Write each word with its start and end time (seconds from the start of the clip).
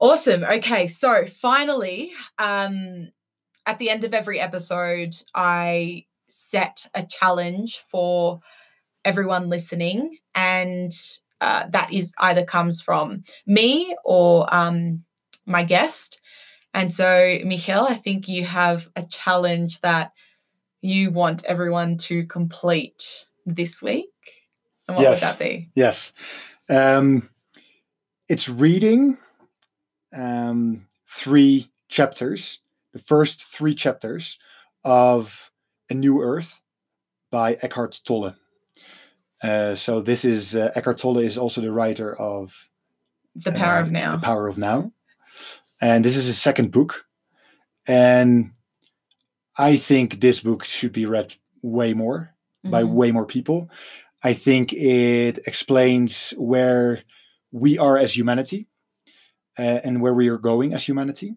Awesome. 0.00 0.44
Okay, 0.44 0.86
so 0.86 1.26
finally, 1.26 2.12
um, 2.38 3.08
at 3.66 3.78
the 3.78 3.90
end 3.90 4.04
of 4.04 4.14
every 4.14 4.38
episode, 4.38 5.16
I 5.34 6.04
set 6.28 6.86
a 6.94 7.04
challenge 7.04 7.84
for 7.90 8.40
everyone 9.04 9.48
listening, 9.48 10.18
and 10.34 10.92
uh, 11.40 11.64
that 11.70 11.92
is 11.92 12.14
either 12.18 12.44
comes 12.44 12.80
from 12.80 13.24
me 13.46 13.96
or 14.04 14.52
um, 14.54 15.04
my 15.46 15.64
guest. 15.64 16.20
And 16.74 16.92
so, 16.92 17.38
Michael, 17.44 17.86
I 17.86 17.94
think 17.94 18.28
you 18.28 18.44
have 18.44 18.88
a 18.94 19.02
challenge 19.02 19.80
that 19.80 20.12
you 20.80 21.10
want 21.10 21.44
everyone 21.44 21.96
to 21.96 22.24
complete 22.26 23.26
this 23.46 23.82
week. 23.82 24.06
And 24.86 24.96
what 24.96 25.02
Yes. 25.02 25.16
would 25.16 25.28
that 25.28 25.38
be? 25.38 25.70
Yes. 25.74 26.12
Um, 26.68 27.28
it's 28.28 28.48
reading 28.48 29.18
um, 30.12 30.86
three 31.06 31.70
chapters, 31.88 32.58
the 32.92 32.98
first 32.98 33.42
three 33.44 33.74
chapters 33.74 34.38
of 34.84 35.50
A 35.90 35.94
New 35.94 36.22
Earth 36.22 36.60
by 37.30 37.54
Eckhart 37.62 38.00
Tolle. 38.04 38.34
Uh, 39.42 39.74
so 39.74 40.00
this 40.00 40.24
is 40.24 40.56
uh, 40.56 40.72
Eckhart 40.74 40.98
Tolle 40.98 41.18
is 41.18 41.38
also 41.38 41.60
the 41.60 41.72
writer 41.72 42.14
of 42.16 42.68
The 43.36 43.52
Power 43.52 43.76
uh, 43.76 43.82
of 43.82 43.92
Now. 43.92 44.12
The 44.16 44.22
Power 44.22 44.48
of 44.48 44.58
Now. 44.58 44.92
And 45.80 46.04
this 46.04 46.16
is 46.16 46.26
his 46.26 46.40
second 46.40 46.72
book. 46.72 47.06
And 47.86 48.52
I 49.56 49.76
think 49.76 50.20
this 50.20 50.40
book 50.40 50.64
should 50.64 50.92
be 50.92 51.06
read 51.06 51.34
way 51.62 51.94
more 51.94 52.34
by 52.64 52.82
Mhm. 52.82 52.90
way 52.92 53.12
more 53.12 53.26
people. 53.26 53.70
I 54.22 54.32
think 54.34 54.72
it 54.72 55.38
explains 55.46 56.32
where 56.32 57.02
we 57.52 57.78
are 57.78 57.96
as 57.96 58.16
humanity 58.16 58.66
uh, 59.58 59.80
and 59.84 60.00
where 60.00 60.14
we 60.14 60.28
are 60.28 60.38
going 60.38 60.74
as 60.74 60.84
humanity 60.84 61.36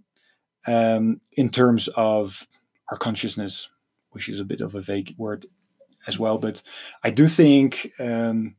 um, 0.68 1.22
in 1.34 1.50
terms 1.50 1.88
of 1.90 2.48
our 2.90 2.98
consciousness, 2.98 3.70
which 4.12 4.30
is 4.30 4.40
a 4.40 4.46
bit 4.46 4.62
of 4.62 4.76
a 4.76 4.82
vague 4.82 5.16
word 5.18 5.46
as 6.08 6.20
well. 6.20 6.38
But 6.38 6.62
I 7.04 7.10
do 7.10 7.28
think 7.28 7.92
um, 8.00 8.56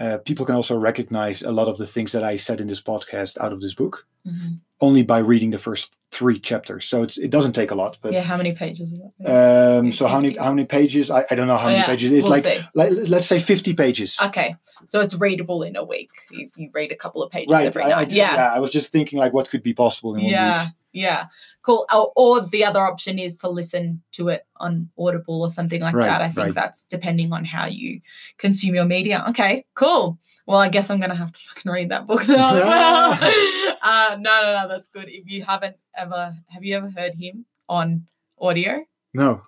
uh, 0.00 0.18
people 0.18 0.44
can 0.46 0.54
also 0.54 0.76
recognize 0.76 1.42
a 1.42 1.50
lot 1.52 1.68
of 1.68 1.78
the 1.78 1.86
things 1.86 2.12
that 2.12 2.22
I 2.24 2.36
said 2.36 2.60
in 2.60 2.66
this 2.66 2.82
podcast 2.82 3.38
out 3.40 3.52
of 3.52 3.60
this 3.60 3.74
book 3.74 4.06
Mhm. 4.26 4.60
only 4.80 5.02
by 5.04 5.18
reading 5.18 5.52
the 5.52 5.58
first 5.58 5.94
three 6.10 6.38
chapters. 6.40 6.84
So 6.84 7.02
it's, 7.04 7.16
it 7.16 7.30
doesn't 7.30 7.52
take 7.52 7.70
a 7.70 7.74
lot. 7.76 7.96
But 8.02 8.12
yeah, 8.12 8.22
how 8.22 8.36
many 8.36 8.52
pages 8.52 8.92
is 8.92 9.00
that? 9.20 9.78
um, 9.78 9.92
so 9.92 10.06
how 10.08 10.20
many 10.20 10.36
how 10.36 10.50
many 10.52 10.66
pages? 10.66 11.10
I, 11.10 11.24
I 11.30 11.34
don't 11.36 11.46
know 11.46 11.56
how 11.56 11.68
Oh, 11.68 11.70
many 11.70 11.78
yeah, 11.78 11.86
pages. 11.86 12.10
It's 12.12 12.22
we'll 12.24 12.32
like 12.42 12.60
let, 12.74 12.92
let's 13.08 13.26
say 13.26 13.38
fifty 13.38 13.72
pages. 13.74 14.18
Okay, 14.20 14.56
so 14.86 15.00
it's 15.00 15.14
readable 15.14 15.62
in 15.62 15.76
a 15.76 15.84
week 15.84 16.10
if 16.32 16.50
you 16.56 16.70
read 16.74 16.90
a 16.92 16.96
couple 16.96 17.22
of 17.22 17.30
pages 17.30 17.52
right. 17.52 17.66
every 17.66 17.84
I, 17.84 17.86
I 17.86 17.90
night. 18.00 18.08
do- 18.10 18.16
yeah. 18.16 18.52
I 18.54 18.58
was 18.58 18.70
just 18.72 18.90
thinking 18.90 19.18
like 19.18 19.32
what 19.32 19.48
could 19.48 19.62
be 19.62 19.72
possible 19.74 20.14
in 20.16 20.22
one 20.22 20.30
yeah, 20.30 20.64
week. 20.64 20.72
Yeah, 20.96 21.26
cool. 21.62 21.86
Or, 21.94 22.12
or 22.16 22.40
the 22.40 22.64
other 22.64 22.80
option 22.80 23.18
is 23.18 23.36
to 23.38 23.48
listen 23.50 24.02
to 24.12 24.28
it 24.28 24.46
on 24.56 24.88
Audible 24.98 25.42
or 25.42 25.50
something 25.50 25.80
like 25.82 25.94
Right, 25.94 26.06
that. 26.06 26.22
I 26.22 26.28
think 26.28 26.38
right. 26.46 26.54
that's 26.54 26.84
depending 26.84 27.32
on 27.32 27.44
how 27.44 27.66
you 27.66 28.00
consume 28.38 28.74
your 28.74 28.86
media. 28.86 29.24
Okay, 29.28 29.62
cool. 29.74 30.18
Well, 30.46 30.58
I 30.58 30.68
guess 30.68 30.90
I'm 30.90 31.00
gonna 31.00 31.14
have 31.14 31.32
to 31.32 31.38
fucking 31.38 31.70
read 31.70 31.90
that 31.90 32.06
book 32.06 32.26
now 32.28 32.48
uh, 33.82 34.16
no, 34.18 34.42
no, 34.42 34.62
no, 34.62 34.68
that's 34.68 34.88
good. 34.88 35.08
If 35.08 35.28
you 35.30 35.44
haven't 35.44 35.76
ever, 35.96 36.34
have 36.48 36.64
you 36.64 36.76
ever 36.76 36.88
heard 36.88 37.14
him 37.14 37.44
on 37.68 38.06
audio? 38.40 38.84
No. 39.12 39.42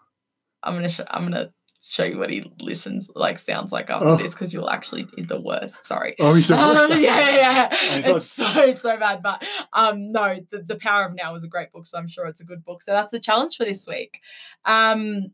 I'm 0.62 0.74
gonna, 0.74 0.88
sh- 0.90 1.00
I'm 1.08 1.22
gonna 1.22 1.50
show 1.90 2.04
you 2.04 2.18
what 2.18 2.30
he 2.30 2.50
listens 2.60 3.08
like 3.14 3.38
sounds 3.38 3.72
like 3.72 3.90
after 3.90 4.08
Oh. 4.08 4.16
this 4.16 4.34
because 4.34 4.52
you'll 4.52 4.70
actually 4.70 5.06
is 5.16 5.26
the 5.26 5.40
worst. 5.40 5.84
Sorry. 5.86 6.14
Oh, 6.20 6.34
he's 6.34 6.48
the 6.48 6.56
Um, 6.58 6.76
worst. 6.76 7.00
yeah, 7.00 7.30
yeah, 7.30 7.68
yeah. 7.72 8.14
It's 8.16 8.26
so 8.26 8.46
it's 8.62 8.82
so 8.82 8.96
bad, 8.98 9.22
but 9.22 9.42
um, 9.72 10.12
no, 10.12 10.38
the, 10.50 10.58
the 10.62 10.76
Power 10.76 11.06
of 11.06 11.14
Now 11.14 11.34
is 11.34 11.44
a 11.44 11.48
great 11.48 11.72
book, 11.72 11.86
so 11.86 11.98
I'm 11.98 12.08
sure 12.08 12.26
it's 12.26 12.40
a 12.40 12.44
good 12.44 12.64
book. 12.64 12.82
So 12.82 12.92
that's 12.92 13.10
the 13.12 13.20
challenge 13.20 13.56
for 13.56 13.64
this 13.64 13.86
week. 13.86 14.20
Um, 14.64 15.28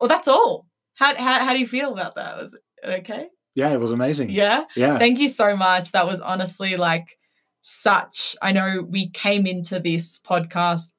well, 0.00 0.08
that's 0.08 0.28
all. 0.28 0.66
How 0.94 1.14
how 1.16 1.44
how 1.44 1.52
do 1.52 1.60
you 1.60 1.66
feel 1.66 1.92
about 1.92 2.14
that? 2.16 2.36
Was 2.38 2.54
it 2.82 2.88
okay? 3.00 3.26
Yeah, 3.54 3.72
it 3.72 3.80
was 3.80 3.90
amazing. 3.92 4.30
Yeah. 4.30 4.64
Yeah. 4.76 4.98
Thank 4.98 5.18
you 5.18 5.28
so 5.28 5.56
much. 5.56 5.90
That 5.92 6.06
was 6.06 6.20
honestly 6.20 6.76
like 6.76 7.18
such. 7.62 8.36
I 8.40 8.52
know 8.52 8.86
we 8.88 9.08
came 9.10 9.46
into 9.46 9.80
this 9.80 10.18
podcast 10.18 10.92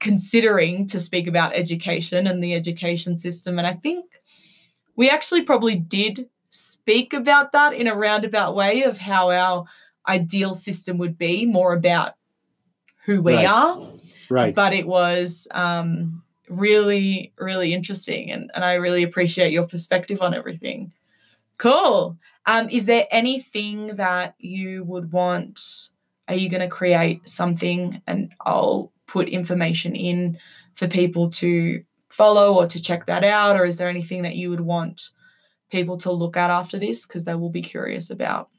considering 0.00 0.86
to 0.88 0.98
speak 0.98 1.26
about 1.26 1.54
education 1.54 2.26
and 2.26 2.42
the 2.42 2.54
education 2.54 3.18
system, 3.18 3.58
and 3.58 3.66
I 3.66 3.74
think 3.74 4.04
we 4.96 5.10
actually 5.10 5.42
probably 5.42 5.76
did 5.76 6.28
speak 6.50 7.12
about 7.12 7.52
that 7.52 7.72
in 7.72 7.86
a 7.86 7.96
roundabout 7.96 8.54
way 8.54 8.82
of 8.82 8.98
how 8.98 9.30
our 9.30 9.64
ideal 10.06 10.54
system 10.54 10.98
would 10.98 11.18
be 11.18 11.46
more 11.46 11.72
about 11.72 12.14
who 13.04 13.20
we 13.20 13.34
Right. 13.34 13.46
are 13.46 13.90
right. 14.30 14.54
but 14.54 14.72
it 14.72 14.86
was 14.86 15.48
um, 15.50 16.22
really, 16.48 17.32
really 17.38 17.74
interesting. 17.74 18.30
And, 18.30 18.50
and 18.54 18.64
I 18.64 18.74
really 18.74 19.02
appreciate 19.02 19.52
your 19.52 19.66
perspective 19.66 20.20
on 20.22 20.34
everything. 20.34 20.92
Cool. 21.58 22.16
Um, 22.46 22.68
is 22.70 22.86
there 22.86 23.06
anything 23.10 23.96
that 23.96 24.34
you 24.38 24.84
would 24.84 25.12
want? 25.12 25.60
Are 26.28 26.34
you 26.34 26.48
going 26.48 26.62
to 26.62 26.68
create 26.68 27.28
something 27.28 28.00
and 28.06 28.32
I'll 28.44 28.92
put 29.06 29.28
information 29.28 29.94
in 29.94 30.38
for 30.74 30.88
people 30.88 31.30
to 31.30 31.82
follow 32.08 32.54
or 32.54 32.66
to 32.66 32.80
check 32.80 33.06
that 33.06 33.24
out? 33.24 33.56
Or 33.56 33.64
is 33.64 33.76
there 33.76 33.88
anything 33.88 34.22
that 34.22 34.36
you 34.36 34.50
would 34.50 34.60
want 34.60 35.10
people 35.70 35.96
to 35.98 36.12
look 36.12 36.36
at 36.36 36.50
after 36.50 36.78
this? 36.78 37.06
Because 37.06 37.24
they 37.24 37.34
will 37.34 37.50
be 37.50 37.62
curious 37.62 38.10
about 38.10 38.50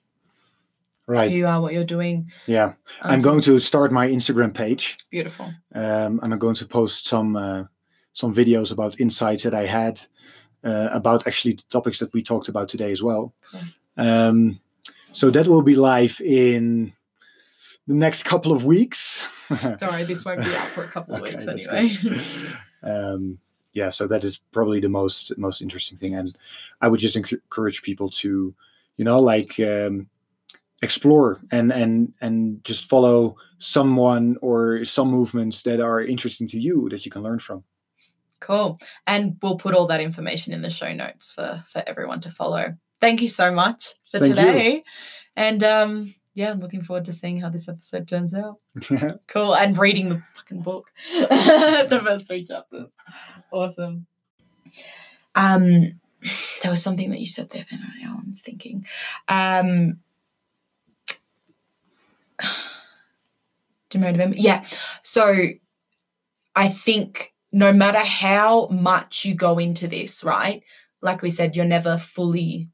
who 1.07 1.13
right. 1.13 1.31
you 1.31 1.47
are, 1.47 1.61
what 1.61 1.73
you're 1.73 1.83
doing. 1.83 2.31
Yeah. 2.47 2.73
Um, 3.01 3.11
I'm 3.11 3.21
going 3.21 3.41
to 3.41 3.59
start 3.59 3.91
my 3.91 4.07
Instagram 4.07 4.53
page. 4.53 4.97
Beautiful. 5.11 5.53
Um, 5.73 6.19
and 6.21 6.33
I'm 6.33 6.39
going 6.39 6.55
to 6.55 6.65
post 6.65 7.07
some 7.07 7.35
uh, 7.35 7.63
some 8.13 8.33
videos 8.33 8.71
about 8.71 8.99
insights 8.99 9.43
that 9.43 9.53
I 9.53 9.65
had 9.65 10.01
uh, 10.63 10.89
about 10.91 11.27
actually 11.27 11.53
the 11.53 11.63
topics 11.69 11.99
that 11.99 12.13
we 12.13 12.23
talked 12.23 12.47
about 12.47 12.69
today 12.69 12.91
as 12.91 13.03
well. 13.03 13.33
Um, 13.97 14.59
so 15.11 15.29
that 15.29 15.47
will 15.47 15.61
be 15.61 15.75
live 15.75 16.19
in 16.21 16.93
the 17.87 17.95
next 17.95 18.23
couple 18.23 18.51
of 18.51 18.65
weeks. 18.65 19.25
Don't 19.49 19.81
worry, 19.81 20.03
this 20.03 20.25
won't 20.25 20.43
be 20.43 20.55
out 20.55 20.67
for 20.69 20.83
a 20.83 20.87
couple 20.87 21.15
of 21.15 21.21
Okay, 21.21 21.31
weeks 21.31 21.47
anyway. 21.47 21.95
um, 22.83 23.37
yeah, 23.73 23.89
so 23.89 24.07
that 24.07 24.23
is 24.23 24.39
probably 24.51 24.79
the 24.79 24.89
most 24.89 25.37
most 25.37 25.61
interesting 25.61 25.97
thing, 25.97 26.15
and 26.15 26.37
I 26.81 26.87
would 26.87 26.99
just 26.99 27.15
encourage 27.15 27.81
people 27.83 28.09
to, 28.11 28.55
you 28.97 29.05
know, 29.05 29.19
like 29.19 29.59
um, 29.59 30.07
explore 30.81 31.41
and 31.51 31.71
and 31.71 32.13
and 32.21 32.63
just 32.63 32.87
follow 32.87 33.35
someone 33.59 34.37
or 34.41 34.85
some 34.85 35.09
movements 35.09 35.63
that 35.63 35.81
are 35.81 36.01
interesting 36.01 36.47
to 36.47 36.59
you 36.59 36.87
that 36.89 37.05
you 37.05 37.11
can 37.11 37.21
learn 37.21 37.39
from. 37.39 37.63
Cool. 38.39 38.79
And 39.07 39.37
we'll 39.41 39.57
put 39.57 39.73
all 39.73 39.87
that 39.87 40.01
information 40.01 40.53
in 40.53 40.61
the 40.61 40.69
show 40.69 40.93
notes 40.93 41.33
for 41.33 41.63
for 41.69 41.83
everyone 41.87 42.21
to 42.21 42.31
follow. 42.31 42.75
Thank 43.01 43.21
you 43.21 43.27
so 43.27 43.51
much 43.51 43.93
for 44.11 44.19
Thank 44.19 44.29
you. 44.29 44.35
today. 44.35 44.83
And 45.35 45.63
um 45.63 46.15
yeah, 46.35 46.51
I'm 46.51 46.59
looking 46.59 46.83
forward 46.83 47.05
to 47.05 47.13
seeing 47.13 47.39
how 47.39 47.49
this 47.49 47.69
episode 47.69 48.07
turns 48.07 48.35
out. 48.35 48.59
Yeah. 48.91 49.13
Cool. 49.27 49.55
And 49.55 49.77
reading 49.77 50.09
the 50.09 50.21
fucking 50.35 50.61
book. 50.61 50.91
the 51.17 52.01
first 52.03 52.27
three 52.27 52.43
chapters. 52.43 52.91
Awesome. 53.51 54.05
Um 55.33 55.99
there 56.61 56.71
was 56.71 56.83
something 56.83 57.09
that 57.11 57.19
you 57.19 57.27
said 57.27 57.49
there 57.51 57.65
then 57.69 57.81
now 58.01 58.19
I'm 58.21 58.33
thinking. 58.33 58.85
Um 59.29 59.99
do 63.89 63.97
you 63.97 64.05
remember? 64.05 64.35
Yeah. 64.37 64.65
So 65.03 65.33
I 66.53 66.67
think 66.67 67.33
no 67.53 67.71
matter 67.71 67.99
how 67.99 68.67
much 68.67 69.23
you 69.23 69.35
go 69.35 69.57
into 69.57 69.87
this, 69.87 70.21
right? 70.21 70.63
Like 71.01 71.21
we 71.21 71.29
said, 71.29 71.55
you're 71.55 71.63
never 71.63 71.97
fully 71.97 72.67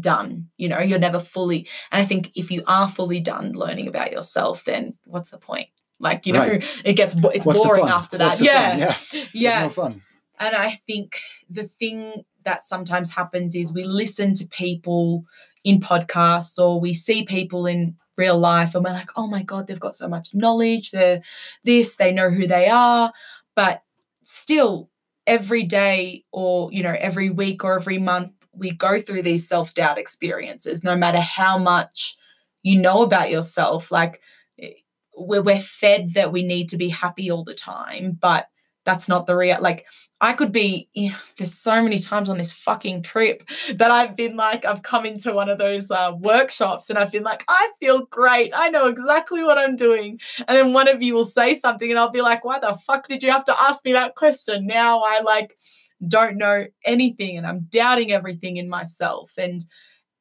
done. 0.00 0.48
You 0.56 0.68
know, 0.68 0.78
you're 0.80 0.98
never 0.98 1.20
fully. 1.20 1.68
And 1.92 2.02
I 2.02 2.04
think 2.06 2.30
if 2.34 2.50
you 2.50 2.62
are 2.66 2.88
fully 2.88 3.20
done 3.20 3.52
learning 3.52 3.88
about 3.88 4.12
yourself, 4.12 4.64
then 4.64 4.94
what's 5.04 5.30
the 5.30 5.38
point? 5.38 5.68
Like, 5.98 6.26
you 6.26 6.32
know, 6.34 6.40
Right. 6.46 6.64
it 6.84 6.94
gets 6.94 7.14
bo- 7.14 7.30
it's 7.30 7.46
What's 7.46 7.58
boring 7.60 7.88
after 7.88 8.18
that. 8.18 8.40
Yeah. 8.40 8.76
yeah, 8.76 8.96
Yeah. 9.32 9.62
no 9.62 9.68
fun. 9.70 10.02
And 10.38 10.54
I 10.54 10.80
think 10.86 11.16
the 11.48 11.64
thing 11.64 12.24
that 12.44 12.62
sometimes 12.62 13.10
happens 13.12 13.56
is 13.56 13.72
we 13.72 13.84
listen 13.84 14.34
to 14.34 14.46
people 14.46 15.24
in 15.64 15.80
podcasts 15.80 16.58
or 16.58 16.78
we 16.78 16.92
see 16.94 17.24
people 17.24 17.66
in 17.66 17.96
real 18.16 18.38
life 18.38 18.74
and 18.74 18.84
we're 18.84 18.92
like, 18.92 19.08
oh 19.16 19.26
my 19.26 19.42
God, 19.42 19.66
they've 19.66 19.80
got 19.80 19.94
so 19.96 20.06
much 20.08 20.34
knowledge. 20.34 20.90
They're 20.90 21.22
this, 21.64 21.96
they 21.96 22.12
know 22.12 22.30
who 22.30 22.46
they 22.46 22.68
are. 22.68 23.12
But 23.54 23.82
still, 24.24 24.90
every 25.26 25.64
day 25.64 26.24
or, 26.30 26.70
you 26.72 26.82
know, 26.82 26.94
every 26.98 27.30
week 27.30 27.64
or 27.64 27.74
every 27.76 27.98
month, 27.98 28.32
we 28.56 28.70
go 28.72 28.98
through 28.98 29.22
these 29.22 29.48
self 29.48 29.74
doubt 29.74 29.98
experiences, 29.98 30.84
no 30.84 30.96
matter 30.96 31.20
how 31.20 31.58
much 31.58 32.16
you 32.62 32.78
know 32.78 33.02
about 33.02 33.30
yourself. 33.30 33.92
Like, 33.92 34.20
eh, 34.60 34.72
we're, 35.16 35.42
we're 35.42 35.58
fed 35.58 36.14
that 36.14 36.32
we 36.32 36.42
need 36.42 36.68
to 36.70 36.76
be 36.76 36.88
happy 36.88 37.30
all 37.30 37.44
the 37.44 37.54
time, 37.54 38.18
but 38.20 38.48
that's 38.84 39.08
not 39.08 39.26
the 39.26 39.34
real 39.34 39.60
like 39.60 39.84
I 40.20 40.32
could 40.32 40.50
be, 40.50 40.88
eh, 40.96 41.10
there's 41.36 41.52
so 41.52 41.82
many 41.82 41.98
times 41.98 42.30
on 42.30 42.38
this 42.38 42.52
fucking 42.52 43.02
trip 43.02 43.42
that 43.74 43.90
I've 43.90 44.16
been 44.16 44.34
like, 44.34 44.64
I've 44.64 44.82
come 44.82 45.04
into 45.04 45.32
one 45.34 45.50
of 45.50 45.58
those 45.58 45.90
uh, 45.90 46.12
workshops 46.18 46.88
and 46.88 46.98
I've 46.98 47.12
been 47.12 47.22
like, 47.22 47.44
I 47.48 47.70
feel 47.80 48.06
great. 48.06 48.50
I 48.56 48.70
know 48.70 48.86
exactly 48.86 49.44
what 49.44 49.58
I'm 49.58 49.76
doing. 49.76 50.18
And 50.48 50.56
then 50.56 50.72
one 50.72 50.88
of 50.88 51.02
you 51.02 51.14
will 51.14 51.24
say 51.24 51.52
something 51.52 51.90
and 51.90 51.98
I'll 51.98 52.10
be 52.10 52.22
like, 52.22 52.46
why 52.46 52.58
the 52.58 52.76
fuck 52.86 53.08
did 53.08 53.22
you 53.22 53.30
have 53.30 53.44
to 53.44 53.60
ask 53.60 53.84
me 53.84 53.92
that 53.92 54.14
question? 54.14 54.66
Now 54.66 55.02
I 55.02 55.20
like 55.20 55.58
don't 56.06 56.36
know 56.36 56.66
anything 56.84 57.36
and 57.36 57.46
I'm 57.46 57.66
doubting 57.70 58.12
everything 58.12 58.56
in 58.56 58.68
myself. 58.68 59.32
And 59.38 59.64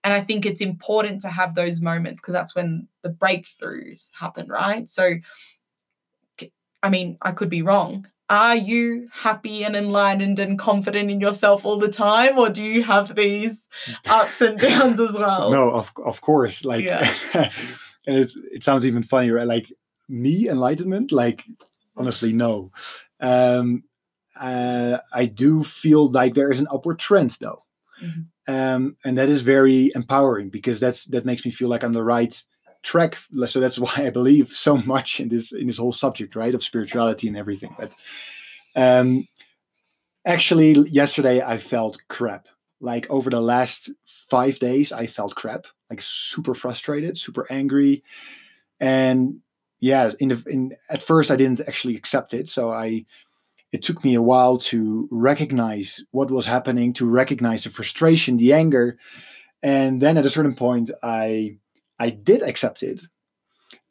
and 0.03 0.13
I 0.13 0.21
think 0.21 0.45
it's 0.45 0.61
important 0.61 1.21
to 1.21 1.29
have 1.29 1.55
those 1.55 1.81
moments 1.81 2.21
because 2.21 2.33
that's 2.33 2.55
when 2.55 2.87
the 3.01 3.09
breakthroughs 3.09 4.11
happen, 4.13 4.47
right? 4.47 4.89
So 4.89 5.15
I 6.83 6.89
mean, 6.89 7.17
I 7.21 7.31
could 7.31 7.49
be 7.49 7.63
wrong 7.63 8.07
are 8.29 8.55
you 8.55 9.07
happy 9.11 9.63
and 9.63 9.75
enlightened 9.75 10.39
and 10.39 10.57
confident 10.57 11.11
in 11.11 11.19
yourself 11.19 11.65
all 11.65 11.77
the 11.77 11.89
time 11.89 12.37
or 12.37 12.49
do 12.49 12.63
you 12.63 12.83
have 12.83 13.15
these 13.15 13.67
ups 14.09 14.41
and 14.41 14.59
downs 14.59 14.99
as 14.99 15.17
well 15.17 15.51
no 15.51 15.71
of, 15.71 15.91
of 16.03 16.21
course 16.21 16.65
like 16.65 16.85
yeah. 16.85 17.07
and 17.33 18.17
it's 18.17 18.35
it 18.51 18.63
sounds 18.63 18.85
even 18.85 19.03
funny 19.03 19.29
right 19.29 19.47
like 19.47 19.71
me 20.09 20.49
enlightenment 20.49 21.11
like 21.11 21.43
honestly 21.95 22.33
no 22.33 22.71
um 23.19 23.83
uh, 24.39 24.99
i 25.13 25.25
do 25.25 25.63
feel 25.63 26.11
like 26.11 26.33
there 26.33 26.51
is 26.51 26.59
an 26.59 26.67
upward 26.71 26.99
trend 26.99 27.31
though. 27.41 27.61
Mm-hmm. 28.03 28.53
um 28.53 28.97
and 29.05 29.17
that 29.17 29.29
is 29.29 29.41
very 29.41 29.91
empowering 29.95 30.49
because 30.49 30.81
that's 30.81 31.05
that 31.05 31.25
makes 31.25 31.45
me 31.45 31.51
feel 31.51 31.69
like 31.69 31.81
i'm 31.81 31.93
the 31.93 32.03
right 32.03 32.37
track. 32.85 33.17
So 33.47 33.59
that's 33.59 33.79
why 33.85 33.93
i 33.97 34.09
believe 34.09 34.49
so 34.49 34.77
much 34.77 35.19
in 35.19 35.27
this 35.27 35.51
in 35.51 35.67
this 35.67 35.77
whole 35.77 35.91
subject 35.91 36.35
right 36.35 36.55
of 36.55 36.63
spirituality 36.63 37.27
and 37.27 37.35
everything. 37.35 37.75
But 37.77 37.91
um 38.75 39.27
actually 40.25 40.73
yesterday 40.89 41.41
i 41.41 41.57
felt 41.57 42.01
crap. 42.07 42.47
Like 42.79 43.07
over 43.09 43.29
the 43.29 43.41
last 43.41 43.91
five 44.29 44.59
days 44.59 44.93
i 44.93 45.07
felt 45.07 45.35
crap. 45.35 45.65
Like 45.89 46.01
super 46.01 46.53
frustrated 46.53 47.17
super 47.17 47.45
angry. 47.49 48.03
And 48.79 49.41
yeah 49.79 50.11
in 50.19 50.29
the 50.29 50.43
in 50.47 50.75
at 50.89 51.03
first 51.03 51.31
i 51.31 51.35
didn't 51.35 51.67
actually 51.67 51.97
accept 51.97 52.33
it. 52.33 52.47
So 52.47 52.71
i 52.71 53.05
it 53.75 53.83
took 53.83 54.03
me 54.03 54.13
a 54.15 54.27
while 54.31 54.57
to 54.57 55.07
recognize 55.11 56.03
what 56.11 56.31
was 56.31 56.45
happening 56.45 56.93
to 56.93 57.05
recognize 57.21 57.63
the 57.63 57.69
frustration 57.69 58.37
the 58.37 58.53
anger 58.53 58.97
and 59.63 60.01
then 60.01 60.17
at 60.17 60.25
a 60.25 60.35
certain 60.37 60.55
point 60.55 60.89
i 61.03 61.57
I 61.99 62.09
did 62.09 62.41
accept 62.41 62.83
it, 62.83 63.01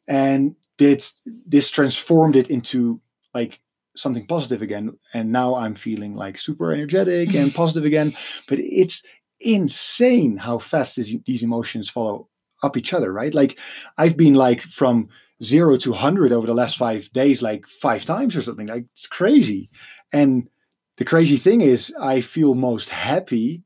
and 0.07 0.55
did 0.77 1.03
this 1.45 1.69
transformed 1.69 2.35
it 2.35 2.49
into 2.49 3.01
like 3.33 3.59
something 3.95 4.27
positive 4.27 4.61
again. 4.61 4.97
And 5.13 5.31
now 5.31 5.55
I'm 5.55 5.75
feeling 5.75 6.15
like 6.15 6.37
super 6.37 6.71
energetic 6.71 7.33
and 7.33 7.53
positive 7.55 7.85
again. 7.85 8.15
But 8.47 8.59
it's 8.59 9.03
insane 9.39 10.37
how 10.37 10.59
fast 10.59 10.97
this, 10.97 11.15
these 11.25 11.43
emotions 11.43 11.89
follow 11.89 12.29
up 12.61 12.77
each 12.77 12.93
other, 12.93 13.11
right? 13.11 13.33
Like 13.33 13.57
I've 13.97 14.17
been 14.17 14.33
like 14.33 14.61
from 14.61 15.09
zero 15.43 15.77
to 15.77 15.91
100 15.91 16.31
over 16.31 16.47
the 16.47 16.53
last 16.53 16.77
five 16.77 17.11
days, 17.11 17.41
like 17.41 17.67
five 17.67 18.05
times 18.05 18.35
or 18.35 18.41
something. 18.41 18.67
Like 18.67 18.85
it's 18.93 19.07
crazy. 19.07 19.69
And 20.13 20.49
the 20.97 21.05
crazy 21.05 21.37
thing 21.37 21.61
is, 21.61 21.93
I 21.99 22.21
feel 22.21 22.55
most 22.55 22.89
happy 22.89 23.63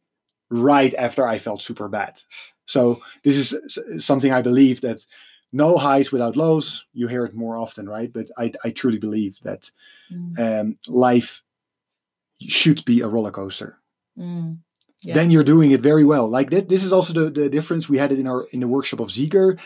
right 0.50 0.94
after 0.96 1.28
I 1.28 1.38
felt 1.38 1.62
super 1.62 1.88
bad. 1.88 2.22
So 2.66 3.02
this 3.24 3.54
is 3.54 4.04
something 4.04 4.32
I 4.32 4.42
believe 4.42 4.82
that 4.82 5.06
no 5.52 5.78
highs 5.78 6.12
without 6.12 6.38
lows. 6.38 6.86
You 6.94 7.08
hear 7.08 7.26
it 7.26 7.36
more 7.36 7.58
often, 7.58 7.88
right? 7.88 8.12
But 8.12 8.30
I, 8.38 8.54
I 8.64 8.72
truly 8.72 9.00
believe 9.00 9.40
that 9.44 9.70
mm. 10.12 10.40
um, 10.40 10.78
life 10.88 11.44
should 12.40 12.86
be 12.86 13.02
a 13.02 13.08
roller 13.08 13.32
coaster. 13.32 13.78
Mm. 14.18 14.60
Yeah. 15.02 15.14
Then 15.14 15.32
you're 15.32 15.44
doing 15.44 15.72
it 15.72 15.82
very 15.82 16.04
well. 16.04 16.30
Like 16.30 16.50
that. 16.50 16.70
This 16.70 16.84
is 16.84 16.92
also 16.92 17.14
the, 17.14 17.30
the 17.30 17.50
difference 17.50 17.88
we 17.88 17.98
had 17.98 18.12
it 18.12 18.20
in 18.20 18.28
our 18.28 18.46
in 18.52 18.60
the 18.60 18.68
workshop 18.68 19.00
of 19.00 19.10
Zieger. 19.10 19.58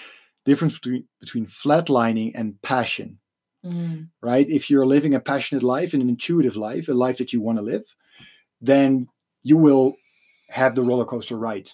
Difference 0.46 0.74
between 0.74 1.06
between 1.20 1.48
flatlining 1.48 2.32
and 2.36 2.62
passion. 2.62 3.20
Mm. 3.66 4.10
Right? 4.22 4.50
If 4.50 4.70
you're 4.70 4.86
living 4.86 5.16
a 5.16 5.20
passionate 5.20 5.64
life 5.64 5.94
and 5.94 6.02
an 6.02 6.10
intuitive 6.10 6.56
life, 6.56 6.90
a 6.90 6.94
life 6.94 7.18
that 7.20 7.32
you 7.32 7.42
want 7.42 7.58
to 7.60 7.64
live, 7.64 7.84
then 8.62 9.08
you 9.42 9.58
will 9.58 9.96
have 10.50 10.76
the 10.76 10.84
roller 10.84 11.06
coaster 11.06 11.38
ride 11.38 11.70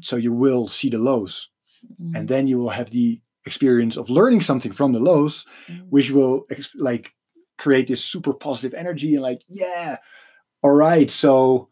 so 0.00 0.16
you 0.16 0.32
will 0.32 0.68
see 0.68 0.88
the 0.88 0.98
lows 0.98 1.48
mm-hmm. 2.00 2.16
and 2.16 2.28
then 2.28 2.46
you 2.46 2.58
will 2.58 2.70
have 2.70 2.90
the 2.90 3.20
experience 3.44 3.96
of 3.96 4.10
learning 4.10 4.40
something 4.40 4.72
from 4.72 4.92
the 4.92 5.00
lows 5.00 5.44
mm-hmm. 5.68 5.84
which 5.84 6.10
will 6.10 6.46
like 6.74 7.12
create 7.58 7.86
this 7.86 8.04
super 8.04 8.32
positive 8.32 8.74
energy 8.74 9.14
and 9.14 9.22
like 9.22 9.42
yeah 9.48 9.96
all 10.62 10.72
right 10.72 11.10
so 11.10 11.68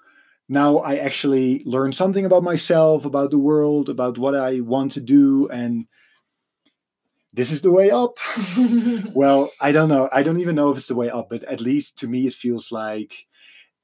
now 0.49 0.79
i 0.79 0.97
actually 0.97 1.63
learned 1.65 1.95
something 1.95 2.25
about 2.25 2.43
myself 2.43 3.05
about 3.05 3.31
the 3.31 3.39
world 3.39 3.89
about 3.89 4.19
what 4.19 4.35
i 4.35 4.61
want 4.61 4.93
to 4.93 5.01
do 5.01 5.49
and 5.49 5.87
this 7.37 7.51
is 7.51 7.63
the 7.63 7.73
way 7.73 7.91
up. 7.91 8.19
Well 9.13 9.51
i 9.61 9.73
don't 9.73 9.89
know. 9.89 10.09
I 10.13 10.23
don't 10.23 10.41
even 10.41 10.55
know 10.55 10.71
if 10.71 10.79
it's 10.79 10.87
the 10.87 10.95
way 10.95 11.11
up 11.11 11.31
but 11.31 11.43
at 11.45 11.61
least 11.61 11.99
to 11.99 12.09
me 12.09 12.27
it 12.27 12.35
feels 12.35 12.71
like 12.71 13.27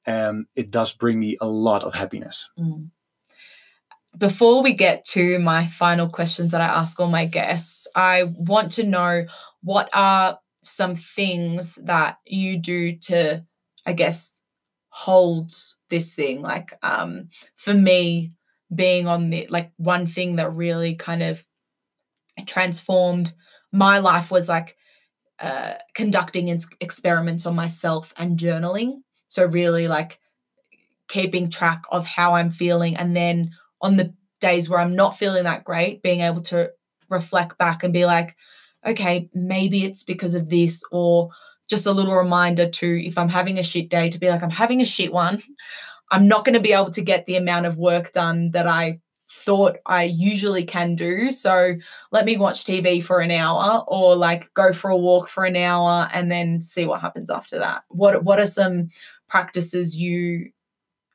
um, 0.07 0.47
it 0.57 0.71
does 0.71 0.93
bring 0.93 1.19
me 1.19 1.37
a 1.41 1.49
lot 1.49 1.85
of 1.85 1.95
happiness. 1.95 2.49
Mm. 2.59 2.91
Before 4.19 4.63
we 4.63 4.73
get 4.73 5.05
to 5.11 5.39
my 5.39 5.67
final 5.69 6.09
questions 6.09 6.51
that 6.51 6.61
I 6.61 6.67
ask 6.67 6.99
all 6.99 7.09
my 7.09 7.27
guests, 7.27 7.87
I 7.95 8.25
want 8.25 8.73
to 8.73 8.85
know 8.85 9.27
what 9.63 9.89
are 9.93 10.39
some 10.63 10.97
things 10.97 11.77
that 11.85 12.19
you 12.27 12.59
do 12.59 12.97
to, 12.97 13.45
I 13.87 13.93
guess, 13.93 14.43
hold 14.91 15.53
this 15.89 16.15
thing. 16.15 16.43
Like 16.43 16.79
um, 16.83 17.29
for 17.57 17.75
me, 17.75 18.33
being 18.75 19.07
on 19.07 19.31
the 19.31 19.47
like 19.49 19.73
one 19.77 20.07
thing 20.07 20.37
that 20.37 20.53
really 20.53 20.95
kind 20.95 21.23
of 21.23 21.45
transformed 22.47 23.33
my 23.73 23.99
life 23.99 24.31
was 24.31 24.49
like 24.49 24.77
uh, 25.39 25.75
conducting 25.95 26.49
experiments 26.81 27.47
on 27.47 27.55
myself 27.55 28.13
and 28.17 28.39
journaling. 28.39 29.03
So 29.27 29.47
really 29.47 29.89
like 29.89 30.19
keeping 31.09 31.51
track 31.51 31.83
of 31.91 32.05
how 32.07 32.35
I'm 32.35 32.51
feeling 32.51 32.97
and 32.97 33.17
then 33.17 33.53
on 33.81 33.97
the 33.97 34.15
days 34.41 34.69
where 34.69 34.81
I'm 34.81 34.95
not 34.97 35.19
feeling 35.19 35.45
that 35.45 35.65
great, 35.65 36.03
being 36.03 36.21
able 36.21 36.43
to 36.43 36.71
reflect 37.09 37.59
back 37.59 37.83
and 37.83 37.93
be 37.93 38.07
like, 38.07 38.37
okay, 38.87 39.29
maybe 39.35 39.85
it's 39.85 40.05
because 40.05 40.35
of 40.35 40.49
this, 40.49 40.83
or 40.91 41.31
just 41.71 41.87
a 41.87 41.93
little 41.93 42.15
reminder 42.15 42.69
to 42.69 43.07
if 43.07 43.17
I'm 43.17 43.29
having 43.29 43.59
a 43.59 43.63
shit 43.63 43.89
day 43.89 44.11
to 44.11 44.19
be 44.19 44.29
like, 44.29 44.43
I'm 44.43 44.51
having 44.51 44.81
a 44.83 44.85
shit 44.85 45.13
one. 45.13 45.43
I'm 46.11 46.27
not 46.27 46.45
going 46.45 46.55
to 46.55 46.61
be 46.61 46.73
able 46.73 46.91
to 46.91 47.01
get 47.01 47.25
the 47.27 47.37
amount 47.37 47.67
of 47.67 47.79
work 47.79 48.13
done 48.13 48.51
that 48.51 48.67
I 48.67 49.01
thought 49.31 49.77
I 49.87 50.03
usually 50.03 50.65
can 50.65 50.97
do. 50.97 51.31
So 51.31 51.77
let 52.11 52.25
me 52.25 52.37
watch 52.37 52.65
TV 52.65 53.03
for 53.03 53.21
an 53.21 53.31
hour 53.31 53.85
or 53.87 54.17
like 54.17 54.53
go 54.55 54.73
for 54.73 54.91
a 54.91 54.97
walk 54.97 55.29
for 55.29 55.45
an 55.45 55.57
hour 55.57 56.09
and 56.13 56.31
then 56.31 56.61
see 56.61 56.85
what 56.85 57.01
happens 57.01 57.31
after 57.31 57.59
that. 57.59 57.85
What 57.89 58.25
what 58.25 58.41
are 58.41 58.47
some 58.47 58.89
practices 59.29 59.97
you 59.97 60.51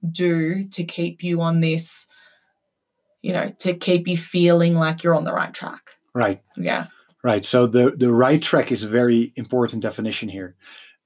do 0.09 0.63
to 0.69 0.83
keep 0.85 1.23
you 1.23 1.41
on 1.41 1.59
this 1.59 2.07
you 3.25 3.33
know, 3.33 3.49
to 3.57 3.73
keep 3.73 4.07
you 4.07 4.15
feeling 4.15 4.75
like 4.75 5.01
you're 5.01 5.15
on 5.15 5.23
the 5.23 5.33
right 5.33 5.51
track. 5.51 5.89
Right. 6.13 6.39
Yeah. 6.57 6.85
Right. 7.25 7.43
So 7.43 7.65
the 7.65 7.89
the 7.89 8.13
right 8.13 8.39
track 8.39 8.71
is 8.71 8.83
a 8.83 8.87
very 8.87 9.33
important 9.35 9.81
definition 9.81 10.29
here. 10.29 10.55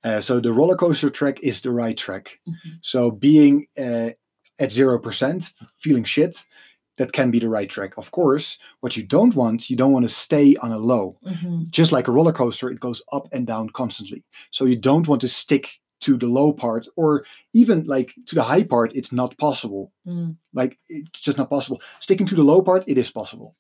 Uh, 0.04 0.20
so 0.20 0.42
the 0.42 0.52
roller 0.52 0.76
coaster 0.76 1.10
track 1.10 1.38
is 1.42 1.62
the 1.62 1.72
right 1.72 1.98
track. 1.98 2.40
Mm-hmm. 2.46 2.70
So 2.82 3.10
being 3.10 3.68
uh, 3.78 4.10
at 4.60 4.70
zero 4.70 5.00
percent, 5.00 5.54
feeling 5.80 6.04
shit, 6.04 6.44
that 6.98 7.14
can 7.14 7.32
be 7.32 7.40
the 7.40 7.48
right 7.48 7.70
track. 7.70 7.94
Of 7.98 8.12
course, 8.12 8.58
what 8.82 8.98
you 8.98 9.04
don't 9.04 9.34
want, 9.34 9.70
you 9.70 9.78
don't 9.78 9.94
want 9.94 10.04
to 10.04 10.14
stay 10.14 10.58
on 10.58 10.74
a 10.74 10.78
low. 10.78 11.18
Mm-hmm. 11.26 11.70
Just 11.70 11.94
like 11.94 12.10
a 12.10 12.12
roller 12.12 12.34
coaster, 12.34 12.70
it 12.70 12.82
goes 12.82 13.02
up 13.14 13.30
and 13.32 13.48
down 13.48 13.70
constantly. 13.70 14.26
So 14.52 14.66
you 14.66 14.76
don't 14.76 15.08
want 15.08 15.22
to 15.22 15.30
stick 15.30 15.80
to 16.02 16.18
the 16.18 16.28
low 16.28 16.52
part 16.52 16.86
or 16.98 17.24
even 17.54 17.86
like 17.86 18.14
to 18.26 18.36
the 18.36 18.44
high 18.44 18.64
part 18.64 18.94
it's 18.96 19.12
not 19.12 19.38
possible 19.38 19.92
mm. 20.08 20.34
like 20.54 20.78
it's 20.88 21.20
just 21.20 21.38
not 21.38 21.50
possible 21.50 21.82
sticking 22.00 22.26
to 22.26 22.36
the 22.36 22.44
low 22.44 22.62
part 22.62 22.86
it 22.88 22.98
is 22.98 23.12
possible 23.12 23.58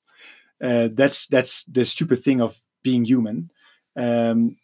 uh, 0.63 0.89
that's 0.93 1.27
that's 1.27 1.63
the 1.65 1.85
stupid 1.85 2.21
thing 2.23 2.41
of 2.41 2.61
being 2.83 3.05
human. 3.05 3.51
Um, 3.95 4.57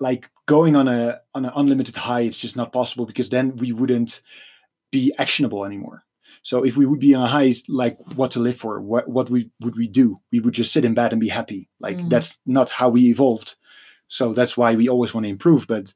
like 0.00 0.28
going 0.46 0.76
on 0.76 0.88
a 0.88 1.20
on 1.34 1.44
an 1.44 1.52
unlimited 1.54 1.94
high 1.94 2.22
it's 2.22 2.36
just 2.36 2.56
not 2.56 2.72
possible 2.72 3.06
because 3.06 3.28
then 3.28 3.56
we 3.56 3.72
wouldn't 3.72 4.22
be 4.90 5.12
actionable 5.18 5.64
anymore. 5.64 6.04
So 6.42 6.64
if 6.64 6.76
we 6.76 6.86
would 6.86 6.98
be 6.98 7.14
on 7.14 7.22
a 7.22 7.26
high 7.26 7.54
like 7.68 7.96
what 8.16 8.32
to 8.32 8.40
live 8.40 8.56
for 8.56 8.80
what 8.80 9.08
what 9.08 9.30
we 9.30 9.50
would 9.60 9.76
we 9.76 9.86
do? 9.86 10.20
We 10.32 10.40
would 10.40 10.54
just 10.54 10.72
sit 10.72 10.84
in 10.84 10.94
bed 10.94 11.12
and 11.12 11.20
be 11.20 11.28
happy. 11.28 11.68
Like 11.80 11.96
mm. 11.96 12.10
that's 12.10 12.38
not 12.46 12.70
how 12.70 12.88
we 12.88 13.10
evolved. 13.10 13.54
So 14.08 14.32
that's 14.32 14.56
why 14.56 14.74
we 14.74 14.88
always 14.88 15.14
want 15.14 15.24
to 15.24 15.30
improve 15.30 15.66
but 15.66 15.94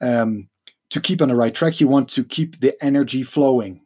um, 0.00 0.48
to 0.90 1.00
keep 1.00 1.20
on 1.20 1.28
the 1.28 1.36
right 1.36 1.54
track, 1.54 1.80
you 1.80 1.88
want 1.88 2.08
to 2.10 2.24
keep 2.24 2.60
the 2.60 2.82
energy 2.82 3.22
flowing. 3.22 3.82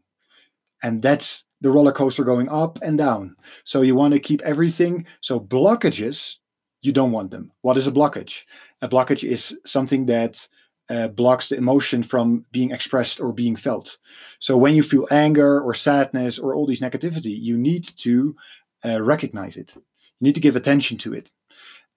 And 0.83 1.03
that's 1.03 1.45
the 1.63 1.71
roller 1.71 1.93
coaster 1.93 2.25
going 2.25 2.49
up 2.49 2.79
and 2.83 2.99
down. 2.99 3.37
So 3.65 3.83
you 3.83 3.95
want 3.95 4.13
to 4.15 4.21
keep 4.21 4.43
everything. 4.43 5.07
So 5.21 5.41
blockages, 5.41 6.37
you 6.83 6.93
don't 6.93 7.13
want 7.13 7.31
them. 7.31 7.53
What 7.63 7.79
is 7.79 7.87
a 7.87 7.93
blockage? 7.93 8.43
A 8.83 8.89
blockage 8.89 9.25
is 9.27 9.57
something 9.65 10.07
that 10.07 10.47
uh, 10.91 11.09
blocks 11.09 11.49
the 11.49 11.57
emotion 11.57 12.03
from 12.03 12.45
being 12.51 12.73
expressed 12.73 13.21
or 13.21 13.33
being 13.33 13.57
felt. 13.57 13.97
So 14.41 14.59
when 14.59 14.75
you 14.75 14.83
feel 14.83 15.07
anger 15.11 15.61
or 15.63 15.73
sadness 15.73 16.39
or 16.39 16.55
all 16.55 16.67
these 16.67 16.81
negativity, 16.81 17.41
you 17.41 17.57
need 17.57 17.85
to 17.99 18.37
uh, 18.85 19.01
recognize 19.01 19.57
it. 19.57 19.73
You 19.77 20.27
need 20.27 20.35
to 20.35 20.41
give 20.41 20.57
attention 20.57 20.99
to 20.99 21.15
it. 21.15 21.31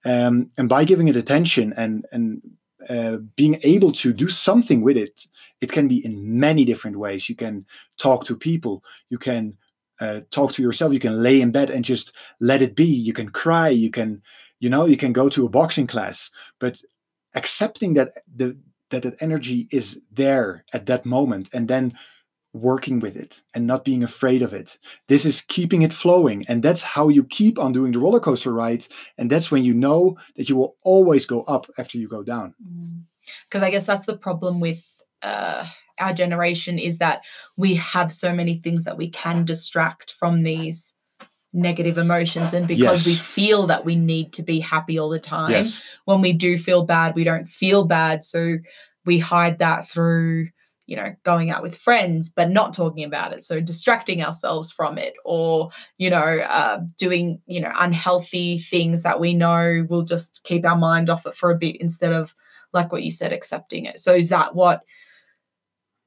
Um, 0.04 0.50
and 0.56 0.68
by 0.68 0.84
giving 0.84 1.08
it 1.08 1.16
attention 1.16 1.74
and 1.76 2.06
and 2.12 2.40
uh, 2.88 3.18
being 3.36 3.58
able 3.62 3.92
to 3.92 4.12
do 4.12 4.28
something 4.28 4.82
with 4.82 4.96
it, 4.96 5.26
it 5.60 5.72
can 5.72 5.88
be 5.88 6.04
in 6.04 6.38
many 6.38 6.64
different 6.64 6.98
ways. 6.98 7.28
You 7.28 7.36
can 7.36 7.66
talk 7.98 8.24
to 8.26 8.36
people. 8.36 8.84
You 9.10 9.18
can 9.18 9.56
uh, 10.00 10.20
talk 10.30 10.52
to 10.52 10.62
yourself. 10.62 10.92
You 10.92 10.98
can 10.98 11.22
lay 11.22 11.40
in 11.40 11.50
bed 11.50 11.70
and 11.70 11.84
just 11.84 12.12
let 12.40 12.62
it 12.62 12.76
be. 12.76 12.84
You 12.84 13.12
can 13.12 13.30
cry. 13.30 13.68
You 13.68 13.90
can, 13.90 14.22
you 14.60 14.70
know, 14.70 14.86
you 14.86 14.96
can 14.96 15.12
go 15.12 15.28
to 15.28 15.46
a 15.46 15.50
boxing 15.50 15.86
class. 15.86 16.30
But 16.60 16.80
accepting 17.34 17.94
that 17.94 18.10
the 18.34 18.56
that 18.90 19.02
that 19.02 19.16
energy 19.20 19.68
is 19.72 19.98
there 20.12 20.64
at 20.72 20.86
that 20.86 21.04
moment, 21.04 21.48
and 21.52 21.68
then 21.68 21.92
working 22.60 23.00
with 23.00 23.16
it 23.16 23.42
and 23.54 23.66
not 23.66 23.84
being 23.84 24.02
afraid 24.02 24.42
of 24.42 24.52
it. 24.52 24.78
This 25.08 25.24
is 25.24 25.40
keeping 25.42 25.82
it 25.82 25.92
flowing. 25.92 26.44
And 26.48 26.62
that's 26.62 26.82
how 26.82 27.08
you 27.08 27.24
keep 27.24 27.58
on 27.58 27.72
doing 27.72 27.92
the 27.92 27.98
roller 27.98 28.20
coaster 28.20 28.52
ride. 28.52 28.86
And 29.18 29.30
that's 29.30 29.50
when 29.50 29.64
you 29.64 29.74
know 29.74 30.16
that 30.36 30.48
you 30.48 30.56
will 30.56 30.76
always 30.82 31.26
go 31.26 31.42
up 31.42 31.66
after 31.78 31.98
you 31.98 32.08
go 32.08 32.22
down. 32.22 32.54
Because 33.48 33.62
mm. 33.62 33.66
I 33.66 33.70
guess 33.70 33.86
that's 33.86 34.06
the 34.06 34.16
problem 34.16 34.60
with 34.60 34.84
uh, 35.22 35.66
our 35.98 36.12
generation 36.12 36.78
is 36.78 36.98
that 36.98 37.22
we 37.56 37.74
have 37.74 38.12
so 38.12 38.32
many 38.32 38.54
things 38.54 38.84
that 38.84 38.96
we 38.96 39.10
can 39.10 39.44
distract 39.44 40.12
from 40.12 40.42
these 40.42 40.94
negative 41.52 41.96
emotions 41.96 42.52
and 42.52 42.68
because 42.68 43.06
yes. 43.06 43.06
we 43.06 43.14
feel 43.14 43.66
that 43.66 43.84
we 43.84 43.96
need 43.96 44.30
to 44.34 44.42
be 44.42 44.60
happy 44.60 44.98
all 44.98 45.08
the 45.08 45.18
time 45.18 45.50
yes. 45.50 45.80
when 46.04 46.20
we 46.20 46.34
do 46.34 46.58
feel 46.58 46.84
bad 46.84 47.14
we 47.14 47.24
don't 47.24 47.48
feel 47.48 47.86
bad 47.86 48.22
so 48.22 48.58
we 49.06 49.18
hide 49.18 49.58
that 49.58 49.88
through 49.88 50.48
you 50.86 50.96
know, 50.96 51.14
going 51.24 51.50
out 51.50 51.62
with 51.62 51.76
friends, 51.76 52.28
but 52.28 52.50
not 52.50 52.72
talking 52.72 53.04
about 53.04 53.32
it. 53.32 53.40
So 53.40 53.60
distracting 53.60 54.22
ourselves 54.22 54.70
from 54.70 54.98
it 54.98 55.14
or, 55.24 55.70
you 55.98 56.08
know, 56.08 56.18
uh, 56.18 56.80
doing, 56.96 57.40
you 57.46 57.60
know, 57.60 57.72
unhealthy 57.78 58.58
things 58.58 59.02
that 59.02 59.18
we 59.18 59.34
know 59.34 59.84
will 59.88 60.02
just 60.02 60.42
keep 60.44 60.64
our 60.64 60.76
mind 60.76 61.10
off 61.10 61.26
it 61.26 61.34
for 61.34 61.50
a 61.50 61.58
bit 61.58 61.76
instead 61.80 62.12
of, 62.12 62.34
like 62.72 62.92
what 62.92 63.02
you 63.02 63.10
said, 63.10 63.32
accepting 63.32 63.84
it. 63.84 63.98
So 64.00 64.14
is 64.14 64.28
that 64.28 64.54
what 64.54 64.82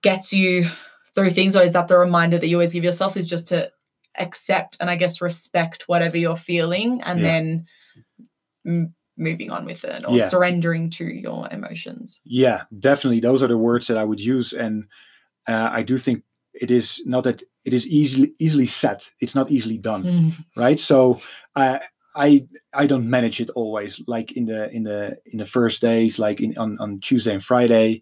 gets 0.02 0.32
you 0.32 0.66
through 1.14 1.32
things 1.32 1.56
or 1.56 1.64
is 1.64 1.74
that 1.74 1.88
the 1.88 1.98
reminder 1.98 2.38
that 2.38 2.48
you 2.48 2.56
always 2.56 2.74
give 2.74 2.84
yourself 2.84 3.18
is 3.18 3.28
just 3.28 3.48
to 3.48 3.72
accept 4.18 4.78
and 4.80 4.90
I 4.90 4.96
guess 4.96 5.22
respect 5.22 5.84
whatever 5.88 6.18
you're 6.18 6.36
feeling 6.36 7.02
and 7.04 7.20
yeah. 7.20 7.26
then 8.64 8.94
moving 9.20 9.52
on 9.52 9.66
with 9.66 9.84
it 9.84 10.06
or 10.08 10.18
yeah. 10.18 10.28
surrendering 10.28 10.90
to 10.92 11.06
your 11.06 11.48
emotions. 11.52 12.22
Yeah, 12.24 12.64
definitely. 12.78 13.20
Those 13.20 13.44
are 13.44 13.48
the 13.48 13.58
words 13.58 13.88
that 13.88 13.98
I 13.98 14.06
would 14.06 14.20
use. 14.20 14.54
And 14.54 14.86
uh, 15.48 15.70
I 15.72 15.84
do 15.84 15.98
think 15.98 16.24
it 16.54 16.72
is 16.72 17.02
not 17.06 17.26
that 17.26 17.44
it 17.66 17.74
is 17.74 17.86
easily 17.88 18.34
easily 18.40 18.66
set. 18.66 19.10
It's 19.20 19.36
not 19.36 19.52
easily 19.52 19.78
done. 19.78 20.04
Mm. 20.04 20.34
Right. 20.56 20.80
So 20.80 21.20
I 21.56 21.82
I 22.16 22.48
I 22.74 22.88
don't 22.88 23.10
manage 23.10 23.40
it 23.40 23.50
always 23.52 24.02
like 24.08 24.32
in 24.32 24.46
the 24.46 24.72
in 24.72 24.84
the 24.84 25.18
in 25.26 25.40
the 25.40 25.46
first 25.46 25.82
days, 25.82 26.18
like 26.18 26.42
in 26.42 26.58
on, 26.58 26.78
on 26.80 27.00
Tuesday 27.00 27.34
and 27.34 27.44
Friday 27.44 28.02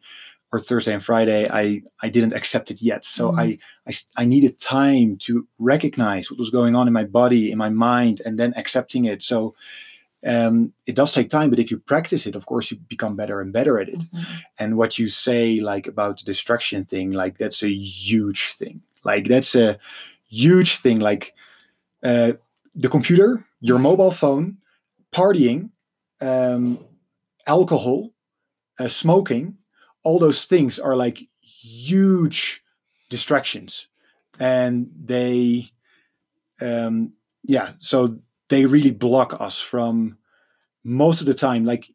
or 0.52 0.60
Thursday 0.60 0.94
and 0.94 1.04
Friday, 1.04 1.50
I 1.50 1.82
I 2.02 2.10
didn't 2.10 2.34
accept 2.34 2.72
it 2.72 2.82
yet. 2.82 3.04
So 3.04 3.32
mm. 3.32 3.40
I, 3.40 3.58
I 3.88 4.24
I 4.24 4.26
needed 4.26 4.60
time 4.60 5.18
to 5.22 5.48
recognize 5.60 6.32
what 6.32 6.40
was 6.40 6.50
going 6.50 6.76
on 6.76 6.88
in 6.88 6.94
my 6.94 7.04
body, 7.04 7.52
in 7.52 7.58
my 7.58 7.70
mind, 7.70 8.22
and 8.26 8.40
then 8.40 8.54
accepting 8.56 9.06
it. 9.06 9.22
So 9.22 9.56
um, 10.26 10.74
it 10.86 10.96
does 10.96 11.14
take 11.14 11.30
time 11.30 11.50
but 11.50 11.60
if 11.60 11.70
you 11.70 11.78
practice 11.78 12.26
it 12.26 12.36
of 12.36 12.46
course 12.46 12.72
you 12.72 12.78
become 12.88 13.16
better 13.16 13.40
and 13.42 13.54
better 13.54 13.80
at 13.80 13.90
it. 13.90 14.00
Mm-hmm. 14.00 14.34
and 14.60 14.78
what 14.78 14.98
you 14.98 15.08
say 15.08 15.60
like 15.60 15.88
about 15.88 16.18
the 16.18 16.26
distraction 16.26 16.86
thing 16.86 17.12
like 17.12 17.38
that's 17.38 17.64
a 17.64 17.70
huge 17.70 18.54
thing. 18.54 18.82
Like 19.04 19.28
that's 19.28 19.56
a 19.56 19.80
huge 20.28 20.80
thing. 20.80 21.00
Like 21.00 21.34
uh, 22.04 22.34
the 22.76 22.90
computer 22.90 23.46
your 23.62 23.80
mobile 23.80 24.12
phone 24.12 24.58
partying 25.14 25.70
um, 26.22 26.80
alcohol 27.48 28.12
uh, 28.80 28.88
smoking 28.88 29.58
all 30.04 30.20
those 30.20 30.46
things 30.46 30.80
are 30.80 30.96
like 30.96 31.28
huge 31.42 32.62
distractions. 33.10 33.88
And 34.40 34.92
they 35.06 35.72
um 36.60 37.14
yeah 37.44 37.74
so 37.80 38.18
they 38.50 38.66
really 38.66 38.92
block 38.92 39.40
us 39.40 39.60
from 39.60 40.18
most 40.84 41.20
of 41.20 41.28
the 41.28 41.34
time. 41.34 41.66
Like 41.66 41.88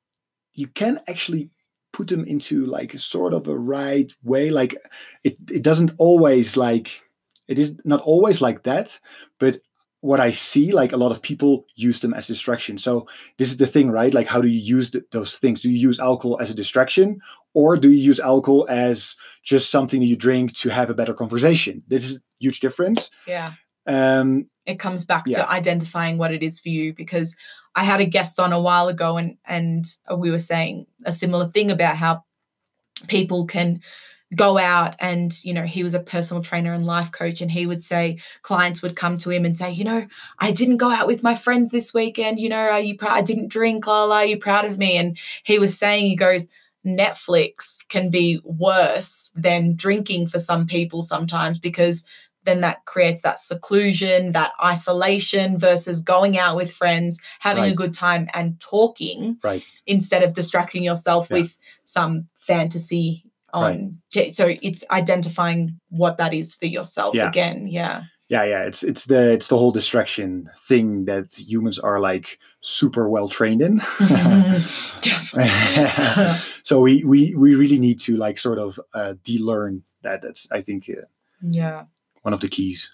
you 0.55 0.69
can 0.69 1.01
actually 1.09 1.51
put 1.93 2.09
them 2.09 2.25
into 2.25 2.67
like 2.67 2.95
a 2.95 2.99
sort 2.99 3.35
of 3.35 3.47
a 3.47 3.59
right 3.59 4.13
way. 4.23 4.51
Like 4.51 4.77
it, 5.25 5.37
it 5.51 5.63
doesn't 5.63 5.93
always 5.99 6.57
like 6.57 7.03
it 7.49 7.59
is 7.59 7.77
not 7.85 8.01
always 8.01 8.41
like 8.41 8.63
that 8.63 8.99
but 9.39 9.59
what 10.01 10.21
i 10.21 10.31
see 10.31 10.73
like 10.73 10.93
a 10.93 10.97
lot 10.97 11.13
of 11.13 11.23
people 11.23 11.65
use 11.77 12.01
them 12.01 12.15
as 12.15 12.27
distraction. 12.27 12.77
So 12.77 13.07
this 13.39 13.51
is 13.51 13.57
the 13.57 13.69
thing 13.69 13.91
right? 13.91 14.13
Like 14.13 14.27
how 14.27 14.41
do 14.41 14.49
you 14.49 14.59
use 14.59 14.91
the, 14.91 15.05
those 15.13 15.37
things? 15.37 15.63
Do 15.63 15.71
you 15.71 15.79
use 15.79 16.01
alcohol 16.01 16.39
as 16.41 16.51
a 16.51 16.55
distraction 16.55 17.21
or 17.55 17.77
do 17.77 17.89
you 17.91 17.99
use 17.99 18.19
alcohol 18.19 18.67
as 18.69 19.15
just 19.45 19.71
something 19.71 20.01
that 20.01 20.07
you 20.07 20.17
drink 20.17 20.55
to 20.55 20.71
have 20.71 20.91
a 20.91 20.95
better 20.95 21.15
conversation? 21.15 21.83
This 21.87 22.05
is 22.05 22.19
huge 22.41 22.61
difference. 22.61 23.11
Yeah 23.27 23.53
um 23.87 24.47
it 24.65 24.79
comes 24.79 25.05
back 25.05 25.25
yeah. 25.27 25.39
to 25.39 25.51
identifying 25.51 26.19
what 26.19 26.33
it 26.33 26.43
is 26.43 26.61
for 26.61 26.69
you 26.69 26.95
because 26.95 27.35
I 27.75 27.85
had 27.85 28.01
a 28.01 28.07
guest 28.07 28.39
on 28.39 28.53
a 28.53 28.61
while 28.61 28.89
ago 28.89 29.17
and 29.17 29.37
and 29.45 29.87
we 30.17 30.31
were 30.31 30.39
saying 30.39 30.87
a 31.05 31.13
similar 31.13 31.49
thing 31.49 31.71
about 31.71 31.97
how 31.97 32.25
people 33.09 33.47
can 33.47 33.81
go 34.35 34.57
out 34.57 34.95
and 34.99 35.45
you 35.45 35.53
know 35.53 35.65
he 35.65 35.83
was 35.83 35.95
a 35.95 36.01
personal 36.01 36.43
trainer 36.43 36.73
and 36.73 36.87
life 36.87 37.13
coach 37.13 37.41
and 37.41 37.51
he 37.51 37.67
would 37.67 37.85
say 37.85 38.19
clients 38.43 38.81
would 38.81 38.97
come 38.97 39.19
to 39.19 39.31
him 39.31 39.45
and 39.45 39.59
say 39.59 39.71
you 39.71 39.85
know 39.85 40.07
i 40.39 40.51
didn't 40.51 40.79
go 40.79 40.91
out 40.91 41.07
with 41.07 41.23
my 41.23 41.35
friends 41.35 41.71
this 41.71 41.93
weekend 41.93 42.41
you 42.41 42.49
know 42.49 42.57
are 42.57 42.81
you 42.81 42.97
proud 42.97 43.13
i 43.13 43.21
didn't 43.21 43.49
drink 43.49 43.87
la 43.87 44.05
la 44.05 44.17
are 44.17 44.25
you 44.25 44.39
proud 44.39 44.65
of 44.65 44.79
me 44.79 44.97
and 44.97 45.19
he 45.45 45.59
was 45.59 45.77
saying 45.77 46.07
he 46.07 46.17
goes 46.17 46.49
netflix 46.87 47.87
can 47.89 48.09
be 48.09 48.41
worse 48.45 49.31
than 49.35 49.77
drinking 49.77 50.27
for 50.27 50.39
some 50.39 50.67
people 50.67 51.03
sometimes 51.03 51.59
because 51.59 52.03
then 52.45 52.61
that 52.61 52.85
creates 52.85 53.23
that 53.23 53.39
seclusion, 53.39 54.33
that 54.33 54.53
isolation 54.63 55.59
versus 55.59 56.01
going 56.01 56.39
out 56.39 56.57
with 56.57 56.73
friends, 56.73 57.19
having 57.41 57.65
right. 57.65 57.73
a 57.73 57.77
good 57.77 57.95
time 57.95 58.29
and 58.35 58.59
talking 58.61 59.39
right. 59.43 59.65
instead 59.87 60.23
of 60.23 60.33
distracting 60.33 60.83
yourself 60.83 61.29
yeah. 61.31 61.39
with 61.39 61.57
some 61.85 62.29
fantasy 62.37 63.25
on 63.53 63.99
right. 64.15 64.35
so 64.35 64.55
it's 64.63 64.83
identifying 64.91 65.79
what 65.91 66.17
that 66.17 66.33
is 66.33 66.55
for 66.55 66.67
yourself 66.67 67.15
yeah. 67.15 67.29
again. 67.29 67.69
Yeah. 67.69 68.05
Yeah, 68.29 68.45
yeah. 68.45 68.63
It's 68.63 68.83
it's 68.83 69.07
the 69.07 69.33
it's 69.33 69.49
the 69.49 69.59
whole 69.59 69.73
distraction 69.73 70.49
thing 70.61 71.05
that 71.05 71.35
humans 71.37 71.79
are 71.79 72.01
like 72.01 72.39
super 72.63 73.11
well 73.11 73.29
trained 73.29 73.61
in. 73.61 73.81
so 76.63 76.81
we 76.81 77.05
we 77.05 77.35
we 77.37 77.55
really 77.55 77.79
need 77.79 78.01
to 78.01 78.17
like 78.17 78.39
sort 78.39 78.59
of 78.59 78.81
uh, 78.95 79.15
de-learn 79.23 79.83
that. 80.03 80.23
That's 80.23 80.49
I 80.51 80.63
think 80.63 80.89
uh, 80.89 81.03
yeah 81.43 81.85
one 82.23 82.35
of 82.35 82.41
the 82.41 82.49
keys. 82.49 82.91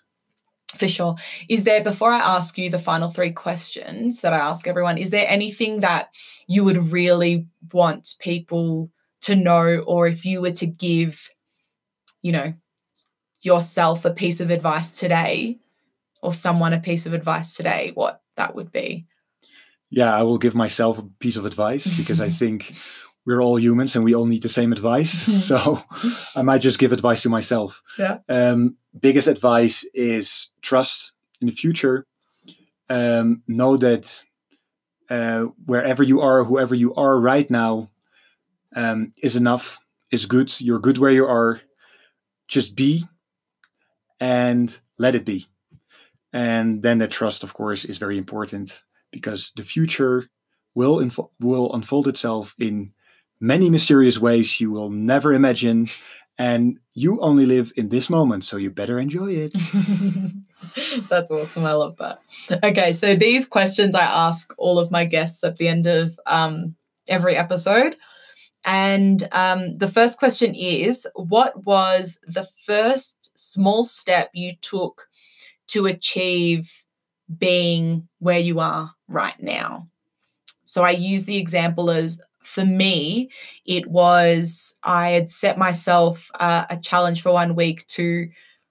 For 0.76 0.88
sure. 0.88 1.16
Is 1.48 1.64
there, 1.64 1.82
before 1.82 2.12
I 2.12 2.36
ask 2.36 2.58
you 2.58 2.68
the 2.68 2.78
final 2.78 3.10
three 3.10 3.30
questions 3.30 4.20
that 4.20 4.34
I 4.34 4.38
ask 4.38 4.66
everyone, 4.66 4.98
is 4.98 5.10
there 5.10 5.26
anything 5.26 5.80
that 5.80 6.10
you 6.46 6.62
would 6.64 6.92
really 6.92 7.46
want 7.72 8.16
people 8.18 8.90
to 9.22 9.34
know, 9.34 9.78
or 9.86 10.06
if 10.06 10.26
you 10.26 10.42
were 10.42 10.52
to 10.52 10.66
give, 10.66 11.30
you 12.20 12.32
know, 12.32 12.52
yourself 13.40 14.04
a 14.04 14.10
piece 14.10 14.40
of 14.40 14.50
advice 14.50 14.90
today, 14.90 15.58
or 16.22 16.34
someone 16.34 16.74
a 16.74 16.80
piece 16.80 17.06
of 17.06 17.14
advice 17.14 17.54
today, 17.56 17.92
what 17.94 18.20
that 18.36 18.54
would 18.54 18.70
be? 18.70 19.06
Yeah, 19.90 20.14
I 20.14 20.22
will 20.22 20.38
give 20.38 20.54
myself 20.54 20.98
a 20.98 21.02
piece 21.18 21.36
of 21.36 21.46
advice 21.46 21.86
because 21.96 22.20
I 22.20 22.28
think 22.40 22.74
we're 23.28 23.42
all 23.42 23.58
humans 23.58 23.94
and 23.94 24.06
we 24.06 24.14
all 24.14 24.24
need 24.24 24.42
the 24.42 24.48
same 24.48 24.72
advice. 24.72 25.12
so 25.46 25.82
I 26.34 26.40
might 26.40 26.62
just 26.62 26.78
give 26.78 26.92
advice 26.92 27.22
to 27.22 27.28
myself. 27.28 27.82
Yeah. 27.98 28.20
Um, 28.26 28.78
biggest 28.98 29.28
advice 29.28 29.84
is 29.92 30.48
trust 30.62 31.12
in 31.42 31.46
the 31.46 31.52
future. 31.52 32.06
Um, 32.88 33.42
know 33.46 33.76
that 33.76 34.24
uh, 35.10 35.48
wherever 35.66 36.02
you 36.02 36.22
are, 36.22 36.42
whoever 36.42 36.74
you 36.74 36.94
are 36.94 37.20
right 37.20 37.50
now, 37.50 37.90
um, 38.74 39.12
is 39.22 39.36
enough, 39.36 39.78
is 40.10 40.24
good. 40.24 40.58
You're 40.58 40.78
good 40.78 40.96
where 40.96 41.10
you 41.10 41.26
are. 41.26 41.60
Just 42.48 42.74
be 42.74 43.04
and 44.20 44.78
let 44.98 45.14
it 45.14 45.26
be. 45.26 45.48
And 46.32 46.82
then 46.82 46.96
the 46.96 47.08
trust, 47.08 47.44
of 47.44 47.52
course, 47.52 47.84
is 47.84 47.98
very 47.98 48.16
important 48.16 48.82
because 49.12 49.52
the 49.54 49.64
future 49.64 50.30
will 50.74 51.06
will 51.40 51.74
unfold 51.74 52.08
itself 52.08 52.54
in 52.58 52.92
many 53.40 53.70
mysterious 53.70 54.18
ways 54.18 54.60
you 54.60 54.70
will 54.70 54.90
never 54.90 55.32
imagine. 55.32 55.88
And 56.40 56.78
you 56.94 57.20
only 57.20 57.46
live 57.46 57.72
in 57.76 57.88
this 57.88 58.08
moment, 58.08 58.44
so 58.44 58.56
you 58.56 58.70
better 58.70 58.98
enjoy 58.98 59.32
it. 59.32 59.56
That's 61.08 61.30
awesome. 61.30 61.64
I 61.64 61.72
love 61.72 61.96
that. 61.98 62.20
Okay, 62.62 62.92
so 62.92 63.16
these 63.16 63.46
questions 63.46 63.96
I 63.96 64.04
ask 64.04 64.54
all 64.56 64.78
of 64.78 64.90
my 64.90 65.04
guests 65.04 65.42
at 65.42 65.56
the 65.56 65.66
end 65.66 65.86
of 65.86 66.18
um, 66.26 66.76
every 67.08 67.36
episode. 67.36 67.96
And 68.64 69.26
um, 69.32 69.78
the 69.78 69.88
first 69.88 70.18
question 70.18 70.54
is 70.54 71.06
What 71.14 71.64
was 71.64 72.20
the 72.26 72.46
first 72.66 73.38
small 73.38 73.82
step 73.82 74.30
you 74.32 74.52
took 74.60 75.06
to 75.68 75.86
achieve 75.86 76.70
being 77.36 78.08
where 78.18 78.38
you 78.38 78.60
are 78.60 78.92
right 79.08 79.40
now? 79.40 79.88
So 80.66 80.84
I 80.84 80.90
use 80.90 81.24
the 81.24 81.38
example 81.38 81.90
as 81.90 82.20
for 82.48 82.64
me, 82.64 83.30
it 83.66 83.86
was 83.86 84.74
I 84.82 85.10
had 85.10 85.30
set 85.30 85.58
myself 85.58 86.30
uh, 86.40 86.64
a 86.70 86.76
challenge 86.76 87.22
for 87.22 87.32
one 87.32 87.54
week 87.54 87.86
to 87.88 88.28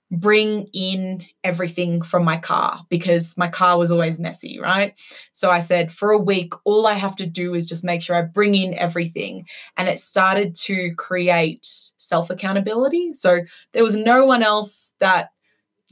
bring 0.10 0.68
in 0.74 1.26
everything 1.44 2.02
from 2.02 2.24
my 2.24 2.38
car 2.38 2.86
because 2.90 3.38
my 3.38 3.50
car 3.50 3.78
was 3.78 3.92
always 3.92 4.20
messy, 4.20 4.58
right? 4.58 4.98
So 5.34 5.52
I 5.52 5.60
said, 5.60 5.92
for 5.92 6.12
a 6.12 6.18
week, 6.18 6.54
all 6.64 6.88
I 6.88 6.94
have 6.94 7.16
to 7.18 7.26
do 7.26 7.54
is 7.54 7.66
just 7.66 7.84
make 7.84 8.02
sure 8.02 8.16
I 8.16 8.22
bring 8.22 8.56
in 8.56 8.74
everything. 8.76 9.46
And 9.76 9.90
it 9.90 10.00
started 10.00 10.56
to 10.56 10.94
create 10.96 11.68
self 11.98 12.30
accountability. 12.30 13.14
So 13.14 13.42
there 13.74 13.84
was 13.84 13.96
no 13.96 14.26
one 14.26 14.44
else 14.44 14.94
that 15.00 15.30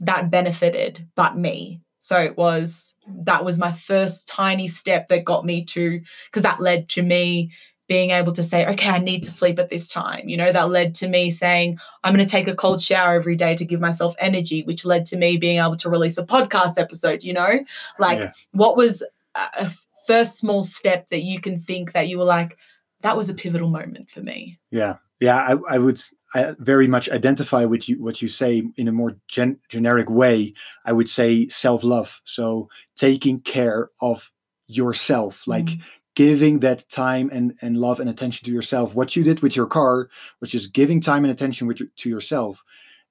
that 0.00 0.30
benefited 0.30 1.06
but 1.14 1.36
me. 1.36 1.80
So 1.98 2.18
it 2.18 2.36
was 2.36 2.96
that 3.24 3.44
was 3.44 3.58
my 3.58 3.72
first 3.72 4.28
tiny 4.28 4.68
step 4.68 5.08
that 5.08 5.24
got 5.24 5.44
me 5.44 5.64
to 5.66 6.00
because 6.26 6.42
that 6.42 6.60
led 6.60 6.88
to 6.90 7.02
me 7.02 7.50
being 7.88 8.10
able 8.10 8.32
to 8.32 8.42
say, 8.42 8.66
okay, 8.66 8.90
I 8.90 8.98
need 8.98 9.22
to 9.22 9.30
sleep 9.30 9.58
at 9.58 9.70
this 9.70 9.88
time. 9.88 10.28
You 10.28 10.36
know, 10.36 10.50
that 10.50 10.70
led 10.70 10.94
to 10.96 11.08
me 11.08 11.30
saying, 11.30 11.78
I'm 12.02 12.14
going 12.14 12.24
to 12.24 12.30
take 12.30 12.48
a 12.48 12.54
cold 12.54 12.82
shower 12.82 13.14
every 13.14 13.36
day 13.36 13.54
to 13.54 13.64
give 13.64 13.80
myself 13.80 14.14
energy, 14.18 14.62
which 14.64 14.84
led 14.84 15.06
to 15.06 15.16
me 15.16 15.36
being 15.36 15.60
able 15.60 15.76
to 15.76 15.90
release 15.90 16.18
a 16.18 16.26
podcast 16.26 16.78
episode. 16.78 17.22
You 17.22 17.34
know, 17.34 17.60
like 17.98 18.18
yeah. 18.18 18.32
what 18.52 18.76
was 18.76 19.04
a 19.34 19.70
first 20.06 20.38
small 20.38 20.62
step 20.62 21.08
that 21.10 21.22
you 21.22 21.40
can 21.40 21.58
think 21.58 21.92
that 21.92 22.08
you 22.08 22.18
were 22.18 22.24
like, 22.24 22.56
that 23.02 23.16
was 23.16 23.28
a 23.28 23.34
pivotal 23.34 23.68
moment 23.68 24.10
for 24.10 24.20
me? 24.20 24.58
Yeah. 24.70 24.96
Yeah. 25.20 25.36
I, 25.36 25.74
I 25.74 25.78
would 25.78 26.00
I 26.34 26.54
very 26.58 26.88
much 26.88 27.08
identify 27.08 27.64
with 27.64 27.88
you, 27.88 28.02
what 28.02 28.20
you 28.20 28.28
say 28.28 28.62
in 28.76 28.88
a 28.88 28.92
more 28.92 29.16
gen- 29.28 29.58
generic 29.68 30.10
way. 30.10 30.54
I 30.84 30.92
would 30.92 31.08
say 31.08 31.46
self 31.48 31.84
love. 31.84 32.20
So 32.24 32.68
taking 32.96 33.40
care 33.40 33.90
of 34.00 34.32
yourself, 34.66 35.46
like, 35.46 35.66
mm 35.66 35.80
giving 36.16 36.60
that 36.60 36.88
time 36.90 37.30
and, 37.32 37.54
and 37.62 37.76
love 37.76 38.00
and 38.00 38.10
attention 38.10 38.44
to 38.46 38.50
yourself. 38.50 38.94
What 38.94 39.14
you 39.14 39.22
did 39.22 39.40
with 39.40 39.54
your 39.54 39.66
car, 39.66 40.08
which 40.40 40.54
is 40.54 40.66
giving 40.66 41.00
time 41.00 41.24
and 41.24 41.30
attention 41.30 41.72
to 41.74 42.08
yourself. 42.08 42.64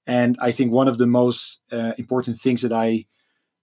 And 0.08 0.38
I 0.42 0.52
think 0.52 0.72
one 0.72 0.88
of 0.88 0.98
the 0.98 1.08
most 1.08 1.62
uh, 1.72 1.94
important 1.98 2.40
things 2.40 2.62
that 2.64 2.74
I 2.74 3.06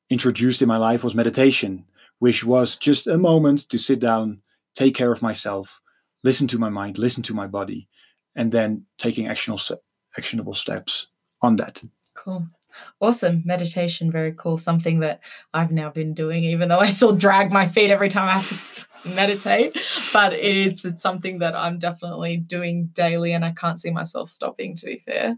introduced 0.08 0.62
in 0.62 0.68
my 0.68 0.78
life 0.78 1.04
was 1.04 1.14
meditation, 1.14 1.84
which 2.20 2.44
was 2.44 2.76
just 2.76 3.06
a 3.06 3.18
moment 3.18 3.68
to 3.70 3.78
sit 3.78 3.98
down, 3.98 4.40
take 4.74 4.94
care 4.94 5.12
of 5.12 5.22
myself, 5.22 5.80
listen 6.24 6.46
to 6.48 6.58
my 6.58 6.68
mind, 6.68 6.96
listen 6.96 7.22
to 7.24 7.34
my 7.34 7.48
body, 7.48 7.88
and 8.36 8.52
then 8.52 8.86
taking 8.96 9.26
actionable, 9.26 9.62
actionable 10.16 10.54
steps 10.54 11.08
on 11.42 11.56
that. 11.56 11.82
Cool. 12.14 12.46
Awesome. 13.00 13.42
Meditation, 13.44 14.10
very 14.10 14.32
cool. 14.32 14.56
Something 14.56 15.00
that 15.00 15.20
I've 15.52 15.72
now 15.72 15.90
been 15.90 16.14
doing, 16.14 16.44
even 16.44 16.68
though 16.68 16.78
I 16.78 16.88
still 16.88 17.12
drag 17.12 17.50
my 17.50 17.66
feet 17.66 17.90
every 17.90 18.08
time 18.08 18.28
I 18.28 18.38
have 18.38 18.48
to 18.48 18.54
meditate, 19.04 19.76
but 20.12 20.32
it's 20.32 20.84
it's 20.84 21.02
something 21.02 21.38
that 21.38 21.54
I'm 21.54 21.78
definitely 21.78 22.36
doing 22.36 22.90
daily, 22.92 23.32
and 23.32 23.44
I 23.44 23.52
can't 23.52 23.80
see 23.80 23.90
myself 23.90 24.30
stopping. 24.30 24.76
To 24.76 24.86
be 24.86 24.98
fair. 24.98 25.36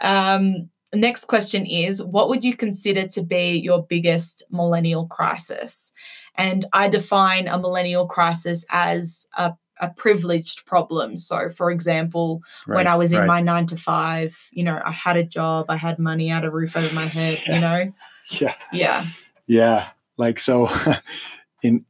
Um, 0.00 0.70
next 0.94 1.26
question 1.26 1.66
is 1.66 2.02
What 2.02 2.28
would 2.28 2.44
you 2.44 2.56
consider 2.56 3.06
to 3.08 3.22
be 3.22 3.56
your 3.58 3.84
biggest 3.84 4.42
millennial 4.50 5.06
crisis? 5.06 5.92
And 6.36 6.64
I 6.72 6.88
define 6.88 7.48
a 7.48 7.58
millennial 7.58 8.06
crisis 8.06 8.64
as 8.70 9.28
a 9.36 9.54
a 9.80 9.88
privileged 9.88 10.66
problem. 10.66 11.16
So, 11.16 11.48
for 11.48 11.70
example, 11.70 12.42
right, 12.66 12.76
when 12.76 12.86
I 12.86 12.94
was 12.94 13.12
in 13.12 13.20
right. 13.20 13.26
my 13.26 13.40
nine 13.40 13.66
to 13.66 13.76
five, 13.76 14.38
you 14.52 14.62
know, 14.62 14.80
I 14.84 14.90
had 14.90 15.16
a 15.16 15.24
job, 15.24 15.66
I 15.68 15.76
had 15.76 15.98
money, 15.98 16.30
I 16.30 16.36
had 16.36 16.44
a 16.44 16.50
roof 16.50 16.76
over 16.76 16.94
my 16.94 17.06
head, 17.06 17.40
yeah. 17.46 17.54
you 17.54 17.60
know? 17.60 17.92
Yeah. 18.38 18.54
Yeah. 18.72 19.06
Yeah. 19.48 19.88
Like, 20.16 20.38
so 20.38 20.70
in 21.64 21.84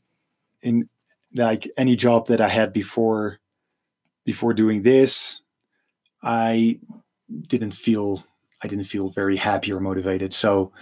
in 0.63 0.89
like 1.35 1.71
any 1.77 1.97
job 1.97 2.29
that 2.29 2.41
I 2.41 2.49
had 2.49 2.73
before 2.73 3.39
before 4.25 4.55
doing 4.55 4.83
this, 4.83 5.41
I 6.23 6.79
didn't 7.47 7.73
feel 7.73 8.25
I 8.63 8.69
didn't 8.69 8.85
feel 8.85 9.11
very 9.11 9.37
happy 9.37 9.73
or 9.73 9.81
motivated. 9.81 10.33
So 10.35 10.73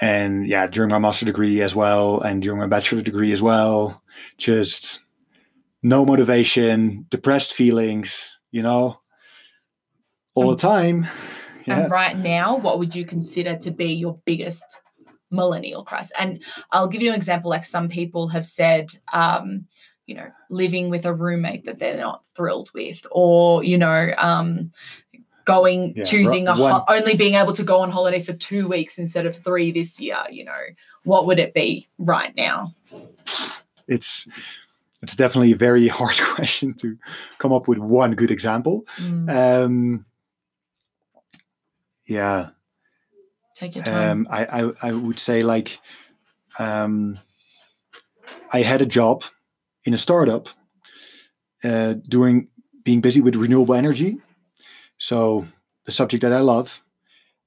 and 0.00 0.46
yeah, 0.46 0.66
during 0.66 0.90
my 0.90 0.98
master 0.98 1.26
degree 1.26 1.62
as 1.62 1.74
well 1.74 2.20
and 2.20 2.42
during 2.42 2.60
my 2.60 2.66
bachelor 2.66 3.02
degree 3.02 3.32
as 3.32 3.40
well, 3.40 4.02
just 4.38 5.02
no 5.82 6.04
motivation, 6.04 7.06
depressed 7.10 7.54
feelings, 7.54 8.38
you 8.50 8.62
know, 8.62 8.98
all 10.34 10.50
the 10.50 10.56
time. 10.56 11.06
Yeah. 11.66 11.80
And 11.80 11.90
right 11.90 12.16
now, 12.16 12.56
what 12.56 12.78
would 12.78 12.94
you 12.94 13.04
consider 13.04 13.56
to 13.56 13.72
be 13.72 13.92
your 13.92 14.20
biggest 14.24 14.80
millennial 15.30 15.84
crisis. 15.84 16.12
And 16.18 16.42
I'll 16.70 16.88
give 16.88 17.02
you 17.02 17.10
an 17.10 17.16
example 17.16 17.50
like 17.50 17.64
some 17.64 17.88
people 17.88 18.28
have 18.28 18.46
said, 18.46 18.90
um, 19.12 19.66
you 20.06 20.14
know, 20.14 20.28
living 20.50 20.88
with 20.88 21.04
a 21.04 21.12
roommate 21.12 21.64
that 21.64 21.78
they're 21.78 21.98
not 21.98 22.22
thrilled 22.34 22.70
with, 22.74 23.04
or, 23.10 23.64
you 23.64 23.76
know, 23.76 24.12
um, 24.18 24.70
going, 25.44 25.94
yeah, 25.96 26.04
choosing 26.04 26.46
a 26.48 26.54
ho- 26.54 26.84
only 26.88 27.16
being 27.16 27.34
able 27.34 27.52
to 27.52 27.62
go 27.62 27.78
on 27.78 27.90
holiday 27.90 28.22
for 28.22 28.32
two 28.32 28.68
weeks 28.68 28.98
instead 28.98 29.26
of 29.26 29.36
three 29.36 29.72
this 29.72 29.98
year, 29.98 30.18
you 30.30 30.44
know, 30.44 30.52
what 31.04 31.26
would 31.26 31.38
it 31.38 31.54
be 31.54 31.88
right 31.98 32.34
now? 32.36 32.74
It's, 33.88 34.28
it's 35.02 35.16
definitely 35.16 35.52
a 35.52 35.56
very 35.56 35.88
hard 35.88 36.18
question 36.20 36.74
to 36.74 36.96
come 37.38 37.52
up 37.52 37.68
with 37.68 37.78
one 37.78 38.14
good 38.14 38.30
example. 38.30 38.86
Mm. 38.98 39.64
Um, 39.64 40.06
yeah, 42.06 42.50
Take 43.56 43.74
your 43.74 43.84
time. 43.84 44.10
Um, 44.10 44.28
I, 44.30 44.44
I, 44.44 44.72
I 44.82 44.92
would 44.92 45.18
say 45.18 45.40
like 45.40 45.80
um, 46.58 47.18
I 48.52 48.60
had 48.60 48.82
a 48.82 48.86
job 48.86 49.24
in 49.86 49.94
a 49.94 49.98
startup 49.98 50.50
uh, 51.64 51.94
doing 52.06 52.48
being 52.84 53.00
busy 53.00 53.22
with 53.22 53.34
renewable 53.34 53.74
energy. 53.74 54.18
So 54.98 55.46
the 55.86 55.92
subject 55.92 56.20
that 56.20 56.34
I 56.34 56.40
love, 56.40 56.82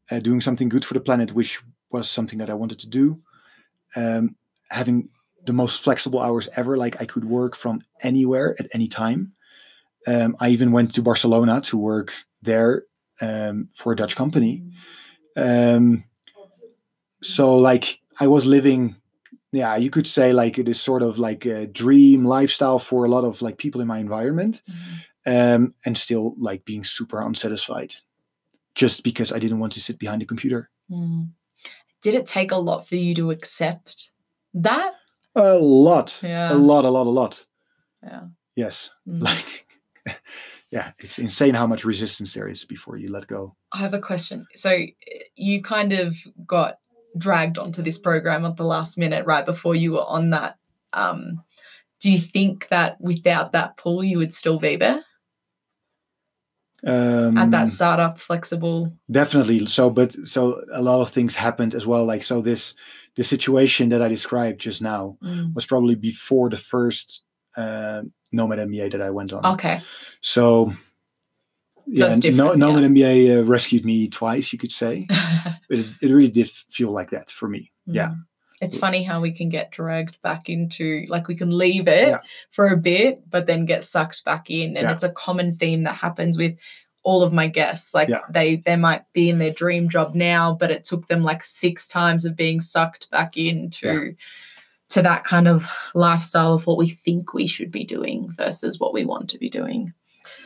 uh, 0.10 0.20
doing 0.20 0.42
something 0.42 0.68
good 0.68 0.84
for 0.84 0.96
the 0.96 1.00
planet, 1.00 1.34
which 1.34 1.62
was 1.92 2.10
something 2.10 2.40
that 2.40 2.50
I 2.50 2.56
wanted 2.56 2.80
to 2.80 2.88
do. 2.88 3.22
Um, 3.96 4.36
having 4.72 5.10
the 5.46 5.54
most 5.54 5.84
flexible 5.84 6.20
hours 6.20 6.50
ever, 6.56 6.76
like 6.76 7.00
I 7.00 7.06
could 7.06 7.26
work 7.26 7.56
from 7.56 7.82
anywhere 8.02 8.56
at 8.60 8.68
any 8.74 8.88
time. 8.88 9.34
Um, 10.08 10.36
I 10.40 10.50
even 10.50 10.72
went 10.72 10.96
to 10.96 11.04
Barcelona 11.04 11.62
to 11.66 11.78
work 11.78 12.14
there 12.42 12.84
um, 13.22 13.70
for 13.76 13.94
a 13.94 13.96
Dutch 13.96 14.16
company. 14.16 14.64
Mm. 14.66 14.72
Um, 15.40 16.04
so 17.22 17.56
like 17.56 18.00
I 18.20 18.28
was 18.28 18.46
living, 18.46 18.96
yeah, 19.52 19.76
you 19.78 19.90
could 19.90 20.08
say 20.08 20.34
like 20.34 20.58
it 20.58 20.68
is 20.68 20.80
sort 20.80 21.02
of 21.02 21.18
like 21.18 21.46
a 21.46 21.68
dream 21.68 22.24
lifestyle 22.26 22.80
for 22.80 23.06
a 23.06 23.10
lot 23.10 23.24
of 23.24 23.42
like 23.42 23.58
people 23.58 23.82
in 23.82 23.88
my 23.88 24.00
environment, 24.00 24.62
mm-hmm. 24.70 25.32
um, 25.32 25.74
and 25.86 25.98
still 25.98 26.36
like 26.38 26.66
being 26.66 26.84
super 26.84 27.22
unsatisfied, 27.22 27.94
just 28.76 29.04
because 29.04 29.32
I 29.32 29.40
didn't 29.40 29.60
want 29.60 29.74
to 29.74 29.82
sit 29.82 30.00
behind 30.00 30.22
a 30.22 30.26
computer. 30.26 30.70
Mm. 30.90 31.30
Did 32.02 32.16
it 32.16 32.26
take 32.26 32.52
a 32.52 32.58
lot 32.58 32.88
for 32.88 32.96
you 32.96 33.14
to 33.16 33.32
accept 33.32 34.12
that? 34.54 34.94
A 35.36 35.56
lot, 35.56 36.20
yeah, 36.24 36.54
a 36.54 36.56
lot, 36.56 36.86
a 36.86 36.90
lot, 36.90 37.08
a 37.08 37.10
lot. 37.10 37.46
Yeah. 38.04 38.22
Yes, 38.56 38.92
mm. 39.08 39.22
like 40.06 40.20
yeah, 40.72 40.92
it's 41.00 41.18
insane 41.18 41.56
how 41.56 41.66
much 41.66 41.84
resistance 41.84 42.34
there 42.34 42.48
is 42.48 42.64
before 42.64 42.98
you 42.98 43.12
let 43.12 43.28
go. 43.28 43.56
I 43.74 43.80
have 43.80 43.94
a 43.94 44.00
question. 44.00 44.46
So 44.56 44.78
you 45.36 45.62
kind 45.62 45.94
of 45.94 46.16
got 46.46 46.78
dragged 47.18 47.58
onto 47.58 47.82
this 47.82 47.98
program 47.98 48.46
at 48.46 48.56
the 48.56 48.64
last 48.64 48.98
minute, 48.98 49.26
right 49.26 49.46
before 49.46 49.76
you 49.76 49.94
were 49.94 50.06
on 50.06 50.30
that. 50.30 50.58
Um, 50.94 51.44
do 52.02 52.12
you 52.12 52.20
think 52.20 52.68
that 52.70 53.02
without 53.02 53.52
that 53.54 53.78
pull, 53.78 54.04
you 54.04 54.20
would 54.20 54.34
still 54.34 54.60
be 54.60 54.76
there? 54.76 55.04
Um, 56.86 57.38
at 57.38 57.52
that 57.52 57.68
startup 57.68 58.18
flexible 58.18 58.94
definitely 59.12 59.66
so 59.66 59.90
but 59.90 60.14
so 60.26 60.62
a 60.72 60.82
lot 60.82 61.02
of 61.02 61.10
things 61.10 61.36
happened 61.36 61.76
as 61.76 61.86
well 61.86 62.06
like 62.06 62.24
so 62.24 62.40
this 62.40 62.74
the 63.18 63.24
situation 63.26 63.90
that 63.90 64.02
i 64.02 64.08
described 64.08 64.62
just 64.62 64.82
now 64.82 65.18
mm. 65.22 65.54
was 65.54 65.66
probably 65.66 65.96
before 65.96 66.50
the 66.50 66.58
first 66.58 67.26
uh, 67.60 68.04
Nomad 68.32 68.60
MBA 68.60 68.92
that 68.92 69.02
I 69.02 69.10
went 69.10 69.34
on. 69.34 69.46
Okay. 69.54 69.82
So 70.22 70.74
yeah, 71.86 72.16
no, 72.32 72.54
Nomad 72.54 72.84
yeah. 72.84 72.90
MBA 72.90 73.40
uh, 73.40 73.44
rescued 73.44 73.86
me 73.86 74.08
twice, 74.08 74.54
you 74.54 74.60
could 74.60 74.72
say. 74.72 75.08
it, 75.70 75.88
it 76.02 76.12
really 76.12 76.30
did 76.30 76.50
feel 76.50 76.92
like 76.92 77.10
that 77.12 77.32
for 77.32 77.48
me. 77.50 77.72
Mm. 77.88 77.96
Yeah. 77.96 78.12
It's 78.62 78.78
funny 78.78 79.04
how 79.04 79.22
we 79.22 79.32
can 79.32 79.48
get 79.48 79.72
dragged 79.72 80.22
back 80.22 80.50
into, 80.50 81.06
like, 81.08 81.30
we 81.30 81.36
can 81.36 81.50
leave 81.50 81.88
it 81.88 82.10
yeah. 82.10 82.20
for 82.52 82.68
a 82.68 82.78
bit, 82.78 83.22
but 83.30 83.48
then 83.48 83.66
get 83.66 83.86
sucked 83.86 84.26
back 84.26 84.50
in. 84.50 84.76
And 84.76 84.86
yeah. 84.86 84.92
it's 84.92 85.04
a 85.04 85.12
common 85.12 85.56
theme 85.56 85.84
that 85.86 85.94
happens 85.94 86.38
with 86.38 86.58
all 87.04 87.24
of 87.24 87.32
my 87.32 87.48
guests. 87.48 87.94
Like, 87.94 88.10
yeah. 88.10 88.20
they 88.30 88.58
they 88.58 88.76
might 88.76 89.04
be 89.14 89.30
in 89.30 89.40
their 89.40 89.54
dream 89.54 89.88
job 89.88 90.14
now, 90.14 90.54
but 90.54 90.72
it 90.72 90.84
took 90.84 91.08
them 91.08 91.24
like 91.24 91.42
six 91.42 91.88
times 91.88 92.26
of 92.26 92.36
being 92.36 92.60
sucked 92.60 93.10
back 93.12 93.38
into 93.38 94.14
to 94.90 95.02
that 95.02 95.24
kind 95.24 95.48
of 95.48 95.72
lifestyle 95.94 96.54
of 96.54 96.66
what 96.66 96.78
we 96.78 96.90
think 96.90 97.34
we 97.34 97.48
should 97.48 97.72
be 97.72 97.84
doing 97.84 98.32
versus 98.36 98.80
what 98.80 98.94
we 98.94 99.06
want 99.06 99.30
to 99.30 99.38
be 99.38 99.50
doing. 99.50 99.94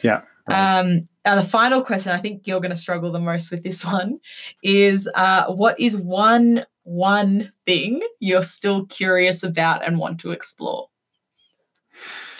Yeah. 0.01 0.21
right. 0.47 0.79
Um, 0.79 1.05
the 1.23 1.43
final 1.43 1.81
question, 1.81 2.11
I 2.11 2.19
think 2.19 2.45
you're 2.45 2.59
going 2.59 2.71
to 2.71 2.75
struggle 2.75 3.11
the 3.11 3.19
most 3.19 3.51
with 3.51 3.63
this 3.63 3.85
one, 3.85 4.19
is 4.61 5.09
uh, 5.15 5.45
what 5.47 5.79
is 5.79 5.97
one 5.97 6.65
one 6.83 7.53
thing 7.65 8.01
you're 8.19 8.43
still 8.43 8.85
curious 8.87 9.41
about 9.43 9.85
and 9.85 9.97
want 9.97 10.19
to 10.19 10.31
explore? 10.31 10.89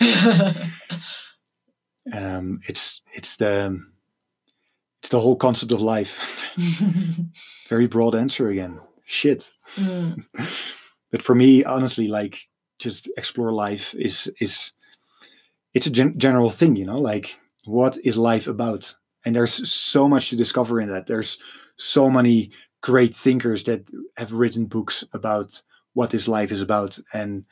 um, 2.12 2.60
it's 2.66 3.00
it's 3.14 3.36
the 3.36 3.80
it's 5.00 5.10
the 5.10 5.20
whole 5.20 5.36
concept 5.36 5.72
of 5.72 5.80
life. 5.80 6.18
Very 7.68 7.86
broad 7.86 8.14
answer 8.14 8.48
again. 8.48 8.80
Shit. 9.04 9.50
Mm, 9.76 10.24
but 11.14 11.22
for 11.22 11.36
me, 11.36 11.62
honestly, 11.62 12.08
like 12.08 12.48
just 12.80 13.08
explore 13.16 13.52
life 13.52 13.94
is 13.94 14.28
is 14.40 14.72
it's 15.72 15.86
a 15.86 15.90
gen- 15.90 16.18
general 16.18 16.50
thing, 16.50 16.74
you 16.74 16.84
know. 16.84 16.98
Like 16.98 17.38
what 17.66 17.96
is 18.02 18.16
life 18.16 18.48
about? 18.48 18.92
And 19.24 19.36
there's 19.36 19.70
so 19.70 20.08
much 20.08 20.30
to 20.30 20.36
discover 20.36 20.80
in 20.80 20.88
that. 20.88 21.06
There's 21.06 21.38
so 21.76 22.10
many 22.10 22.50
great 22.80 23.14
thinkers 23.14 23.62
that 23.62 23.88
have 24.16 24.32
written 24.32 24.66
books 24.66 25.04
about 25.12 25.62
what 25.92 26.10
this 26.10 26.26
life 26.26 26.50
is 26.50 26.60
about, 26.60 26.98
and 27.12 27.44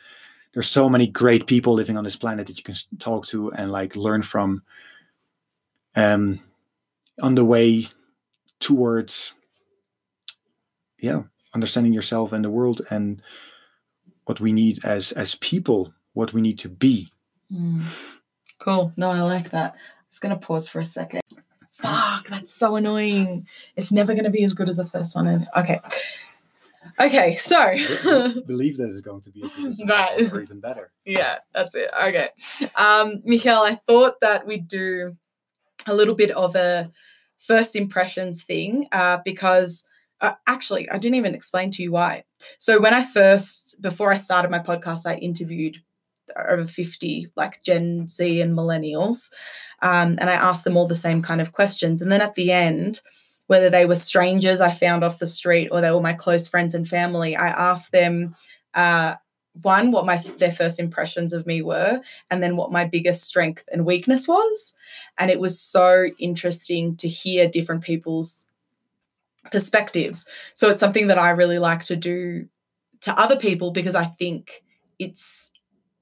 there's 0.54 0.68
so 0.68 0.88
many 0.88 1.06
great 1.06 1.46
people 1.46 1.72
living 1.72 1.96
on 1.96 2.02
this 2.02 2.16
planet 2.16 2.48
that 2.48 2.58
you 2.58 2.64
can 2.64 2.74
talk 2.98 3.26
to 3.26 3.52
and 3.52 3.70
like 3.70 3.94
learn 3.94 4.22
from. 4.22 4.64
Um, 5.94 6.40
on 7.20 7.36
the 7.36 7.44
way 7.44 7.86
towards, 8.58 9.34
yeah, 10.98 11.22
understanding 11.54 11.92
yourself 11.92 12.32
and 12.32 12.44
the 12.44 12.50
world 12.50 12.80
and 12.90 13.22
what 14.24 14.40
we 14.40 14.52
need 14.52 14.84
as 14.84 15.12
as 15.12 15.34
people, 15.36 15.92
what 16.14 16.32
we 16.32 16.40
need 16.40 16.58
to 16.60 16.68
be. 16.68 17.08
mm. 17.52 17.82
Cool. 18.58 18.92
No, 18.96 19.10
I 19.10 19.20
like 19.22 19.50
that. 19.50 19.72
I'm 19.72 19.78
just 20.10 20.22
going 20.22 20.38
to 20.38 20.46
pause 20.46 20.68
for 20.68 20.78
a 20.78 20.84
second. 20.84 21.20
Fuck, 21.72 22.28
that's 22.28 22.54
so 22.54 22.76
annoying. 22.76 23.48
It's 23.74 23.90
never 23.90 24.12
going 24.14 24.24
to 24.24 24.30
be 24.30 24.44
as 24.44 24.54
good 24.54 24.68
as 24.68 24.76
the 24.76 24.84
first 24.86 25.16
one. 25.16 25.48
Okay. 25.56 25.80
Okay, 27.00 27.34
so. 27.36 27.72
Believe 28.46 28.76
that 28.76 28.90
it's 28.90 29.00
going 29.00 29.20
to 29.22 29.30
be 29.30 29.42
as 29.42 29.52
good 29.52 29.66
as 29.70 29.82
Right. 29.84 30.32
or 30.32 30.42
even 30.42 30.60
better. 30.60 30.92
Yeah, 31.04 31.38
that's 31.52 31.74
it. 31.74 31.90
Okay. 32.04 32.28
Um, 32.76 33.22
Michael, 33.24 33.62
I 33.62 33.80
thought 33.88 34.20
that 34.20 34.46
we'd 34.46 34.68
do 34.68 35.16
a 35.86 35.94
little 35.94 36.14
bit 36.14 36.30
of 36.30 36.54
a 36.54 36.90
first 37.38 37.74
impressions 37.74 38.44
thing 38.44 38.86
uh, 38.92 39.18
because 39.24 39.84
uh, 40.20 40.34
actually, 40.46 40.88
I 40.88 40.98
didn't 40.98 41.16
even 41.16 41.34
explain 41.34 41.72
to 41.72 41.82
you 41.82 41.90
why. 41.90 42.22
So, 42.58 42.80
when 42.80 42.94
I 42.94 43.02
first, 43.02 43.80
before 43.82 44.12
I 44.12 44.16
started 44.16 44.50
my 44.50 44.58
podcast, 44.58 45.06
I 45.06 45.16
interviewed 45.16 45.78
over 46.36 46.66
50 46.66 47.28
like 47.36 47.62
Gen 47.62 48.08
Z 48.08 48.40
and 48.40 48.56
millennials. 48.56 49.30
Um, 49.80 50.16
and 50.20 50.30
I 50.30 50.34
asked 50.34 50.64
them 50.64 50.76
all 50.76 50.86
the 50.86 50.94
same 50.94 51.22
kind 51.22 51.40
of 51.40 51.52
questions. 51.52 52.00
And 52.00 52.10
then 52.10 52.20
at 52.20 52.34
the 52.34 52.52
end, 52.52 53.00
whether 53.48 53.68
they 53.68 53.86
were 53.86 53.96
strangers 53.96 54.60
I 54.60 54.70
found 54.70 55.04
off 55.04 55.18
the 55.18 55.26
street 55.26 55.68
or 55.72 55.80
they 55.80 55.90
were 55.90 56.00
my 56.00 56.12
close 56.12 56.48
friends 56.48 56.74
and 56.74 56.88
family, 56.88 57.36
I 57.36 57.48
asked 57.48 57.92
them 57.92 58.36
uh, 58.74 59.16
one 59.60 59.90
what 59.90 60.06
my 60.06 60.16
their 60.38 60.52
first 60.52 60.80
impressions 60.80 61.32
of 61.32 61.46
me 61.46 61.60
were 61.60 62.00
and 62.30 62.42
then 62.42 62.56
what 62.56 62.72
my 62.72 62.86
biggest 62.86 63.24
strength 63.24 63.64
and 63.70 63.84
weakness 63.84 64.26
was 64.26 64.72
and 65.18 65.30
it 65.30 65.40
was 65.40 65.60
so 65.60 66.06
interesting 66.18 66.96
to 66.96 67.08
hear 67.08 67.48
different 67.48 67.82
people's 67.84 68.46
perspectives 69.50 70.26
so 70.54 70.68
it's 70.68 70.80
something 70.80 71.08
that 71.08 71.18
i 71.18 71.30
really 71.30 71.58
like 71.58 71.84
to 71.84 71.96
do 71.96 72.46
to 73.00 73.18
other 73.18 73.36
people 73.36 73.70
because 73.72 73.94
i 73.94 74.04
think 74.04 74.62
it's 74.98 75.50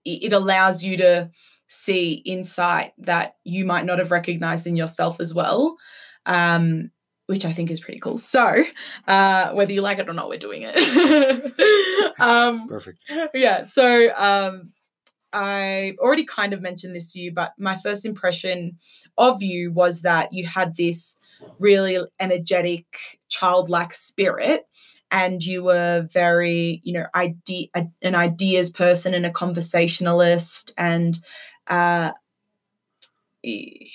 it 0.05 0.33
allows 0.33 0.83
you 0.83 0.96
to 0.96 1.31
see 1.68 2.14
insight 2.24 2.92
that 2.98 3.37
you 3.44 3.64
might 3.64 3.87
not 3.87 3.98
have 3.98 4.11
recognized 4.11 4.66
in 4.66 4.76
yourself 4.76 5.20
as 5.20 5.35
well 5.35 5.76
um 6.26 6.90
which 7.26 7.44
I 7.44 7.53
think 7.53 7.70
is 7.70 7.79
pretty 7.79 8.00
cool. 8.00 8.18
So, 8.18 8.64
uh, 9.07 9.53
whether 9.53 9.72
you 9.72 9.83
like 9.83 10.00
it 10.00 10.09
or 10.09 10.12
not, 10.12 10.29
we're 10.29 10.37
doing 10.37 10.62
it. 10.66 12.11
um, 12.18 12.66
Perfect. 12.66 13.05
yeah 13.33 13.62
so 13.62 14.12
um 14.16 14.72
i 15.33 15.94
already 16.00 16.24
kind 16.24 16.53
of 16.53 16.61
mentioned 16.61 16.94
this 16.94 17.12
to 17.12 17.20
you 17.20 17.33
but 17.33 17.53
my 17.57 17.76
first 17.76 18.05
impression 18.05 18.76
of 19.16 19.42
you 19.42 19.70
was 19.70 20.03
that 20.03 20.33
you 20.33 20.44
had 20.44 20.76
this 20.76 21.18
really 21.59 21.98
energetic 22.18 23.18
childlike 23.29 23.94
spirit 23.94 24.66
and 25.11 25.42
you 25.42 25.64
were 25.64 26.07
very 26.12 26.81
you 26.85 26.92
know 26.92 27.07
idea 27.14 27.68
an 28.03 28.14
ideas 28.14 28.70
person 28.70 29.14
and 29.14 29.26
a 29.26 29.31
conversationalist 29.31 30.72
and 30.79 31.18
uh 31.68 32.12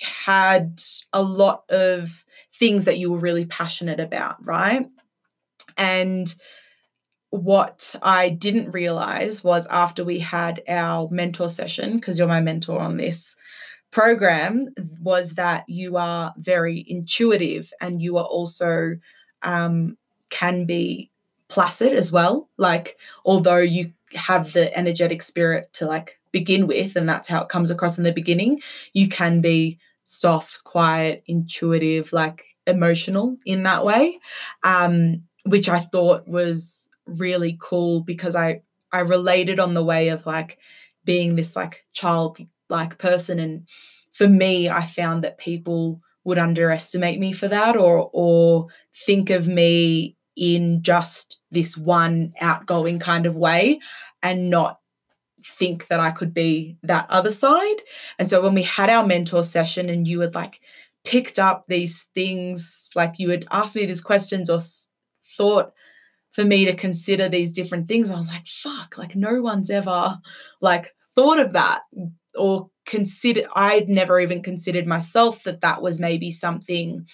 had 0.00 0.80
a 1.12 1.22
lot 1.22 1.64
of 1.70 2.24
things 2.54 2.84
that 2.84 2.98
you 2.98 3.12
were 3.12 3.18
really 3.18 3.46
passionate 3.46 4.00
about 4.00 4.44
right? 4.44 4.86
And 5.76 6.34
what 7.30 7.94
I 8.02 8.30
didn't 8.30 8.70
realize 8.72 9.44
was 9.44 9.66
after 9.66 10.04
we 10.04 10.18
had 10.18 10.62
our 10.68 11.08
mentor 11.10 11.48
session, 11.48 11.96
because 11.96 12.18
you're 12.18 12.28
my 12.28 12.40
mentor 12.40 12.80
on 12.80 12.96
this 12.96 13.36
program, 13.96 14.68
was 15.00 15.32
that 15.36 15.64
you 15.70 15.96
are 15.96 16.34
very 16.36 16.84
intuitive 16.86 17.72
and 17.80 18.02
you 18.02 18.18
are 18.18 18.26
also 18.26 18.94
um, 19.40 19.96
can 20.28 20.66
be 20.66 21.10
placid 21.48 21.94
as 21.94 22.12
well. 22.12 22.46
Like, 22.58 22.98
although 23.24 23.56
you 23.56 23.94
have 24.14 24.52
the 24.52 24.76
energetic 24.76 25.22
spirit 25.22 25.72
to 25.72 25.86
like 25.86 26.20
begin 26.30 26.66
with, 26.66 26.94
and 26.94 27.08
that's 27.08 27.26
how 27.26 27.40
it 27.40 27.48
comes 27.48 27.70
across 27.70 27.96
in 27.96 28.04
the 28.04 28.12
beginning, 28.12 28.60
you 28.92 29.08
can 29.08 29.40
be 29.40 29.78
soft, 30.04 30.62
quiet, 30.64 31.24
intuitive, 31.26 32.12
like 32.12 32.44
emotional 32.66 33.38
in 33.46 33.62
that 33.62 33.82
way, 33.82 34.20
um, 34.62 35.22
which 35.46 35.70
I 35.70 35.80
thought 35.80 36.28
was 36.28 36.90
really 37.06 37.56
cool 37.62 38.02
because 38.02 38.36
I 38.36 38.60
I 38.92 38.98
related 38.98 39.58
on 39.58 39.72
the 39.72 39.84
way 39.84 40.08
of 40.08 40.26
like 40.26 40.58
being 41.06 41.34
this 41.34 41.56
like 41.56 41.86
childlike 42.68 42.98
person 42.98 43.38
and 43.38 43.66
for 44.12 44.28
me 44.28 44.68
I 44.68 44.84
found 44.84 45.24
that 45.24 45.38
people 45.38 46.00
would 46.24 46.38
underestimate 46.38 47.20
me 47.20 47.32
for 47.32 47.48
that 47.48 47.76
or 47.76 48.10
or 48.12 48.66
think 49.06 49.30
of 49.30 49.48
me 49.48 50.16
in 50.36 50.82
just 50.82 51.40
this 51.50 51.76
one 51.76 52.32
outgoing 52.40 52.98
kind 52.98 53.26
of 53.26 53.36
way 53.36 53.80
and 54.22 54.50
not 54.50 54.80
think 55.44 55.86
that 55.86 56.00
I 56.00 56.10
could 56.10 56.34
be 56.34 56.76
that 56.82 57.06
other 57.08 57.30
side. 57.30 57.76
And 58.18 58.28
so 58.28 58.42
when 58.42 58.54
we 58.54 58.64
had 58.64 58.90
our 58.90 59.06
mentor 59.06 59.44
session 59.44 59.88
and 59.88 60.06
you 60.06 60.20
had 60.20 60.34
like 60.34 60.60
picked 61.04 61.38
up 61.38 61.64
these 61.68 62.04
things 62.14 62.90
like 62.96 63.14
you 63.18 63.30
had 63.30 63.46
asked 63.50 63.76
me 63.76 63.86
these 63.86 64.00
questions 64.00 64.50
or 64.50 64.58
thought 65.36 65.72
for 66.32 66.44
me 66.44 66.64
to 66.66 66.74
consider 66.74 67.28
these 67.28 67.52
different 67.52 67.88
things. 67.88 68.10
I 68.10 68.16
was 68.16 68.28
like, 68.28 68.46
fuck, 68.46 68.98
like 68.98 69.14
no 69.14 69.40
one's 69.40 69.70
ever 69.70 70.18
like 70.60 70.94
thought 71.14 71.38
of 71.38 71.52
that 71.54 71.82
or 72.36 72.70
consider 72.84 73.42
I'd 73.54 73.88
never 73.88 74.20
even 74.20 74.42
considered 74.42 74.86
myself 74.86 75.42
that 75.44 75.60
that 75.62 75.82
was 75.82 76.00
maybe 76.00 76.30
something 76.30 77.06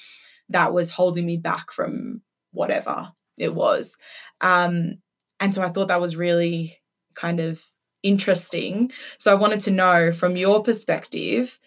that 0.49 0.73
was 0.73 0.91
holding 0.91 1.25
me 1.25 1.37
back 1.37 1.73
from 1.73 2.21
whatever 2.53 3.11
it 3.39 3.55
was. 3.55 3.97
Um 4.41 4.99
and 5.41 5.55
so 5.55 5.63
I 5.63 5.71
thought 5.71 5.89
that 5.89 6.01
was 6.01 6.17
really 6.17 6.79
kind 7.15 7.41
of 7.41 7.65
interesting. 8.03 8.93
So 9.19 9.33
I 9.33 9.37
wanted 9.37 9.61
to 9.61 9.71
know 9.71 10.13
from 10.13 10.37
your 10.37 10.63
perspective, 10.63 11.59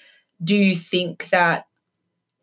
do 0.43 0.55
you 0.55 0.75
think 0.75 1.29
that 1.29 1.65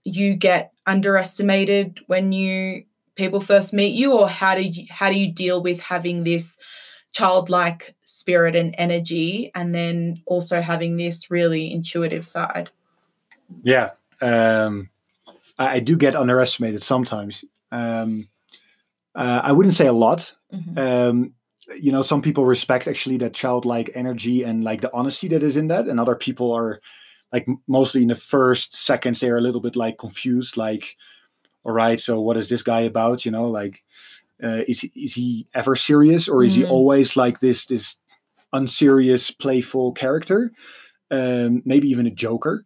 you 0.04 0.34
get 0.34 0.72
underestimated 0.86 2.00
when 2.06 2.32
you 2.32 2.84
people 3.14 3.40
first 3.40 3.72
meet 3.72 3.94
you 3.94 4.12
or 4.12 4.28
how 4.28 4.54
do 4.54 4.62
you 4.62 4.86
how 4.90 5.10
do 5.10 5.18
you 5.18 5.30
deal 5.30 5.62
with 5.62 5.78
having 5.80 6.24
this 6.24 6.58
childlike 7.12 7.94
spirit 8.04 8.56
and 8.56 8.74
energy 8.78 9.50
and 9.54 9.74
then 9.74 10.20
also 10.26 10.60
having 10.60 10.96
this 10.96 11.30
really 11.30 11.72
intuitive 11.72 12.26
side 12.26 12.70
Yeah, 13.62 13.90
um, 14.20 14.88
I, 15.58 15.74
I 15.76 15.80
do 15.80 15.96
get 15.96 16.16
underestimated 16.16 16.82
sometimes. 16.82 17.44
Um, 17.70 18.28
uh, 19.14 19.40
I 19.44 19.52
wouldn't 19.52 19.74
say 19.74 19.86
a 19.86 19.92
lot. 19.92 20.34
Mhm. 20.52 20.78
Um, 20.78 21.34
you 21.78 21.92
know, 21.92 22.02
some 22.02 22.22
people 22.22 22.44
respect 22.44 22.88
actually 22.88 23.18
that 23.18 23.34
childlike 23.34 23.90
energy 23.94 24.42
and 24.42 24.64
like 24.64 24.80
the 24.80 24.92
honesty 24.92 25.28
that 25.28 25.42
is 25.42 25.56
in 25.56 25.68
that, 25.68 25.86
and 25.86 26.00
other 26.00 26.16
people 26.16 26.52
are 26.52 26.80
like 27.32 27.46
mostly 27.66 28.02
in 28.02 28.08
the 28.08 28.16
first 28.16 28.74
seconds 28.74 29.20
they 29.20 29.28
are 29.30 29.38
a 29.38 29.42
little 29.42 29.60
bit 29.60 29.76
like 29.76 29.98
confused, 29.98 30.56
like, 30.56 30.96
all 31.64 31.72
right, 31.72 32.00
so 32.00 32.20
what 32.20 32.36
is 32.36 32.48
this 32.48 32.62
guy 32.62 32.80
about? 32.80 33.24
You 33.24 33.30
know, 33.30 33.48
like, 33.48 33.82
uh, 34.42 34.62
is 34.68 34.80
he- 34.80 34.92
is 34.94 35.14
he 35.14 35.46
ever 35.54 35.76
serious 35.76 36.28
or 36.28 36.42
is 36.44 36.54
he 36.54 36.62
Mhm. 36.62 36.70
always 36.70 37.16
like 37.16 37.40
this 37.40 37.66
this 37.66 37.96
unserious, 38.52 39.30
playful 39.30 39.92
character? 39.92 40.52
Um, 41.10 41.62
maybe 41.64 41.88
even 41.88 42.06
a 42.06 42.10
joker. 42.10 42.64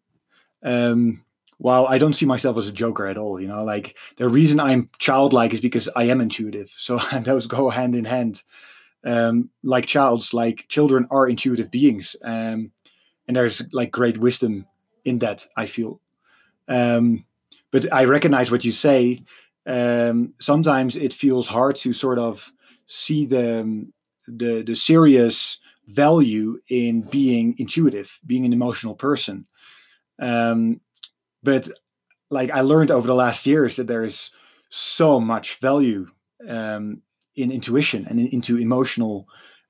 Um, 0.62 1.22
while 1.58 1.86
I 1.86 1.98
don't 1.98 2.12
see 2.14 2.26
myself 2.26 2.58
as 2.58 2.68
a 2.68 2.72
joker 2.72 3.06
at 3.06 3.16
all, 3.16 3.40
you 3.40 3.48
know, 3.48 3.64
like 3.64 3.96
the 4.18 4.28
reason 4.28 4.60
I'm 4.60 4.90
childlike 4.98 5.54
is 5.54 5.60
because 5.60 5.88
I 5.96 6.04
am 6.04 6.20
intuitive. 6.20 6.70
So 6.78 6.98
those 7.24 7.46
go 7.46 7.70
hand 7.70 7.94
in 7.94 8.04
hand. 8.04 8.42
Um, 9.04 9.50
like 9.62 9.86
childs, 9.86 10.34
like 10.34 10.66
children 10.68 11.06
are 11.10 11.28
intuitive 11.28 11.70
beings. 11.70 12.16
Um, 12.22 12.72
and 13.28 13.36
there's 13.36 13.62
like 13.72 13.90
great 13.92 14.18
wisdom 14.18 14.66
in 15.04 15.18
that. 15.20 15.46
I 15.56 15.66
feel, 15.66 16.00
um, 16.68 17.24
but 17.70 17.92
I 17.92 18.04
recognize 18.04 18.50
what 18.50 18.64
you 18.64 18.72
say. 18.72 19.22
Um, 19.66 20.34
sometimes 20.40 20.96
it 20.96 21.12
feels 21.12 21.46
hard 21.48 21.76
to 21.76 21.92
sort 21.92 22.18
of 22.18 22.52
see 22.86 23.26
the 23.26 23.86
the 24.26 24.62
the 24.62 24.74
serious 24.74 25.58
value 25.88 26.58
in 26.68 27.02
being 27.02 27.54
intuitive, 27.58 28.18
being 28.26 28.44
an 28.44 28.52
emotional 28.52 28.94
person. 28.94 29.46
Um, 30.18 30.80
but 31.42 31.68
like 32.30 32.50
I 32.50 32.62
learned 32.62 32.90
over 32.90 33.06
the 33.06 33.14
last 33.14 33.46
years 33.46 33.76
that 33.76 33.86
there 33.86 34.04
is 34.04 34.30
so 34.70 35.20
much 35.20 35.58
value 35.60 36.08
um, 36.48 37.02
in 37.34 37.50
intuition 37.50 38.06
and 38.08 38.18
in, 38.18 38.26
into 38.28 38.58
emotional, 38.58 39.28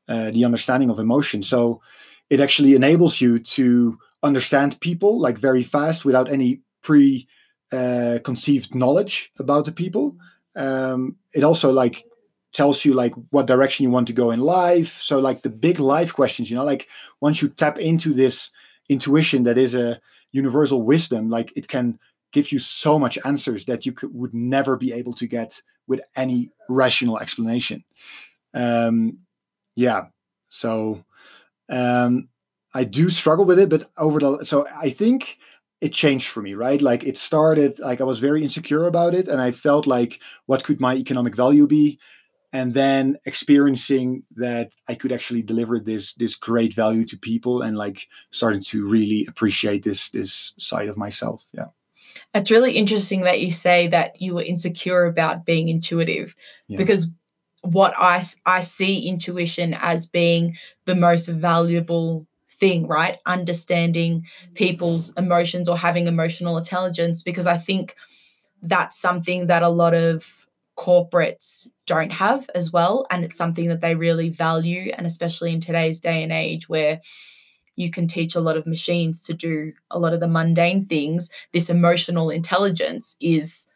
uh, 0.09 0.31
the 0.31 0.45
understanding 0.45 0.91
of 0.91 0.99
emotion. 0.99 1.43
So 1.43 1.83
it 2.31 2.41
actually 2.41 2.75
enables 2.75 3.21
you 3.21 3.39
to 3.39 3.99
understand 4.23 4.81
people 4.81 5.21
like 5.21 5.39
very 5.39 5.63
fast 5.63 6.05
without 6.05 6.31
any 6.31 6.63
pre 6.83 7.29
uh, 7.77 8.19
conceived 8.25 8.75
knowledge 8.75 9.33
about 9.39 9.65
the 9.65 9.73
people. 9.73 10.17
Um, 10.55 11.17
it 11.35 11.45
also 11.45 11.71
like 11.71 12.05
tells 12.53 12.85
you 12.85 12.95
like 12.95 13.13
what 13.31 13.47
direction 13.47 13.85
you 13.85 13.91
want 13.91 14.07
to 14.09 14.15
go 14.15 14.31
in 14.31 14.41
life. 14.41 14.99
So 15.01 15.19
like 15.19 15.43
the 15.43 15.51
big 15.51 15.79
life 15.79 16.15
questions, 16.15 16.51
you 16.51 16.57
know, 16.57 16.65
like 16.65 16.89
once 17.21 17.43
you 17.43 17.49
tap 17.49 17.79
into 17.79 18.15
this 18.15 18.51
intuition 18.89 19.43
that 19.43 19.59
is 19.59 19.75
a 19.75 20.01
universal 20.33 20.83
wisdom, 20.83 21.29
like 21.29 21.53
it 21.57 21.69
can 21.69 21.99
give 22.33 22.53
you 22.53 22.59
so 22.59 22.99
much 22.99 23.19
answers 23.25 23.67
that 23.67 23.85
you 23.85 23.93
could, 23.93 24.15
would 24.15 24.35
never 24.35 24.77
be 24.77 24.93
able 24.93 25.13
to 25.15 25.27
get 25.27 25.61
with 25.87 26.01
any 26.17 26.51
rational 26.69 27.19
explanation. 27.19 27.85
Um, 28.55 29.19
yeah, 29.75 30.07
so 30.49 31.05
um, 31.69 32.29
I 32.75 32.85
do 32.85 33.11
struggle 33.11 33.45
with 33.45 33.59
it, 33.59 33.69
but 33.69 33.91
over 33.99 34.19
the 34.19 34.45
so 34.45 34.67
I 34.81 34.91
think 34.91 35.39
it 35.81 35.93
changed 35.93 36.29
for 36.29 36.43
me, 36.43 36.55
right? 36.55 36.81
Like 36.81 37.05
it 37.05 37.19
started 37.19 37.79
like 37.81 38.01
I 38.01 38.05
was 38.05 38.19
very 38.19 38.43
insecure 38.43 38.87
about 38.87 39.15
it, 39.15 39.29
and 39.29 39.41
I 39.41 39.53
felt 39.53 39.87
like 39.87 40.21
what 40.47 40.65
could 40.65 40.81
my 40.81 40.95
economic 40.95 41.37
value 41.37 41.67
be, 41.67 41.99
and 42.53 42.73
then 42.73 43.19
experiencing 43.27 44.23
that 44.37 44.75
I 44.89 44.95
could 44.95 45.13
actually 45.13 45.43
deliver 45.43 45.79
this 45.79 46.15
this 46.15 46.35
great 46.35 46.75
value 46.75 47.05
to 47.07 47.19
people, 47.19 47.63
and 47.63 47.77
like 47.77 48.09
starting 48.31 48.63
to 48.63 48.87
really 48.87 49.27
appreciate 49.29 49.85
this 49.85 50.11
this 50.11 50.55
side 50.59 50.89
of 50.89 50.97
myself. 50.97 51.45
Yeah. 51.53 51.67
It's 52.35 52.51
really 52.51 52.73
interesting 52.73 53.23
that 53.23 53.41
you 53.41 53.51
say 53.51 53.89
that 53.89 54.21
you 54.21 54.35
were 54.35 54.43
insecure 54.43 55.05
about 55.05 55.45
being 55.45 55.69
intuitive 55.69 56.35
yeah. 56.67 56.79
because 56.79 57.11
what 57.63 57.95
I, 57.97 58.23
I 58.45 58.61
see 58.61 59.09
intuition 59.09 59.75
as 59.81 60.07
being 60.07 60.57
the 60.85 60.95
most 60.95 61.29
valuable 61.29 62.27
thing, 62.59 62.87
right? 62.87 63.19
Understanding 63.27 64.25
people's 64.55 65.13
emotions 65.15 65.69
or 65.69 65.77
having 65.77 66.07
emotional 66.07 66.59
intelligence, 66.59 67.23
because 67.23 67.47
I 67.47 67.59
think 67.59 67.95
that's 68.63 68.99
something 68.99 69.47
that 69.47 69.63
a 69.63 69.69
lot 69.69 69.95
of 69.95 70.47
corporates 70.77 71.69
don't 71.87 72.13
have 72.13 72.51
as 72.55 72.73
well. 72.73 73.07
And 73.11 73.25
it's 73.25 73.37
something 73.37 73.69
that 73.69 73.81
they 73.81 73.95
really 73.95 74.29
value. 74.29 74.93
And 74.97 75.07
especially 75.07 75.53
in 75.53 75.61
today's 75.61 76.01
day 76.01 76.23
and 76.23 76.33
age 76.33 76.69
where 76.69 77.01
you 77.77 77.91
can 77.91 78.07
teach 78.07 78.35
a 78.35 78.41
lot 78.41 78.57
of 78.57 78.67
machines 78.67 79.23
to 79.23 79.35
do 79.35 79.73
a 79.91 79.99
lot 79.99 80.15
of 80.15 80.21
the 80.21 80.29
mundane 80.29 80.87
things, 80.87 81.31
this 81.53 81.71
emotional 81.71 82.31
intelligence 82.31 83.17
is 83.21 83.67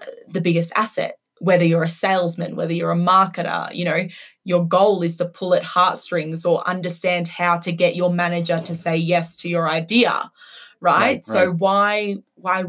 uh, 0.00 0.06
the 0.26 0.40
biggest 0.40 0.72
asset 0.74 1.19
whether 1.40 1.64
you're 1.64 1.82
a 1.82 1.88
salesman, 1.88 2.54
whether 2.54 2.72
you're 2.72 2.92
a 2.92 2.96
marketer, 2.96 3.74
you 3.74 3.84
know, 3.84 4.06
your 4.44 4.66
goal 4.66 5.02
is 5.02 5.16
to 5.16 5.24
pull 5.24 5.54
at 5.54 5.62
heartstrings 5.62 6.44
or 6.44 6.66
understand 6.68 7.26
how 7.26 7.58
to 7.58 7.72
get 7.72 7.96
your 7.96 8.12
manager 8.12 8.60
to 8.60 8.74
say 8.74 8.94
yes 8.96 9.38
to 9.38 9.48
your 9.48 9.68
idea. 9.68 10.30
Right. 10.80 10.98
right 10.98 11.24
so 11.24 11.46
right. 11.46 11.58
why 11.58 12.16
why 12.36 12.64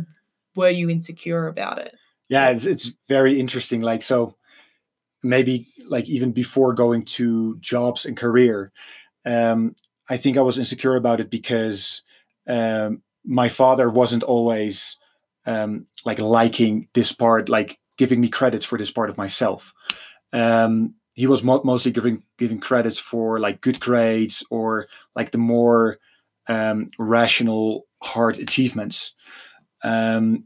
were 0.56 0.70
you 0.70 0.90
insecure 0.90 1.48
about 1.48 1.80
it? 1.80 1.96
Yeah, 2.30 2.50
it's 2.50 2.66
it's 2.66 2.92
very 3.10 3.40
interesting. 3.40 3.82
Like 3.82 4.02
so 4.02 4.38
maybe 5.22 5.68
like 5.88 6.08
even 6.08 6.32
before 6.32 6.74
going 6.74 7.04
to 7.04 7.58
jobs 7.60 8.06
and 8.06 8.16
career, 8.16 8.72
um, 9.26 9.76
I 10.10 10.16
think 10.16 10.38
I 10.38 10.42
was 10.42 10.58
insecure 10.58 10.96
about 10.96 11.20
it 11.20 11.30
because 11.30 12.04
um, 12.48 13.02
my 13.26 13.50
father 13.50 13.90
wasn't 13.90 14.24
always 14.24 14.96
um, 15.46 15.86
like 16.06 16.20
liking 16.20 16.88
this 16.94 17.12
part, 17.12 17.50
like 17.50 17.80
giving 18.02 18.20
me 18.20 18.30
credits 18.30 18.66
for 18.66 18.80
this 18.80 18.90
part 18.90 19.12
of 19.12 19.18
myself. 19.18 19.76
Um, 20.34 20.96
he 21.14 21.28
was 21.28 21.44
mo- 21.44 21.62
mostly 21.64 21.92
giving 21.92 22.24
giving 22.40 22.60
credits 22.60 22.98
for 22.98 23.40
like 23.40 23.62
good 23.62 23.80
grades 23.80 24.44
or 24.50 24.88
like 25.16 25.30
the 25.30 25.38
more 25.38 26.00
um, 26.48 26.88
rational 26.98 27.86
hard 28.02 28.40
achievements. 28.40 29.14
Um, 29.84 30.46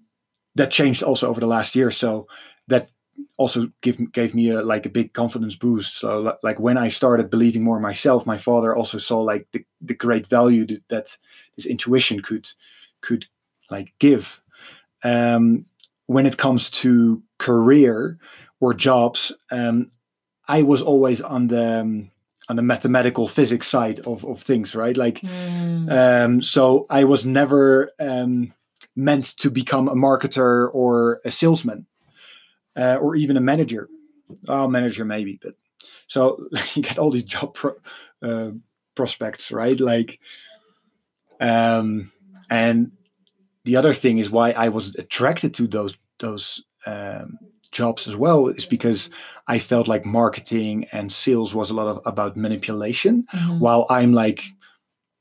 that 0.56 0.70
changed 0.70 1.02
also 1.02 1.30
over 1.30 1.40
the 1.40 1.48
last 1.48 1.78
year. 1.78 1.92
So 1.92 2.28
that 2.68 2.90
also 3.38 3.72
give, 3.80 4.12
gave 4.12 4.36
me 4.36 4.50
a 4.50 4.62
like 4.62 4.86
a 4.86 4.90
big 4.90 5.14
confidence 5.14 5.56
boost. 5.56 5.96
So 5.96 6.38
like 6.44 6.60
when 6.60 6.78
I 6.78 6.90
started 6.90 7.30
believing 7.30 7.64
more 7.64 7.78
in 7.78 7.84
myself, 7.84 8.26
my 8.26 8.38
father 8.38 8.76
also 8.76 8.98
saw 8.98 9.22
like 9.22 9.48
the, 9.54 9.64
the 9.80 9.96
great 9.96 10.28
value 10.28 10.66
that, 10.66 10.90
that 10.90 11.18
this 11.56 11.66
intuition 11.66 12.22
could 12.22 12.50
could 13.00 13.28
like 13.72 13.94
give. 14.00 14.42
Um, 15.06 15.68
when 16.08 16.26
it 16.26 16.38
comes 16.38 16.70
to 16.70 17.22
career 17.38 18.18
or 18.60 18.74
jobs, 18.74 19.32
um, 19.52 19.92
I 20.48 20.62
was 20.62 20.82
always 20.82 21.22
on 21.22 21.48
the 21.48 21.82
um, 21.82 22.12
on 22.48 22.56
the 22.56 22.62
mathematical 22.62 23.28
physics 23.28 23.68
side 23.68 24.00
of, 24.02 24.24
of 24.24 24.42
things, 24.42 24.76
right? 24.76 24.96
Like, 24.96 25.22
mm. 25.22 25.92
um, 25.92 26.44
so 26.44 26.86
I 26.90 27.04
was 27.04 27.26
never 27.26 27.92
um, 28.00 28.54
meant 28.96 29.38
to 29.38 29.50
become 29.50 29.88
a 29.88 29.96
marketer 29.96 30.70
or 30.74 31.22
a 31.26 31.32
salesman 31.32 31.88
uh, 32.76 32.98
or 33.02 33.16
even 33.16 33.38
a 33.38 33.42
manager. 33.42 33.90
Oh, 34.48 34.68
manager 34.68 35.06
maybe, 35.06 35.40
but 35.42 35.56
so 36.08 36.38
you 36.76 36.84
get 36.84 37.00
all 37.00 37.12
these 37.12 37.26
job 37.26 37.56
pro, 37.56 37.76
uh, 38.22 38.52
prospects, 38.96 39.52
right? 39.52 39.80
Like, 39.80 40.20
um, 41.40 42.12
and 42.50 42.92
the 43.66 43.76
other 43.76 43.94
thing 43.94 44.20
is 44.20 44.32
why 44.32 44.52
I 44.52 44.70
was 44.70 44.96
attracted 44.96 45.54
to 45.56 45.68
those 45.68 45.98
those 46.20 46.64
um, 46.86 47.38
jobs 47.72 48.08
as 48.08 48.16
well 48.16 48.48
is 48.48 48.66
because 48.66 49.10
I 49.48 49.60
felt 49.60 49.88
like 49.88 50.06
marketing 50.06 50.88
and 50.92 51.12
sales 51.12 51.54
was 51.54 51.70
a 51.70 51.74
lot 51.74 51.88
of 51.88 52.02
about 52.06 52.38
manipulation, 52.38 53.28
mm-hmm. 53.34 53.60
while 53.60 53.86
I'm 53.90 54.14
like 54.14 54.44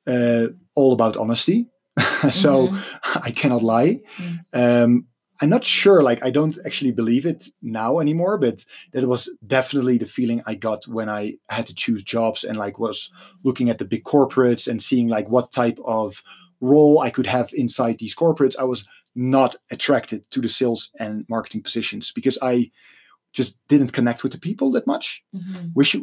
uh, 0.06 0.48
all 0.74 0.92
about 0.92 1.16
honesty. 1.16 1.66
so 2.30 2.68
mm-hmm. 2.68 3.18
I 3.22 3.30
cannot 3.30 3.62
lie. 3.62 4.00
Mm-hmm. 4.18 4.36
Um, 4.52 5.06
I'm 5.40 5.50
not 5.50 5.64
sure, 5.64 6.02
like, 6.02 6.24
I 6.24 6.30
don't 6.30 6.56
actually 6.64 6.92
believe 6.92 7.26
it 7.26 7.48
now 7.60 7.98
anymore, 7.98 8.38
but 8.38 8.64
that 8.92 9.06
was 9.06 9.28
definitely 9.44 9.98
the 9.98 10.06
feeling 10.06 10.42
I 10.46 10.54
got 10.54 10.86
when 10.86 11.08
I 11.08 11.34
had 11.48 11.66
to 11.66 11.74
choose 11.74 12.04
jobs 12.04 12.44
and, 12.44 12.56
like, 12.56 12.78
was 12.78 13.10
looking 13.42 13.68
at 13.68 13.78
the 13.78 13.84
big 13.84 14.04
corporates 14.04 14.68
and 14.68 14.80
seeing, 14.80 15.08
like, 15.08 15.28
what 15.28 15.50
type 15.50 15.78
of 15.84 16.22
role 16.64 17.00
I 17.00 17.10
could 17.10 17.26
have 17.26 17.50
inside 17.52 17.98
these 17.98 18.14
corporates. 18.14 18.56
I 18.58 18.64
was 18.64 18.86
not 19.14 19.56
attracted 19.70 20.28
to 20.30 20.40
the 20.40 20.48
sales 20.48 20.90
and 20.98 21.24
marketing 21.28 21.62
positions 21.62 22.12
because 22.14 22.38
I 22.42 22.70
just 23.32 23.56
didn't 23.68 23.92
connect 23.92 24.22
with 24.22 24.32
the 24.32 24.38
people 24.38 24.72
that 24.72 24.86
much. 24.86 25.22
Mm-hmm. 25.34 25.68
Which 25.74 25.96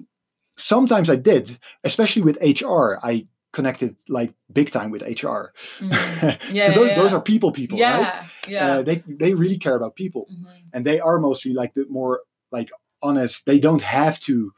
sometimes 0.56 1.10
I 1.10 1.16
did, 1.16 1.58
especially 1.84 2.22
with 2.22 2.38
HR. 2.42 2.98
I 3.04 3.28
connected 3.54 3.98
like 4.08 4.34
big 4.52 4.72
time 4.72 4.92
with 4.92 5.02
HR. 5.02 5.52
Mm-hmm. 5.80 6.54
Yeah, 6.56 6.72
those, 6.72 6.90
yeah, 6.90 6.96
those, 6.96 7.14
are 7.14 7.22
people, 7.22 7.52
people, 7.52 7.78
yeah, 7.78 8.02
right? 8.02 8.30
Yeah, 8.48 8.68
uh, 8.68 8.82
they 8.84 9.04
they 9.08 9.34
really 9.34 9.58
care 9.58 9.76
about 9.76 9.96
people, 9.96 10.28
mm-hmm. 10.32 10.52
and 10.74 10.86
they 10.86 11.00
are 11.00 11.20
mostly 11.20 11.54
like 11.54 11.74
the 11.74 11.86
more 11.90 12.22
like 12.52 12.70
honest. 13.02 13.46
They 13.46 13.60
don't 13.60 13.82
have 13.82 14.20
to 14.22 14.52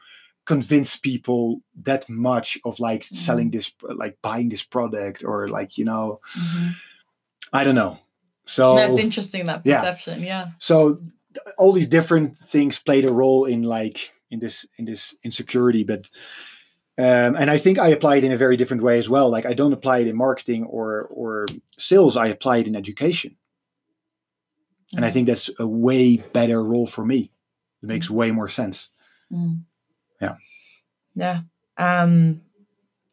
convince 0.45 0.97
people 0.97 1.61
that 1.83 2.07
much 2.09 2.57
of 2.65 2.79
like 2.79 3.01
mm-hmm. 3.01 3.15
selling 3.15 3.51
this 3.51 3.71
like 3.81 4.17
buying 4.21 4.49
this 4.49 4.63
product 4.63 5.23
or 5.23 5.47
like 5.47 5.77
you 5.77 5.85
know 5.85 6.19
mm-hmm. 6.37 6.69
i 7.53 7.63
don't 7.63 7.75
know 7.75 7.97
so 8.45 8.75
that's 8.75 8.99
interesting 8.99 9.45
that 9.45 9.63
perception 9.63 10.21
yeah, 10.21 10.25
yeah. 10.25 10.47
so 10.57 10.97
all 11.57 11.71
these 11.71 11.87
different 11.87 12.37
things 12.37 12.79
played 12.79 13.05
a 13.05 13.13
role 13.13 13.45
in 13.45 13.63
like 13.63 14.11
in 14.31 14.39
this 14.39 14.65
in 14.77 14.85
this 14.85 15.15
insecurity 15.23 15.83
but 15.83 16.09
um, 16.95 17.35
and 17.35 17.49
I 17.49 17.57
think 17.57 17.79
I 17.79 17.87
apply 17.87 18.17
it 18.17 18.23
in 18.23 18.31
a 18.31 18.37
very 18.37 18.55
different 18.55 18.83
way 18.83 18.99
as 18.99 19.09
well. 19.09 19.27
Like 19.27 19.47
I 19.47 19.55
don't 19.55 19.73
apply 19.73 20.01
it 20.01 20.07
in 20.07 20.15
marketing 20.15 20.65
or 20.65 21.07
or 21.09 21.47
sales. 21.75 22.15
I 22.15 22.27
apply 22.27 22.57
it 22.57 22.67
in 22.67 22.75
education, 22.75 23.31
mm. 24.91 24.97
and 24.97 25.03
I 25.03 25.09
mm. 25.09 25.13
think 25.13 25.25
that's 25.25 25.49
a 25.57 25.67
way 25.67 26.17
better 26.17 26.63
role 26.63 26.85
for 26.85 27.03
me. 27.03 27.31
It 27.81 27.87
makes 27.87 28.09
mm. 28.09 28.11
way 28.11 28.29
more 28.29 28.47
sense. 28.47 28.89
Mm 29.31 29.63
yeah 31.15 31.41
um 31.77 32.41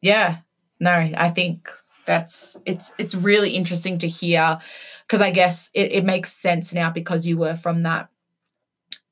yeah. 0.03 0.39
No 0.79 0.91
i 0.93 1.29
think 1.29 1.69
that's 2.07 2.57
it's 2.65 2.93
it's 2.99 3.15
really 3.15 3.51
interesting 3.51 3.99
to 3.99 4.09
hear 4.09 4.59
because 5.07 5.21
i 5.21 5.31
guess 5.31 5.71
it, 5.75 5.93
it 5.93 6.05
makes 6.05 6.33
sense 6.33 6.73
now 6.73 6.91
because 6.91 7.27
you 7.27 7.39
were 7.39 7.57
from 7.57 7.83
that. 7.83 8.09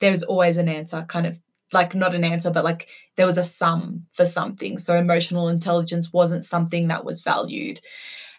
There's 0.01 0.23
always 0.23 0.57
an 0.57 0.69
answer 0.69 1.05
kind 1.09 1.27
of 1.27 1.39
like 1.73 1.95
not 1.95 2.15
an 2.15 2.25
answer 2.25 2.51
but 2.51 2.65
like 2.65 2.89
there 3.17 3.27
was 3.27 3.37
a 3.39 3.43
sum 3.43 4.07
for 4.15 4.25
something. 4.25 4.79
So 4.79 4.97
emotional 4.97 5.49
intelligence 5.49 6.13
wasn't 6.13 6.45
something 6.45 6.89
that 6.89 7.05
was 7.05 7.21
valued. 7.21 7.81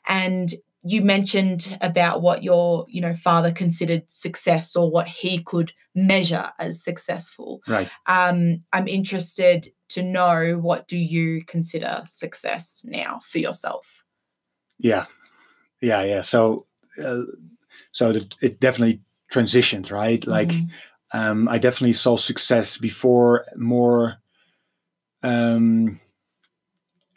And 0.07 0.51
you 0.81 1.01
mentioned 1.01 1.77
about 1.81 2.21
what 2.21 2.43
your 2.43 2.85
you 2.89 3.01
know 3.01 3.13
father 3.13 3.51
considered 3.51 4.03
success 4.07 4.75
or 4.75 4.89
what 4.89 5.07
he 5.07 5.43
could 5.43 5.73
measure 5.93 6.49
as 6.57 6.83
successful. 6.83 7.61
Right. 7.67 7.89
Um, 8.07 8.63
i'm 8.73 8.87
interested 8.87 9.71
to 9.89 10.03
know 10.03 10.57
what 10.61 10.87
do 10.87 10.97
you 10.97 11.43
consider 11.45 12.03
success 12.07 12.83
now 12.87 13.19
for 13.23 13.39
yourself 13.39 14.03
yeah 14.77 15.05
yeah 15.81 16.03
yeah 16.03 16.21
so 16.21 16.65
uh, 17.03 17.21
so 17.91 18.11
the, 18.11 18.27
it 18.41 18.59
definitely 18.59 19.01
transitioned 19.31 19.91
right 19.91 20.25
like 20.27 20.49
Mhm. 20.49 20.69
um, 21.13 21.47
I 21.47 21.57
definitely 21.57 21.93
saw 21.93 22.17
success 22.17 22.77
before 22.77 23.45
more 23.55 24.17
um, 25.23 25.99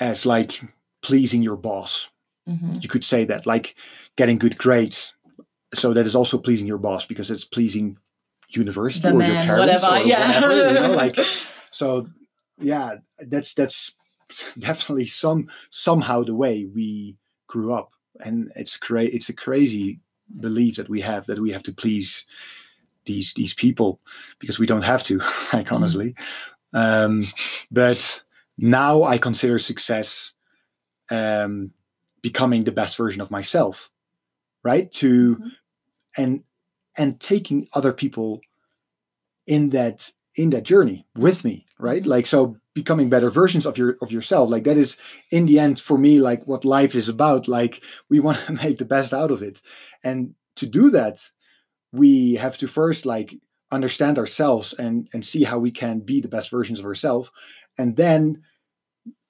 as 0.00 0.26
like 0.26 0.60
pleasing 1.02 1.42
your 1.42 1.56
boss. 1.56 2.08
Mhm. 2.48 2.82
You 2.82 2.88
could 2.88 3.04
say 3.04 3.24
that, 3.26 3.46
like 3.46 3.76
getting 4.16 4.38
good 4.38 4.58
grades. 4.58 5.14
So 5.74 5.94
that 5.94 6.06
is 6.06 6.14
also 6.14 6.38
pleasing 6.38 6.66
your 6.66 6.78
boss 6.78 7.06
because 7.06 7.30
it's 7.30 7.44
pleasing 7.44 7.98
university 8.48 9.08
the 9.08 9.14
or 9.14 9.22
your 9.22 9.34
parents 9.34 9.82
whatever 9.82 10.02
or 10.02 10.06
yeah 10.06 10.40
whatever. 10.40 10.72
You 10.72 10.88
know, 10.88 10.92
like 11.04 11.18
so. 11.70 12.08
Yeah, 12.62 12.96
that's 13.18 13.54
that's 13.54 13.94
definitely 14.58 15.06
some 15.06 15.48
somehow 15.70 16.22
the 16.22 16.34
way 16.34 16.66
we 16.66 17.16
grew 17.46 17.74
up, 17.74 17.92
and 18.24 18.50
it's 18.56 18.76
cra- 18.76 19.04
It's 19.04 19.28
a 19.28 19.34
crazy 19.34 20.00
belief 20.40 20.76
that 20.76 20.88
we 20.88 21.00
have 21.00 21.26
that 21.26 21.38
we 21.38 21.50
have 21.52 21.62
to 21.64 21.72
please 21.72 22.24
these 23.04 23.34
these 23.34 23.54
people 23.54 24.00
because 24.38 24.58
we 24.58 24.66
don't 24.66 24.82
have 24.82 25.02
to 25.04 25.18
like 25.52 25.66
Mhm. 25.68 25.72
honestly 25.72 26.14
um 26.74 27.24
but 27.70 28.22
now 28.58 29.02
i 29.04 29.18
consider 29.18 29.58
success 29.58 30.32
um 31.10 31.72
becoming 32.22 32.64
the 32.64 32.72
best 32.72 32.96
version 32.96 33.20
of 33.22 33.30
myself 33.30 33.90
right 34.64 34.90
to 34.92 35.36
Mhm. 35.36 35.52
and 36.16 36.44
and 36.96 37.20
taking 37.20 37.68
other 37.74 37.92
people 37.92 38.40
in 39.46 39.70
that 39.70 40.10
in 40.36 40.50
that 40.50 40.64
journey 40.64 41.06
with 41.14 41.44
me 41.44 41.66
right? 41.82 42.06
Like 42.06 42.26
so 42.26 42.56
becoming 42.74 43.10
better 43.10 43.28
versions 43.28 43.66
of 43.66 43.76
your 43.76 43.98
of 44.00 44.10
yourself. 44.10 44.48
Like 44.48 44.64
that 44.64 44.78
is 44.78 44.96
in 45.30 45.44
the 45.44 45.58
end 45.58 45.80
for 45.80 45.98
me 45.98 46.20
like 46.20 46.46
what 46.46 46.64
life 46.64 46.94
is 46.94 47.08
about. 47.08 47.48
Like 47.48 47.82
we 48.08 48.20
want 48.20 48.38
to 48.46 48.52
make 48.64 48.78
the 48.78 48.86
best 48.86 49.12
out 49.12 49.30
of 49.30 49.42
it. 49.42 49.60
And 50.02 50.34
to 50.56 50.66
do 50.66 50.88
that 50.90 51.18
we 51.94 52.34
have 52.34 52.56
to 52.56 52.66
first 52.66 53.04
like 53.04 53.34
understand 53.70 54.18
ourselves 54.18 54.72
and 54.74 55.08
and 55.12 55.24
see 55.24 55.42
how 55.42 55.58
we 55.58 55.70
can 55.70 56.00
be 56.00 56.20
the 56.20 56.28
best 56.28 56.50
versions 56.50 56.78
of 56.78 56.86
ourselves. 56.86 57.30
And 57.76 57.96
then 57.96 58.42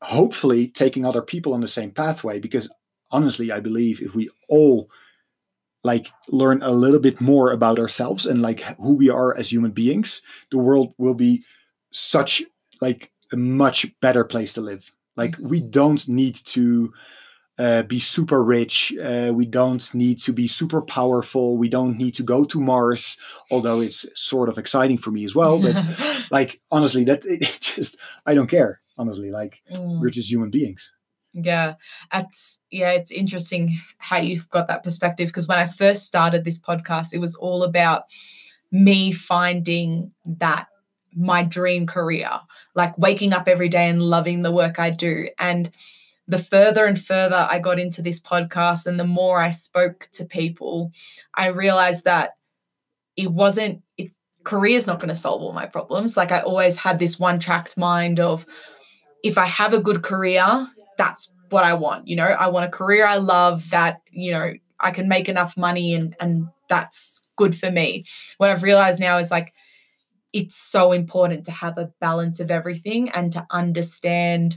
hopefully 0.03 0.69
taking 0.69 1.07
other 1.07 1.23
people 1.23 1.55
on 1.55 1.61
the 1.61 1.69
same 1.69 1.91
pathway 1.93 2.41
because 2.41 2.69
honestly 3.13 3.53
i 3.53 3.61
believe 3.61 4.03
if 4.03 4.17
we 4.17 4.29
all 4.49 4.91
like 5.85 6.09
learn 6.29 6.63
a 6.63 6.71
little 6.71 7.01
bit 7.01 7.21
more 7.21 7.51
about 7.53 7.79
ourselves 7.79 8.27
and 8.27 8.41
like 8.43 8.61
who 8.79 8.95
we 8.97 9.11
are 9.11 9.37
as 9.37 9.51
human 9.53 9.73
beings 9.73 10.23
the 10.51 10.59
world 10.59 10.95
will 10.99 11.15
be 11.15 11.43
such 11.91 12.43
like 12.81 13.11
a 13.33 13.37
much 13.37 13.87
better 14.01 14.25
place 14.25 14.53
to 14.53 14.61
live. 14.61 14.93
Like 15.17 15.37
we 15.41 15.61
don't 15.61 16.07
need 16.09 16.35
to 16.55 16.93
uh, 17.59 17.83
be 17.83 17.99
super 17.99 18.43
rich 18.43 18.95
uh, 19.03 19.31
we 19.35 19.45
don't 19.47 19.93
need 19.95 20.19
to 20.21 20.33
be 20.33 20.47
super 20.49 20.81
powerful 20.81 21.59
we 21.59 21.69
don't 21.69 21.99
need 21.99 22.15
to 22.15 22.23
go 22.23 22.45
to 22.47 22.59
mars 22.61 23.19
although 23.51 23.81
it's 23.81 24.07
sort 24.15 24.49
of 24.49 24.57
exciting 24.59 24.97
for 24.97 25.11
me 25.11 25.23
as 25.25 25.35
well 25.35 25.61
but 25.61 25.77
like 26.31 26.59
honestly 26.71 27.05
that 27.05 27.23
it 27.27 27.59
just 27.61 27.97
i 28.25 28.33
don't 28.35 28.49
care 28.49 28.81
honestly 28.97 29.31
like 29.31 29.63
Mm. 29.71 30.01
we're 30.01 30.09
just 30.11 30.31
human 30.31 30.51
beings 30.51 30.91
Yeah, 31.35 31.75
it's 32.13 32.61
yeah, 32.71 32.91
it's 32.91 33.11
interesting 33.11 33.79
how 33.99 34.19
you've 34.19 34.49
got 34.51 34.69
that 34.69 34.85
perspective 34.85 35.29
because 35.29 35.49
when 35.49 35.59
I 35.59 35.67
first 35.67 36.07
started 36.07 36.45
this 36.45 36.61
podcast, 36.61 37.13
it 37.13 37.21
was 37.21 37.35
all 37.35 37.63
about 37.63 38.05
me 38.71 39.13
finding 39.13 40.13
that 40.25 40.67
my 41.15 41.43
dream 41.43 41.87
career, 41.87 42.31
like 42.75 42.97
waking 42.99 43.33
up 43.33 43.49
every 43.49 43.69
day 43.69 43.89
and 43.89 44.03
loving 44.03 44.43
the 44.43 44.53
work 44.53 44.79
I 44.79 44.91
do. 44.91 45.29
And 45.39 45.71
the 46.29 46.39
further 46.39 46.87
and 46.87 46.99
further 46.99 47.47
I 47.51 47.59
got 47.59 47.79
into 47.79 48.01
this 48.03 48.21
podcast 48.21 48.87
and 48.87 48.99
the 48.99 49.07
more 49.07 49.41
I 49.41 49.51
spoke 49.51 50.09
to 50.13 50.25
people, 50.25 50.93
I 51.35 51.47
realized 51.49 52.05
that 52.05 52.31
it 53.17 53.31
wasn't 53.31 53.83
it's 53.99 54.17
career's 54.45 54.87
not 54.87 54.99
going 54.99 55.09
to 55.09 55.15
solve 55.15 55.43
all 55.43 55.53
my 55.53 55.67
problems. 55.67 56.17
Like 56.17 56.33
I 56.33 56.41
always 56.41 56.77
had 56.77 56.99
this 56.99 57.19
one 57.19 57.39
tracked 57.39 57.77
mind 57.77 58.21
of 58.21 58.47
if 59.23 59.39
I 59.39 59.47
have 59.47 59.73
a 59.73 59.81
good 59.81 60.03
career, 60.03 60.69
that's 60.99 61.31
what 61.51 61.65
I 61.65 61.75
want. 61.75 62.09
You 62.09 62.17
know, 62.17 62.25
I 62.25 62.49
want 62.49 62.67
a 62.67 62.71
career 62.71 63.07
I 63.07 63.17
love 63.17 63.69
that, 63.71 64.01
you 64.11 64.33
know, 64.33 64.53
I 64.81 64.91
can 64.91 65.09
make 65.09 65.29
enough 65.29 65.57
money 65.57 65.95
and 65.95 66.17
and 66.21 66.49
that's 66.69 67.21
good 67.37 67.57
for 67.57 67.71
me. 67.71 68.05
What 68.39 68.51
I've 68.51 68.63
realized 68.63 69.01
now 69.01 69.19
is 69.19 69.31
like 69.31 69.53
it's 70.33 70.57
so 70.57 70.93
important 70.93 71.45
to 71.45 71.53
have 71.53 71.77
a 71.77 71.91
balance 72.01 72.41
of 72.41 72.51
everything 72.51 73.11
and 73.11 73.31
to 73.33 73.47
understand 73.51 74.57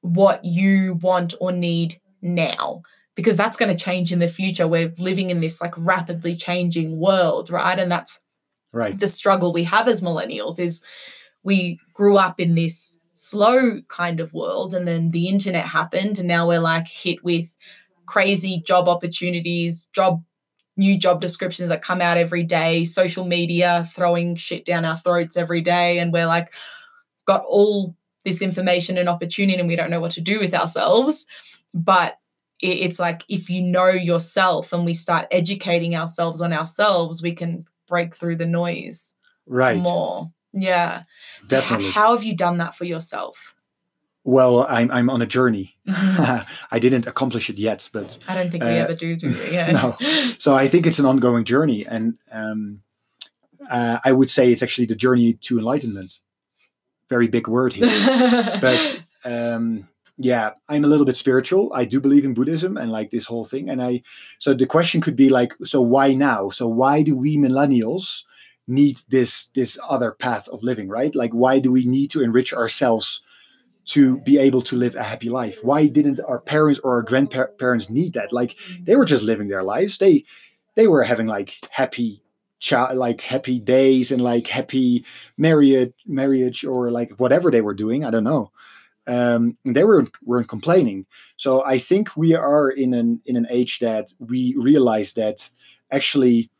what 0.00 0.44
you 0.44 0.98
want 1.02 1.34
or 1.40 1.52
need 1.52 1.96
now 2.20 2.82
because 3.14 3.36
that's 3.36 3.56
going 3.56 3.76
to 3.76 3.84
change 3.84 4.12
in 4.12 4.20
the 4.20 4.28
future. 4.28 4.66
We're 4.66 4.94
living 4.98 5.30
in 5.30 5.40
this 5.40 5.60
like 5.60 5.74
rapidly 5.76 6.34
changing 6.34 6.98
world, 6.98 7.50
right? 7.50 7.78
And 7.78 7.90
that's 7.90 8.20
right 8.72 8.98
the 8.98 9.08
struggle 9.08 9.52
we 9.52 9.64
have 9.64 9.86
as 9.86 10.00
millennials 10.00 10.58
is 10.58 10.82
we 11.42 11.78
grew 11.92 12.16
up 12.16 12.40
in 12.40 12.54
this 12.54 12.98
slow 13.14 13.80
kind 13.88 14.20
of 14.20 14.32
world 14.32 14.74
and 14.74 14.88
then 14.88 15.10
the 15.10 15.28
internet 15.28 15.66
happened 15.66 16.18
and 16.18 16.28
now 16.28 16.46
we're 16.46 16.60
like 16.60 16.88
hit 16.88 17.22
with 17.22 17.48
crazy 18.06 18.62
job 18.66 18.88
opportunities 18.88 19.88
job 19.92 20.22
new 20.76 20.98
job 20.98 21.20
descriptions 21.20 21.68
that 21.68 21.82
come 21.82 22.00
out 22.00 22.16
every 22.16 22.42
day 22.42 22.84
social 22.84 23.24
media 23.24 23.86
throwing 23.94 24.34
shit 24.34 24.64
down 24.64 24.84
our 24.84 24.96
throats 24.96 25.36
every 25.36 25.60
day 25.60 25.98
and 25.98 26.12
we're 26.12 26.26
like 26.26 26.52
got 27.26 27.44
all 27.46 27.94
this 28.24 28.40
information 28.40 28.96
and 28.96 29.08
opportunity 29.08 29.58
and 29.58 29.68
we 29.68 29.76
don't 29.76 29.90
know 29.90 30.00
what 30.00 30.12
to 30.12 30.20
do 30.20 30.38
with 30.38 30.54
ourselves 30.54 31.26
but 31.74 32.18
it's 32.60 32.98
like 32.98 33.22
if 33.28 33.50
you 33.50 33.60
know 33.60 33.88
yourself 33.88 34.72
and 34.72 34.84
we 34.84 34.94
start 34.94 35.26
educating 35.30 35.94
ourselves 35.94 36.40
on 36.40 36.52
ourselves 36.52 37.22
we 37.22 37.34
can 37.34 37.66
break 37.86 38.14
through 38.14 38.36
the 38.36 38.46
noise 38.46 39.14
right 39.46 39.76
more. 39.76 40.30
Yeah. 40.52 41.02
So 41.44 41.56
definitely 41.56 41.90
how 41.90 42.14
have 42.14 42.24
you 42.24 42.36
done 42.36 42.58
that 42.58 42.74
for 42.74 42.84
yourself? 42.84 43.54
well 44.24 44.64
i'm 44.68 44.88
i'm 44.92 45.10
on 45.10 45.20
a 45.20 45.26
journey 45.26 45.74
I 45.88 46.46
i 46.70 46.78
didn't 46.78 47.08
accomplish 47.08 47.50
it 47.50 47.58
yet 47.58 47.90
but 47.92 48.20
I 48.28 48.36
don't 48.36 48.52
think 48.52 48.62
we 48.62 48.70
Uh, 48.70 48.84
ever 48.84 48.94
do, 48.94 49.16
do 49.16 49.30
we? 49.30 49.50
Yeah. 49.50 49.72
no. 49.72 49.96
so 50.38 50.54
i 50.54 50.68
think 50.68 50.86
it's 50.86 51.00
an 51.00 51.06
ongoing 51.06 51.44
journey 51.44 51.84
and 51.84 52.14
um 52.30 52.82
uh, 53.68 53.98
i 54.04 54.12
would 54.12 54.30
say 54.30 54.52
it's 54.52 54.62
actually 54.62 54.86
the 54.86 54.94
journey 54.94 55.32
to 55.46 55.58
enlightenment 55.58 56.20
very 57.08 57.26
big 57.26 57.48
word 57.48 57.72
here 57.72 57.88
but 58.60 59.02
um 59.24 59.88
yeah 60.18 60.50
i'm 60.68 60.84
a 60.84 60.88
little 60.88 61.06
bit 61.06 61.16
spiritual 61.16 61.72
i 61.74 61.84
do 61.84 62.00
believe 62.00 62.24
in 62.24 62.32
buddhism 62.32 62.76
and 62.76 62.92
like 62.92 63.10
this 63.10 63.26
whole 63.26 63.44
thing 63.44 63.68
and 63.68 63.82
i 63.82 64.00
so 64.38 64.54
the 64.54 64.66
question 64.66 65.00
could 65.00 65.16
be 65.16 65.30
like 65.30 65.52
so 65.64 65.80
why 65.82 66.14
now 66.14 66.48
so 66.48 66.68
why 66.68 67.02
do 67.02 67.16
we 67.16 67.36
millennials 67.36 68.22
need 68.66 68.98
this 69.08 69.46
this 69.54 69.78
other 69.88 70.12
path 70.12 70.48
of 70.48 70.62
living 70.62 70.88
right? 70.88 71.14
Like 71.14 71.32
why 71.32 71.58
do 71.58 71.72
we 71.72 71.84
need 71.84 72.10
to 72.10 72.22
enrich 72.22 72.52
ourselves 72.52 73.22
to 73.84 74.18
be 74.20 74.38
able 74.38 74.62
to 74.62 74.76
live 74.76 74.94
a 74.94 75.02
happy 75.02 75.28
life? 75.28 75.58
Why 75.62 75.88
didn't 75.88 76.20
our 76.26 76.38
parents 76.38 76.80
or 76.84 76.94
our 76.94 77.02
grandparents 77.02 77.90
need 77.90 78.14
that? 78.14 78.32
Like 78.32 78.56
they 78.82 78.96
were 78.96 79.04
just 79.04 79.24
living 79.24 79.48
their 79.48 79.64
lives. 79.64 79.98
They 79.98 80.24
they 80.74 80.86
were 80.86 81.02
having 81.02 81.26
like 81.26 81.56
happy 81.70 82.22
child 82.58 82.96
like 82.96 83.20
happy 83.20 83.58
days 83.58 84.12
and 84.12 84.22
like 84.22 84.46
happy 84.46 85.04
marriage 85.36 85.92
marriage 86.06 86.64
or 86.64 86.90
like 86.90 87.10
whatever 87.18 87.50
they 87.50 87.60
were 87.60 87.74
doing. 87.74 88.04
I 88.04 88.10
don't 88.10 88.24
know. 88.24 88.52
Um 89.08 89.56
they 89.64 89.82
weren't 89.82 90.12
weren't 90.22 90.48
complaining. 90.48 91.06
So 91.36 91.64
i 91.64 91.78
think 91.78 92.16
we 92.16 92.34
are 92.34 92.70
in 92.70 92.94
an 92.94 93.20
in 93.26 93.36
an 93.36 93.48
age 93.50 93.80
that 93.80 94.12
we 94.20 94.54
realize 94.56 95.14
that 95.14 95.50
actually 95.90 96.50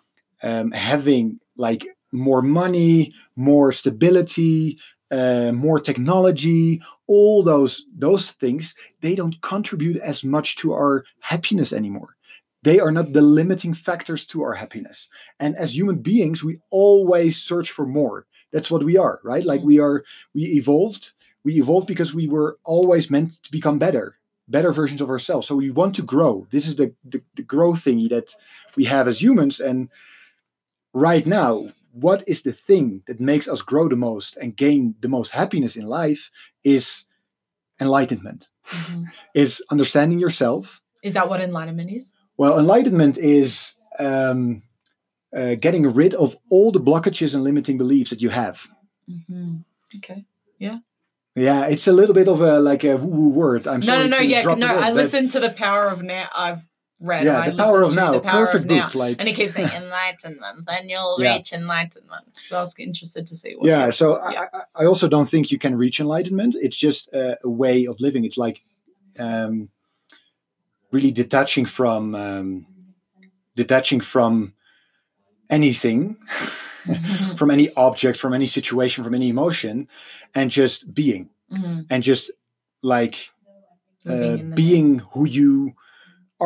um 0.42 0.72
having 0.72 1.38
like 1.56 1.86
more 2.12 2.42
money 2.42 3.10
more 3.36 3.72
stability 3.72 4.78
uh, 5.10 5.52
more 5.52 5.78
technology 5.78 6.80
all 7.06 7.42
those 7.42 7.84
those 7.96 8.30
things 8.32 8.74
they 9.00 9.14
don't 9.14 9.40
contribute 9.42 9.98
as 9.98 10.24
much 10.24 10.56
to 10.56 10.72
our 10.72 11.04
happiness 11.20 11.72
anymore. 11.72 12.16
They 12.62 12.78
are 12.80 12.92
not 12.92 13.12
the 13.12 13.20
limiting 13.20 13.74
factors 13.74 14.24
to 14.26 14.42
our 14.42 14.54
happiness. 14.54 15.08
And 15.40 15.56
as 15.56 15.76
human 15.76 15.96
beings 15.96 16.42
we 16.42 16.58
always 16.70 17.36
search 17.36 17.70
for 17.70 17.86
more. 17.86 18.26
That's 18.52 18.70
what 18.70 18.84
we 18.84 18.96
are 18.96 19.20
right? 19.24 19.44
Like 19.44 19.62
we 19.62 19.78
are 19.78 20.04
we 20.34 20.42
evolved. 20.44 21.12
We 21.44 21.54
evolved 21.54 21.86
because 21.86 22.14
we 22.14 22.28
were 22.28 22.58
always 22.64 23.10
meant 23.10 23.42
to 23.42 23.50
become 23.50 23.78
better 23.78 24.16
better 24.48 24.72
versions 24.72 25.00
of 25.00 25.08
ourselves. 25.08 25.46
So 25.46 25.54
we 25.54 25.70
want 25.70 25.94
to 25.96 26.02
grow. 26.02 26.46
This 26.50 26.66
is 26.66 26.76
the 26.76 26.94
the, 27.04 27.20
the 27.36 27.42
growth 27.42 27.84
thingy 27.84 28.08
that 28.08 28.34
we 28.76 28.84
have 28.84 29.08
as 29.08 29.20
humans. 29.20 29.60
And 29.60 29.90
right 30.92 31.26
now 31.26 31.68
what 31.92 32.22
is 32.26 32.42
the 32.42 32.52
thing 32.52 33.02
that 33.06 33.20
makes 33.20 33.46
us 33.48 33.60
grow 33.62 33.88
the 33.88 33.96
most 33.96 34.36
and 34.38 34.56
gain 34.56 34.94
the 35.00 35.08
most 35.08 35.30
happiness 35.32 35.76
in 35.76 35.84
life 35.86 36.30
is 36.64 37.04
enlightenment 37.80 38.48
Mhm. 38.70 39.06
is 39.34 39.62
understanding 39.70 40.18
yourself 40.18 40.80
Is 41.02 41.14
that 41.14 41.28
what 41.28 41.40
enlightenment 41.40 41.90
is? 41.90 42.14
Well, 42.38 42.58
enlightenment 42.58 43.18
is 43.18 43.74
um, 43.98 44.62
uh, 45.36 45.54
getting 45.56 45.82
rid 45.92 46.14
of 46.14 46.36
all 46.48 46.70
the 46.72 46.80
blockages 46.80 47.34
and 47.34 47.42
limiting 47.42 47.76
beliefs 47.76 48.10
that 48.10 48.22
you 48.22 48.30
have. 48.30 48.68
Mm-hmm. 49.10 49.56
Okay. 49.96 50.24
Yeah, 50.58 50.78
Yeah, 51.34 51.66
it's 51.66 51.88
a 51.88 51.92
little 51.92 52.14
bit 52.14 52.28
of 52.28 52.40
a 52.40 52.60
like 52.60 52.84
a 52.84 52.96
woo-woo 52.96 53.30
word. 53.30 53.66
I'm 53.66 53.80
No, 53.80 53.86
sorry 53.86 54.08
no, 54.08 54.18
no. 54.18 54.22
Yeah, 54.22 54.54
no. 54.54 54.66
I 54.66 54.90
listened 54.92 55.30
to 55.32 55.40
the 55.40 55.50
Power 55.50 55.88
of 55.88 56.02
Now. 56.02 56.28
I've 56.34 56.62
read. 57.02 57.24
Yeah, 57.24 57.50
the 57.50 57.56
power 57.56 57.82
of 57.82 57.94
now, 57.94 58.12
The 58.12 58.20
Power 58.20 58.46
perfect 58.46 58.64
of 58.64 58.70
Now. 58.70 58.84
book. 58.86 58.94
Like 58.94 59.16
And 59.18 59.28
he 59.28 59.34
keeps 59.34 59.54
saying 59.54 59.68
enlightenment, 59.70 60.66
then 60.66 60.88
you'll 60.88 61.16
Yeah. 61.20 61.36
reach 61.36 61.52
enlightenment. 61.52 62.24
So 62.34 62.56
I 62.56 62.60
was 62.60 62.74
interested 62.78 63.26
to 63.26 63.36
see 63.36 63.54
what. 63.54 63.66
yeah 63.66 63.90
so 63.90 64.18
I, 64.20 64.44
I- 64.52 64.82
I 64.82 64.84
also 64.86 65.08
don't 65.08 65.28
think 65.28 65.50
you 65.52 65.58
can 65.58 65.74
reach 65.76 66.00
enlightenment 66.00 66.54
it's 66.58 66.76
just 66.76 67.12
a, 67.12 67.38
a 67.44 67.50
way 67.50 67.86
of 67.86 68.00
living 68.00 68.24
it's 68.24 68.38
like 68.38 68.62
um, 69.18 69.68
really 70.90 71.10
detaching 71.12 71.66
from 71.66 72.14
um, 72.14 72.66
detaching 73.56 74.00
from 74.00 74.54
anything 75.50 76.16
Mhm, 76.86 77.36
from 77.38 77.50
any 77.52 77.72
object 77.76 78.18
from 78.18 78.32
any 78.34 78.46
situation 78.48 79.04
from 79.04 79.14
any 79.14 79.28
emotion 79.28 79.86
and 80.34 80.50
just 80.50 80.92
being 80.92 81.28
mhm. 81.52 81.86
and 81.90 82.02
just 82.02 82.30
like 82.82 83.30
uh, 84.08 84.12
in 84.12 84.50
the 84.50 84.56
being 84.56 84.98
who 85.12 85.24
you 85.24 85.74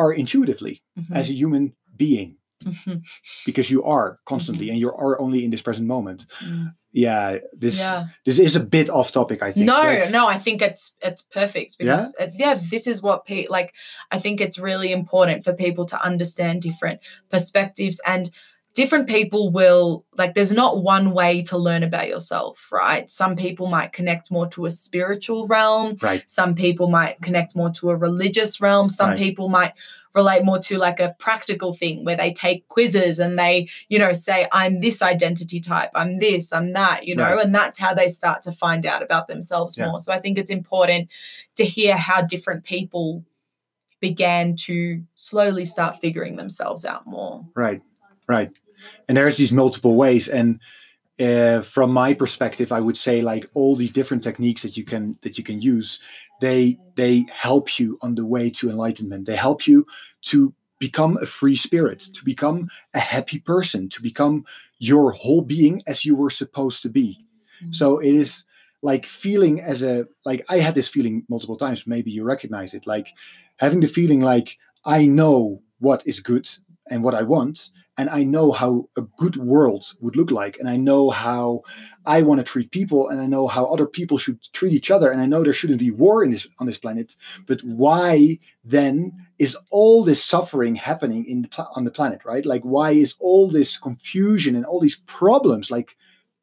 are 0.01 0.11
intuitively 0.13 0.75
Mhm, 0.99 1.15
as 1.19 1.29
a 1.29 1.33
human 1.33 1.73
being. 1.95 2.37
Mhm, 2.65 3.01
because 3.45 3.69
you 3.73 3.83
are 3.83 4.19
constantly 4.25 4.69
and 4.71 4.79
you 4.79 4.89
are 4.91 5.15
only 5.21 5.39
in 5.45 5.51
this 5.51 5.61
present 5.61 5.87
moment. 5.87 6.25
Mhm. 6.41 6.73
yeah 6.93 7.37
this 7.61 7.77
yeah. 7.77 8.07
this 8.25 8.39
is 8.39 8.55
a 8.55 8.59
bit 8.77 8.89
off 8.89 9.11
topic 9.11 9.39
i 9.43 9.51
think 9.51 9.65
No, 9.67 9.81
but- 9.99 10.11
no, 10.11 10.23
I 10.35 10.39
think 10.45 10.61
it's 10.61 10.95
it's 11.07 11.21
perfect 11.39 11.71
because 11.77 12.05
uh, 12.19 12.27
yeah, 12.43 12.55
this 12.71 12.87
is 12.87 12.97
what 13.03 13.25
pe- 13.27 13.47
like 13.57 13.69
I 14.15 14.19
think 14.23 14.39
it's 14.41 14.57
really 14.69 14.91
important 14.91 15.43
for 15.43 15.53
people 15.65 15.85
to 15.87 15.97
understand 16.09 16.61
different 16.61 16.99
perspectives 17.29 17.97
and 18.05 18.23
different 18.81 19.07
people 19.07 19.49
will 19.59 20.05
like 20.21 20.33
there's 20.35 20.51
not 20.53 20.83
one 20.83 21.07
way 21.11 21.41
to 21.49 21.57
learn 21.57 21.81
about 21.83 22.07
yourself, 22.07 22.69
right? 22.71 23.09
Some 23.09 23.35
people 23.35 23.65
might 23.77 23.91
connect 23.91 24.29
more 24.29 24.47
to 24.49 24.65
a 24.67 24.71
spiritual 24.71 25.47
realm, 25.47 25.97
right 26.01 26.23
some 26.27 26.53
people 26.53 26.87
might 26.99 27.15
connect 27.27 27.55
more 27.55 27.71
to 27.71 27.89
a 27.89 27.95
religious 27.95 28.61
realm, 28.61 28.87
some 28.87 29.09
Right. 29.09 29.17
people 29.25 29.49
might 29.49 29.73
relate 30.13 30.43
more 30.43 30.59
to 30.59 30.77
like 30.77 30.99
a 30.99 31.15
practical 31.19 31.73
thing 31.73 32.05
where 32.05 32.15
they 32.21 32.31
take 32.33 32.67
quizzes 32.75 33.19
and 33.19 33.37
they 33.37 33.55
you 33.91 33.99
know 33.99 34.13
say 34.13 34.47
i'm 34.51 34.79
this 34.79 35.01
identity 35.13 35.59
type 35.59 35.91
i'm 35.93 36.17
this 36.25 36.51
i'm 36.57 36.69
that 36.73 37.05
you 37.07 37.15
know 37.15 37.23
Right. 37.35 37.45
and 37.45 37.53
that's 37.53 37.77
how 37.83 37.93
they 37.93 38.07
start 38.07 38.41
to 38.43 38.51
find 38.51 38.83
out 38.91 39.03
about 39.07 39.27
themselves 39.27 39.77
Yeah. 39.77 39.87
more 39.87 39.99
so 40.05 40.11
i 40.17 40.19
think 40.19 40.37
it's 40.37 40.49
important 40.61 41.09
to 41.59 41.63
hear 41.65 41.95
how 42.09 42.19
different 42.33 42.63
people 42.63 43.23
began 43.99 44.55
to 44.67 45.03
slowly 45.15 45.65
start 45.65 45.99
figuring 45.99 46.35
themselves 46.35 46.83
out 46.85 47.05
more 47.05 47.45
Right, 47.55 47.81
right. 48.27 48.49
And 49.07 49.17
there's 49.17 49.37
these 49.37 49.51
multiple 49.51 49.95
ways, 49.95 50.27
and 50.27 50.59
uh, 51.19 51.61
from 51.61 51.91
my 51.91 52.13
perspective, 52.13 52.71
I 52.71 52.79
would 52.79 52.97
say 52.97 53.21
like 53.21 53.49
all 53.53 53.75
these 53.75 53.91
different 53.91 54.23
techniques 54.23 54.61
that 54.61 54.77
you 54.77 54.83
can 54.83 55.17
that 55.21 55.37
you 55.37 55.43
can 55.43 55.61
use, 55.61 55.99
they 56.41 56.77
they 56.95 57.25
help 57.31 57.79
you 57.79 57.97
on 58.01 58.15
the 58.15 58.25
way 58.25 58.49
to 58.51 58.69
enlightenment. 58.69 59.25
They 59.25 59.35
help 59.35 59.67
you 59.67 59.85
to 60.23 60.53
become 60.79 61.17
a 61.17 61.25
free 61.25 61.55
spirit, 61.55 61.99
to 61.99 62.23
become 62.23 62.69
a 62.93 62.99
happy 62.99 63.39
person, 63.39 63.89
to 63.89 64.01
become 64.01 64.45
your 64.77 65.11
whole 65.11 65.41
being 65.41 65.81
as 65.87 66.05
you 66.05 66.15
were 66.15 66.29
supposed 66.29 66.83
to 66.83 66.89
be. 66.89 67.25
So 67.71 67.97
it 67.97 68.13
is 68.13 68.43
like 68.83 69.07
feeling 69.07 69.59
as 69.61 69.81
a 69.81 70.07
like 70.23 70.45
I 70.49 70.59
had 70.59 70.75
this 70.75 70.87
feeling 70.87 71.23
multiple 71.29 71.57
times. 71.57 71.87
Maybe 71.87 72.11
you 72.11 72.23
recognize 72.23 72.75
it, 72.75 72.85
like 72.85 73.07
having 73.57 73.79
the 73.79 73.87
feeling 73.87 74.21
like 74.21 74.57
I 74.85 75.07
know 75.07 75.63
what 75.79 76.05
is 76.05 76.19
good 76.19 76.47
and 76.89 77.03
what 77.03 77.13
I 77.15 77.23
want, 77.23 77.69
and 77.97 78.09
I 78.09 78.23
know 78.23 78.51
how 78.51 78.87
a 78.95 79.01
good 79.17 79.35
world 79.37 79.93
would 80.01 80.15
look 80.15 80.31
like, 80.31 80.57
and 80.59 80.69
I 80.69 80.77
know 80.77 81.09
how 81.09 81.61
I 82.05 82.21
want 82.21 82.39
to 82.39 82.43
treat 82.43 82.71
people, 82.71 83.09
and 83.09 83.19
I 83.19 83.25
know 83.25 83.47
how 83.47 83.65
other 83.65 83.85
people 83.85 84.17
should 84.17 84.39
treat 84.53 84.73
each 84.73 84.91
other, 84.91 85.09
and 85.11 85.19
I 85.21 85.25
know 85.25 85.43
there 85.43 85.53
shouldn't 85.53 85.79
be 85.79 85.91
war 85.91 86.23
in 86.23 86.29
this 86.31 86.47
on 86.59 86.67
this 86.67 86.77
planet. 86.77 87.15
But 87.47 87.61
why 87.61 88.39
then 88.63 89.11
is 89.39 89.57
all 89.71 90.03
this 90.03 90.23
suffering 90.23 90.75
happening 90.75 91.25
in 91.25 91.41
the 91.43 91.47
pla- 91.47 91.71
on 91.75 91.83
the 91.85 91.91
planet? 91.91 92.21
Right? 92.25 92.45
Like 92.45 92.63
why 92.63 92.91
is 92.91 93.15
all 93.19 93.49
this 93.49 93.77
confusion 93.77 94.55
and 94.55 94.65
all 94.65 94.79
these 94.79 95.01
problems 95.05 95.69
like 95.71 95.95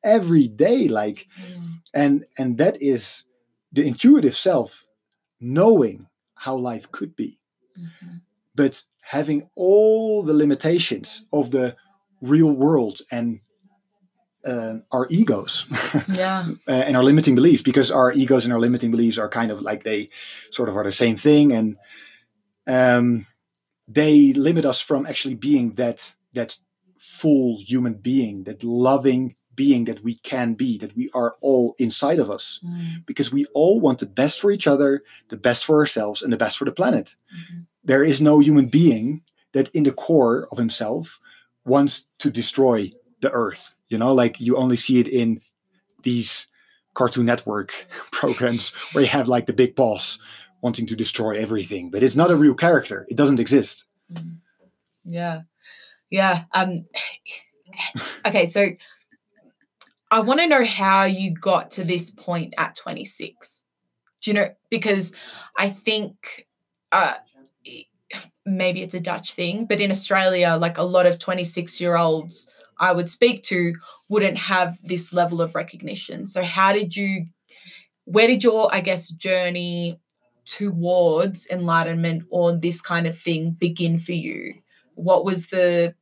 every 0.03 0.49
day? 0.49 0.89
Like 0.89 1.27
Mm. 1.41 1.81
and 1.95 2.25
and 2.39 2.59
that 2.59 2.77
is 2.83 3.25
the 3.73 3.85
intuitive 3.87 4.37
self 4.37 4.85
knowing 5.41 6.07
how 6.35 6.57
life 6.57 6.91
could 6.93 7.15
be 7.17 7.39
Mhm. 7.79 8.21
but 8.55 8.85
having 9.07 9.49
all 9.55 10.23
the 10.23 10.35
limitations 10.35 11.25
of 11.33 11.51
the 11.51 11.77
real 12.21 12.51
world 12.53 13.01
and 13.11 13.41
uh, 14.47 14.77
our 14.93 15.07
egos. 15.11 15.67
Yeah. 16.09 16.49
Uh, 16.69 16.73
and 16.87 16.97
our 16.97 17.03
limiting 17.03 17.35
beliefs 17.35 17.63
because 17.63 17.91
our 17.91 18.13
egos 18.13 18.45
and 18.45 18.53
our 18.53 18.61
limiting 18.61 18.91
beliefs 18.91 19.19
are 19.19 19.29
kind 19.29 19.51
of 19.51 19.61
like 19.63 19.83
they 19.85 20.11
sort 20.51 20.69
of 20.69 20.77
are 20.77 20.85
the 20.85 20.93
same 20.93 21.17
thing. 21.17 21.53
And 21.53 21.77
um, 22.67 23.27
they 23.89 24.33
limit 24.33 24.65
us 24.65 24.81
from 24.81 25.07
actually 25.07 25.35
being 25.35 25.75
that 25.75 26.15
that 26.35 26.59
full 26.99 27.59
human 27.61 27.95
being 27.95 28.45
that 28.45 28.65
loving 28.65 29.37
being 29.55 29.85
that 29.85 30.03
we 30.03 30.15
can 30.17 30.55
be 30.55 30.79
that 30.79 30.97
we 30.97 31.11
are 31.15 31.37
all 31.41 31.75
inside 31.79 32.19
of 32.19 32.29
us. 32.31 32.61
Mm. 32.65 33.07
because 33.07 33.31
we 33.31 33.45
all 33.55 33.79
want 33.81 33.99
the 34.01 34.07
best 34.07 34.41
for 34.41 34.51
each 34.51 34.67
other 34.67 35.03
the 35.29 35.37
best 35.37 35.65
for 35.65 35.77
ourselves 35.79 36.23
and 36.23 36.33
the 36.33 36.37
best 36.39 36.57
for 36.59 36.65
the 36.65 36.73
planet. 36.73 37.15
Mhm. 37.33 37.67
There 37.85 38.03
is 38.03 38.21
no 38.21 38.39
human 38.39 38.67
being 38.67 39.23
that 39.53 39.69
in 39.75 39.85
the 39.85 39.93
core 39.93 40.49
of 40.51 40.59
himself 40.59 41.21
wants 41.65 42.07
to 42.19 42.31
destroy 42.31 42.91
the 43.21 43.31
earth 43.31 43.73
you 43.89 43.99
know 43.99 44.13
like 44.13 44.41
you 44.41 44.57
only 44.57 44.77
see 44.77 45.01
it 45.01 45.09
in 45.09 45.41
these 46.03 46.47
cartoon 46.95 47.27
network 47.27 47.73
programs 48.13 48.71
where 48.93 49.03
you 49.03 49.11
have 49.11 49.29
like 49.29 49.47
the 49.47 49.53
big 49.53 49.75
boss 49.75 50.19
wanting 50.61 50.87
to 50.87 50.97
destroy 50.97 51.33
everything 51.37 51.91
but 51.91 52.03
it's 52.03 52.17
not 52.17 52.31
a 52.31 52.37
real 52.37 52.55
character 52.55 53.07
it 53.09 53.17
doesn't 53.17 53.41
exist 53.41 53.85
Mm. 54.13 54.37
Yeah. 55.05 55.43
Yeah. 56.11 56.45
Um 56.53 56.87
okay, 58.27 58.47
so 58.47 58.69
I 60.11 60.21
want 60.21 60.41
to 60.41 60.47
know 60.47 60.65
how 60.65 61.05
you 61.05 61.33
got 61.33 61.73
to 61.73 61.85
this 61.85 62.11
point 62.11 62.55
at 62.57 62.77
26. 62.77 63.65
Do 64.23 64.31
you 64.31 64.35
know 64.35 64.51
because 64.71 65.13
I 65.59 65.71
think 65.71 66.47
uh 66.93 67.15
maybe 68.47 68.83
it's 68.83 68.95
a 68.95 69.01
Dutch 69.01 69.35
thing, 69.35 69.67
but 69.67 69.81
in 69.81 69.91
Australia 69.91 70.57
like 70.61 70.79
a 70.79 70.83
lot 70.83 71.07
of 71.07 71.19
26-year-olds 71.19 72.51
I 72.79 72.93
would 72.93 73.09
speak 73.09 73.43
to 73.45 73.75
wouldn't 74.09 74.37
have 74.37 74.79
this 74.83 75.13
level 75.13 75.41
of 75.41 75.55
recognition. 75.55 76.27
So 76.27 76.43
how 76.43 76.73
did 76.73 76.97
you 76.97 77.27
where 78.05 78.27
did 78.27 78.45
your 78.45 78.73
I 78.75 78.81
guess 78.81 79.09
journey 79.11 80.01
towards 80.45 81.47
enlightenment 81.49 82.25
or 82.31 82.57
this 82.57 82.81
kind 82.81 83.07
of 83.07 83.19
thing 83.19 83.53
begin 83.53 83.99
for 83.99 84.13
you? 84.13 84.55
What 84.95 85.25
was 85.25 85.49
the 85.49 85.95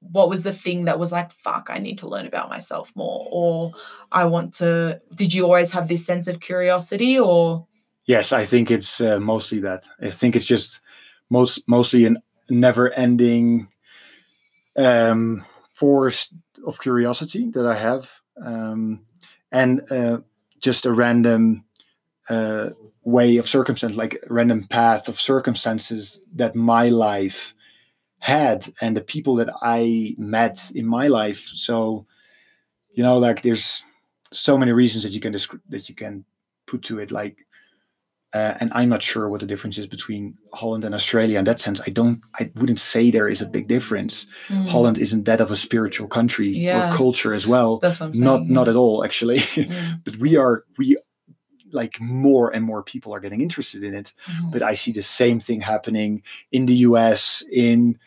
what 0.00 0.28
was 0.28 0.42
the 0.42 0.52
thing 0.52 0.84
that 0.84 0.98
was 0.98 1.12
like 1.12 1.32
fuck 1.32 1.68
I 1.70 1.78
need 1.78 1.98
to 1.98 2.08
learn 2.08 2.26
about 2.26 2.48
myself 2.48 2.92
more 2.94 3.26
or 3.30 3.72
I 4.12 4.24
want 4.24 4.54
to 4.54 5.00
did 5.14 5.34
you 5.34 5.44
always 5.44 5.72
have 5.72 5.88
this 5.88 6.06
sense 6.06 6.28
of 6.28 6.40
curiosity 6.40 7.18
or 7.18 7.66
yes 8.04 8.30
i 8.32 8.44
think 8.44 8.70
it's 8.70 9.00
uh, 9.00 9.18
mostly 9.18 9.58
that 9.60 9.88
i 10.00 10.10
think 10.10 10.36
it's 10.36 10.44
just 10.44 10.80
most 11.30 11.66
mostly 11.66 12.06
a 12.06 12.14
never 12.48 12.92
ending 12.92 13.68
um 14.78 15.44
force 15.70 16.32
of 16.66 16.80
curiosity 16.80 17.50
that 17.50 17.66
i 17.66 17.74
have 17.74 18.10
um 18.44 19.04
and 19.52 19.80
uh, 19.92 20.18
just 20.60 20.86
a 20.86 20.92
random 20.92 21.64
uh, 22.28 22.70
way 23.04 23.36
of 23.36 23.48
circumstance 23.48 23.96
like 23.96 24.18
random 24.28 24.64
path 24.64 25.08
of 25.08 25.20
circumstances 25.20 26.20
that 26.34 26.56
my 26.56 26.88
life 26.88 27.54
had 28.18 28.66
and 28.80 28.96
the 28.96 29.00
people 29.00 29.36
that 29.36 29.48
i 29.62 30.14
met 30.18 30.70
in 30.74 30.86
my 30.86 31.06
life. 31.06 31.46
So 31.46 32.06
you 32.94 33.02
know 33.02 33.18
like 33.18 33.42
there's 33.42 33.84
so 34.32 34.58
many 34.58 34.72
reasons 34.72 35.04
that 35.04 35.12
you 35.12 35.20
can 35.20 35.32
descri- 35.32 35.60
that 35.68 35.88
you 35.88 35.94
can 35.94 36.24
put 36.66 36.82
to 36.82 36.98
it. 36.98 37.10
Like 37.10 37.45
uh, 38.36 38.52
and 38.60 38.68
I'm 38.78 38.90
not 38.94 39.02
sure 39.02 39.24
what 39.30 39.40
the 39.40 39.46
difference 39.52 39.78
is 39.82 39.86
between 39.96 40.22
Holland 40.60 40.84
and 40.84 40.94
Australia 40.94 41.38
in 41.38 41.44
that 41.46 41.60
sense. 41.66 41.78
I 41.88 41.90
don't, 41.98 42.18
I 42.40 42.50
wouldn't 42.60 42.80
say 42.92 43.02
there 43.10 43.28
is 43.34 43.40
a 43.42 43.46
big 43.56 43.66
difference. 43.76 44.14
Mm, 44.48 44.68
Holland 44.74 44.98
isn't 44.98 45.24
that 45.24 45.40
of 45.40 45.50
a 45.50 45.56
spiritual 45.56 46.08
country 46.18 46.48
Yeah. 46.48 46.92
or 46.92 46.96
culture 47.02 47.32
as 47.40 47.46
well. 47.46 47.70
that's 47.78 47.98
what 48.00 48.06
I'm 48.08 48.14
saying. 48.14 48.24
Not, 48.30 48.42
not 48.58 48.68
at 48.72 48.76
all, 48.76 48.96
actually. 49.08 49.38
Mm, 49.56 50.04
but 50.04 50.14
we 50.24 50.36
are, 50.36 50.54
we 50.78 50.86
like 51.72 51.94
more 52.00 52.46
and 52.54 52.62
more 52.70 52.82
people 52.92 53.10
are 53.14 53.20
getting 53.20 53.40
interested 53.46 53.82
in 53.88 53.94
it. 53.94 54.08
mhm. 54.26 54.52
But 54.52 54.62
I 54.72 54.74
see 54.82 54.92
the 54.92 55.02
same 55.20 55.38
thing 55.46 55.60
happening 55.74 56.22
in 56.56 56.66
the 56.66 56.78
US. 56.88 57.44
In 57.52 57.98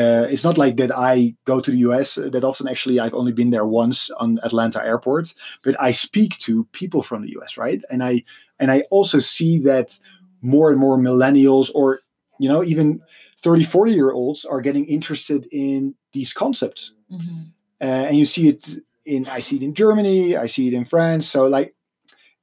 uh, 0.00 0.26
it's 0.32 0.44
not 0.48 0.58
like 0.58 0.76
that 0.76 0.92
I 1.12 1.34
go 1.50 1.60
to 1.60 1.70
the 1.70 1.82
US 1.88 2.08
that 2.34 2.44
often. 2.44 2.68
Actually, 2.68 3.00
I've 3.00 3.18
only 3.20 3.32
been 3.40 3.50
there 3.50 3.64
once 3.84 4.10
on 4.22 4.38
Atlanta 4.48 4.80
Airport, 4.92 5.26
but 5.64 5.74
I 5.88 5.92
speak 5.92 6.32
to 6.46 6.52
people 6.80 7.02
from 7.02 7.22
the 7.22 7.32
US, 7.38 7.56
right? 7.56 7.80
And 7.90 8.02
I 8.02 8.22
and 8.58 8.70
I 8.70 8.82
also 8.90 9.18
see 9.18 9.58
that 9.60 9.98
more 10.42 10.70
and 10.70 10.78
more 10.78 10.96
millennials 10.96 11.70
or 11.74 12.00
you 12.38 12.48
know 12.48 12.62
even 12.64 13.00
30 13.40 13.64
40 13.64 13.92
year 13.92 14.12
olds 14.12 14.44
are 14.44 14.60
getting 14.60 14.84
interested 14.86 15.46
in 15.52 15.94
these 16.12 16.32
concepts. 16.32 16.92
Mm-hmm. 17.10 17.40
uh, 17.80 17.84
and 18.08 18.16
you 18.18 18.26
see 18.26 18.48
it 18.48 18.68
in 19.06 19.26
i 19.28 19.40
see 19.40 19.56
it 19.56 19.62
in 19.62 19.72
germany 19.72 20.36
i 20.36 20.44
see 20.44 20.68
it 20.68 20.74
in 20.74 20.84
france. 20.84 21.26
So 21.26 21.46
like 21.46 21.74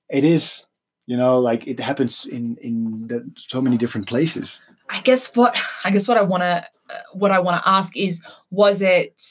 it 0.09 0.23
is 0.23 0.65
you 1.05 1.17
know 1.17 1.39
like 1.39 1.67
it 1.67 1.79
happens 1.79 2.25
in 2.25 2.57
in 2.61 3.07
the, 3.07 3.31
so 3.37 3.61
many 3.61 3.77
different 3.77 4.07
places. 4.07 4.61
I 4.89 5.01
guess 5.01 5.35
what 5.35 5.57
I 5.83 5.91
guess 5.91 6.07
what 6.07 6.17
I 6.17 6.21
want 6.23 6.43
to 6.43 6.65
what 7.13 7.31
I 7.31 7.39
want 7.39 7.61
to 7.61 7.69
ask 7.69 7.95
is 7.97 8.21
was 8.51 8.81
it 8.81 9.21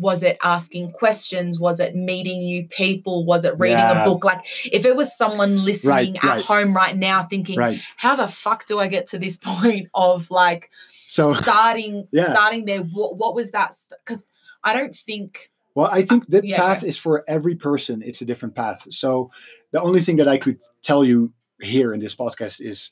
was 0.00 0.22
it 0.22 0.36
asking 0.42 0.90
questions 0.92 1.58
was 1.58 1.80
it 1.80 1.94
meeting 1.94 2.40
new 2.44 2.66
people 2.68 3.24
was 3.24 3.44
it 3.44 3.58
reading 3.58 3.78
Yeah. 3.78 4.02
a 4.02 4.08
book 4.08 4.24
like 4.24 4.44
if 4.70 4.84
it 4.84 4.96
was 4.96 5.16
someone 5.16 5.64
listening 5.64 6.16
at 6.18 6.24
right. 6.24 6.40
home 6.42 6.74
right 6.74 6.96
now 6.96 7.22
thinking 7.22 7.58
right 7.58 7.80
how 7.96 8.16
the 8.16 8.28
fuck 8.28 8.66
do 8.66 8.78
I 8.80 8.88
get 8.88 9.06
to 9.08 9.18
this 9.18 9.36
point 9.42 9.88
of 9.94 10.30
like 10.30 10.70
so 11.06 11.34
starting 11.42 12.06
Yeah. 12.12 12.30
starting 12.30 12.64
there 12.64 12.80
what, 12.80 13.16
what 13.16 13.34
was 13.34 13.50
that 13.52 13.74
because 14.04 14.24
I 14.62 14.72
don't 14.74 14.94
think 14.94 15.50
Well, 15.74 15.88
I 15.92 16.02
think 16.02 16.26
that 16.28 16.44
yeah, 16.44 16.56
path 16.56 16.82
is 16.84 16.96
for 16.96 17.24
every 17.28 17.54
person. 17.54 18.02
It's 18.02 18.22
a 18.22 18.24
different 18.24 18.54
path. 18.54 18.86
So 18.90 19.30
the 19.72 19.80
only 19.82 20.00
thing 20.00 20.16
that 20.16 20.28
I 20.28 20.38
could 20.38 20.60
tell 20.82 21.04
you 21.04 21.32
here 21.60 21.92
in 21.92 22.00
this 22.00 22.14
podcast 22.16 22.60
is 22.60 22.90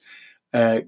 uh, 0.52 0.80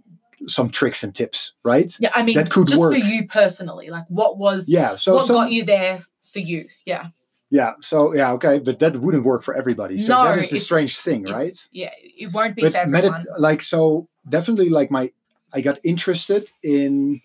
some 0.48 0.70
tricks 0.70 1.02
and 1.04 1.14
tips, 1.14 1.52
right? 1.62 1.92
yeah 2.00 2.10
I 2.14 2.22
mean 2.22 2.36
That 2.36 2.50
could 2.50 2.68
just 2.68 2.80
work. 2.80 2.92
for 2.92 2.98
you 2.98 3.26
personally 3.26 3.88
like 3.90 4.04
what 4.08 4.38
was 4.38 4.68
Yeah. 4.68 4.96
So 4.96 5.14
what 5.14 5.26
some- 5.26 5.36
got 5.36 5.52
you 5.52 5.64
there 5.64 6.04
for 6.32 6.38
you 6.40 6.66
yeah 6.86 7.08
yeah. 7.50 7.72
So 7.80 8.14
yeah, 8.14 8.32
okay, 8.32 8.58
but 8.58 8.80
that 8.80 8.96
wouldn't 8.96 9.24
work 9.24 9.44
for 9.44 9.54
everybody. 9.54 9.98
So 9.98 10.12
No, 10.12 10.24
that 10.24 10.38
is 10.38 10.50
the 10.50 10.58
strange 10.58 10.98
thing, 10.98 11.22
right? 11.24 11.52
Yeah 11.72 11.92
it 12.18 12.32
won't 12.32 12.56
be 12.56 12.62
But 12.62 12.72
for 12.72 12.78
everyone 12.78 13.22
medit- 13.22 13.26
like 13.38 13.62
so 13.62 14.08
definitely 14.28 14.70
like 14.70 14.90
my 14.90 15.12
I 15.52 15.60
got 15.60 15.78
interested 15.84 16.50
in 16.64 17.20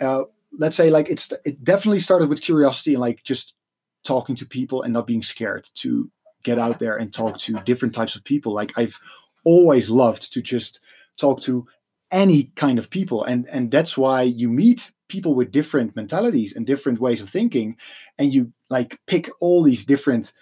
uh 0.00 0.24
let's 0.58 0.76
say 0.76 0.90
like 0.90 1.08
it's 1.08 1.32
it 1.44 1.62
definitely 1.64 2.00
started 2.00 2.28
with 2.28 2.40
curiosity 2.42 2.94
and 2.94 3.00
like 3.00 3.22
just 3.22 3.54
talking 4.02 4.34
to 4.36 4.46
people 4.46 4.82
and 4.82 4.92
not 4.92 5.06
being 5.06 5.22
scared 5.22 5.68
to 5.76 6.10
get 6.42 6.58
out 6.58 6.78
there 6.78 6.96
and 6.96 7.12
talk 7.12 7.38
to 7.38 7.52
different 7.64 7.94
types 7.94 8.16
of 8.16 8.24
people 8.24 8.52
like 8.52 8.72
I've 8.76 8.98
always 9.44 9.88
loved 9.90 10.32
to 10.32 10.42
just 10.42 10.80
talk 11.20 11.40
to 11.42 11.66
any 12.10 12.44
kind 12.56 12.78
of 12.78 12.90
people. 12.90 13.24
And 13.24 13.46
and 13.48 13.70
that's 13.70 13.96
why 13.96 14.22
you 14.22 14.48
meet 14.48 14.92
people 15.08 15.34
with 15.34 15.52
different 15.52 15.94
mentalities 15.96 16.54
and 16.56 16.66
different 16.66 17.00
ways 17.00 17.20
of 17.22 17.30
thinking. 17.30 17.76
And 18.18 18.32
you 18.32 18.52
like 18.68 18.98
pick 19.06 19.30
all 19.40 19.62
these 19.62 19.84
different 19.84 20.32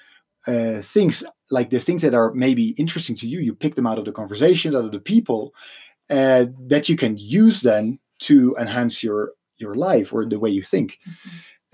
uh, 0.46 0.80
things 0.82 1.24
like 1.50 1.70
the 1.70 1.78
things 1.80 2.02
that 2.02 2.14
are 2.14 2.32
maybe 2.32 2.68
interesting 2.78 3.16
to 3.16 3.26
you 3.26 3.40
you 3.40 3.54
pick 3.54 3.74
them 3.74 3.86
out 3.86 3.98
of 3.98 4.04
the 4.04 4.12
conversation 4.12 4.74
out 4.74 4.84
of 4.84 4.92
the 4.92 5.00
people 5.00 5.52
uh, 6.10 6.46
that 6.68 6.88
you 6.88 6.96
can 6.96 7.16
use 7.18 7.60
then 7.60 7.98
to 8.18 8.56
enhance 8.58 9.02
your 9.02 9.32
your 9.58 9.74
life 9.74 10.12
or 10.12 10.24
the 10.24 10.38
way 10.38 10.48
you 10.50 10.62
think. 10.62 10.98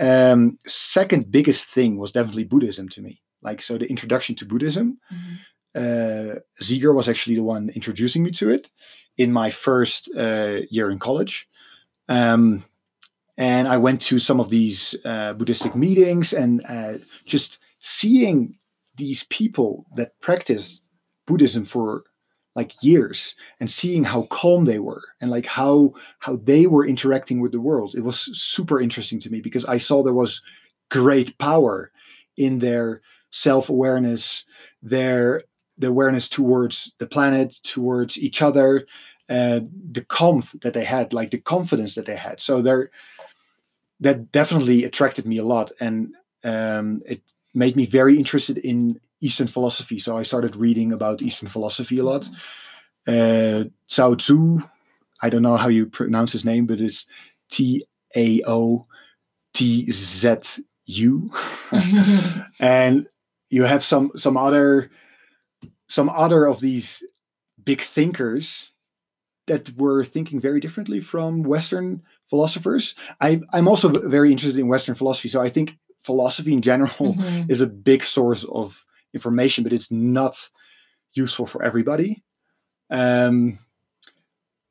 Um, 0.01 0.59
second 0.67 1.31
biggest 1.31 1.69
thing 1.69 1.99
was 1.99 2.13
definitely 2.13 2.45
buddhism 2.45 2.89
to 2.91 3.01
me. 3.01 3.21
Like 3.43 3.63
so 3.63 3.79
the 3.79 3.89
introduction 3.89 4.35
to 4.37 4.47
buddhism 4.47 4.99
Mhm. 5.13 5.39
Uh, 5.75 6.37
was 6.59 7.09
actually 7.09 7.37
the 7.37 7.43
one 7.43 7.71
introducing 7.71 8.23
me 8.23 8.31
to 8.33 8.51
it 8.51 8.71
in 9.17 9.33
my 9.33 9.51
first 9.51 10.11
uh, 10.17 10.61
year 10.71 10.91
in 10.91 10.99
college. 10.99 11.49
Um, 12.09 12.65
and 13.37 13.67
I 13.67 13.79
went 13.79 14.01
to 14.03 14.19
some 14.19 14.41
of 14.41 14.51
these 14.51 14.95
uh, 15.05 15.33
Buddhistic 15.33 15.75
meetings 15.75 16.33
and 16.33 16.65
uh, 16.69 16.95
just 17.25 17.59
seeing 17.81 18.57
these 18.97 19.25
people 19.25 19.87
that 19.97 20.19
practiced 20.21 20.89
Buddhism 21.27 21.65
for 21.65 22.05
like 22.55 22.83
years 22.83 23.35
and 23.59 23.69
seeing 23.69 24.05
how 24.05 24.23
calm 24.31 24.65
they 24.65 24.79
were 24.79 25.03
and 25.21 25.31
like 25.31 25.47
how 25.47 25.93
how 26.21 26.37
they 26.37 26.67
were 26.67 26.87
interacting 26.87 27.41
with 27.41 27.51
the 27.51 27.61
world. 27.61 27.95
It 27.97 28.03
was 28.03 28.31
super 28.41 28.81
interesting 28.81 29.19
to 29.21 29.31
me 29.31 29.41
because 29.41 29.65
I 29.65 29.79
saw 29.79 30.03
there 30.03 30.15
was 30.15 30.41
great 30.91 31.37
power 31.39 31.91
in 32.37 32.61
their 32.61 33.01
self-awareness, 33.33 34.45
their 34.83 35.43
the 35.79 35.89
awareness 35.89 36.29
towards 36.29 36.93
the 36.99 37.07
planet, 37.07 37.59
towards 37.63 38.19
each 38.19 38.43
other, 38.43 38.87
uh, 39.29 39.61
the 39.93 40.05
calm 40.09 40.43
that 40.63 40.75
they 40.75 40.85
had, 40.85 41.13
like 41.13 41.31
the 41.31 41.39
confidence 41.39 41.95
that 41.95 42.07
they 42.07 42.17
had. 42.17 42.41
So 42.41 42.63
there, 42.63 42.91
that 44.01 44.31
definitely 44.33 44.85
attracted 44.85 45.27
me 45.27 45.39
a 45.39 45.45
lot, 45.45 45.73
and 45.81 46.15
um, 46.45 47.03
it 47.07 47.23
made 47.55 47.77
me 47.77 47.87
very 47.87 48.19
interested 48.19 48.59
in 48.59 49.01
Eastern 49.21 49.47
philosophy. 49.47 49.99
So 49.99 50.19
I 50.19 50.23
started 50.23 50.57
reading 50.57 50.93
about 50.93 51.23
Eastern 51.23 51.49
philosophy 51.49 51.99
a 51.99 52.05
lot. 52.05 52.29
Uh, 53.07 53.65
Cao 53.89 54.19
Tzu, 54.19 54.61
I 55.23 55.31
don't 55.31 55.43
know 55.43 55.57
how 55.57 55.69
you 55.69 55.87
pronounce 55.87 56.33
his 56.33 56.45
name, 56.45 56.67
but 56.67 56.81
it's 56.81 57.07
T 57.51 57.87
A 58.17 58.43
O 58.47 58.87
T 59.55 59.91
Z 59.91 60.37
U, 60.87 61.33
and 62.61 63.07
you 63.49 63.63
have 63.63 63.85
some 63.85 64.11
some 64.17 64.37
other 64.37 64.91
some 65.89 66.09
other 66.09 66.47
of 66.47 66.61
these 66.61 67.03
big 67.65 67.81
thinkers 67.81 68.71
that 69.47 69.71
were 69.77 70.05
thinking 70.05 70.41
very 70.41 70.61
differently 70.61 71.01
from 71.01 71.43
Western 71.43 72.03
philosophers. 72.31 72.95
I, 73.21 73.41
I'm 73.53 73.69
also 73.69 73.89
very 73.89 74.33
interested 74.33 74.59
in 74.59 74.69
Western 74.69 74.95
philosophy, 74.95 75.29
so 75.29 75.41
I 75.43 75.51
think 75.51 75.77
philosophy 76.03 76.53
in 76.53 76.63
general 76.63 77.15
Mhm. 77.15 77.51
is 77.51 77.61
a 77.61 77.67
big 77.67 78.05
source 78.05 78.45
of 78.45 78.85
information, 79.13 79.63
but 79.65 79.73
it's 79.73 79.91
not 79.91 80.51
useful 81.13 81.47
for 81.47 81.63
everybody. 81.63 82.23
Um, 82.91 83.59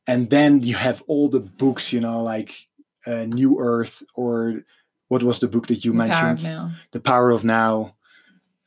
and 0.07 0.29
then 0.29 0.61
you 0.61 0.75
have 0.75 1.01
all 1.07 1.29
the 1.29 1.39
books, 1.39 1.93
you 1.93 1.99
know, 2.01 2.21
like 2.23 2.67
uh, 3.05 3.25
New 3.25 3.59
Earth 3.59 4.03
or 4.15 4.63
what 5.07 5.23
was 5.23 5.39
the 5.39 5.47
book 5.47 5.67
that 5.67 5.85
you 5.85 5.91
The 5.93 5.97
Power 5.99 6.07
mentioned? 6.27 6.43
Now. 6.43 6.71
The 6.91 6.99
Power 6.99 7.29
of 7.31 7.43
Now. 7.43 7.95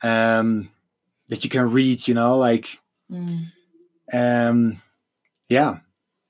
Um, 0.03 0.71
that 1.29 1.45
you 1.45 1.51
can 1.51 1.71
read, 1.71 2.07
you 2.07 2.15
know, 2.15 2.37
like 2.37 2.79
Mm. 3.11 3.45
um, 4.13 4.83
yeah, 5.49 5.79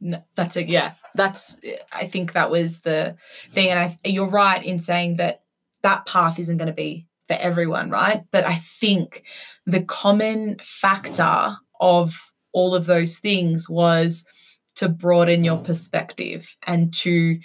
No, 0.01 0.23
that's 0.35 0.57
it. 0.57 0.69
Yeah, 0.69 0.93
that's. 1.15 1.59
I 1.91 2.07
think 2.07 2.35
that 2.35 2.51
was 2.51 2.81
the 2.81 3.17
thing, 3.53 3.71
and 3.71 3.79
I, 3.79 3.97
you're 4.05 4.29
right 4.29 4.63
in 4.63 4.79
saying 4.79 5.17
that 5.17 5.43
that 5.83 6.05
path 6.05 6.39
isn't 6.39 6.59
going 6.59 6.69
to 6.69 6.75
be 6.75 7.07
for 7.29 7.37
everyone, 7.41 7.91
right? 7.91 8.25
But 8.31 8.45
I 8.45 8.57
think 8.57 9.23
the 9.65 9.83
common 9.83 10.57
factor 10.63 11.57
of 11.81 12.15
all 12.53 12.75
of 12.75 12.85
those 12.87 13.19
things 13.19 13.71
was 13.71 14.25
to 14.77 14.89
broaden 14.91 15.45
your 15.45 15.59
perspective 15.59 16.55
and 16.67 16.93
to 16.93 17.39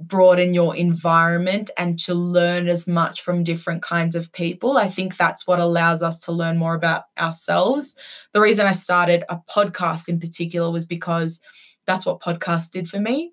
broaden 0.00 0.54
your 0.54 0.76
environment 0.76 1.70
and 1.76 1.98
to 2.00 2.14
learn 2.14 2.68
as 2.68 2.86
much 2.86 3.22
from 3.22 3.44
different 3.44 3.82
kinds 3.82 4.14
of 4.14 4.32
people. 4.32 4.76
I 4.76 4.88
think 4.88 5.16
that's 5.16 5.46
what 5.46 5.60
allows 5.60 6.02
us 6.02 6.18
to 6.20 6.32
learn 6.32 6.58
more 6.58 6.74
about 6.74 7.04
ourselves. 7.18 7.96
The 8.32 8.40
reason 8.40 8.66
I 8.66 8.72
started 8.72 9.24
a 9.28 9.38
podcast 9.48 10.08
in 10.08 10.20
particular 10.20 10.70
was 10.70 10.84
because 10.84 11.40
that's 11.86 12.06
what 12.06 12.20
podcasts 12.20 12.70
did 12.70 12.88
for 12.88 13.00
me. 13.00 13.32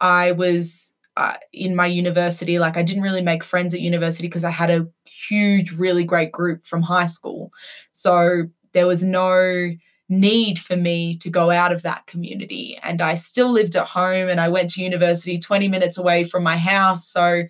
I 0.00 0.32
was 0.32 0.92
uh, 1.16 1.34
in 1.52 1.74
my 1.74 1.86
university, 1.86 2.58
like, 2.58 2.76
I 2.76 2.82
didn't 2.82 3.02
really 3.02 3.22
make 3.22 3.44
friends 3.44 3.74
at 3.74 3.80
university 3.80 4.26
because 4.26 4.44
I 4.44 4.50
had 4.50 4.70
a 4.70 4.86
huge, 5.04 5.72
really 5.72 6.04
great 6.04 6.32
group 6.32 6.64
from 6.64 6.82
high 6.82 7.08
school. 7.08 7.50
So 7.92 8.44
there 8.72 8.86
was 8.86 9.04
no 9.04 9.70
need 10.10 10.58
for 10.58 10.76
me 10.76 11.16
to 11.16 11.30
go 11.30 11.50
out 11.50 11.72
of 11.72 11.82
that 11.82 12.06
community. 12.06 12.78
And 12.82 13.00
I 13.00 13.14
still 13.14 13.50
lived 13.50 13.76
at 13.76 13.86
home 13.86 14.28
and 14.28 14.40
I 14.40 14.48
went 14.48 14.70
to 14.70 14.82
university 14.82 15.38
20 15.38 15.68
minutes 15.68 15.96
away 15.96 16.24
from 16.24 16.42
my 16.42 16.56
house. 16.56 17.06
So 17.06 17.44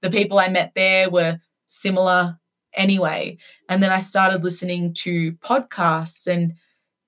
the 0.00 0.10
people 0.10 0.38
I 0.38 0.48
met 0.48 0.72
there 0.74 1.10
were 1.10 1.38
similar 1.66 2.38
anyway. 2.74 3.36
And 3.68 3.82
then 3.82 3.92
I 3.92 3.98
started 3.98 4.42
listening 4.42 4.94
to 4.94 5.32
podcasts 5.32 6.26
and 6.26 6.54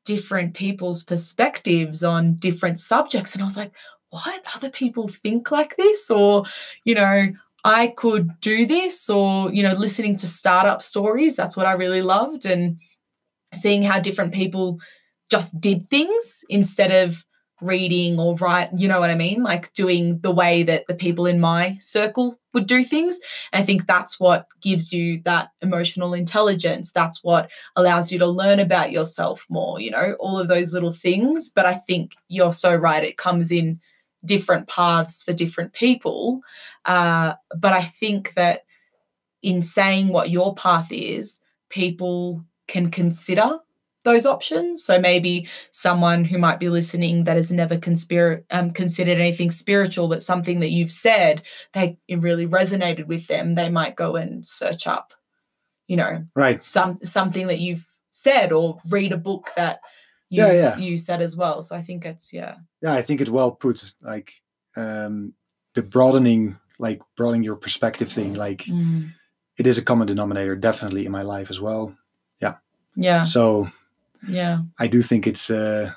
different 0.04 0.54
people's 0.54 1.02
perspectives 1.02 2.04
on 2.04 2.34
different 2.34 2.78
subjects. 2.78 3.34
And 3.34 3.42
I 3.42 3.46
was 3.46 3.56
like, 3.56 3.72
what? 4.10 4.42
Other 4.54 4.70
people 4.70 5.08
think 5.08 5.50
like 5.50 5.76
this? 5.76 6.10
Or, 6.10 6.44
you 6.84 6.94
know, 6.94 7.32
I 7.64 7.88
could 7.88 8.28
do 8.40 8.66
this, 8.66 9.08
or, 9.10 9.52
you 9.52 9.62
know, 9.62 9.74
listening 9.74 10.16
to 10.16 10.26
startup 10.26 10.82
stories. 10.82 11.36
That's 11.36 11.56
what 11.56 11.66
I 11.66 11.72
really 11.72 12.02
loved. 12.02 12.46
And 12.46 12.78
seeing 13.54 13.82
how 13.82 14.00
different 14.00 14.32
people 14.32 14.78
just 15.30 15.58
did 15.60 15.88
things 15.90 16.44
instead 16.48 16.90
of 16.90 17.24
reading 17.60 18.18
or 18.18 18.34
write, 18.36 18.70
you 18.76 18.88
know 18.88 19.00
what 19.00 19.10
I 19.10 19.14
mean? 19.14 19.42
Like 19.42 19.72
doing 19.74 20.18
the 20.20 20.30
way 20.30 20.62
that 20.62 20.86
the 20.86 20.94
people 20.94 21.26
in 21.26 21.40
my 21.40 21.76
circle 21.80 22.38
would 22.54 22.66
do 22.66 22.82
things. 22.82 23.18
And 23.52 23.62
I 23.62 23.66
think 23.66 23.86
that's 23.86 24.18
what 24.18 24.46
gives 24.60 24.92
you 24.92 25.20
that 25.24 25.50
emotional 25.60 26.14
intelligence. 26.14 26.92
That's 26.92 27.22
what 27.22 27.50
allows 27.76 28.10
you 28.10 28.18
to 28.18 28.26
learn 28.26 28.60
about 28.60 28.92
yourself 28.92 29.46
more, 29.48 29.80
you 29.80 29.90
know, 29.90 30.16
all 30.18 30.38
of 30.38 30.48
those 30.48 30.72
little 30.72 30.92
things. 30.92 31.50
But 31.50 31.66
I 31.66 31.74
think 31.74 32.12
you're 32.28 32.52
so 32.52 32.74
right. 32.74 33.04
It 33.04 33.18
comes 33.18 33.52
in 33.52 33.80
different 34.24 34.68
paths 34.68 35.22
for 35.22 35.32
different 35.32 35.72
people. 35.72 36.40
Uh, 36.84 37.34
but 37.56 37.72
I 37.72 37.82
think 37.82 38.34
that 38.34 38.62
in 39.42 39.62
saying 39.62 40.08
what 40.08 40.30
your 40.30 40.54
path 40.54 40.88
is, 40.90 41.40
people 41.70 42.44
can 42.70 42.90
consider 42.90 43.58
those 44.04 44.24
options. 44.24 44.82
So 44.82 44.98
maybe 44.98 45.46
someone 45.72 46.24
who 46.24 46.38
might 46.38 46.58
be 46.58 46.70
listening 46.70 47.24
that 47.24 47.36
has 47.36 47.52
never 47.52 47.78
um, 48.50 48.70
considered 48.72 49.18
anything 49.18 49.50
spiritual, 49.50 50.08
but 50.08 50.22
something 50.22 50.60
that 50.60 50.70
you've 50.70 50.92
said, 50.92 51.42
they 51.74 51.98
it 52.08 52.22
really 52.22 52.46
resonated 52.46 53.06
with 53.06 53.26
them. 53.26 53.54
They 53.56 53.68
might 53.68 53.96
go 53.96 54.16
and 54.16 54.46
search 54.46 54.86
up, 54.86 55.12
you 55.86 55.96
know, 55.96 56.24
right, 56.34 56.62
some 56.62 56.98
something 57.02 57.46
that 57.48 57.60
you've 57.60 57.86
said 58.10 58.52
or 58.52 58.78
read 58.88 59.12
a 59.12 59.18
book 59.18 59.50
that 59.56 59.80
you 60.30 60.42
Yeah, 60.42 60.52
yeah. 60.52 60.76
you 60.78 60.96
said 60.96 61.20
as 61.20 61.36
well. 61.36 61.60
So 61.60 61.76
I 61.76 61.82
think 61.82 62.04
it's 62.06 62.32
yeah. 62.32 62.54
yeah 62.82 62.94
i 62.94 63.02
think 63.02 63.20
it's 63.20 63.30
well 63.30 63.52
put 63.52 63.92
like 64.00 64.32
um 64.76 65.34
the 65.74 65.82
broadening 65.82 66.56
like 66.78 67.00
broadening 67.16 67.44
your 67.44 67.56
perspective 67.56 68.10
thing 68.12 68.34
like 68.34 68.62
Mm. 68.64 69.10
it 69.58 69.66
is 69.66 69.78
a 69.78 69.82
common 69.84 70.06
denominator 70.06 70.56
definitely 70.56 71.04
in 71.06 71.12
my 71.12 71.22
life 71.22 71.50
as 71.50 71.60
well 71.60 71.94
Yeah. 72.96 73.24
so 73.24 73.68
Yeah. 74.28 74.62
i 74.78 74.86
do 74.88 75.02
think 75.02 75.26
it's 75.26 75.50
uh 75.50 75.92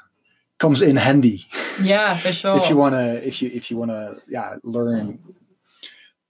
comes 0.59 0.81
in 0.81 0.95
handy 0.97 1.45
Yeah, 1.81 2.15
for 2.17 2.31
sure. 2.31 2.57
if 2.63 2.69
you 2.69 2.77
want 2.77 2.95
to 2.95 3.27
if 3.27 3.41
you 3.41 3.49
if 3.53 3.69
you 3.71 3.77
want 3.77 3.91
to 3.91 4.21
yeah 4.29 4.55
learn 4.63 5.19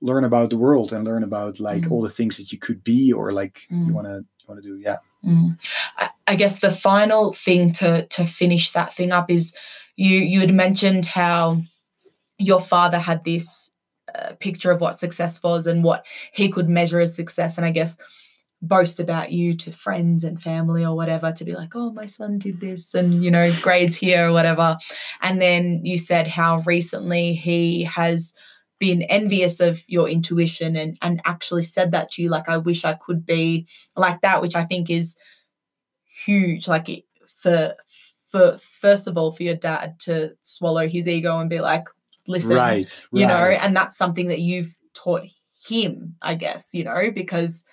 learn 0.02 0.24
about 0.24 0.50
the 0.50 0.58
world 0.58 0.92
and 0.94 1.06
learn 1.06 1.24
about 1.24 1.60
like 1.60 1.84
Mm. 1.84 1.92
all 1.92 2.02
the 2.02 2.10
things 2.16 2.38
that 2.38 2.52
you 2.52 2.58
could 2.60 2.84
be 2.84 3.14
or 3.14 3.32
like 3.32 3.62
Mm. 3.72 3.88
you 3.88 3.94
want 3.94 4.08
to 4.08 4.16
you 4.40 4.46
want 4.48 4.64
to 4.64 4.68
do 4.70 4.78
yeah 4.80 4.98
Mm. 5.24 5.58
I, 5.98 6.10
I 6.28 6.36
guess 6.36 6.60
the 6.60 6.70
final 6.72 7.34
thing 7.34 7.72
to 7.74 8.06
to 8.08 8.26
finish 8.26 8.72
that 8.72 8.94
thing 8.94 9.12
up 9.14 9.30
is 9.32 9.54
you 9.96 10.18
you 10.20 10.40
had 10.42 10.54
mentioned 10.54 11.06
how 11.06 11.62
your 12.38 12.60
father 12.62 13.00
had 13.00 13.24
this 13.24 13.72
uh, 14.16 14.34
picture 14.40 14.72
of 14.72 14.82
what 14.82 15.00
success 15.00 15.42
was 15.44 15.66
and 15.68 15.84
what 15.84 16.04
he 16.34 16.50
could 16.50 16.68
measure 16.70 17.00
as 17.00 17.16
success, 17.16 17.58
and 17.58 17.66
I 17.66 17.72
guess 17.72 17.96
boast 18.64 19.00
about 19.00 19.32
you 19.32 19.56
to 19.58 19.72
friends 19.72 20.24
and 20.24 20.42
family 20.42 20.86
or 20.86 20.96
whatever 20.96 21.32
to 21.34 21.44
be 21.44 21.52
like, 21.52 21.76
oh, 21.76 21.92
my 21.92 22.06
son 22.06 22.40
did 22.40 22.60
this 22.62 22.94
and 22.94 23.24
you 23.24 23.30
know 23.30 23.52
grades 23.62 23.96
here 23.96 24.30
or 24.30 24.32
whatever, 24.32 24.78
and 25.22 25.42
then 25.42 25.82
you 25.84 25.98
said 25.98 26.28
how 26.28 26.60
recently 26.62 27.34
he 27.34 27.84
has 27.84 28.34
been 28.80 29.04
envious 29.04 29.60
of 29.60 29.84
your 29.88 30.10
intuition 30.10 30.76
and 30.76 30.98
and 31.02 31.22
actually 31.26 31.64
said 31.64 31.92
that 31.92 32.10
to 32.12 32.22
you 32.22 32.30
like 32.30 32.50
I 32.50 32.58
wish 32.58 32.84
I 32.84 32.94
could 32.96 33.26
be 33.26 33.68
like 33.96 34.22
that 34.22 34.42
which 34.42 34.56
I 34.56 34.64
think 34.64 34.90
is 34.90 35.16
huge 36.26 36.68
like 36.68 36.90
it- 36.90 37.06
for 37.42 37.76
for 38.30 38.58
first 38.58 39.08
of 39.08 39.18
all 39.18 39.32
for 39.32 39.44
your 39.44 39.56
dad 39.56 40.00
to 40.00 40.32
swallow 40.42 40.88
his 40.88 41.08
ego 41.08 41.38
and 41.40 41.50
be 41.50 41.60
like 41.60 41.86
listen 42.28 42.56
right 42.56 42.98
you 43.12 43.26
know 43.28 43.34
and 43.62 43.76
that's 43.76 43.98
something 43.98 44.28
that 44.30 44.40
you've 44.40 44.76
taught 44.94 45.24
him 45.68 46.16
I 46.22 46.36
guess 46.36 46.74
you 46.74 46.84
know 46.84 47.12
because 47.14 47.64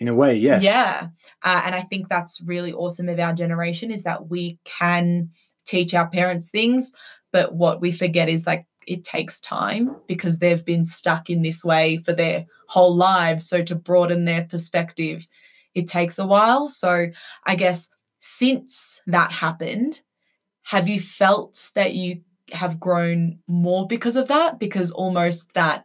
in 0.00 0.08
a 0.08 0.14
way 0.14 0.34
yes 0.34 0.64
yeah. 0.64 1.08
Uh, 1.42 1.62
and 1.64 1.74
I 1.74 1.82
think 1.82 2.08
that's 2.08 2.40
really 2.46 2.72
awesome 2.72 3.08
of 3.08 3.18
our 3.18 3.32
generation 3.32 3.90
is 3.90 4.02
that 4.02 4.28
we 4.28 4.58
can 4.64 5.30
teach 5.66 5.94
our 5.94 6.08
parents 6.08 6.50
things, 6.50 6.90
but 7.32 7.54
what 7.54 7.80
we 7.80 7.92
forget 7.92 8.28
is 8.28 8.46
like 8.46 8.66
it 8.86 9.04
takes 9.04 9.40
time 9.40 9.94
because 10.06 10.38
they've 10.38 10.64
been 10.64 10.84
stuck 10.84 11.30
in 11.30 11.42
this 11.42 11.64
way 11.64 11.98
for 11.98 12.12
their 12.12 12.46
whole 12.68 12.94
lives. 12.94 13.48
So 13.48 13.62
to 13.62 13.74
broaden 13.74 14.24
their 14.24 14.44
perspective, 14.44 15.26
it 15.74 15.86
takes 15.86 16.18
a 16.18 16.26
while. 16.26 16.66
So 16.66 17.06
I 17.46 17.54
guess 17.54 17.88
since 18.18 19.00
that 19.06 19.32
happened, 19.32 20.00
have 20.62 20.88
you 20.88 21.00
felt 21.00 21.70
that 21.74 21.94
you 21.94 22.22
have 22.52 22.80
grown 22.80 23.38
more 23.46 23.86
because 23.86 24.16
of 24.16 24.28
that? 24.28 24.58
Because 24.58 24.90
almost 24.90 25.52
that 25.54 25.84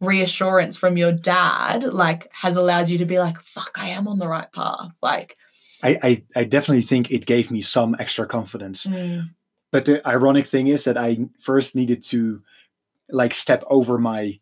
reassurance 0.00 0.76
from 0.76 0.96
your 0.96 1.12
dad 1.12 1.82
like 1.82 2.30
has 2.32 2.56
allowed 2.56 2.88
you 2.88 2.98
to 2.98 3.06
be 3.06 3.18
like 3.18 3.40
fuck 3.40 3.70
i 3.76 3.88
am 3.88 4.06
on 4.06 4.18
the 4.18 4.28
right 4.28 4.52
path. 4.52 4.90
Like 5.02 5.36
I, 5.82 5.98
I 6.02 6.22
i 6.36 6.44
definitely 6.44 6.82
think 6.82 7.10
it 7.10 7.26
gave 7.26 7.50
me 7.50 7.60
some 7.62 7.96
extra 7.98 8.26
confidence. 8.26 8.86
Mm, 8.86 9.30
but 9.72 9.86
the 9.86 10.06
ironic 10.06 10.46
thing 10.46 10.66
is 10.66 10.84
that 10.84 10.98
i 10.98 11.18
first 11.40 11.74
needed 11.74 12.02
to 12.04 12.42
like 13.08 13.34
step 13.34 13.62
over 13.70 13.98
my 13.98 14.38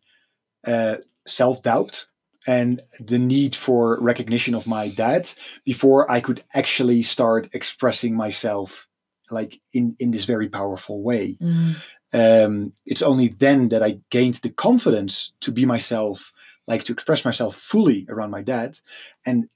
uh, 0.65 0.97
self-doubt 1.27 2.07
and 2.47 2.81
the 2.99 3.19
need 3.19 3.55
for 3.55 3.99
recognition 4.01 4.55
of 4.55 4.67
my 4.67 4.89
dad 4.89 5.29
before 5.63 6.09
i 6.11 6.19
could 6.19 6.43
actually 6.53 7.01
start 7.01 7.49
expressing 7.53 8.15
myself 8.15 8.87
like 9.31 9.59
in 9.73 9.95
in 9.99 10.11
this 10.11 10.25
very 10.25 10.49
powerful 10.49 11.01
way. 11.01 11.37
Mm, 11.41 11.75
um, 12.15 12.71
it's 12.85 13.01
only 13.01 13.27
then 13.27 13.69
that 13.69 13.83
I 13.83 13.99
gained 14.09 14.35
the 14.35 14.49
confidence 14.49 15.33
to 15.41 15.51
be 15.51 15.65
myself, 15.65 16.31
like 16.65 16.83
to 16.85 16.93
express 16.93 17.25
myself 17.25 17.55
fully 17.57 18.05
around 18.09 18.31
my 18.31 18.41
dad, 18.41 18.79
and 19.25 19.49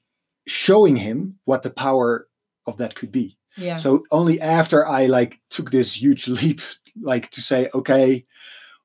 showing 0.46 0.96
him 0.98 1.40
what 1.46 1.62
the 1.62 1.70
power 1.70 2.28
of 2.66 2.78
that 2.78 2.96
could 2.96 3.12
be. 3.12 3.38
yeah 3.56 3.78
So 3.78 4.04
only 4.12 4.42
after 4.42 4.86
I 4.86 5.08
like 5.08 5.40
took 5.50 5.72
this 5.72 5.94
huge 6.02 6.28
leap, 6.40 6.60
like 7.02 7.30
to 7.32 7.42
say, 7.42 7.70
okay, 7.74 8.26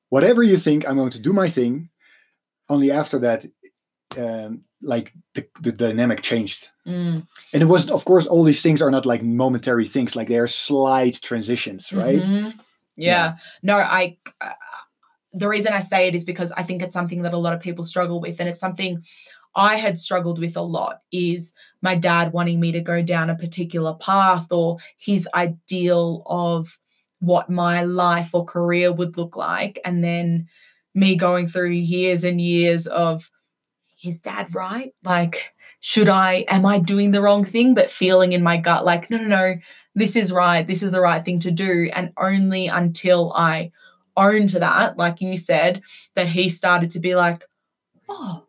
whatever 0.09 0.41
you 0.43 0.57
think, 0.57 0.87
I'm 0.87 0.97
going 0.97 1.11
to 1.11 1.21
do 1.21 1.33
my 1.33 1.49
thing. 1.49 1.89
Only 2.69 2.91
after 2.91 3.19
that, 3.19 3.45
um, 4.17 4.63
like 4.81 5.13
the, 5.33 5.47
the 5.61 5.71
dynamic 5.71 6.21
changed. 6.21 6.71
mm, 6.87 7.27
And 7.53 7.63
it 7.63 7.67
was, 7.67 7.89
of 7.91 8.05
course, 8.05 8.25
all 8.25 8.43
these 8.43 8.61
things 8.61 8.81
are 8.81 8.91
not 8.91 9.05
like 9.05 9.21
momentary 9.23 9.87
things, 9.87 10.15
like 10.15 10.29
they're 10.29 10.47
slight 10.47 11.19
transitions, 11.21 11.91
right? 11.93 12.23
mhm. 12.23 12.53
Yeah. 12.95 13.35
no 13.63 13.77
i 13.77 14.17
uh, 14.41 14.49
the 15.33 15.47
reason 15.47 15.73
i 15.73 15.79
say 15.79 16.07
it 16.07 16.15
is 16.15 16.23
because 16.23 16.51
i 16.53 16.63
think 16.63 16.81
it's 16.81 16.93
something 16.93 17.21
that 17.21 17.33
a 17.33 17.37
lot 17.37 17.53
of 17.53 17.59
people 17.59 17.83
struggle 17.83 18.19
with 18.19 18.39
and 18.39 18.49
it's 18.49 18.59
something 18.59 19.03
i 19.55 19.75
had 19.75 19.97
struggled 19.97 20.39
with 20.39 20.55
a 20.55 20.61
lot 20.61 21.01
is 21.11 21.53
my 21.81 21.95
dad 21.95 22.33
wanting 22.33 22.59
me 22.59 22.71
to 22.71 22.81
go 22.81 23.01
down 23.01 23.29
a 23.29 23.35
particular 23.35 23.93
path 23.95 24.51
or 24.51 24.77
his 24.97 25.27
ideal 25.33 26.23
of 26.25 26.79
what 27.19 27.49
my 27.49 27.81
life 27.81 28.29
or 28.33 28.45
career 28.45 28.91
would 28.91 29.17
look 29.17 29.35
like 29.35 29.79
and 29.85 30.03
then 30.03 30.47
me 30.93 31.15
going 31.15 31.47
through 31.47 31.69
years 31.69 32.23
and 32.23 32.39
years 32.39 32.87
of 32.87 33.29
is 34.03 34.19
dad 34.19 34.53
right? 34.53 34.93
Like 35.03 35.53
should 35.81 36.09
i 36.09 36.45
am 36.47 36.65
i 36.65 36.79
doing 36.79 37.11
the 37.11 37.21
wrong 37.21 37.43
thing? 37.43 37.73
but 37.73 37.89
feeling 37.89 38.31
in 38.31 38.41
my 38.41 38.57
gut 38.57 38.85
like 38.85 39.09
no 39.09 39.17
no 39.17 39.27
no 39.27 39.55
this 39.95 40.15
is 40.15 40.31
right 40.31 40.67
this 40.67 40.83
is 40.83 40.91
the 40.91 41.01
right 41.01 41.23
thing 41.23 41.39
to 41.39 41.51
do. 41.51 41.89
And 41.93 42.11
only 42.17 42.67
until 42.67 43.31
i 43.33 43.71
owned 44.17 44.49
that 44.49 44.97
like 44.97 45.21
you 45.21 45.37
said 45.37 45.81
that 46.15 46.27
he 46.27 46.47
started 46.49 46.91
to 46.91 46.99
be 46.99 47.15
like 47.15 47.43
oh 48.07 48.43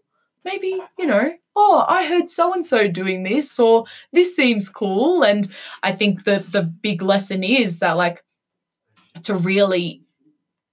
maybe 0.44 0.80
you 0.98 1.06
know 1.06 1.32
oh 1.56 1.84
i 1.88 2.06
heard 2.06 2.28
so 2.30 2.52
and 2.52 2.64
so 2.64 2.86
doing 2.86 3.24
this 3.24 3.58
or 3.58 3.84
this 4.12 4.36
seems 4.36 4.68
cool. 4.68 5.22
And 5.22 5.46
i 5.82 5.92
think 5.92 6.24
that 6.24 6.52
the 6.52 6.62
big 6.62 7.02
lesson 7.02 7.42
is 7.42 7.78
that 7.80 7.96
like 7.96 8.22
to 9.22 9.34
really 9.34 10.02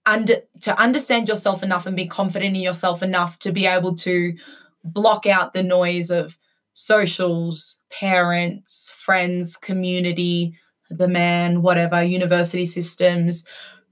under 0.05 0.35
to 0.61 0.79
understand 0.79 1.29
yourself 1.29 1.63
enough 1.63 1.85
and 1.85 1.95
be 1.95 2.07
confident 2.07 2.55
in 2.55 2.61
yourself 2.61 3.01
enough 3.01 3.39
to 3.39 3.51
be 3.51 3.65
able 3.65 3.95
to 3.95 4.35
block 4.83 5.25
out 5.25 5.53
the 5.53 5.63
noise 5.63 6.11
of 6.11 6.37
socials 6.73 7.79
parents 7.89 8.89
friends 8.97 9.55
community 9.55 10.57
the 10.97 11.07
man 11.07 11.61
whatever 11.61 12.03
university 12.03 12.65
systems 12.65 13.45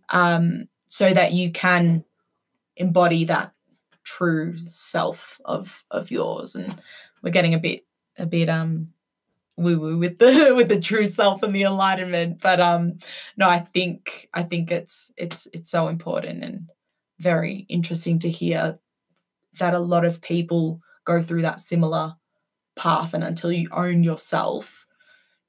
um, 0.10 0.68
so 0.88 1.14
that 1.14 1.34
you 1.34 1.52
can 1.52 2.04
embody 2.76 3.26
that 3.26 3.54
true 4.04 4.56
self 4.68 5.40
of 5.46 5.84
of 5.92 6.12
yours. 6.12 6.56
And 6.56 6.82
we're 7.22 7.32
getting 7.32 7.54
a 7.54 7.60
bit 7.60 7.86
a 8.18 8.26
bit 8.26 8.50
um 8.50 8.90
woo 9.58 9.80
woo 9.80 9.98
with 9.98 10.18
the 10.20 10.54
with 10.56 10.70
the 10.70 10.80
true 10.80 11.06
self 11.06 11.44
and 11.44 11.54
the 11.54 11.64
enlightenment. 11.64 12.42
But 12.42 12.60
um 12.60 12.98
no 13.38 13.48
i 13.48 13.60
think 13.60 14.30
i 14.34 14.44
think 14.44 14.72
it's 14.72 15.12
it's 15.18 15.48
it's 15.54 15.70
so 15.70 15.88
important 15.88 16.44
and 16.44 16.68
very 17.20 17.68
interesting 17.70 18.18
to 18.20 18.30
hear 18.30 18.80
that 19.60 19.74
a 19.74 19.80
lot 19.80 20.06
of 20.06 20.22
people 20.22 20.82
go 21.06 21.22
through 21.22 21.44
that 21.44 21.60
similar 21.60 22.16
path. 22.76 23.14
And 23.14 23.24
until 23.24 23.52
you 23.52 23.70
own 23.72 24.04
yourself 24.04 24.81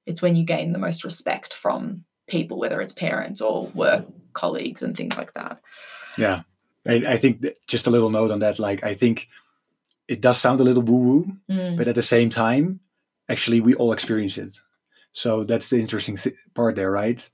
it's 0.06 0.22
when 0.22 0.36
you 0.36 0.44
gain 0.44 0.72
the 0.72 0.78
most 0.78 1.04
respect 1.04 1.54
from 1.54 2.04
people 2.26 2.58
whether 2.58 2.80
it's 2.80 2.92
parents 2.92 3.40
or 3.40 3.66
work 3.68 4.06
colleagues 4.32 4.82
and 4.82 4.96
things 4.96 5.16
like 5.18 5.32
that 5.34 5.60
Yeah. 6.16 6.42
I, 6.86 6.94
I 6.94 7.16
think 7.16 7.46
just 7.66 7.86
a 7.86 7.90
little 7.90 8.10
note 8.10 8.30
on 8.30 8.40
that. 8.40 8.58
Like, 8.58 8.82
I 8.82 8.94
think 8.94 9.28
it 10.08 10.20
does 10.20 10.40
sound 10.40 10.60
a 10.60 10.64
little 10.64 10.82
woo 10.82 10.98
woo, 10.98 11.36
Mm, 11.48 11.76
but 11.76 11.88
at 11.88 11.94
the 11.94 12.02
same 12.02 12.28
time, 12.28 12.80
actually, 13.28 13.60
we 13.60 13.74
all 13.74 13.92
experience 13.92 14.36
it. 14.36 14.58
So 15.12 15.44
that's 15.44 15.70
the 15.70 15.78
interesting 15.78 16.16
th- 16.16 16.36
part 16.54 16.74
there, 16.74 16.90
right? 16.90 17.28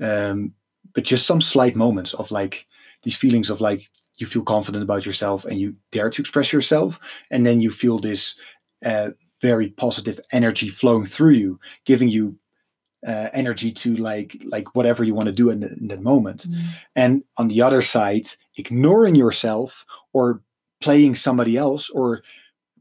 Um, 0.00 0.54
but 0.94 1.04
just 1.04 1.26
some 1.26 1.40
slight 1.40 1.74
moments 1.76 2.14
of 2.14 2.30
like 2.30 2.66
these 3.02 3.16
feelings 3.16 3.50
of 3.50 3.60
like 3.60 3.90
you 4.16 4.26
feel 4.26 4.44
confident 4.44 4.84
about 4.84 5.04
yourself 5.06 5.44
and 5.44 5.58
you 5.58 5.74
dare 5.90 6.10
to 6.10 6.22
express 6.22 6.52
yourself, 6.52 7.00
and 7.30 7.44
then 7.44 7.60
you 7.60 7.70
feel 7.70 7.98
this 7.98 8.36
uh, 8.84 9.10
very 9.44 9.68
positive 9.70 10.18
energy 10.32 10.68
flowing 10.70 11.04
through 11.04 11.34
you, 11.42 11.60
giving 11.84 12.08
you 12.08 12.34
uh, 13.06 13.28
energy 13.34 13.70
to 13.70 13.94
like 13.96 14.30
like 14.54 14.74
whatever 14.74 15.04
you 15.04 15.14
want 15.14 15.26
to 15.26 15.42
do 15.42 15.50
in, 15.50 15.60
the, 15.60 15.68
in 15.80 15.88
that 15.88 16.00
moment. 16.00 16.48
mm, 16.48 16.62
And 16.96 17.22
on 17.36 17.48
the 17.48 17.60
other 17.60 17.82
side, 17.82 18.26
ignoring 18.56 19.14
yourself 19.14 19.84
or 20.14 20.40
playing 20.80 21.14
somebody 21.16 21.58
else 21.58 21.90
or 21.90 22.22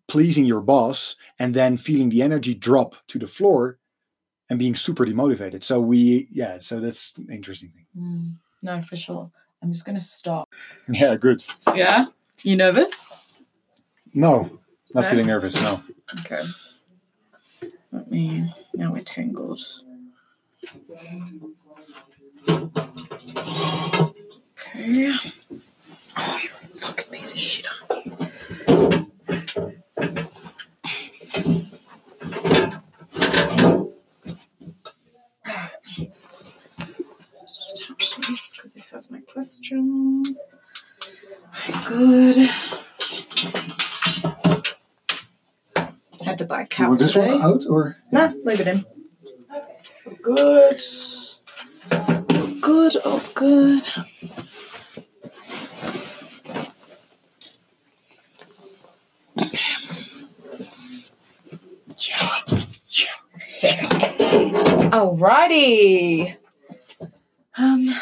pleasing 0.08 0.46
your 0.46 0.62
boss 0.62 1.18
and 1.40 1.54
then 1.54 1.76
feeling 1.78 2.10
the 2.10 2.22
energy 2.24 2.54
drop 2.56 2.96
to 3.08 3.20
the 3.20 3.28
floor 3.28 3.78
and 4.50 4.58
being 4.60 4.76
super 4.76 5.06
demotivated. 5.06 5.64
So 5.64 5.82
we, 5.82 6.28
yeah, 6.32 6.60
so 6.60 6.80
that's 6.80 7.14
interesting 7.30 7.72
thing. 7.76 7.86
Mm, 7.98 8.32
no, 8.62 8.82
for 8.82 8.96
sure. 8.98 9.30
I'm 9.62 9.72
just 9.74 9.86
going 9.86 10.00
to 10.00 10.06
stop. 10.06 10.48
Yeah, 10.88 11.16
good. 11.18 11.44
Yeah? 11.76 12.06
You 12.44 12.56
nervous? 12.56 13.06
No, 14.14 14.60
not 14.94 15.04
No? 15.04 15.10
feeling 15.10 15.28
nervous. 15.28 15.56
No. 15.56 15.82
Okay. 16.20 16.44
Let 17.92 18.10
me. 18.12 18.54
Now 18.74 18.92
we're 18.94 19.02
tangled. 19.02 19.60
Okay. 24.60 25.14
Oh, 26.16 26.40
you're 26.42 26.52
a 26.54 26.80
fucking 26.80 27.08
piece 27.12 27.34
of 27.34 27.40
shit, 27.40 27.68
aren't 27.90 28.06
you? 28.06 28.12
Just 37.42 37.62
attach 37.84 38.16
this 38.28 38.56
because 38.56 38.74
this 38.74 38.92
has 38.92 39.12
my 39.12 39.20
questions. 39.22 40.46
Good. 41.88 42.50
A 47.16 47.20
cap 47.20 47.32
today. 47.32 47.42
out 47.44 47.64
or? 47.70 47.98
No, 48.12 48.34
leave 48.44 48.60
it 48.62 48.68
in. 48.68 48.86
Oh, 50.06 50.18
good. 50.22 50.82
Oh, 51.92 52.58
good. 52.62 52.96
Oh, 53.06 53.32
good. 53.36 53.84
Yeah. 61.98 62.42
Yeah. 62.90 63.82
Alrighty. 64.92 66.36
Um, 67.58 67.94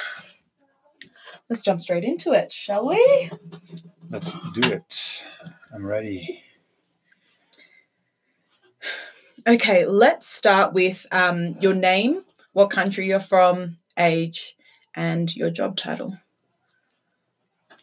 let's 1.50 1.62
jump 1.62 1.82
straight 1.82 2.04
into 2.04 2.32
it, 2.34 2.52
shall 2.52 2.88
we? 2.88 3.30
Let's 4.10 4.32
do 4.52 4.72
it. 4.72 5.26
I'm 5.74 5.86
ready. 5.86 6.41
Okay, 9.52 9.86
let's 9.86 10.28
start 10.28 10.72
with 10.72 11.06
um, 11.12 11.56
your 11.60 11.74
name, 11.74 12.24
what 12.54 12.70
country 12.70 13.06
you're 13.08 13.20
from, 13.20 13.76
age, 14.00 14.56
and 14.96 15.36
your 15.36 15.50
job 15.50 15.76
title. 15.76 16.18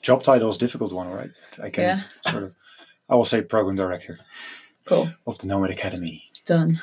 Job 0.00 0.22
title 0.22 0.48
is 0.48 0.56
a 0.56 0.60
difficult 0.60 0.94
one, 0.94 1.10
right? 1.10 1.28
I 1.62 1.68
can 1.68 1.82
Yeah. 1.84 2.00
sort 2.30 2.44
of, 2.44 2.54
I 3.10 3.16
will 3.16 3.26
say 3.26 3.42
program 3.42 3.76
director 3.76 4.18
Cool. 4.86 5.10
of 5.26 5.36
the 5.36 5.46
Nomad 5.46 5.68
Academy. 5.70 6.24
Done. 6.46 6.80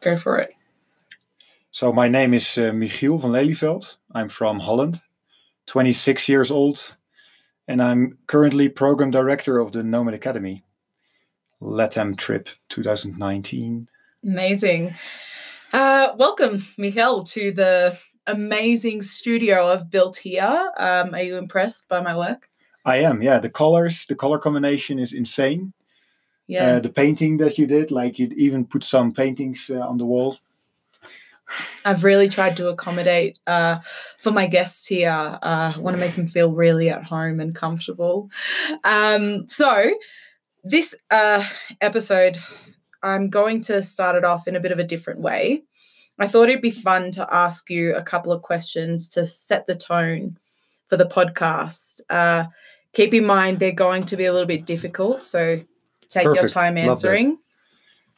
Go 0.00 0.16
for 0.16 0.38
it. 0.38 0.54
So 1.70 1.92
my 1.92 2.08
name 2.08 2.32
is 2.32 2.56
uh, 2.56 2.70
Michiel 2.70 3.20
van 3.20 3.32
Lelyveld. 3.32 3.96
I'm 4.14 4.30
from 4.30 4.60
Holland, 4.60 5.02
26 5.66 6.30
years 6.30 6.50
old, 6.50 6.94
and 7.68 7.82
I'm 7.82 8.16
currently 8.26 8.70
program 8.70 9.10
director 9.10 9.58
of 9.58 9.72
the 9.72 9.82
Nomad 9.82 10.14
Academy. 10.14 10.62
Latam 11.60 12.16
Trip 12.16 12.48
2019. 12.68 13.88
Amazing. 14.24 14.94
Uh, 15.72 16.08
welcome, 16.18 16.64
Michael, 16.76 17.24
to 17.24 17.52
the 17.52 17.98
amazing 18.26 19.02
studio 19.02 19.68
I've 19.68 19.90
built 19.90 20.16
here. 20.16 20.72
Um, 20.78 21.14
are 21.14 21.22
you 21.22 21.36
impressed 21.36 21.88
by 21.88 22.00
my 22.00 22.16
work? 22.16 22.48
I 22.84 22.98
am, 22.98 23.22
yeah. 23.22 23.38
The 23.38 23.50
colors, 23.50 24.06
the 24.06 24.14
color 24.14 24.38
combination 24.38 24.98
is 24.98 25.12
insane. 25.12 25.72
Yeah. 26.46 26.76
Uh, 26.76 26.80
the 26.80 26.88
painting 26.88 27.38
that 27.38 27.58
you 27.58 27.66
did, 27.66 27.90
like 27.90 28.18
you 28.18 28.28
even 28.36 28.64
put 28.64 28.84
some 28.84 29.12
paintings 29.12 29.70
uh, 29.72 29.80
on 29.80 29.98
the 29.98 30.06
wall. 30.06 30.38
I've 31.84 32.04
really 32.04 32.28
tried 32.28 32.56
to 32.56 32.68
accommodate 32.68 33.38
uh, 33.46 33.78
for 34.18 34.30
my 34.30 34.46
guests 34.46 34.86
here. 34.86 35.10
Uh, 35.10 35.72
I 35.76 35.78
want 35.78 35.96
to 35.96 36.00
make 36.00 36.14
them 36.14 36.26
feel 36.26 36.52
really 36.52 36.90
at 36.90 37.04
home 37.04 37.40
and 37.40 37.54
comfortable. 37.54 38.30
Um, 38.84 39.48
so, 39.48 39.92
this 40.66 40.94
uh, 41.10 41.44
episode, 41.80 42.36
I'm 43.02 43.30
going 43.30 43.60
to 43.62 43.82
start 43.82 44.16
it 44.16 44.24
off 44.24 44.48
in 44.48 44.56
a 44.56 44.60
bit 44.60 44.72
of 44.72 44.78
a 44.78 44.84
different 44.84 45.20
way. 45.20 45.62
I 46.18 46.26
thought 46.26 46.48
it'd 46.48 46.62
be 46.62 46.70
fun 46.70 47.10
to 47.12 47.26
ask 47.32 47.70
you 47.70 47.94
a 47.94 48.02
couple 48.02 48.32
of 48.32 48.42
questions 48.42 49.08
to 49.10 49.26
set 49.26 49.66
the 49.66 49.76
tone 49.76 50.38
for 50.88 50.96
the 50.96 51.06
podcast. 51.06 52.00
Uh, 52.10 52.44
keep 52.94 53.14
in 53.14 53.26
mind 53.26 53.58
they're 53.58 53.72
going 53.72 54.04
to 54.04 54.16
be 54.16 54.24
a 54.24 54.32
little 54.32 54.46
bit 54.46 54.66
difficult, 54.66 55.22
so 55.22 55.60
take 56.08 56.24
your 56.24 56.48
time 56.48 56.78
answering. 56.78 57.38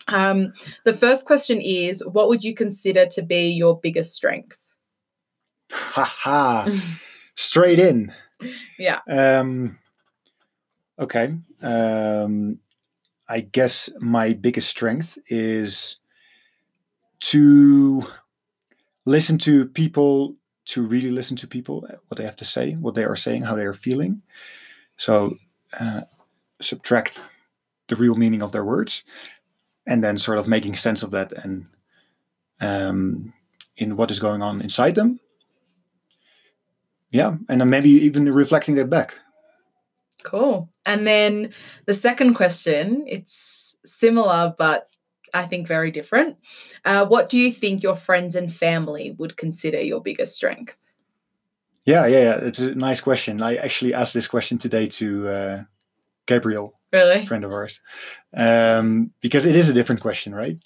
Um, 0.06 0.54
the 0.84 0.94
first 0.94 1.26
question 1.26 1.60
is 1.60 2.06
What 2.06 2.28
would 2.28 2.44
you 2.44 2.54
consider 2.54 3.04
to 3.06 3.20
be 3.20 3.50
your 3.50 3.78
biggest 3.78 4.14
strength? 4.14 4.56
Ha 5.70 6.04
ha! 6.04 6.80
Straight 7.34 7.78
in. 7.78 8.12
Yeah. 8.78 9.00
Um, 9.08 9.80
okay. 10.98 11.34
Um, 11.62 12.58
I 13.28 13.40
guess 13.40 13.90
my 13.98 14.32
biggest 14.32 14.68
strength 14.68 15.18
is 15.28 16.00
to 17.20 18.06
listen 19.04 19.38
to 19.38 19.66
people, 19.66 20.36
to 20.66 20.86
really 20.86 21.10
listen 21.10 21.36
to 21.38 21.46
people, 21.46 21.86
uh, 21.90 21.96
what 22.08 22.18
they 22.18 22.24
have 22.24 22.36
to 22.36 22.44
say, 22.44 22.72
what 22.72 22.94
they 22.94 23.04
are 23.04 23.16
saying, 23.16 23.42
how 23.42 23.54
they 23.54 23.64
are 23.64 23.74
feeling. 23.74 24.22
So 24.96 25.36
uh, 25.78 26.02
subtract 26.60 27.20
the 27.88 27.96
real 27.96 28.14
meaning 28.14 28.42
of 28.42 28.52
their 28.52 28.64
words, 28.64 29.04
and 29.86 30.04
then 30.04 30.18
sort 30.18 30.38
of 30.38 30.48
making 30.48 30.76
sense 30.76 31.02
of 31.02 31.10
that 31.12 31.32
and 31.32 31.66
um, 32.60 33.32
in 33.76 33.96
what 33.96 34.10
is 34.10 34.18
going 34.18 34.42
on 34.42 34.60
inside 34.60 34.94
them. 34.94 35.20
Yeah, 37.10 37.36
and 37.48 37.60
then 37.60 37.70
maybe 37.70 37.90
even 37.90 38.30
reflecting 38.30 38.74
that 38.74 38.90
back. 38.90 39.14
Cool. 40.24 40.68
And 40.84 41.06
then 41.06 41.52
the 41.86 41.94
second 41.94 42.34
question, 42.34 43.04
it's 43.06 43.76
similar, 43.84 44.54
but 44.58 44.88
I 45.32 45.46
think 45.46 45.66
very 45.66 45.90
different. 45.90 46.36
Uh, 46.84 47.06
what 47.06 47.28
do 47.28 47.38
you 47.38 47.52
think 47.52 47.82
your 47.82 47.96
friends 47.96 48.34
and 48.34 48.52
family 48.52 49.14
would 49.18 49.36
consider 49.36 49.80
your 49.80 50.00
biggest 50.00 50.34
strength? 50.34 50.76
Yeah, 51.84 52.06
yeah, 52.06 52.18
yeah. 52.18 52.36
It's 52.42 52.58
a 52.58 52.74
nice 52.74 53.00
question. 53.00 53.40
I 53.40 53.56
actually 53.56 53.94
asked 53.94 54.14
this 54.14 54.26
question 54.26 54.58
today 54.58 54.86
to 54.88 55.28
uh, 55.28 55.62
Gabriel, 56.26 56.74
Really? 56.92 57.20
a 57.20 57.26
friend 57.26 57.44
of 57.44 57.52
ours, 57.52 57.80
um, 58.36 59.10
because 59.20 59.46
it 59.46 59.56
is 59.56 59.68
a 59.68 59.72
different 59.72 60.00
question, 60.00 60.34
right? 60.34 60.58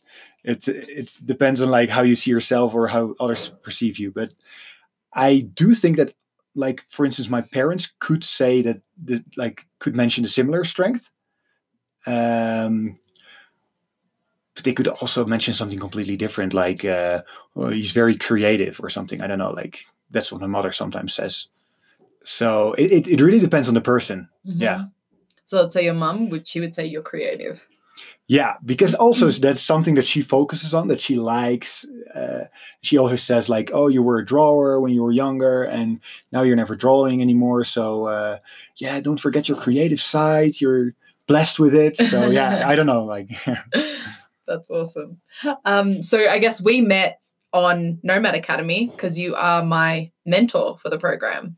It 0.44 0.66
it 0.66 1.12
depends 1.24 1.60
on 1.60 1.68
like 1.70 1.90
how 1.90 2.02
you 2.02 2.16
see 2.16 2.30
yourself 2.32 2.74
or 2.74 2.88
how 2.88 3.14
others 3.20 3.50
perceive 3.62 3.98
you. 3.98 4.10
But 4.10 4.30
I 5.12 5.40
do 5.40 5.74
think 5.74 5.96
that, 5.98 6.14
like 6.54 6.84
for 6.88 7.04
instance, 7.04 7.28
my 7.28 7.40
parents 7.40 7.92
could 7.98 8.24
say 8.24 8.62
that, 8.62 8.80
the, 9.02 9.24
like, 9.36 9.66
could 9.78 9.94
mention 9.94 10.24
a 10.24 10.28
similar 10.28 10.64
strength. 10.64 11.08
Um, 12.06 12.98
but 14.54 14.64
they 14.64 14.72
could 14.72 14.88
also 14.88 15.24
mention 15.24 15.54
something 15.54 15.78
completely 15.78 16.16
different, 16.16 16.52
like 16.52 16.84
uh, 16.84 17.22
oh, 17.56 17.68
he's 17.68 17.92
very 17.92 18.16
creative 18.16 18.78
or 18.82 18.90
something. 18.90 19.22
I 19.22 19.26
don't 19.26 19.38
know. 19.38 19.50
Like 19.50 19.84
that's 20.10 20.30
what 20.30 20.40
my 20.40 20.46
mother 20.46 20.72
sometimes 20.72 21.14
says. 21.14 21.46
So 22.24 22.74
it, 22.74 22.92
it, 22.92 23.08
it 23.08 23.20
really 23.20 23.40
depends 23.40 23.68
on 23.68 23.74
the 23.74 23.80
person. 23.80 24.28
Yeah. 24.44 24.78
Mhm. 24.78 24.92
So 25.46 25.56
let's 25.58 25.74
say 25.74 25.84
your 25.84 25.94
mum, 25.94 26.28
would 26.30 26.46
she 26.46 26.60
would 26.60 26.74
say 26.74 26.86
you're 26.86 27.02
creative. 27.02 27.66
Yeah, 28.28 28.54
because 28.64 28.94
also 28.94 29.30
that's 29.30 29.60
something 29.60 29.94
that 29.96 30.06
she 30.06 30.22
focuses 30.22 30.72
on, 30.72 30.88
that 30.88 31.00
she 31.00 31.16
likes. 31.16 31.84
Uh, 32.14 32.44
she 32.80 32.96
always 32.96 33.22
says 33.22 33.48
like, 33.48 33.70
"Oh, 33.74 33.88
you 33.88 34.02
were 34.02 34.18
a 34.18 34.24
drawer 34.24 34.80
when 34.80 34.92
you 34.92 35.02
were 35.02 35.12
younger, 35.12 35.64
and 35.64 36.00
now 36.30 36.42
you're 36.42 36.56
never 36.56 36.74
drawing 36.74 37.20
anymore." 37.20 37.64
So 37.64 38.06
uh, 38.06 38.38
yeah, 38.76 39.00
don't 39.00 39.20
forget 39.20 39.48
your 39.48 39.58
creative 39.58 40.00
side. 40.00 40.60
You're 40.60 40.94
blessed 41.26 41.58
with 41.58 41.74
it. 41.74 41.96
So 41.96 42.30
yeah, 42.30 42.64
I 42.68 42.74
don't 42.74 42.86
know, 42.86 43.04
like 43.04 43.30
That's 44.46 44.70
awesome. 44.70 45.20
Um, 45.64 46.02
so 46.02 46.28
I 46.28 46.38
guess 46.38 46.62
we 46.62 46.80
met 46.80 47.20
on 47.52 47.98
Nomad 48.02 48.34
Academy 48.34 48.88
because 48.88 49.18
you 49.18 49.34
are 49.34 49.64
my 49.64 50.10
mentor 50.26 50.78
for 50.78 50.88
the 50.90 50.98
program. 50.98 51.56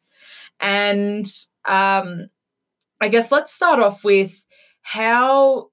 And 0.61 1.26
um, 1.64 2.28
I 3.01 3.09
guess 3.09 3.32
let's 3.32 3.53
start 3.53 3.80
off 3.80 4.05
with 4.05 4.32
how, 4.82 5.70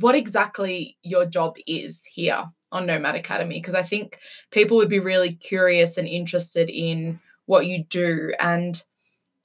what 0.00 0.14
exactly 0.14 0.96
your 1.02 1.26
job 1.26 1.56
is 1.66 2.04
here 2.04 2.44
on 2.72 2.86
Nomad 2.86 3.14
Academy, 3.14 3.60
because 3.60 3.74
I 3.74 3.82
think 3.82 4.18
people 4.50 4.76
would 4.76 4.88
be 4.88 4.98
really 5.00 5.34
curious 5.34 5.96
and 5.96 6.08
interested 6.08 6.68
in 6.68 7.20
what 7.46 7.66
you 7.66 7.84
do 7.84 8.32
and 8.40 8.82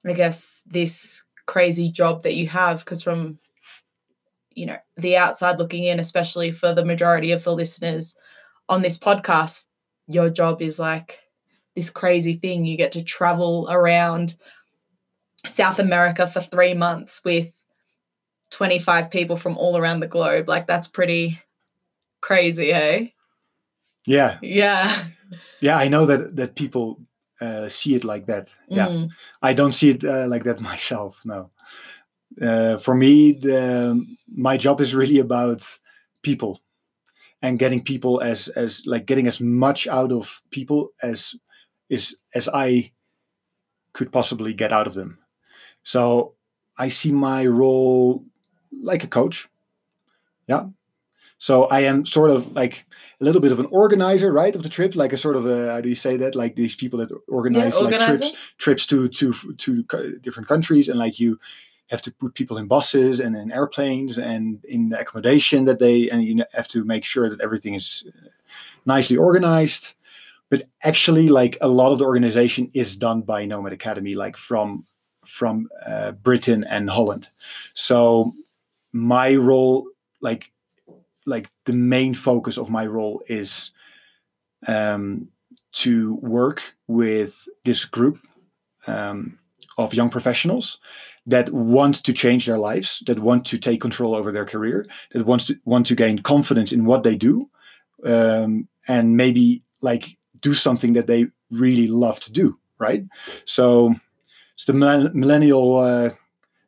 I 0.06 0.14
guess 0.14 0.64
this 0.66 1.24
crazy 1.46 1.92
job 1.92 2.24
that 2.24 2.34
you 2.34 2.48
have, 2.48 2.80
because 2.80 3.04
from 3.04 3.38
you 4.54 4.66
know 4.66 4.78
the 4.98 5.16
outside 5.16 5.60
looking 5.60 5.86
in 5.86 6.00
especially 6.00 6.52
for 6.52 6.74
the 6.74 6.84
majority 6.84 7.32
of 7.32 7.44
the 7.44 7.54
listeners 7.54 8.16
on 8.68 8.82
this 8.82 8.98
podcast 8.98 9.68
your 10.08 10.30
job 10.30 10.62
is 10.62 10.78
like 10.78 11.20
this 11.76 11.90
crazy 11.90 12.36
thing. 12.36 12.66
You 12.66 12.76
get 12.76 12.92
to 12.94 13.04
travel 13.04 13.68
around 13.70 14.36
south 15.46 15.80
america 15.80 16.28
for 16.28 16.42
3 16.42 16.74
months 16.74 17.22
with 17.24 17.52
25 18.52 19.10
people 19.10 19.38
from 19.38 19.58
all 19.58 19.78
around 19.78 20.00
the 20.02 20.08
globe 20.08 20.48
like 20.48 20.68
that's 20.68 20.88
pretty 20.88 21.40
crazy 22.22 22.72
hey 22.72 23.14
Yeah. 24.06 24.38
Yeah. 24.42 25.06
Yeah, 25.62 25.78
I 25.78 25.88
know 25.88 26.06
that 26.08 26.36
that 26.36 26.56
people 26.56 27.00
uh, 27.40 27.70
see 27.70 27.96
it 27.96 28.04
like 28.04 28.26
that. 28.28 28.54
Yeah, 28.68 28.88
Mm. 28.88 29.10
I 29.42 29.54
don't 29.54 29.74
see 29.74 29.90
it 29.92 30.04
uh, 30.04 30.28
like 30.28 30.44
that 30.44 30.60
myself. 30.72 31.22
No. 31.26 31.52
Uh, 32.42 32.78
for 32.80 32.96
me, 32.96 33.34
the 33.34 34.04
my 34.28 34.58
job 34.58 34.82
is 34.82 34.96
really 34.96 35.20
about 35.20 35.64
people 36.24 36.62
and 37.42 37.60
getting 37.60 37.84
people 37.84 38.22
as 38.22 38.48
as 38.56 38.82
like 38.86 39.06
getting 39.06 39.28
as 39.28 39.40
much 39.40 39.88
out 39.88 40.12
of 40.12 40.42
people 40.50 40.90
as 41.02 41.36
is 41.90 42.16
as 42.34 42.50
I 42.50 42.92
could 43.94 44.12
possibly 44.12 44.54
get 44.54 44.72
out 44.74 44.88
of 44.88 44.94
them. 44.94 45.18
So 45.84 46.36
I 46.78 46.90
see 46.90 47.12
my 47.12 47.46
role 47.46 48.26
like 48.72 49.04
a 49.04 49.08
coach. 49.08 49.50
Yeah. 50.48 50.66
So 51.38 51.64
I 51.66 51.82
am 51.82 52.06
sort 52.06 52.30
of 52.30 52.54
like 52.56 52.86
a 53.20 53.24
little 53.24 53.42
bit 53.42 53.52
of 53.52 53.60
an 53.60 53.66
organizer, 53.72 54.32
right, 54.32 54.56
of 54.56 54.62
the 54.62 54.70
trip, 54.70 54.96
like 54.96 55.12
a 55.12 55.18
sort 55.18 55.36
of 55.36 55.48
a 55.48 55.72
how 55.72 55.82
do 55.82 55.90
you 55.90 55.96
say 55.96 56.16
that? 56.18 56.36
Like 56.36 56.56
these 56.56 56.76
people 56.76 57.00
that 57.00 57.12
organize 57.28 57.80
like 57.80 58.00
trips 58.00 58.34
trips 58.60 58.86
to 58.88 59.08
to 59.08 59.34
to 59.34 59.84
different 60.22 60.48
countries, 60.48 60.88
and 60.88 61.00
like 61.00 61.20
you 61.20 61.40
have 61.90 62.04
to 62.04 62.12
put 62.12 62.36
people 62.36 62.58
in 62.58 62.68
buses 62.68 63.20
and 63.20 63.36
in 63.36 63.52
airplanes 63.52 64.20
and 64.20 64.64
in 64.66 64.90
the 64.90 65.00
accommodation 65.00 65.66
that 65.66 65.80
they 65.80 66.10
and 66.12 66.24
you 66.24 66.46
have 66.54 66.68
to 66.68 66.86
make 66.86 67.04
sure 67.04 67.28
that 67.28 67.42
everything 67.42 67.74
is 67.74 68.04
uh, 68.08 68.30
nicely 68.86 69.18
organized. 69.18 69.96
But 70.52 70.64
actually, 70.84 71.28
like 71.28 71.58
a 71.60 71.68
lot 71.68 71.92
of 71.92 71.98
the 71.98 72.06
organization 72.06 72.70
is 72.76 72.98
done 72.98 73.22
by 73.22 73.46
Nomad 73.46 73.74
Academy, 73.74 74.14
like 74.14 74.38
from 74.38 74.86
from 75.26 75.70
uh, 75.86 76.12
Britain 76.12 76.64
and 76.70 76.90
Holland. 76.90 77.30
So 77.74 78.36
my 78.94 79.36
role, 79.36 79.88
like 80.22 80.52
like 81.26 81.50
the 81.66 81.74
main 81.74 82.14
focus 82.14 82.58
of 82.58 82.70
my 82.70 82.86
role 82.86 83.22
is 83.28 83.72
um, 84.68 85.28
to 85.74 86.16
work 86.16 86.62
with 86.88 87.48
this 87.64 87.86
group 87.86 88.20
um, 88.88 89.38
of 89.78 89.94
young 89.94 90.10
professionals 90.10 90.80
that 91.28 91.52
want 91.52 92.04
to 92.04 92.14
change 92.14 92.48
their 92.48 92.58
lives, 92.58 93.04
that 93.06 93.20
want 93.20 93.46
to 93.46 93.58
take 93.58 93.80
control 93.80 94.16
over 94.16 94.32
their 94.32 94.46
career, 94.46 94.88
that 95.12 95.26
wants 95.26 95.46
to 95.46 95.56
want 95.66 95.86
to 95.86 95.96
gain 95.96 96.20
confidence 96.20 96.72
in 96.72 96.86
what 96.86 97.04
they 97.04 97.16
do, 97.16 97.48
um, 98.04 98.68
and 98.88 99.16
maybe 99.16 99.62
like 99.82 100.18
do 100.40 100.54
something 100.54 100.94
that 100.94 101.08
they 101.08 101.28
really 101.52 101.88
love 101.88 102.20
to 102.22 102.32
do. 102.32 102.58
Right. 102.80 103.06
So 103.46 103.94
it's 104.56 104.66
the 104.66 104.74
millennial 104.74 105.78
uh, 105.78 106.10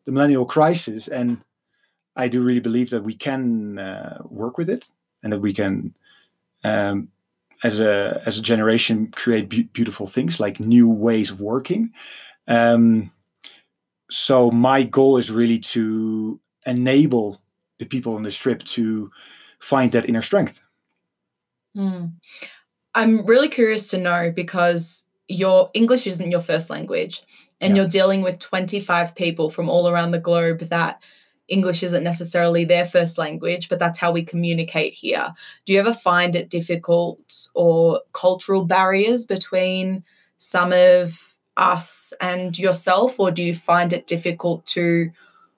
the 0.06 0.12
millennial 0.12 0.46
crisis, 0.46 1.08
and 1.08 1.42
I 2.16 2.28
do 2.28 2.44
really 2.44 2.60
believe 2.60 2.90
that 2.92 3.04
we 3.04 3.16
can 3.16 3.80
uh, 3.80 4.22
work 4.30 4.58
with 4.58 4.70
it, 4.70 4.92
and 5.24 5.34
that 5.34 5.40
we 5.40 5.54
can, 5.54 5.94
um, 6.64 7.08
as 7.64 7.80
a 7.80 8.22
as 8.26 8.38
a 8.38 8.42
generation, 8.42 9.08
create 9.12 9.50
be- 9.50 9.64
beautiful 9.64 10.08
things 10.08 10.40
like 10.40 10.60
new 10.60 10.90
ways 10.90 11.32
of 11.32 11.40
working. 11.42 11.92
Um, 12.48 13.12
so 14.12 14.52
my 14.52 14.84
goal 14.84 15.18
is 15.18 15.32
really 15.32 15.60
to 15.60 16.40
enable 16.66 17.42
the 17.80 17.86
people 17.86 18.16
on 18.16 18.24
this 18.24 18.38
trip 18.38 18.64
to 18.64 19.10
find 19.60 19.92
that 19.92 20.08
inner 20.08 20.22
strength. 20.22 20.60
Hmm. 21.76 22.06
I'm 22.94 23.26
really 23.26 23.50
curious 23.50 23.90
to 23.90 23.98
know 23.98 24.32
because 24.36 25.06
your 25.28 25.72
English 25.74 26.06
isn't 26.06 26.30
your 26.30 26.42
first 26.42 26.70
language 26.70 27.24
and 27.60 27.76
Yeah. 27.76 27.84
you're 27.84 27.90
dealing 27.90 28.22
with 28.22 28.38
25 28.40 29.16
people 29.16 29.50
from 29.50 29.70
all 29.70 29.90
around 29.90 30.12
the 30.12 30.20
globe 30.20 30.60
that 30.60 31.02
English 31.54 31.84
isn't 31.84 32.04
necessarily 32.04 32.66
their 32.66 32.86
first 32.86 33.18
language, 33.18 33.70
but 33.70 33.80
that's 33.80 34.00
how 34.00 34.12
we 34.12 34.24
communicate 34.24 34.94
here. 34.94 35.34
Do 35.66 35.74
you 35.74 35.80
ever 35.80 35.94
find 35.94 36.36
it 36.36 36.50
difficult 36.50 37.48
or 37.54 38.02
cultural 38.12 38.66
barriers 38.66 39.26
between 39.26 40.04
some 40.38 40.74
of 40.74 41.38
us 41.56 42.14
and 42.20 42.58
yourself, 42.58 43.20
or 43.20 43.32
do 43.32 43.44
you 43.44 43.56
find 43.56 43.94
it 43.94 44.08
difficult 44.08 44.66
to 44.66 45.12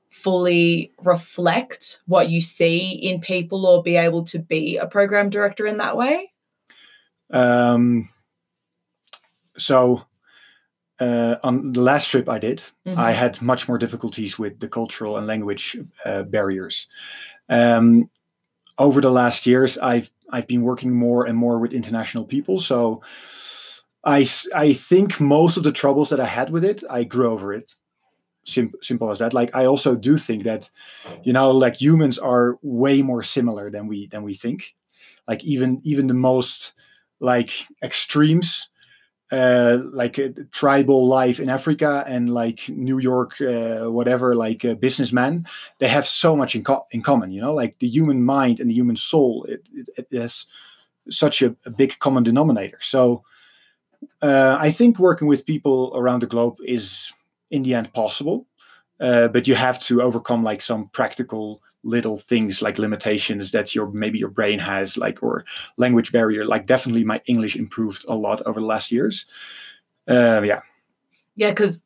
fully 0.09 0.91
reflect 1.03 2.01
what 2.05 2.29
you 2.29 2.41
see 2.41 2.91
in 2.91 3.21
people 3.21 3.65
or 3.65 3.81
be 3.81 3.95
able 3.95 4.23
to 4.25 4.39
be 4.39 4.77
a 4.77 4.87
program 4.87 5.29
director 5.29 5.65
in 5.65 5.77
that 5.77 5.97
way? 5.97 6.31
Um, 7.31 8.09
so 9.57 10.03
uh, 10.99 11.35
on 11.43 11.73
the 11.73 11.81
last 11.81 12.09
trip 12.09 12.29
I 12.29 12.39
did, 12.39 12.61
Mhm. 12.85 12.97
I 12.97 13.11
had 13.11 13.41
much 13.41 13.67
more 13.67 13.77
difficulties 13.77 14.39
with 14.39 14.59
the 14.59 14.67
cultural 14.69 15.17
and 15.17 15.27
language 15.27 15.77
uh, 16.05 16.23
barriers. 16.23 16.87
Um, 17.49 18.09
over 18.77 19.01
the 19.01 19.11
last 19.11 19.45
years, 19.45 19.77
I've 19.77 20.09
I've 20.29 20.47
been 20.47 20.63
working 20.63 20.91
more 20.93 21.25
and 21.27 21.37
more 21.37 21.59
with 21.59 21.73
international 21.73 22.25
people. 22.25 22.59
So 22.59 23.01
I 24.03 24.27
I 24.53 24.73
think 24.73 25.19
most 25.19 25.57
of 25.57 25.63
the 25.63 25.71
troubles 25.71 26.09
that 26.09 26.19
I 26.19 26.25
had 26.25 26.49
with 26.49 26.63
it, 26.65 26.83
I 26.89 27.03
grew 27.03 27.29
over 27.31 27.53
it. 27.53 27.75
Sim- 28.47 28.73
simple 28.81 29.09
as 29.09 29.19
that. 29.19 29.33
Like 29.33 29.55
I 29.55 29.65
also 29.65 29.95
do 29.95 30.17
think 30.17 30.43
that, 30.43 30.69
you 31.23 31.33
know, 31.33 31.49
like 31.51 31.75
humans 31.81 32.19
are 32.19 32.57
way 32.61 33.01
more 33.01 33.23
similar 33.23 33.71
than 33.71 33.87
we 33.87 34.07
than 34.07 34.23
we 34.23 34.35
think. 34.35 34.75
Like 35.27 35.43
even 35.43 35.81
even 35.83 36.07
the 36.07 36.13
most 36.13 36.73
like 37.19 37.51
extremes 37.81 38.67
uh, 39.31 39.79
like 39.91 40.19
uh, 40.19 40.29
tribal 40.51 41.07
life 41.07 41.39
in 41.39 41.49
Africa 41.49 42.03
and 42.07 42.29
like 42.29 42.69
New 42.69 42.99
York, 42.99 43.41
uh, 43.41 43.85
whatever, 43.85 44.35
like 44.35 44.63
uh, 44.63 44.75
businessmen, 44.75 45.47
they 45.79 45.87
have 45.87 46.07
so 46.07 46.35
much 46.35 46.55
in, 46.55 46.63
co- 46.63 46.85
in 46.91 47.01
common. 47.01 47.31
You 47.31 47.41
know, 47.41 47.53
like 47.53 47.79
the 47.79 47.87
human 47.87 48.23
mind 48.23 48.59
and 48.59 48.69
the 48.69 48.75
human 48.75 48.95
soul, 48.95 49.45
it, 49.49 49.67
it, 49.73 49.89
it 49.97 50.21
has 50.21 50.45
such 51.09 51.41
a, 51.41 51.55
a 51.65 51.69
big 51.69 51.97
common 51.99 52.23
denominator. 52.23 52.77
So 52.81 53.23
uh, 54.21 54.57
I 54.59 54.71
think 54.71 54.99
working 54.99 55.27
with 55.27 55.45
people 55.45 55.91
around 55.95 56.21
the 56.21 56.27
globe 56.27 56.57
is 56.65 57.11
in 57.51 57.63
the 57.63 57.73
end 57.73 57.93
possible, 57.93 58.47
uh, 58.99 59.27
but 59.27 59.47
you 59.47 59.55
have 59.55 59.79
to 59.79 60.01
overcome 60.01 60.43
like 60.43 60.61
some 60.61 60.87
practical 60.89 61.61
little 61.85 62.17
things 62.17 62.61
like 62.61 62.79
limitations 62.79 63.51
that 63.51 63.73
your 63.75 63.87
maybe 63.91 64.19
your 64.19 64.29
brain 64.29 64.59
has 64.59 64.97
like 64.97 65.21
or 65.23 65.45
language 65.77 66.11
barrier 66.11 66.43
like 66.43 66.65
definitely 66.65 67.03
my 67.03 67.21
english 67.27 67.55
improved 67.55 68.03
a 68.07 68.15
lot 68.15 68.41
over 68.45 68.59
the 68.59 68.65
last 68.65 68.91
years. 68.91 69.25
Uh, 70.07 70.41
yeah. 70.43 70.61
Yeah, 71.37 71.49
because 71.51 71.81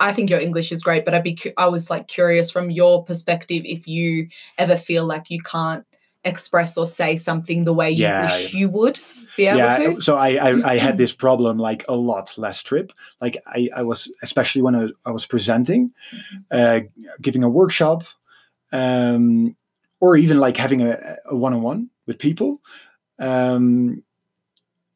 I 0.00 0.12
think 0.12 0.30
your 0.30 0.40
English 0.40 0.70
is 0.72 0.82
great, 0.82 1.04
but 1.04 1.14
I'd 1.14 1.22
be 1.24 1.34
cu- 1.34 1.52
I 1.56 1.68
was 1.68 1.90
like 1.90 2.08
curious 2.08 2.50
from 2.50 2.70
your 2.70 3.04
perspective 3.04 3.62
if 3.64 3.86
you 3.88 4.28
ever 4.56 4.76
feel 4.76 5.04
like 5.04 5.30
you 5.30 5.42
can't 5.42 5.84
express 6.24 6.76
or 6.76 6.86
say 6.86 7.16
something 7.16 7.64
the 7.64 7.72
way 7.72 7.90
you 7.90 8.02
Yeah, 8.02 8.22
wish 8.22 8.54
you 8.54 8.68
would 8.68 8.98
be 9.36 9.46
able 9.46 9.58
yeah 9.60 9.76
to. 9.76 10.00
so 10.00 10.16
I, 10.16 10.30
I 10.30 10.72
i 10.72 10.76
had 10.78 10.98
this 11.02 11.12
problem 11.14 11.58
like 11.58 11.84
a 11.88 11.96
lot 11.96 12.36
last 12.36 12.66
trip. 12.66 12.92
Like 13.20 13.38
i 13.46 13.68
i 13.74 13.82
was 13.82 14.10
especially 14.22 14.62
when 14.62 14.74
i, 14.74 14.88
I 15.06 15.12
was 15.12 15.26
presenting 15.26 15.92
uh 16.50 16.80
giving 17.22 17.44
a 17.44 17.48
workshop 17.48 18.02
um 18.72 19.56
or 20.00 20.16
even 20.16 20.38
like 20.38 20.56
having 20.56 20.82
a, 20.82 21.16
a 21.26 21.36
one-on-one 21.36 21.90
with 22.06 22.18
people. 22.18 22.60
Um 23.18 24.02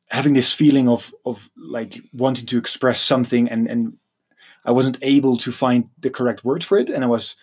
having 0.08 0.34
this 0.34 0.52
feeling 0.52 0.88
of 0.88 1.12
of 1.24 1.48
like 1.56 2.00
wanting 2.12 2.46
to 2.46 2.58
express 2.58 3.00
something 3.00 3.48
and 3.48 3.66
and 3.66 3.96
i 4.66 4.70
wasn't 4.70 4.98
able 5.00 5.38
to 5.38 5.50
find 5.50 5.88
the 6.00 6.10
correct 6.10 6.44
word 6.44 6.62
for 6.62 6.76
it 6.76 6.90
and 6.90 7.02
i 7.02 7.06
was 7.06 7.34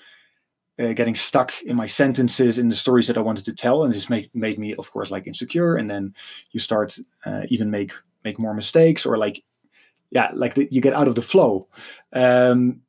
uh, 0.77 0.93
getting 0.93 1.15
stuck 1.15 1.51
in 1.63 1.75
my 1.75 1.88
sentences 1.88 2.59
in 2.59 2.69
the 2.69 2.75
stories 2.75 3.07
that 3.07 3.17
i 3.17 3.21
wanted 3.21 3.43
to 3.43 3.53
tell 3.53 3.84
and 3.84 3.91
this 3.91 4.07
made, 4.07 4.30
made 4.36 4.59
me 4.59 4.75
of 4.75 4.91
course 4.91 5.09
like 5.09 5.25
insecure 5.25 5.77
and 5.77 5.89
then 5.89 6.13
you 6.51 6.59
start 6.59 6.99
uh, 7.25 7.41
even 7.47 7.71
make 7.71 7.91
make 8.23 8.38
more 8.38 8.53
mistakes 8.53 9.03
or 9.03 9.17
like 9.17 9.43
yeah 10.11 10.30
like 10.34 10.55
the, 10.55 10.67
you 10.71 10.82
get 10.82 10.93
out 10.93 11.07
of 11.07 11.15
the 11.15 11.21
flow. 11.21 11.67
Um 12.13 12.82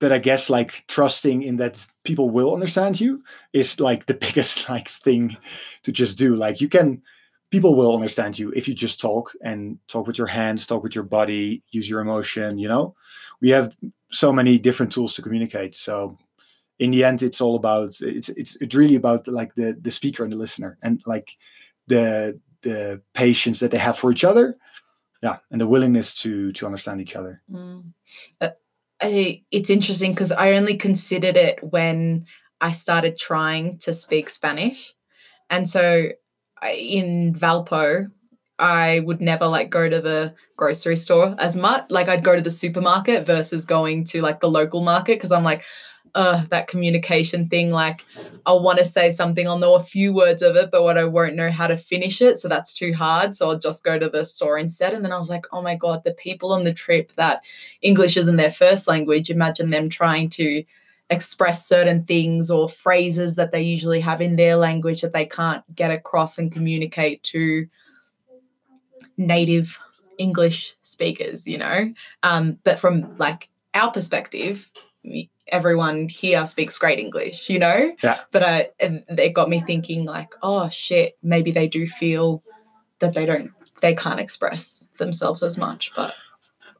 but 0.00 0.12
i 0.12 0.18
guess 0.18 0.50
like 0.50 0.84
trusting 0.88 1.42
in 1.42 1.56
that 1.56 1.86
people 2.04 2.30
will 2.30 2.52
understand 2.52 3.00
you 3.00 3.22
is 3.52 3.78
like 3.78 4.06
the 4.06 4.14
biggest 4.26 4.68
like 4.68 4.88
thing 4.88 5.36
to 5.82 5.92
just 5.92 6.18
do. 6.18 6.34
Like 6.34 6.60
you 6.60 6.68
can 6.68 7.02
people 7.50 7.74
will 7.74 7.94
understand 7.94 8.38
you 8.38 8.52
if 8.54 8.68
you 8.68 8.74
just 8.74 9.00
talk 9.00 9.32
and 9.42 9.78
talk 9.88 10.06
with 10.06 10.18
your 10.18 10.26
hands 10.26 10.66
talk 10.66 10.84
with 10.84 10.94
your 10.94 11.04
body 11.04 11.62
use 11.70 11.88
your 11.88 12.00
emotion 12.00 12.58
you 12.58 12.68
know? 12.68 12.94
We 13.40 13.50
have 13.50 13.76
so 14.10 14.32
many 14.32 14.58
different 14.58 14.92
tools 14.92 15.14
to 15.14 15.22
communicate. 15.22 15.74
So 15.76 16.16
in 16.78 16.90
the 16.90 17.04
end 17.04 17.22
it's 17.22 17.40
all 17.40 17.56
about 17.56 18.00
it's 18.00 18.28
it's 18.30 18.56
it's 18.56 18.74
really 18.74 18.96
about 18.96 19.26
like 19.28 19.54
the 19.54 19.78
the 19.80 19.90
speaker 19.90 20.24
and 20.24 20.32
the 20.32 20.36
listener 20.36 20.78
and 20.82 21.02
like 21.06 21.36
the 21.86 22.38
the 22.62 23.00
patience 23.14 23.60
that 23.60 23.70
they 23.70 23.78
have 23.78 23.98
for 23.98 24.12
each 24.12 24.24
other 24.24 24.56
yeah 25.22 25.38
and 25.50 25.60
the 25.60 25.66
willingness 25.66 26.14
to 26.22 26.52
to 26.52 26.66
understand 26.66 27.00
each 27.00 27.16
other. 27.16 27.42
Mm. 27.50 27.92
Uh, 28.40 28.50
It's 29.02 29.70
interesting 29.70 30.12
because 30.12 30.32
I 30.32 30.52
only 30.52 30.76
considered 30.76 31.36
it 31.36 31.58
when 31.62 32.26
I 32.60 32.72
started 32.72 33.18
trying 33.18 33.78
to 33.78 33.94
speak 33.94 34.28
Spanish. 34.28 34.92
And 35.48 35.68
so 35.68 36.08
in 36.62 37.34
Valpo, 37.34 38.08
I 38.58 39.00
would 39.00 39.22
never 39.22 39.46
like 39.46 39.70
go 39.70 39.88
to 39.88 40.02
the 40.02 40.34
grocery 40.56 40.96
store 40.96 41.34
as 41.38 41.56
much. 41.56 41.86
Like 41.88 42.08
I'd 42.08 42.22
go 42.22 42.36
to 42.36 42.42
the 42.42 42.50
supermarket 42.50 43.26
versus 43.26 43.64
going 43.64 44.04
to 44.04 44.20
like 44.20 44.40
the 44.40 44.50
local 44.50 44.82
market 44.82 45.16
because 45.16 45.32
I'm 45.32 45.44
like, 45.44 45.64
uh, 46.14 46.44
that 46.50 46.68
communication 46.68 47.48
thing. 47.48 47.70
Like, 47.70 48.04
I 48.46 48.52
want 48.52 48.78
to 48.78 48.84
say 48.84 49.10
something, 49.10 49.46
I'll 49.46 49.58
know 49.58 49.74
a 49.74 49.82
few 49.82 50.12
words 50.12 50.42
of 50.42 50.56
it, 50.56 50.70
but 50.70 50.82
what 50.82 50.98
I 50.98 51.04
won't 51.04 51.36
know 51.36 51.50
how 51.50 51.66
to 51.66 51.76
finish 51.76 52.20
it. 52.20 52.38
So 52.38 52.48
that's 52.48 52.74
too 52.74 52.92
hard. 52.92 53.36
So 53.36 53.50
I'll 53.50 53.58
just 53.58 53.84
go 53.84 53.98
to 53.98 54.08
the 54.08 54.24
store 54.24 54.58
instead. 54.58 54.92
And 54.92 55.04
then 55.04 55.12
I 55.12 55.18
was 55.18 55.30
like, 55.30 55.46
oh 55.52 55.62
my 55.62 55.76
God, 55.76 56.02
the 56.04 56.12
people 56.12 56.52
on 56.52 56.64
the 56.64 56.72
trip 56.72 57.12
that 57.16 57.42
English 57.82 58.16
isn't 58.16 58.36
their 58.36 58.50
first 58.50 58.88
language, 58.88 59.30
imagine 59.30 59.70
them 59.70 59.88
trying 59.88 60.28
to 60.30 60.64
express 61.10 61.66
certain 61.66 62.04
things 62.04 62.50
or 62.50 62.68
phrases 62.68 63.36
that 63.36 63.50
they 63.50 63.60
usually 63.60 64.00
have 64.00 64.20
in 64.20 64.36
their 64.36 64.56
language 64.56 65.00
that 65.00 65.12
they 65.12 65.26
can't 65.26 65.64
get 65.74 65.90
across 65.90 66.38
and 66.38 66.52
communicate 66.52 67.22
to 67.24 67.66
native 69.16 69.78
English 70.18 70.74
speakers, 70.82 71.46
you 71.46 71.58
know. 71.58 71.92
Um, 72.22 72.58
but 72.64 72.78
from 72.78 73.16
like 73.18 73.48
our 73.74 73.90
perspective, 73.90 74.70
everyone 75.50 76.08
here 76.08 76.46
speaks 76.46 76.78
great 76.78 76.98
English, 76.98 77.50
you 77.50 77.58
know? 77.58 77.92
Yeah. 78.02 78.20
But 78.30 78.42
I, 78.42 78.70
it 78.78 79.34
got 79.34 79.48
me 79.48 79.60
thinking, 79.60 80.04
like, 80.04 80.32
oh 80.42 80.68
shit, 80.68 81.18
maybe 81.22 81.50
they 81.50 81.68
do 81.68 81.86
feel 81.86 82.42
that 83.00 83.14
they 83.14 83.26
don't, 83.26 83.50
they 83.80 83.94
can't 83.94 84.20
express 84.20 84.88
themselves 84.98 85.42
as 85.42 85.58
much. 85.58 85.92
But 85.94 86.14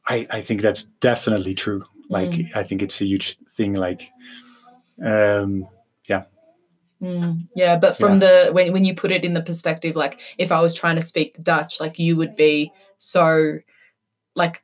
I, 0.07 0.27
I 0.29 0.41
think 0.41 0.61
that's 0.61 0.85
definitely 0.99 1.55
true. 1.55 1.85
Like, 2.09 2.31
Mm. 2.31 2.55
I 2.55 2.63
think 2.63 2.81
it's 2.81 2.99
a 2.99 3.05
huge 3.05 3.37
thing. 3.55 3.73
Like, 3.73 4.09
um, 5.03 5.67
yeah, 6.07 6.23
Mm, 7.01 7.47
yeah, 7.55 7.77
but 7.77 7.97
from 7.97 8.19
the 8.19 8.49
when 8.51 8.71
when 8.73 8.85
you 8.85 8.93
put 8.93 9.11
it 9.11 9.25
in 9.25 9.33
the 9.33 9.41
perspective, 9.41 9.95
like 9.95 10.19
if 10.37 10.51
I 10.51 10.61
was 10.61 10.75
trying 10.75 10.97
to 10.97 11.01
speak 11.01 11.41
Dutch, 11.41 11.79
like 11.79 11.97
you 11.97 12.15
would 12.15 12.35
be 12.35 12.71
so 12.99 13.57
like 14.35 14.61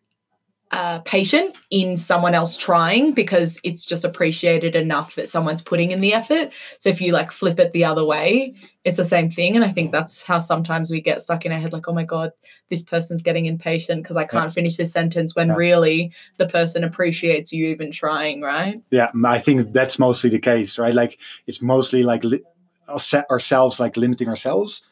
uh, 0.71 0.99
patient 0.99 1.55
in 1.69 1.95
someone 1.95 2.33
else 2.33 2.57
trying 2.57 3.13
because 3.13 3.59
it's 3.63 3.85
just 3.85 4.03
appreciated 4.03 4.75
enough 4.75 5.15
that 5.15 5.29
someone's 5.29 5.61
putting 5.61 5.91
in 5.91 6.01
the 6.01 6.13
effort. 6.13 6.49
So 6.79 6.89
if 6.89 6.99
you 6.99 7.13
like 7.13 7.31
flip 7.31 7.57
it 7.59 7.71
the 7.71 7.85
other 7.85 8.03
way, 8.05 8.53
it's 8.83 8.97
the 8.97 9.05
same 9.05 9.29
thing. 9.29 9.55
And 9.55 9.63
I 9.63 9.71
think 9.71 9.93
that's 9.93 10.21
how 10.23 10.39
sometimes 10.39 10.91
we 10.91 10.99
get 10.99 11.21
stuck 11.21 11.45
in 11.45 11.53
our 11.53 11.57
head, 11.57 11.71
like, 11.71 11.87
oh 11.87 11.93
my 11.93 12.03
god, 12.03 12.31
this 12.69 12.83
person's 12.83 13.21
getting 13.21 13.45
impatient 13.45 14.03
because 14.03 14.17
I 14.17 14.25
can't 14.25 14.51
finish 14.51 14.75
this 14.75 14.91
sentence. 14.91 15.35
When 15.37 15.47
Yeah. 15.47 15.55
really 15.55 16.11
the 16.37 16.47
person 16.47 16.83
appreciates 16.83 17.53
you 17.53 17.67
even 17.67 17.89
trying, 17.91 18.41
right? 18.41 18.81
yeah. 18.91 19.09
I 19.25 19.39
think 19.39 19.71
that's 19.71 19.97
mostly 19.97 20.29
the 20.29 20.39
case, 20.39 20.77
right? 20.77 20.93
Like, 20.93 21.17
it's 21.47 21.61
mostly 21.61 22.03
like 22.03 22.25
li- 22.25 22.43
ourse- 22.89 23.13
ourselves, 23.31 23.79
like 23.79 23.95
limiting 23.95 24.27
ourselves, 24.27 24.83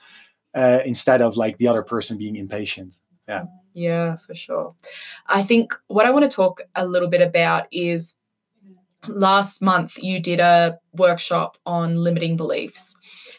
uh, 0.53 0.80
instead 0.86 1.21
of 1.21 1.36
like 1.36 1.57
the 1.57 1.67
other 1.67 1.84
person 1.84 2.17
being 2.17 2.38
impatient. 2.38 2.93
Yeah, 3.28 3.43
for 4.15 4.34
sure. 4.34 4.73
I 5.28 5.43
think 5.43 5.76
what 5.88 6.05
I 6.05 6.11
want 6.11 6.23
to 6.26 6.36
talk 6.36 6.61
a 6.76 6.88
little 6.88 7.09
bit 7.09 7.21
about 7.21 7.67
is 7.71 8.15
last 9.07 9.61
month 9.61 9.97
you 10.01 10.19
did 10.19 10.39
a 10.39 10.80
workshop 10.93 11.57
on 11.65 11.97
limiting 11.97 12.38
beliefs. 12.38 12.95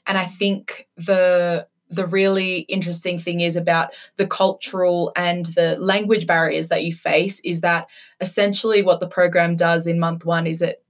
And 0.07 0.17
I 0.19 0.25
think 0.25 0.89
the 0.97 1.67
the 1.89 2.07
really 2.07 2.61
interesting 2.63 3.17
thing 3.19 3.41
is 3.41 3.55
about 3.55 3.91
the 4.17 4.27
cultural 4.27 5.13
and 5.15 5.47
the 5.47 5.77
language 5.79 6.27
barriers 6.27 6.69
that 6.69 6.83
you 6.83 6.93
face 6.93 7.39
is 7.41 7.61
that 7.61 7.87
essentially 8.21 8.83
what 8.83 8.99
the 8.99 9.07
program 9.07 9.55
does 9.55 9.87
in 9.87 10.01
month 10.01 10.25
1 10.25 10.49
is 10.49 10.63
it 10.63 10.83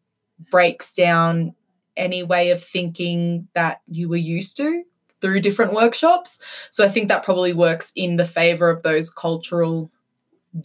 breaks 0.50 0.94
down 0.94 1.54
any 1.98 2.22
way 2.22 2.50
of 2.50 2.64
thinking 2.64 3.46
that 3.52 3.82
you 3.86 4.08
were 4.08 4.16
used 4.16 4.56
to 4.56 4.84
through 5.20 5.40
different 5.40 5.72
workshops. 5.72 6.38
So 6.70 6.84
I 6.84 6.88
think 6.88 7.08
that 7.08 7.22
probably 7.22 7.52
works 7.52 7.92
in 7.96 8.16
the 8.16 8.24
favor 8.24 8.68
of 8.68 8.82
those 8.82 9.10
cultural 9.10 9.90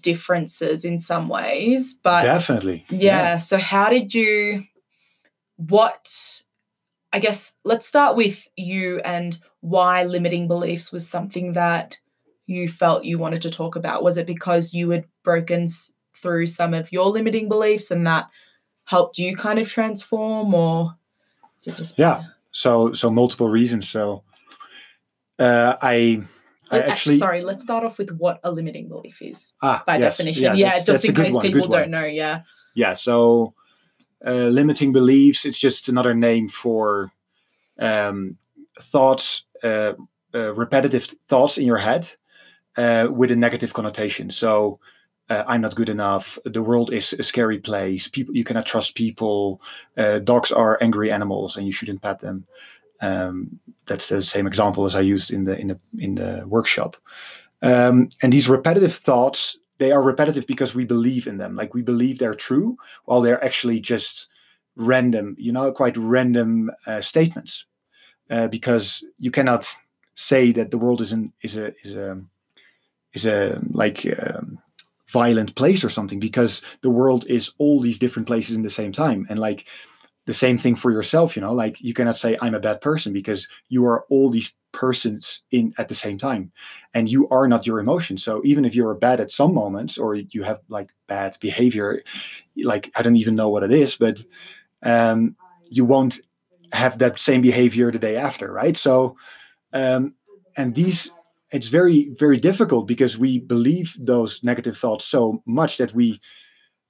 differences 0.02 0.86
in 0.86 1.00
some 1.00 1.30
ways. 1.30 1.96
But 2.02 2.24
Definitely. 2.24 2.86
yeah, 2.90 3.38
so 3.38 3.58
how 3.58 3.90
did 3.90 4.14
you 4.14 4.64
what 5.58 6.42
I 7.14 7.20
guess 7.20 7.54
let's 7.64 7.86
start 7.86 8.16
with 8.16 8.48
you 8.56 9.00
and 9.00 9.38
why 9.60 10.04
limiting 10.04 10.48
beliefs 10.48 10.92
was 10.92 11.08
something 11.08 11.54
that 11.54 11.98
you 12.48 12.68
felt 12.68 13.06
you 13.06 13.18
wanted 13.18 13.42
to 13.44 13.52
talk 13.52 13.76
about. 13.76 14.04
Was 14.04 14.18
it 14.18 14.28
because 14.28 14.74
you 14.74 14.90
had 14.90 15.06
broken 15.24 15.68
through 16.16 16.48
some 16.48 16.74
of 16.74 16.92
your 16.92 17.08
limiting 17.08 17.50
beliefs 17.50 17.92
and 17.92 18.06
that 18.08 18.28
helped 18.86 19.18
you 19.18 19.36
kind 19.36 19.60
of 19.60 19.68
transform 19.70 20.54
or 20.54 20.96
is 21.58 21.68
it 21.68 21.76
just 21.76 22.00
Yeah. 22.00 22.24
So, 22.52 22.94
so 22.94 23.10
multiple 23.10 23.48
reasons. 23.48 23.88
So, 23.88 24.24
uh, 25.42 25.78
I, 25.82 26.24
I 26.70 26.80
actually, 26.82 27.18
sorry, 27.18 27.42
let's 27.42 27.64
start 27.64 27.84
off 27.84 27.98
with 27.98 28.12
what 28.18 28.40
a 28.44 28.52
limiting 28.52 28.88
belief 28.88 29.22
is 29.22 29.54
ah, 29.62 29.84
by 29.86 29.98
yes, 29.98 30.18
definition. 30.18 30.44
Yeah, 30.44 30.66
that's- 30.68 30.86
just 30.86 31.04
that's 31.04 31.06
in 31.06 31.16
case 31.16 31.34
one, 31.34 31.46
people 31.46 31.68
don't 31.68 31.90
know. 31.90 32.06
Yeah. 32.06 32.42
yeah 32.76 32.94
so 32.94 33.54
uh, 34.26 34.48
limiting 34.48 34.92
beliefs 34.92 35.46
it's 35.46 35.60
just 35.60 35.90
another 35.90 36.14
name 36.14 36.48
for 36.48 37.12
um, 37.80 38.38
thoughts 38.80 39.46
uh, 39.64 39.94
uh, 40.34 40.54
repetitive 40.54 41.06
thoughts 41.28 41.58
in 41.58 41.66
your 41.66 41.78
head 41.78 42.10
uh, 42.78 43.08
with 43.12 43.32
a 43.32 43.36
negative 43.36 43.74
connotation 43.74 44.30
so 44.30 44.80
uh, 45.30 45.44
i'm 45.48 45.62
not 45.62 45.76
good 45.76 45.90
enough 45.90 46.38
the 46.46 46.62
world 46.62 46.94
is 46.94 47.14
a 47.14 47.24
scary 47.24 47.60
place 47.60 48.08
people 48.08 48.36
you 48.36 48.44
cannot 48.44 48.66
trust 48.66 48.96
people 48.96 49.62
uh, 49.98 50.20
dogs 50.20 50.52
are 50.52 50.78
angry 50.82 51.12
animals 51.12 51.58
and 51.58 51.66
you 51.66 51.74
shouldn't 51.74 52.02
pet 52.02 52.20
them 52.20 52.46
um, 53.02 53.60
that's 53.86 54.10
the 54.10 54.22
same 54.22 54.48
example 54.48 54.86
as 54.86 54.96
i 54.96 55.02
used 55.02 55.32
in 55.32 55.46
the 55.46 55.60
in 55.60 55.68
the 55.68 55.80
in 55.98 56.16
the 56.16 56.44
workshop. 56.48 56.98
Um, 57.64 58.10
and 58.22 58.34
these 58.34 58.50
repetitive 58.50 58.94
thoughts 58.94 59.58
they 59.78 59.92
are 59.92 60.04
repetitive 60.04 60.46
because 60.46 60.76
we 60.76 60.86
believe 60.86 61.26
in 61.26 61.38
them. 61.40 61.56
Like 61.56 61.74
we 61.74 61.82
believe 61.82 62.20
they're 62.20 62.36
true 62.36 62.78
while 63.06 63.20
they're 63.20 63.44
actually 63.44 63.80
just 63.80 64.28
random 64.76 65.36
you 65.40 65.52
know 65.52 65.72
quite 65.72 65.98
random 65.98 66.72
uh, 66.88 67.02
statements. 67.02 67.66
Uh, 68.30 68.48
because 68.48 69.04
you 69.18 69.30
cannot 69.30 69.68
say 70.16 70.52
that 70.54 70.72
the 70.72 70.78
world 70.78 71.02
is 71.02 71.12
an 71.12 71.34
is 71.42 71.58
a 71.58 71.74
is 71.84 71.96
a 71.96 72.22
is 73.14 73.26
a 73.26 73.62
like 73.72 74.06
um, 74.20 74.60
violent 75.12 75.56
place 75.56 75.84
or 75.84 75.90
something 75.90 76.20
because 76.20 76.62
the 76.82 76.90
world 76.90 77.26
is 77.28 77.54
all 77.58 77.80
these 77.82 78.00
different 78.00 78.28
places 78.28 78.56
in 78.56 78.64
the 78.64 78.70
same 78.70 78.92
time. 78.92 79.26
And 79.30 79.38
like 79.38 79.66
the 80.26 80.34
same 80.34 80.58
thing 80.58 80.76
for 80.76 80.92
yourself 80.92 81.36
you 81.36 81.42
know 81.42 81.54
like 81.54 81.82
you 81.82 81.94
cannot 81.94 82.16
say 82.16 82.38
i'm 82.42 82.56
a 82.56 82.60
bad 82.60 82.80
person 82.82 83.12
because 83.12 83.48
you 83.70 83.86
are 83.86 84.06
all 84.10 84.30
these 84.30 84.54
persons 84.72 85.44
in 85.52 85.74
at 85.78 85.88
the 85.88 85.96
same 85.96 86.18
time 86.18 86.52
and 86.94 87.10
you 87.10 87.28
are 87.30 87.48
not 87.48 87.68
your 87.68 87.80
emotions. 87.80 88.24
So 88.24 88.42
even 88.44 88.66
if 88.66 88.76
you're 88.76 88.94
bad 88.96 89.20
at 89.20 89.32
some 89.32 89.54
moments 89.54 89.98
or 89.98 90.16
you 90.16 90.44
have 90.44 90.60
like 90.70 90.90
bad 91.08 91.38
behavior 91.40 92.02
like 92.64 92.92
i 92.96 93.02
don't 93.02 93.16
even 93.16 93.36
know 93.36 93.50
what 93.50 93.64
it 93.64 93.72
is 93.72 93.96
but 93.96 94.24
um 94.84 95.36
you 95.70 95.86
won't 95.86 96.20
have 96.74 97.00
that 97.00 97.20
same 97.20 97.42
behavior 97.42 97.92
the 97.92 98.00
day 98.00 98.16
after 98.16 98.52
right? 98.52 98.78
So 98.78 99.18
um 99.74 100.16
and 100.58 100.76
these 100.76 101.12
it's 101.52 101.68
very 101.68 102.14
very 102.18 102.38
difficult 102.38 102.88
because 102.88 103.18
we 103.18 103.40
believe 103.40 103.96
those 104.00 104.44
negative 104.44 104.78
thoughts 104.78 105.06
so 105.06 105.42
much 105.46 105.78
that 105.78 105.94
we 105.94 106.22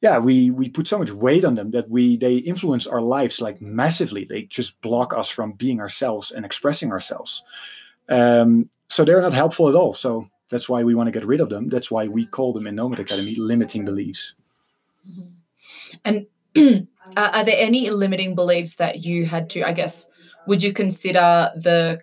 yeah 0.02 0.18
we 0.18 0.52
we 0.52 0.70
put 0.70 0.88
so 0.88 1.00
much 1.00 1.12
weight 1.12 1.46
on 1.46 1.56
them 1.56 1.72
that 1.72 1.90
we 1.90 2.18
they 2.18 2.38
influence 2.38 2.88
our 2.88 3.02
lives 3.02 3.40
like 3.40 3.62
massively. 3.62 4.26
They 4.26 4.44
just 4.44 4.80
block 4.82 5.14
us 5.16 5.30
from 5.30 5.54
being 5.54 5.80
ourselves 5.80 6.32
and 6.32 6.46
expressing 6.46 6.92
ourselves. 6.92 7.44
Um, 8.10 8.70
so 8.90 9.06
they're 9.06 9.22
not 9.22 9.34
helpful 9.34 9.70
at 9.70 9.76
all. 9.76 9.94
So 9.94 10.28
that's 10.50 10.68
why 10.68 10.84
we 10.84 10.96
want 10.96 11.08
to 11.08 11.12
get 11.12 11.26
rid 11.26 11.40
of 11.40 11.50
them. 11.50 11.70
That's 11.70 11.90
why 11.90 12.08
we 12.08 12.26
call 12.26 12.52
them 12.52 12.68
in 12.68 12.76
nomad 12.76 13.00
academy 13.00 13.36
limiting 13.36 13.86
beliefs. 13.86 14.34
And 16.04 16.28
uh, 16.58 16.82
are 17.16 17.46
there 17.46 17.56
any 17.58 17.90
limiting 17.90 18.36
beliefs 18.36 18.76
that 18.76 19.06
you 19.06 19.26
had 19.26 19.50
to, 19.52 19.64
I 19.64 19.72
guess, 19.72 20.10
would 20.48 20.62
you 20.62 20.74
consider 20.74 21.52
the 21.56 22.02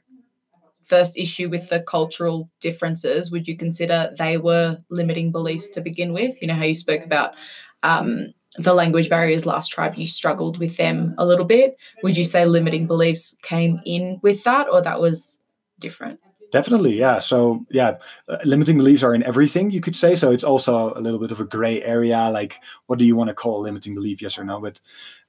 first 0.89 1.19
issue 1.19 1.49
with 1.49 1.69
the 1.69 1.81
cultural 1.81 2.51
differences? 2.61 3.31
Would 3.31 3.47
you 3.47 3.57
consider 3.57 4.13
they 4.19 4.39
were 4.39 4.79
limiting 4.91 5.31
beliefs 5.31 5.69
to 5.71 5.81
begin 5.81 6.13
with? 6.13 6.41
You 6.41 6.49
know, 6.49 6.55
how 6.55 6.65
you 6.65 6.75
spoke 6.75 7.05
about 7.05 7.35
um, 7.83 8.33
the 8.57 8.75
language 8.75 9.09
barriers 9.09 9.47
last 9.47 9.69
tribe, 9.69 9.95
you 9.95 10.07
struggled 10.07 10.59
with 10.59 10.77
them 10.77 11.15
a 11.19 11.27
little 11.27 11.45
bit. 11.45 11.77
Would 12.03 12.17
you 12.17 12.25
say 12.25 12.45
limiting 12.45 12.87
beliefs 12.87 13.37
came 13.43 13.81
in 13.85 14.19
with 14.23 14.43
that 14.45 14.69
or 14.69 14.83
that 14.83 15.01
was 15.01 15.41
different? 15.79 16.19
Definitely, 16.51 16.95
yeah. 16.95 17.21
So, 17.21 17.67
yeah, 17.71 17.99
uh, 18.27 18.39
limiting 18.45 18.79
beliefs 18.79 19.03
are 19.03 19.15
in 19.15 19.23
everything, 19.23 19.71
you 19.71 19.83
could 19.83 19.95
say. 19.95 20.15
So, 20.15 20.31
it's 20.31 20.45
also 20.45 20.95
a 20.95 21.01
little 21.01 21.21
bit 21.21 21.31
of 21.31 21.41
a 21.41 21.45
gray 21.45 21.83
area. 21.83 22.31
Like, 22.31 22.55
what 22.87 22.99
do 22.99 23.05
you 23.05 23.17
want 23.17 23.29
to 23.29 23.35
call 23.35 23.61
limiting 23.61 23.95
belief? 23.95 24.23
Yes 24.23 24.39
or 24.39 24.45
no? 24.45 24.59
But 24.59 24.81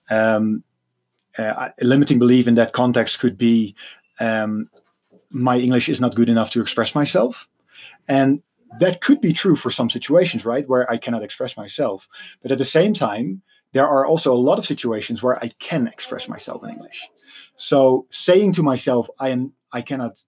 um, 0.09 0.63
uh, 1.37 1.69
limiting 1.81 2.19
belief 2.19 2.47
in 2.47 2.55
that 2.55 2.71
context 2.71 3.19
could 3.19 3.37
be 3.37 3.75
um, 4.21 4.69
my 5.31 5.57
English 5.57 5.89
is 5.89 6.01
not 6.01 6.15
good 6.15 6.29
enough 6.29 6.51
to 6.51 6.61
express 6.61 6.95
myself. 6.95 7.47
And 8.07 8.41
that 8.79 9.01
could 9.01 9.21
be 9.21 9.33
true 9.33 9.55
for 9.55 9.71
some 9.71 9.89
situations, 9.89 10.45
right? 10.45 10.67
Where 10.67 10.89
I 10.89 10.97
cannot 10.97 11.23
express 11.23 11.57
myself. 11.57 12.07
But 12.41 12.51
at 12.51 12.57
the 12.57 12.65
same 12.65 12.93
time, 12.93 13.41
there 13.73 13.87
are 13.87 14.05
also 14.05 14.33
a 14.33 14.37
lot 14.37 14.57
of 14.57 14.65
situations 14.65 15.21
where 15.21 15.37
I 15.43 15.51
can 15.59 15.87
express 15.87 16.27
myself 16.27 16.63
in 16.63 16.71
English. 16.71 17.07
So, 17.55 18.07
saying 18.09 18.53
to 18.53 18.63
myself, 18.63 19.07
I 19.19 19.29
am, 19.29 19.53
I 19.71 19.81
cannot 19.81 20.19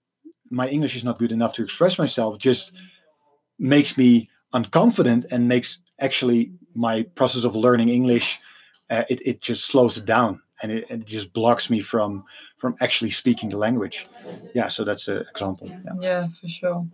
my 0.51 0.67
English 0.67 0.95
is 0.95 1.03
not 1.03 1.17
good 1.17 1.31
enough 1.31 1.53
to 1.53 1.63
express 1.63 1.97
myself 1.97 2.37
just 2.37 2.73
makes 3.57 3.97
me 3.97 4.29
unconfident 4.53 5.25
and 5.31 5.47
makes 5.47 5.79
actually 5.99 6.51
my 6.75 7.03
process 7.15 7.45
of 7.45 7.55
learning 7.55 7.89
English 7.89 8.39
uh, 8.89 9.05
it, 9.09 9.25
it 9.25 9.41
just 9.41 9.65
slows 9.65 9.97
it 9.97 10.05
down 10.05 10.41
and 10.61 10.71
it, 10.71 10.85
it 10.89 11.05
just 11.05 11.33
blocks 11.33 11.69
me 11.69 11.79
from 11.79 12.23
from 12.57 12.75
actually 12.81 13.09
speaking 13.09 13.49
the 13.49 13.57
language 13.57 14.07
yeah 14.53 14.67
so 14.67 14.83
that's 14.83 15.07
an 15.07 15.25
example 15.31 15.67
yeah. 15.67 15.93
Yeah, 15.99 16.27
for 16.29 16.47
sure. 16.47 16.85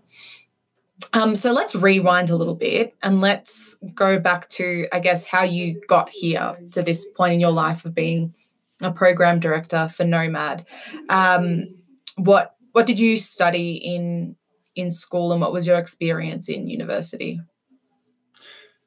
Um, 1.14 1.36
so 1.36 1.52
let's 1.52 1.76
rewind 1.76 2.30
a 2.30 2.36
little 2.36 2.56
bit 2.56 2.96
and 3.04 3.22
let's 3.22 3.78
go 3.94 4.20
back 4.20 4.50
to, 4.50 4.88
I 4.92 5.00
guess, 5.00 5.26
how 5.26 5.44
you 5.44 5.80
got 5.88 6.10
here 6.10 6.58
to 6.72 6.82
this 6.82 7.08
point 7.10 7.34
in 7.34 7.40
your 7.40 7.52
life 7.52 7.86
of 7.86 7.94
being 7.94 8.34
a 8.82 8.92
program 8.92 9.40
director 9.40 9.90
for 9.90 10.04
Nomad. 10.04 10.66
Um, 11.10 11.76
what 12.16 12.56
what 12.72 12.86
did 12.86 13.00
you 13.00 13.18
study 13.18 13.74
in 13.74 14.36
in 14.76 14.92
school, 14.92 15.32
and 15.32 15.42
what 15.42 15.54
was 15.54 15.66
your 15.66 15.78
experience 15.78 16.50
in 16.50 16.68
university? 16.68 17.40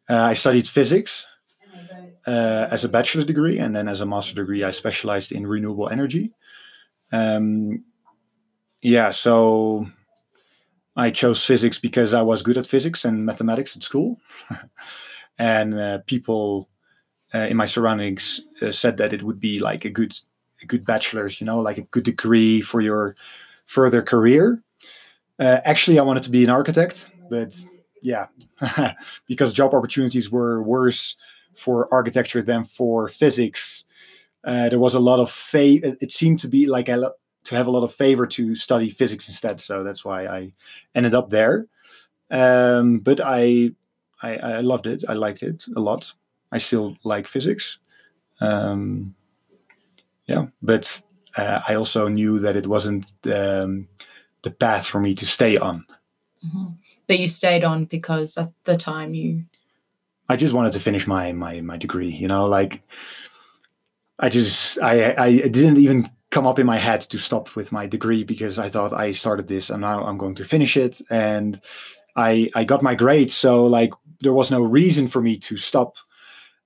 Uh, 0.08 0.16
I 0.16 0.34
studied 0.34 0.68
physics 0.68 1.26
uh, 2.30 2.68
as 2.70 2.84
a 2.84 2.88
bachelor's 2.88 3.26
degree, 3.26 3.58
and 3.58 3.74
then 3.74 3.88
as 3.88 4.00
a 4.00 4.06
master's 4.06 4.36
degree, 4.36 4.62
I 4.62 4.70
specialized 4.70 5.32
in 5.32 5.48
renewable 5.48 5.88
energy. 5.88 6.30
Um, 7.10 7.84
yeah, 8.82 9.10
so 9.10 9.84
I 10.94 11.10
chose 11.10 11.44
physics 11.44 11.80
because 11.80 12.14
I 12.14 12.22
was 12.22 12.44
good 12.44 12.56
at 12.56 12.68
physics 12.68 13.04
and 13.04 13.26
mathematics 13.26 13.74
at 13.74 13.82
school, 13.82 14.20
and 15.38 15.74
uh, 15.74 15.98
people 16.06 16.68
uh, 17.34 17.48
in 17.50 17.56
my 17.56 17.66
surroundings 17.66 18.40
uh, 18.62 18.70
said 18.70 18.96
that 18.98 19.12
it 19.12 19.24
would 19.24 19.40
be 19.40 19.58
like 19.58 19.84
a 19.84 19.90
good, 19.90 20.16
a 20.62 20.66
good 20.66 20.84
bachelor's, 20.84 21.40
you 21.40 21.46
know, 21.46 21.58
like 21.58 21.78
a 21.78 21.88
good 21.90 22.04
degree 22.04 22.60
for 22.60 22.80
your 22.80 23.16
further 23.66 24.02
career. 24.02 24.62
Uh, 25.40 25.58
actually, 25.64 25.98
I 25.98 26.02
wanted 26.02 26.22
to 26.22 26.30
be 26.30 26.44
an 26.44 26.50
architect, 26.50 27.10
but 27.28 27.58
yeah, 28.02 28.26
because 29.26 29.52
job 29.52 29.74
opportunities 29.74 30.30
were 30.30 30.62
worse 30.62 31.16
for 31.56 31.92
architecture 31.92 32.42
than 32.42 32.64
for 32.64 33.08
physics. 33.08 33.84
Uh, 34.44 34.68
there 34.68 34.78
was 34.78 34.94
a 34.94 35.00
lot 35.00 35.20
of 35.20 35.30
fa- 35.30 35.96
it 36.02 36.12
seemed 36.12 36.38
to 36.40 36.48
be 36.48 36.66
like 36.66 36.88
a 36.88 37.12
to 37.44 37.54
have 37.54 37.66
a 37.66 37.70
lot 37.70 37.82
of 37.82 37.92
favor 37.94 38.26
to 38.26 38.54
study 38.54 38.90
physics 38.90 39.28
instead. 39.28 39.60
So 39.60 39.82
that's 39.82 40.04
why 40.04 40.26
I 40.26 40.52
ended 40.94 41.14
up 41.14 41.30
there. 41.30 41.66
Um, 42.30 42.98
but 42.98 43.20
I, 43.20 43.72
I 44.22 44.36
I 44.36 44.60
loved 44.60 44.86
it. 44.86 45.04
I 45.08 45.14
liked 45.14 45.42
it 45.42 45.64
a 45.76 45.80
lot. 45.80 46.12
I 46.52 46.58
still 46.58 46.96
like 47.04 47.28
physics. 47.28 47.78
Um, 48.40 49.14
yeah, 50.26 50.46
but 50.62 51.02
uh, 51.36 51.60
I 51.66 51.74
also 51.74 52.08
knew 52.08 52.38
that 52.38 52.56
it 52.56 52.66
wasn't 52.66 53.12
um, 53.26 53.88
the 54.42 54.50
path 54.50 54.86
for 54.86 55.00
me 55.00 55.14
to 55.14 55.26
stay 55.26 55.56
on. 55.56 55.84
Mhm. 56.44 56.76
But 57.06 57.18
you 57.18 57.28
stayed 57.28 57.64
on 57.64 57.84
because 57.86 58.38
at 58.38 58.52
the 58.64 58.76
time 58.76 59.14
you 59.14 59.44
I 60.30 60.36
just 60.36 60.54
wanted 60.54 60.72
to 60.74 60.80
finish 60.80 61.08
my 61.08 61.32
my 61.32 61.60
my 61.60 61.76
degree. 61.76 62.08
You 62.08 62.28
know, 62.28 62.46
like 62.46 62.84
I 64.20 64.28
just 64.28 64.80
I 64.80 65.10
I 65.10 65.28
it 65.28 65.52
didn't 65.52 65.78
even 65.78 66.08
come 66.30 66.46
up 66.46 66.60
in 66.60 66.66
my 66.66 66.78
head 66.78 67.00
to 67.00 67.18
stop 67.18 67.56
with 67.56 67.72
my 67.72 67.88
degree 67.88 68.22
because 68.22 68.56
I 68.56 68.68
thought 68.70 68.92
I 68.92 69.10
started 69.10 69.48
this 69.48 69.70
and 69.70 69.80
now 69.80 70.04
I'm 70.04 70.18
going 70.18 70.36
to 70.36 70.44
finish 70.44 70.76
it. 70.76 71.02
And 71.10 71.60
I 72.14 72.48
I 72.54 72.62
got 72.62 72.80
my 72.80 72.94
grades. 72.94 73.34
So 73.34 73.64
like 73.66 73.90
there 74.20 74.32
was 74.32 74.52
no 74.52 74.62
reason 74.62 75.08
for 75.08 75.20
me 75.20 75.36
to 75.38 75.56
stop 75.56 75.96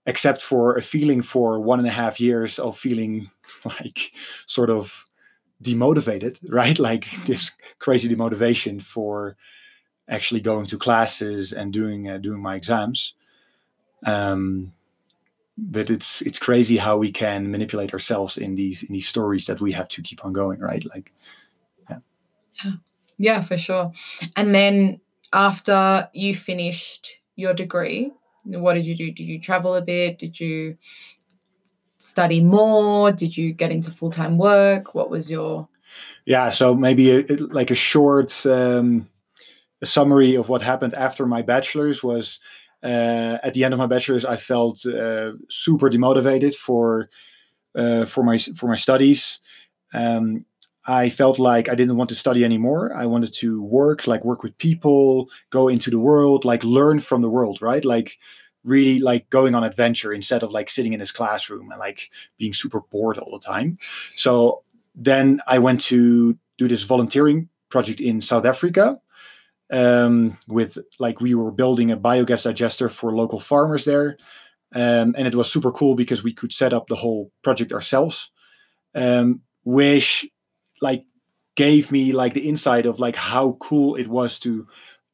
except 0.05 0.43
for 0.43 0.77
a 0.77 0.83
feeling 0.83 1.23
for 1.23 1.59
one 1.59 1.79
and 1.79 1.89
a 1.89 1.99
half 2.03 2.21
years 2.21 2.59
of 2.59 2.77
feeling 2.77 3.31
like 3.65 4.13
sort 4.47 4.69
of 4.69 5.07
demotivated 5.63 6.39
right? 6.51 6.79
Like 6.79 7.07
this 7.25 7.51
crazy 7.79 8.15
demotivation 8.15 8.83
for 8.83 9.39
actually 10.07 10.43
going 10.43 10.67
to 10.67 10.77
classes 10.77 11.55
and 11.55 11.73
doing 11.73 12.11
uh, 12.11 12.19
doing 12.19 12.43
my 12.43 12.57
exams 12.57 13.15
um, 14.05 14.73
but 15.57 15.91
it's 15.91 16.21
it's 16.23 16.39
crazy 16.39 16.77
how 16.77 16.97
we 16.99 17.13
can 17.13 17.51
manipulate 17.51 17.93
ourselves 17.93 18.37
in 18.37 18.55
these 18.55 18.83
in 18.83 18.93
these 18.93 19.09
stories 19.09 19.47
that 19.47 19.61
we 19.61 19.73
have 19.73 19.89
to 19.89 20.03
keep 20.03 20.25
on 20.25 20.33
going 20.33 20.61
right 20.61 20.85
like 20.95 21.13
yeah 21.89 21.99
Yeah, 23.19 23.41
for 23.41 23.57
sure. 23.57 23.93
And 24.37 24.55
then 24.55 25.01
after 25.33 26.09
you 26.13 26.35
finished 26.35 27.09
your 27.37 27.55
degree, 27.55 28.13
what 28.45 28.75
did 28.75 28.87
you 28.87 28.97
do? 28.97 29.13
Did 29.13 29.25
you 29.25 29.41
travel 29.41 29.75
a 29.75 29.83
bit? 29.83 30.19
Did 30.19 30.39
you 30.41 30.77
study 31.99 32.41
more? 32.41 33.13
Did 33.13 33.37
you 33.37 33.53
get 33.53 33.71
into 33.71 33.91
full 33.91 34.11
time 34.11 34.39
work? 34.39 34.95
What 34.95 35.11
was 35.11 35.31
your 35.31 35.69
yeah 36.27 36.51
so 36.51 36.75
maybe 36.75 37.11
a- 37.11 37.25
like 37.37 37.71
a 37.71 37.75
short 37.77 38.45
um, 38.47 39.09
a 39.83 39.87
summary 39.87 40.35
of 40.35 40.49
what 40.49 40.63
happened 40.63 40.95
after 40.95 41.27
my 41.27 41.43
bachelor's 41.43 42.03
was 42.03 42.41
uh, 42.85 43.39
at 43.43 43.55
the 43.55 43.65
end 43.65 43.75
of 43.75 43.79
my 43.79 43.87
bachelor's 43.87 44.25
i 44.25 44.37
felt 44.37 44.87
uh, 44.87 45.33
super 45.49 45.91
demotivated 45.91 46.55
for 46.55 47.09
uh, 47.75 48.05
for 48.05 48.23
my 48.23 48.39
for 48.39 48.69
my 48.69 48.77
studies. 48.77 49.41
Um, 49.93 50.45
i 50.87 51.09
felt 51.09 51.39
like 51.39 51.69
i 51.71 51.75
didn't 51.75 51.97
want 51.97 52.11
to 52.11 52.15
study 52.17 52.45
anymore. 52.45 52.95
I 52.95 53.07
wanted 53.07 53.33
to 53.35 53.63
work 53.63 54.07
like 54.07 54.25
work 54.25 54.43
with 54.43 54.57
people 54.59 55.29
go 55.51 55.69
into 55.69 55.91
the 55.91 55.99
world 55.99 56.45
like 56.45 56.63
learn 56.63 57.01
from 57.01 57.23
the 57.23 57.31
world 57.31 57.63
right? 57.63 57.85
Like 57.85 58.19
really 58.65 58.99
like 58.99 59.29
going 59.31 59.55
on 59.55 59.63
adventure 59.63 60.13
instead 60.13 60.43
of 60.43 60.51
like 60.51 60.71
sitting 60.71 60.93
in 60.93 61.01
this 61.01 61.13
classroom 61.13 61.71
and 61.71 61.79
like 61.79 62.11
being 62.39 62.53
super 62.53 62.81
bored 62.81 63.19
all 63.19 63.39
the 63.39 63.45
time. 63.45 63.79
So 64.17 64.63
then 64.95 65.41
I 65.47 65.59
went 65.59 65.81
to 65.83 66.37
do 66.59 66.69
this 66.69 66.83
volunteering 66.83 67.49
project 67.69 68.01
in 68.01 68.21
South 68.21 68.47
Africa. 68.47 68.99
Um, 69.75 70.39
with 70.47 70.79
like 71.01 71.21
we 71.21 71.35
were 71.35 71.51
building 71.51 71.91
a 71.91 71.97
biogas 71.97 72.45
digester 72.45 72.89
for 72.89 73.13
local 73.13 73.41
farmers 73.41 73.85
there, 73.85 74.17
um, 74.73 75.15
and 75.19 75.27
it 75.27 75.35
was 75.35 75.51
super 75.51 75.73
cool 75.73 75.97
because 75.97 76.23
we 76.23 76.33
could 76.33 76.53
set 76.53 76.73
up 76.73 76.87
the 76.87 76.95
whole 76.95 77.33
project 77.43 77.73
ourselves, 77.73 78.31
um, 78.95 79.41
which 79.65 80.29
like 80.81 81.05
gave 81.57 81.91
me 81.91 82.13
like 82.13 82.35
the 82.35 82.49
insight 82.49 82.87
of 82.87 83.01
like 83.01 83.17
how 83.17 83.57
cool 83.61 83.97
it 83.97 84.09
was 84.09 84.39
to 84.41 84.67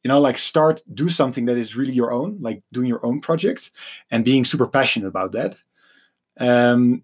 you 0.03 0.07
know 0.09 0.19
like 0.19 0.37
start 0.37 0.81
do 0.93 1.09
something 1.09 1.45
that 1.45 1.57
is 1.57 1.75
really 1.75 1.93
your 1.93 2.11
own 2.11 2.37
like 2.39 2.63
doing 2.71 2.87
your 2.87 3.05
own 3.05 3.21
project 3.21 3.71
and 4.09 4.25
being 4.25 4.45
super 4.45 4.67
passionate 4.67 5.07
about 5.07 5.31
that. 5.31 5.55
Um 6.39 7.03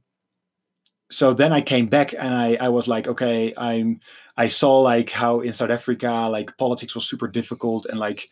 so 1.09 1.33
then 1.33 1.53
I 1.53 1.61
came 1.61 1.87
back 1.87 2.13
and 2.13 2.33
I, 2.33 2.57
I 2.59 2.69
was 2.69 2.87
like, 2.87 3.07
okay, 3.07 3.53
I'm 3.55 4.01
I 4.37 4.47
saw 4.47 4.79
like 4.79 5.09
how 5.09 5.39
in 5.39 5.53
South 5.53 5.71
Africa 5.71 6.29
like 6.31 6.55
politics 6.57 6.93
was 6.95 7.07
super 7.07 7.27
difficult 7.27 7.85
and 7.87 7.99
like 7.99 8.29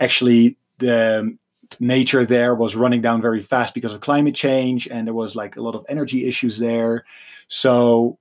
actually 0.00 0.56
the 0.78 1.36
nature 1.80 2.24
there 2.24 2.54
was 2.54 2.76
running 2.76 3.02
down 3.02 3.20
very 3.20 3.42
fast 3.42 3.74
because 3.74 3.92
of 3.92 4.00
climate 4.00 4.34
change 4.34 4.88
and 4.88 5.06
there 5.06 5.14
was 5.14 5.36
like 5.36 5.56
a 5.56 5.60
lot 5.60 5.74
of 5.74 5.84
energy 5.88 6.26
issues 6.26 6.58
there. 6.58 7.04
So 7.48 8.18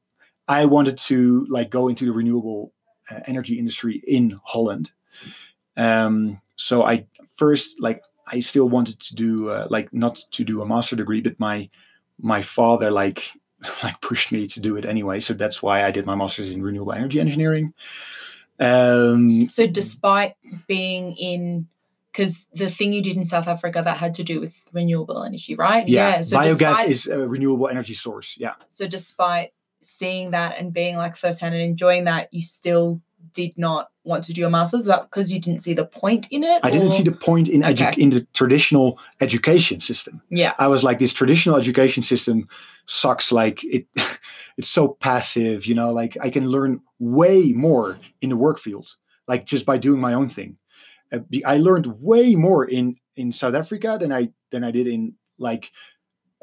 I 0.48 0.66
wanted 0.66 0.98
to 0.98 1.46
like 1.50 1.70
go 1.70 1.88
into 1.88 2.06
the 2.06 2.12
renewable 2.12 2.74
uh, 3.10 3.20
energy 3.26 3.60
industry 3.60 4.02
in 4.06 4.40
Holland. 4.44 4.92
Um, 5.76 6.42
so 6.56 6.84
I 6.84 7.06
first 7.36 7.80
like 7.80 8.02
I 8.32 8.40
still 8.40 8.68
wanted 8.68 9.00
to 9.00 9.16
do 9.16 9.50
uh, 9.50 9.68
like 9.70 9.94
not 9.94 10.20
to 10.32 10.44
do 10.44 10.62
a 10.62 10.66
master 10.66 10.96
degree, 10.96 11.22
but 11.22 11.40
my 11.40 11.70
my 12.20 12.42
father 12.42 12.90
like 12.90 13.32
like 13.84 14.00
pushed 14.02 14.32
me 14.32 14.48
to 14.48 14.60
do 14.60 14.76
it 14.76 14.86
anyway. 14.86 15.20
So 15.20 15.34
that's 15.34 15.62
why 15.62 15.84
I 15.84 15.92
did 15.92 16.06
my 16.06 16.16
master's 16.16 16.52
in 16.52 16.62
renewable 16.62 16.94
energy 16.94 17.20
engineering. 17.20 17.74
Um, 18.60 19.50
so 19.50 19.68
despite 19.68 20.36
being 20.68 21.14
in 21.14 21.68
because 22.12 22.48
the 22.54 22.70
thing 22.70 22.94
you 22.94 23.04
did 23.04 23.16
in 23.16 23.26
South 23.26 23.48
Africa 23.48 23.84
that 23.86 23.98
had 23.98 24.16
to 24.16 24.24
do 24.24 24.40
with 24.40 24.56
renewable 24.74 25.24
energy, 25.24 25.54
right? 25.54 25.88
yeah, 25.88 26.22
So 26.22 26.38
biogas 26.38 26.58
despite, 26.58 26.90
is 26.90 27.08
a 27.08 27.30
renewable 27.30 27.68
energy 27.68 27.94
source. 27.94 28.36
Yeah, 28.40 28.56
so 28.70 28.88
despite 28.88 29.54
seeing 29.82 30.32
that 30.32 30.58
and 30.58 30.74
being 30.74 30.96
like 30.96 31.16
firsthand 31.16 31.54
and 31.54 31.64
enjoying 31.64 32.06
that, 32.06 32.34
you 32.34 32.42
still 32.42 33.02
did 33.34 33.58
not 33.58 33.90
want 34.04 34.24
to 34.26 34.34
do 34.34 34.46
a 34.46 34.50
master's. 34.50 34.82
Is 34.82 34.88
that 34.88 35.04
because 35.04 35.32
you 35.32 35.40
didn't 35.40 35.62
see 35.62 35.74
the 35.74 35.86
point 35.86 36.28
in 36.32 36.44
it? 36.44 36.60
I 36.64 36.70
didn't 36.72 36.92
see 36.92 37.04
the 37.04 37.12
point 37.12 37.48
in 37.50 37.62
edu- 37.62 37.88
Okay. 37.92 38.02
in 38.02 38.10
the 38.12 38.26
traditional 38.34 39.00
education 39.22 39.80
system. 39.80 40.22
Yeah. 40.30 40.54
I 40.60 40.68
was 40.68 40.84
like, 40.84 41.00
this 41.00 41.14
traditional 41.14 41.58
education 41.58 42.04
system 42.04 42.48
sucks. 42.86 43.32
Like 43.32 43.64
it, 43.64 43.88
it's 44.58 44.70
so 44.70 44.90
passive. 45.00 45.66
You 45.66 45.76
know, 45.76 45.92
like 45.92 46.18
I 46.22 46.30
can 46.30 46.48
learn 46.50 46.82
way 47.00 47.52
more 47.54 48.00
in 48.22 48.30
the 48.30 48.38
work 48.38 48.60
field, 48.60 48.96
like 49.28 49.46
just 49.46 49.66
by 49.66 49.78
doing 49.78 50.00
my 50.02 50.14
own 50.14 50.30
thing. 50.30 50.58
Uh, 51.12 51.20
I 51.46 51.58
learned 51.58 52.02
way 52.02 52.36
more 52.36 52.66
in 52.66 52.96
in 53.16 53.32
South 53.32 53.56
Africa 53.56 53.98
than 54.00 54.12
I 54.12 54.30
than 54.52 54.64
I 54.64 54.72
did 54.72 54.88
in 54.88 55.14
like 55.40 55.72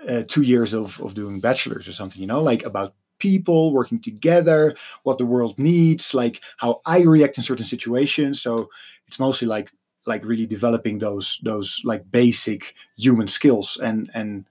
uh, 0.09 0.23
two 0.27 0.43
years 0.43 0.73
of 0.74 1.01
of 1.01 1.15
doing 1.15 1.40
bachelors 1.40 1.86
or 1.89 1.93
something. 1.93 2.20
You 2.20 2.27
know, 2.27 2.43
like 2.43 2.65
about 2.65 2.94
people 3.24 3.72
working 3.72 3.98
together, 3.98 4.76
what 5.05 5.16
the 5.16 5.24
world 5.24 5.55
needs, 5.59 6.12
like 6.12 6.42
how 6.59 6.82
I 6.84 6.98
react 7.01 7.38
in 7.38 7.44
certain 7.44 7.64
situations. 7.64 8.42
So 8.42 8.68
it's 9.06 9.18
mostly 9.18 9.48
like 9.48 9.72
like 10.06 10.22
really 10.24 10.46
developing 10.46 10.98
those 10.98 11.40
those 11.42 11.80
like 11.84 12.02
basic 12.10 12.74
human 12.98 13.26
skills 13.26 13.78
and 13.82 14.10
and 14.12 14.44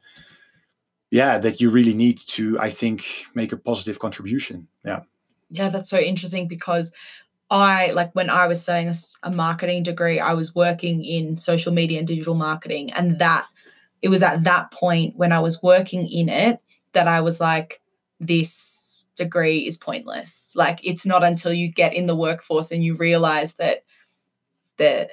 yeah 1.12 1.38
that 1.38 1.62
you 1.62 1.70
really 1.70 1.94
need 1.94 2.18
to 2.18 2.60
i 2.60 2.72
think 2.72 3.00
make 3.36 3.52
a 3.54 3.58
positive 3.70 4.00
contribution 4.00 4.68
yeah 4.84 5.02
Yeah, 5.60 5.70
that's 5.70 5.92
so 5.96 6.00
interesting 6.00 6.48
because 6.48 6.92
I 7.52 7.92
like 7.92 8.12
when 8.16 8.30
I 8.30 8.48
was 8.48 8.64
studying 8.64 8.92
a 9.22 9.30
marketing 9.30 9.84
degree, 9.84 10.20
I 10.20 10.34
was 10.34 10.56
working 10.56 11.06
in 11.06 11.38
social 11.38 11.72
media 11.72 12.00
and 12.00 12.08
digital 12.08 12.34
marketing, 12.34 12.92
and 12.98 13.20
that 13.20 13.46
it 14.02 14.10
was 14.10 14.24
at 14.24 14.44
that 14.44 14.72
point 14.72 15.16
when 15.16 15.32
I 15.32 15.40
was 15.40 15.62
working 15.62 16.08
in 16.08 16.30
it 16.30 16.58
that 16.94 17.08
I 17.08 17.22
was 17.22 17.40
like, 17.40 17.82
this 18.28 19.08
degree 19.16 19.60
is 19.68 19.78
pointless. 19.78 20.52
Like 20.56 20.80
it's 20.84 21.06
not 21.06 21.24
until 21.24 21.54
you 21.54 21.68
get 21.68 21.94
in 21.94 22.08
the 22.08 22.16
workforce 22.16 22.72
and 22.72 22.84
you 22.84 22.96
realize 22.96 23.56
that 23.56 23.84
the 24.78 25.10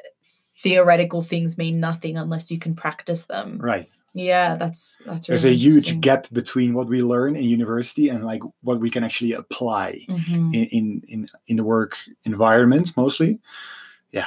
theoretical 0.56 1.22
things 1.22 1.58
mean 1.58 1.80
nothing 1.80 2.16
unless 2.16 2.50
you 2.50 2.58
can 2.58 2.74
practice 2.74 3.26
them. 3.26 3.58
Right. 3.58 3.88
Yeah, 4.12 4.56
that's 4.56 4.96
that's 5.06 5.28
There's 5.28 5.44
a 5.44 5.54
huge 5.54 6.00
gap 6.00 6.26
between 6.32 6.74
what 6.74 6.88
we 6.88 7.02
learn 7.02 7.36
in 7.36 7.44
university 7.44 8.08
and 8.08 8.24
like 8.24 8.42
what 8.62 8.80
we 8.80 8.90
can 8.90 9.04
actually 9.04 9.32
apply 9.32 10.04
Mhm. 10.08 10.54
in, 10.54 10.64
in 10.64 11.02
in 11.06 11.28
in 11.46 11.56
the 11.56 11.64
work 11.64 11.96
environment 12.24 12.96
mostly. 12.96 13.38
Yeah. 14.10 14.26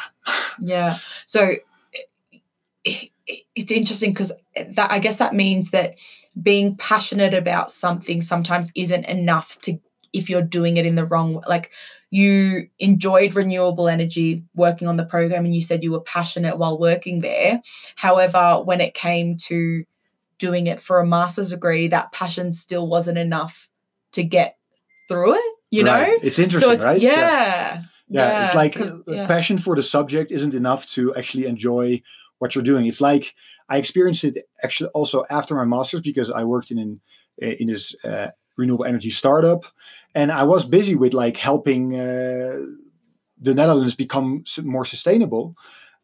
Yeah. 0.60 0.98
So 1.26 1.56
it, 1.92 3.10
it, 3.28 3.42
it's 3.56 3.72
interesting 3.72 4.12
because 4.12 4.32
that 4.56 4.92
I 4.92 5.00
guess 5.00 5.18
that 5.18 5.34
means 5.34 5.72
that 5.72 5.96
being 6.42 6.76
passionate 6.78 7.34
about 7.34 7.72
something 7.72 8.22
sometimes 8.22 8.72
isn't 8.76 9.06
enough 9.06 9.60
to 9.62 9.80
if 10.14 10.30
you're 10.30 10.42
doing 10.42 10.78
it 10.78 10.86
in 10.86 10.96
the 10.96 11.06
wrong 11.06 11.36
way. 11.36 11.42
like 11.48 11.72
you 12.12 12.68
enjoyed 12.80 13.34
renewable 13.36 13.88
energy 13.88 14.44
working 14.56 14.88
on 14.88 14.98
the 14.98 15.06
program 15.06 15.46
and 15.46 15.56
you 15.56 15.62
said 15.62 15.84
you 15.84 15.92
were 15.92 16.00
passionate 16.02 16.58
while 16.58 16.78
working 16.80 17.22
there 17.22 17.62
however 17.96 18.62
when 18.64 18.82
it 18.82 18.94
came 18.94 19.38
to 19.38 19.84
doing 20.40 20.68
it 20.68 20.82
for 20.82 21.00
a 21.00 21.06
master's 21.06 21.52
degree 21.52 21.88
that 21.88 22.12
passion 22.12 22.52
still 22.52 22.88
wasn't 22.88 23.18
enough 23.18 23.70
to 24.12 24.24
get 24.24 24.58
through 25.08 25.34
it 25.36 25.54
you 25.70 25.84
Right. 25.86 26.08
know 26.08 26.18
It's 26.22 26.40
interesting, 26.40 26.70
so 26.70 26.74
it's 26.76 26.86
right? 26.86 27.02
yeah 27.02 27.84
yeah, 28.10 28.46
it's 28.46 28.56
like 28.56 28.80
uh, 28.80 28.86
yeah. 29.08 29.28
passion 29.28 29.58
for 29.58 29.76
the 29.76 29.82
subject 29.82 30.32
isn't 30.32 30.54
enough 30.54 30.86
to 30.88 31.16
actually 31.16 31.46
enjoy 31.48 32.02
what 32.38 32.54
you're 32.54 32.64
doing. 32.64 32.86
It's 32.86 33.02
like 33.02 33.34
I 33.70 33.78
experienced 33.78 34.24
it 34.24 34.38
actually 34.64 34.90
also 34.90 35.26
after 35.30 35.56
my 35.56 35.66
master's 35.66 36.02
because 36.02 36.30
I 36.32 36.44
worked 36.44 36.72
in 36.72 36.78
an, 36.80 37.02
in 37.38 37.68
this 37.68 37.96
uh, 38.04 38.32
renewable 38.58 38.86
energy 38.86 39.10
startup, 39.10 39.66
and 40.16 40.32
I 40.32 40.44
was 40.44 40.66
busy 40.66 40.96
with 40.96 41.14
like 41.14 41.38
helping 41.38 41.96
uh, 41.96 42.60
the 43.42 43.54
Netherlands 43.54 43.96
become 43.96 44.44
more 44.64 44.86
sustainable. 44.86 45.56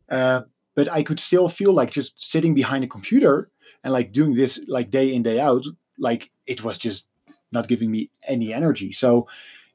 Uh, 0.09 0.41
but 0.75 0.87
I 0.91 1.03
could 1.03 1.19
still 1.19 1.49
feel 1.49 1.73
like 1.73 1.91
just 1.91 2.15
sitting 2.17 2.53
behind 2.55 2.83
a 2.83 2.87
computer 2.87 3.49
and 3.83 3.93
like 3.93 4.11
doing 4.11 4.33
this 4.33 4.59
like 4.67 4.89
day 4.89 5.13
in 5.13 5.23
day 5.23 5.39
out, 5.39 5.65
like 5.97 6.31
it 6.47 6.63
was 6.63 6.77
just 6.77 7.07
not 7.51 7.67
giving 7.67 7.91
me 7.91 8.09
any 8.27 8.53
energy. 8.53 8.91
So 8.91 9.27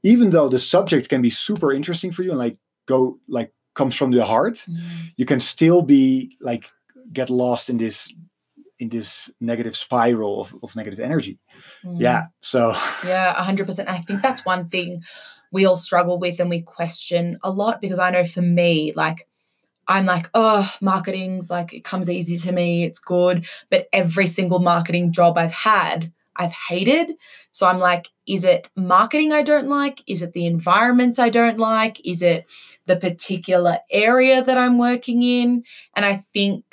even 0.02 0.30
though 0.30 0.48
the 0.48 0.58
subject 0.58 1.08
can 1.08 1.22
be 1.22 1.30
super 1.30 1.72
interesting 1.72 2.12
for 2.12 2.22
you 2.22 2.30
and 2.30 2.38
like 2.38 2.58
go 2.86 3.18
like 3.28 3.52
comes 3.74 3.94
from 3.96 4.12
the 4.12 4.24
heart, 4.24 4.64
Mm. 4.68 4.78
you 5.16 5.26
can 5.26 5.40
still 5.40 5.82
be 5.82 6.36
like 6.40 6.70
get 7.12 7.30
lost 7.30 7.70
in 7.70 7.78
this 7.78 8.12
in 8.78 8.88
this 8.88 9.30
negative 9.40 9.76
spiral 9.76 10.40
of, 10.40 10.54
of 10.62 10.74
negative 10.74 11.00
energy. 11.00 11.40
Mm. 11.84 12.00
Yeah. 12.00 12.24
So 12.40 12.70
Yeah, 13.04 13.34
100%. 13.34 13.88
I 13.88 13.98
think 13.98 14.22
that's 14.22 14.44
one 14.44 14.68
thing 14.68 15.02
we 15.52 15.64
all 15.64 15.76
struggle 15.76 16.18
with 16.18 16.40
and 16.40 16.50
we 16.50 16.60
question 16.60 17.38
a 17.42 17.50
lot 17.50 17.80
because 17.80 18.00
I 18.00 18.10
know 18.10 18.24
for 18.24 18.42
me, 18.42 18.92
like, 18.96 19.28
I'm 19.86 20.06
like, 20.06 20.28
oh, 20.34 20.68
marketing's 20.80 21.50
like, 21.50 21.72
it 21.72 21.84
comes 21.84 22.10
easy 22.10 22.36
to 22.38 22.52
me, 22.52 22.84
it's 22.84 22.98
good. 22.98 23.46
But 23.70 23.86
every 23.92 24.26
single 24.26 24.58
marketing 24.58 25.12
job 25.12 25.38
I've 25.38 25.52
had, 25.52 26.10
I've 26.36 26.52
hated. 26.52 27.12
So 27.52 27.68
I'm 27.68 27.78
like, 27.78 28.08
is 28.26 28.44
it 28.44 28.66
marketing 28.74 29.32
I 29.32 29.42
don't 29.42 29.68
like? 29.68 30.02
Is 30.06 30.22
it 30.22 30.32
the 30.32 30.46
environments 30.46 31.18
I 31.18 31.28
don't 31.28 31.58
like? 31.58 32.00
Is 32.04 32.22
it 32.22 32.46
the 32.86 32.96
particular 32.96 33.78
area 33.90 34.42
that 34.42 34.58
I'm 34.58 34.78
working 34.78 35.22
in? 35.22 35.62
And 35.94 36.04
I 36.04 36.24
think 36.32 36.64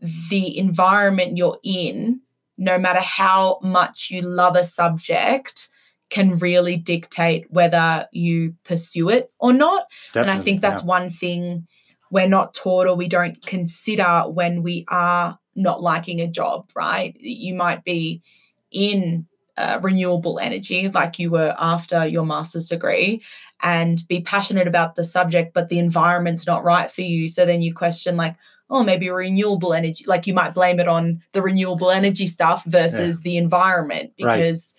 the 0.00 0.56
environment 0.56 1.36
you're 1.36 1.58
in, 1.62 2.20
no 2.56 2.78
matter 2.78 3.00
how 3.00 3.58
much 3.62 4.08
you 4.10 4.22
love 4.22 4.56
a 4.56 4.64
subject, 4.64 5.68
can 6.10 6.36
really 6.38 6.76
dictate 6.76 7.46
whether 7.50 8.08
you 8.12 8.54
pursue 8.64 9.08
it 9.10 9.30
or 9.38 9.52
not. 9.52 9.86
Definitely, 10.12 10.32
and 10.32 10.40
I 10.40 10.44
think 10.44 10.60
that's 10.60 10.82
yeah. 10.82 10.86
one 10.86 11.10
thing 11.10 11.66
we're 12.10 12.28
not 12.28 12.54
taught 12.54 12.86
or 12.86 12.96
we 12.96 13.08
don't 13.08 13.44
consider 13.44 14.24
when 14.26 14.62
we 14.62 14.86
are 14.88 15.38
not 15.54 15.82
liking 15.82 16.20
a 16.20 16.28
job, 16.28 16.70
right? 16.74 17.14
You 17.20 17.54
might 17.54 17.84
be 17.84 18.22
in 18.70 19.26
uh, 19.58 19.80
renewable 19.82 20.38
energy, 20.38 20.88
like 20.88 21.18
you 21.18 21.30
were 21.30 21.54
after 21.58 22.06
your 22.06 22.24
master's 22.24 22.68
degree, 22.68 23.20
and 23.62 24.06
be 24.08 24.20
passionate 24.20 24.68
about 24.68 24.94
the 24.94 25.04
subject, 25.04 25.52
but 25.52 25.68
the 25.68 25.78
environment's 25.78 26.46
not 26.46 26.62
right 26.64 26.90
for 26.90 27.02
you. 27.02 27.28
So 27.28 27.44
then 27.44 27.60
you 27.60 27.74
question, 27.74 28.16
like, 28.16 28.36
oh, 28.70 28.84
maybe 28.84 29.10
renewable 29.10 29.74
energy, 29.74 30.04
like 30.06 30.26
you 30.26 30.34
might 30.34 30.54
blame 30.54 30.78
it 30.78 30.86
on 30.86 31.20
the 31.32 31.42
renewable 31.42 31.90
energy 31.90 32.26
stuff 32.26 32.64
versus 32.64 33.22
the 33.22 33.36
environment 33.36 34.12
Right. 34.20 34.36
because, 34.36 34.74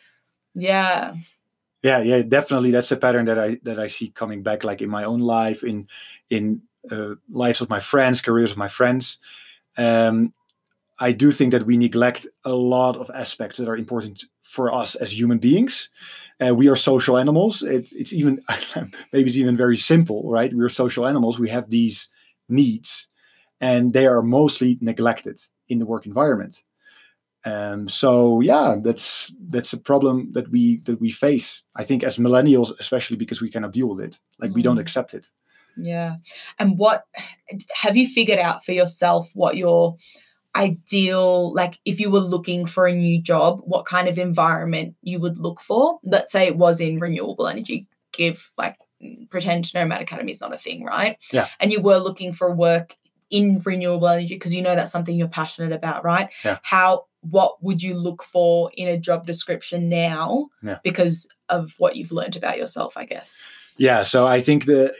yeah. 0.55 1.15
yeah 1.83 1.99
yeah 1.99 2.21
definitely 2.21 2.71
that's 2.71 2.91
a 2.91 2.97
pattern 2.97 3.25
that 3.25 3.37
i 3.37 3.59
that 3.63 3.79
i 3.79 3.87
see 3.87 4.09
coming 4.09 4.43
back 4.43 4.63
like 4.63 4.81
in 4.81 4.89
my 4.89 5.03
own 5.03 5.21
life 5.21 5.63
in 5.63 5.87
in 6.29 6.61
uh, 6.91 7.15
lives 7.29 7.61
of 7.61 7.69
my 7.69 7.79
friends 7.79 8.19
careers 8.19 8.51
of 8.51 8.57
my 8.57 8.67
friends 8.67 9.19
um 9.77 10.33
i 10.99 11.11
do 11.11 11.31
think 11.31 11.51
that 11.51 11.63
we 11.63 11.77
neglect 11.77 12.27
a 12.45 12.53
lot 12.53 12.97
of 12.97 13.09
aspects 13.13 13.57
that 13.57 13.67
are 13.67 13.77
important 13.77 14.23
for 14.43 14.73
us 14.73 14.95
as 14.95 15.17
human 15.17 15.37
beings 15.39 15.89
uh, 16.45 16.53
we 16.55 16.67
are 16.67 16.75
social 16.75 17.17
animals 17.17 17.63
it, 17.63 17.91
it's 17.93 18.13
even 18.13 18.41
maybe 19.13 19.29
it's 19.29 19.37
even 19.37 19.57
very 19.57 19.77
simple 19.77 20.29
right 20.31 20.53
we 20.53 20.63
are 20.63 20.69
social 20.69 21.07
animals 21.07 21.39
we 21.39 21.49
have 21.49 21.69
these 21.69 22.09
needs 22.47 23.07
and 23.61 23.93
they 23.93 24.07
are 24.07 24.21
mostly 24.21 24.77
neglected 24.81 25.39
in 25.67 25.79
the 25.79 25.85
work 25.85 26.05
environment 26.05 26.63
um, 27.45 27.87
so 27.87 28.41
yeah, 28.41 28.75
that's 28.81 29.33
that's 29.49 29.71
a 29.71 29.77
problem 29.77 30.31
that 30.33 30.49
we 30.51 30.81
that 30.83 30.99
we 30.99 31.09
face. 31.09 31.61
I 31.75 31.85
think 31.85 32.03
as 32.03 32.17
millennials, 32.17 32.73
especially 32.79 33.15
because 33.15 33.41
we 33.41 33.49
cannot 33.49 33.71
deal 33.71 33.87
with 33.87 34.05
it. 34.05 34.19
Like 34.39 34.53
we 34.53 34.61
don't 34.61 34.77
Mm. 34.77 34.81
accept 34.81 35.13
it. 35.13 35.27
Yeah. 35.77 36.17
And 36.57 36.77
what 36.77 37.05
have 37.75 37.95
you 37.95 38.07
figured 38.07 38.39
out 38.39 38.65
for 38.65 38.73
yourself 38.73 39.29
what 39.33 39.55
your 39.55 39.95
ideal, 40.55 41.53
like 41.53 41.79
if 41.85 41.99
you 41.99 42.09
were 42.09 42.19
looking 42.19 42.65
for 42.65 42.87
a 42.87 42.95
new 42.95 43.21
job, 43.21 43.61
what 43.63 43.85
kind 43.85 44.07
of 44.07 44.17
environment 44.17 44.95
you 45.01 45.19
would 45.19 45.37
look 45.37 45.61
for? 45.61 45.99
Let's 46.03 46.31
say 46.31 46.47
it 46.47 46.57
was 46.57 46.81
in 46.81 46.99
renewable 46.99 47.47
energy, 47.47 47.87
give 48.11 48.51
like 48.57 48.75
pretend 49.29 49.73
Nomad 49.73 50.01
Academy 50.01 50.31
is 50.31 50.41
not 50.41 50.53
a 50.53 50.57
thing, 50.57 50.83
right? 50.83 51.17
Yeah. 51.31 51.47
And 51.59 51.71
you 51.71 51.81
were 51.81 51.97
looking 51.97 52.33
for 52.33 52.53
work 52.53 52.95
in 53.29 53.61
renewable 53.63 54.07
energy 54.07 54.35
because 54.35 54.53
you 54.53 54.61
know 54.61 54.75
that's 54.75 54.91
something 54.91 55.15
you're 55.15 55.27
passionate 55.27 55.71
about, 55.71 56.03
right? 56.03 56.29
Yeah. 56.43 56.57
How 56.63 57.05
what 57.21 57.61
would 57.61 57.83
you 57.83 57.93
look 57.95 58.23
for 58.23 58.71
in 58.75 58.87
a 58.87 58.97
job 58.97 59.25
description 59.25 59.89
now 59.89 60.47
Yeah. 60.63 60.79
because 60.83 61.27
of 61.49 61.73
what 61.77 61.95
you've 61.95 62.11
learned 62.13 62.37
about 62.37 62.57
yourself, 62.57 62.95
I 62.95 63.05
guess? 63.05 63.45
Yeah. 63.77 64.03
So 64.03 64.25
I 64.25 64.41
think 64.41 64.65
the 64.65 64.93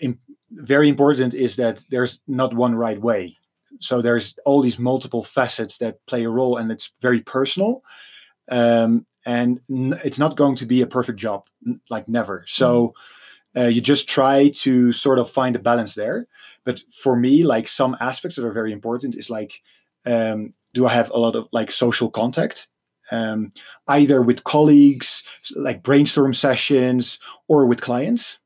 very 0.51 0.89
important 0.89 1.33
is 1.33 1.55
that 1.55 1.85
there's 1.89 2.19
not 2.27 2.53
one 2.53 2.75
right 2.75 2.99
way. 2.99 3.37
So 3.79 4.01
there's 4.01 4.35
all 4.45 4.61
these 4.61 4.79
multiple 4.79 5.23
facets 5.23 5.77
that 5.79 6.05
play 6.05 6.23
a 6.23 6.29
role, 6.29 6.57
and 6.57 6.71
it's 6.71 6.91
very 7.01 7.21
personal. 7.21 7.81
Um, 8.49 9.05
and 9.25 9.59
n- 9.69 9.99
it's 10.03 10.19
not 10.19 10.35
going 10.35 10.55
to 10.55 10.65
be 10.65 10.81
a 10.81 10.87
perfect 10.87 11.19
job, 11.19 11.47
n- 11.65 11.79
like 11.89 12.07
never. 12.07 12.43
So 12.47 12.93
uh, 13.55 13.65
you 13.65 13.81
just 13.81 14.07
try 14.07 14.49
to 14.49 14.91
sort 14.91 15.19
of 15.19 15.29
find 15.29 15.55
a 15.55 15.59
balance 15.59 15.95
there. 15.95 16.27
But 16.63 16.81
for 17.03 17.15
me, 17.15 17.43
like 17.43 17.67
some 17.67 17.97
aspects 17.99 18.35
that 18.35 18.45
are 18.45 18.53
very 18.53 18.71
important 18.71 19.15
is 19.15 19.29
like, 19.29 19.61
um, 20.05 20.51
do 20.73 20.87
I 20.87 20.93
have 20.93 21.09
a 21.11 21.17
lot 21.17 21.35
of 21.35 21.47
like 21.51 21.71
social 21.71 22.09
contact? 22.09 22.67
Um, 23.11 23.53
either 23.87 24.21
with 24.21 24.43
colleagues, 24.43 25.23
like 25.55 25.83
brainstorm 25.83 26.33
sessions, 26.33 27.17
or 27.47 27.65
with 27.65 27.81
clients 27.81 28.39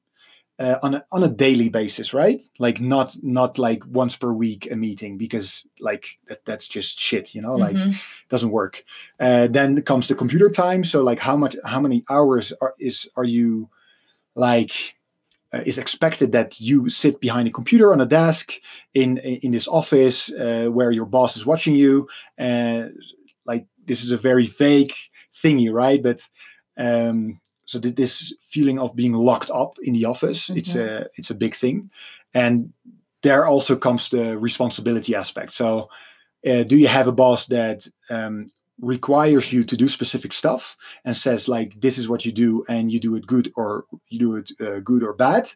uh, 0.59 0.77
on 0.83 0.95
a, 0.95 1.05
on 1.11 1.23
a 1.23 1.27
daily 1.29 1.69
basis, 1.69 2.13
right? 2.13 2.43
Like 2.59 2.79
not 2.79 3.15
not 3.23 3.57
like 3.57 3.83
once 3.87 4.15
per 4.15 4.31
week 4.31 4.69
a 4.71 4.75
meeting 4.75 5.17
because 5.17 5.65
like 5.79 6.19
that, 6.27 6.45
that's 6.45 6.67
just 6.67 6.99
shit, 6.99 7.33
you 7.33 7.41
know, 7.41 7.55
like 7.55 7.75
Mhm. 7.75 7.95
doesn't 8.29 8.51
work. 8.51 8.83
Uh, 9.19 9.47
then 9.47 9.81
comes 9.81 10.07
the 10.07 10.15
computer 10.15 10.49
time. 10.49 10.83
So 10.83 11.03
like 11.03 11.19
how 11.19 11.35
much 11.35 11.55
how 11.65 11.79
many 11.79 12.03
hours 12.09 12.53
are 12.61 12.75
is 12.79 13.07
are 13.15 13.25
you 13.25 13.69
like 14.35 14.95
uh, 15.53 15.61
is 15.65 15.77
expected 15.77 16.31
that 16.31 16.59
you 16.59 16.89
sit 16.89 17.19
behind 17.19 17.47
a 17.47 17.51
computer 17.51 17.93
on 17.93 18.01
a 18.01 18.05
desk 18.05 18.53
in 18.93 19.17
in 19.19 19.51
this 19.51 19.67
office 19.67 20.31
uh, 20.33 20.67
where 20.71 20.91
your 20.91 21.05
boss 21.05 21.35
is 21.37 21.45
watching 21.45 21.75
you 21.75 22.07
and 22.37 22.93
like 23.45 23.67
this 23.85 24.03
is 24.03 24.11
a 24.11 24.17
very 24.17 24.47
vague 24.47 24.93
thingy 25.43 25.71
right 25.71 26.01
but 26.01 26.27
um 26.77 27.39
so 27.65 27.79
th- 27.79 27.95
this 27.95 28.33
feeling 28.41 28.79
of 28.79 28.95
being 28.95 29.13
locked 29.13 29.51
up 29.51 29.77
in 29.83 29.93
the 29.93 30.05
office 30.05 30.49
it's 30.49 30.75
a 30.75 31.07
it's 31.15 31.29
a 31.29 31.35
big 31.35 31.55
thing 31.55 31.89
and 32.33 32.73
there 33.21 33.45
also 33.45 33.75
comes 33.75 34.09
the 34.09 34.37
responsibility 34.37 35.15
aspect 35.15 35.51
so 35.51 35.89
uh, 36.47 36.63
do 36.63 36.75
you 36.75 36.87
have 36.87 37.07
a 37.07 37.11
boss 37.11 37.45
that 37.45 37.87
um, 38.09 38.51
requires 38.81 39.53
you 39.53 39.63
to 39.63 39.77
do 39.77 39.87
specific 39.87 40.33
stuff 40.33 40.75
and 41.05 41.15
says 41.15 41.47
like 41.47 41.79
this 41.79 41.97
is 41.97 42.09
what 42.09 42.25
you 42.25 42.31
do 42.31 42.65
and 42.67 42.91
you 42.91 42.99
do 42.99 43.15
it 43.15 43.25
good 43.25 43.51
or 43.55 43.85
you 44.09 44.19
do 44.19 44.35
it 44.35 44.51
uh, 44.59 44.79
good 44.79 45.03
or 45.03 45.13
bad 45.13 45.49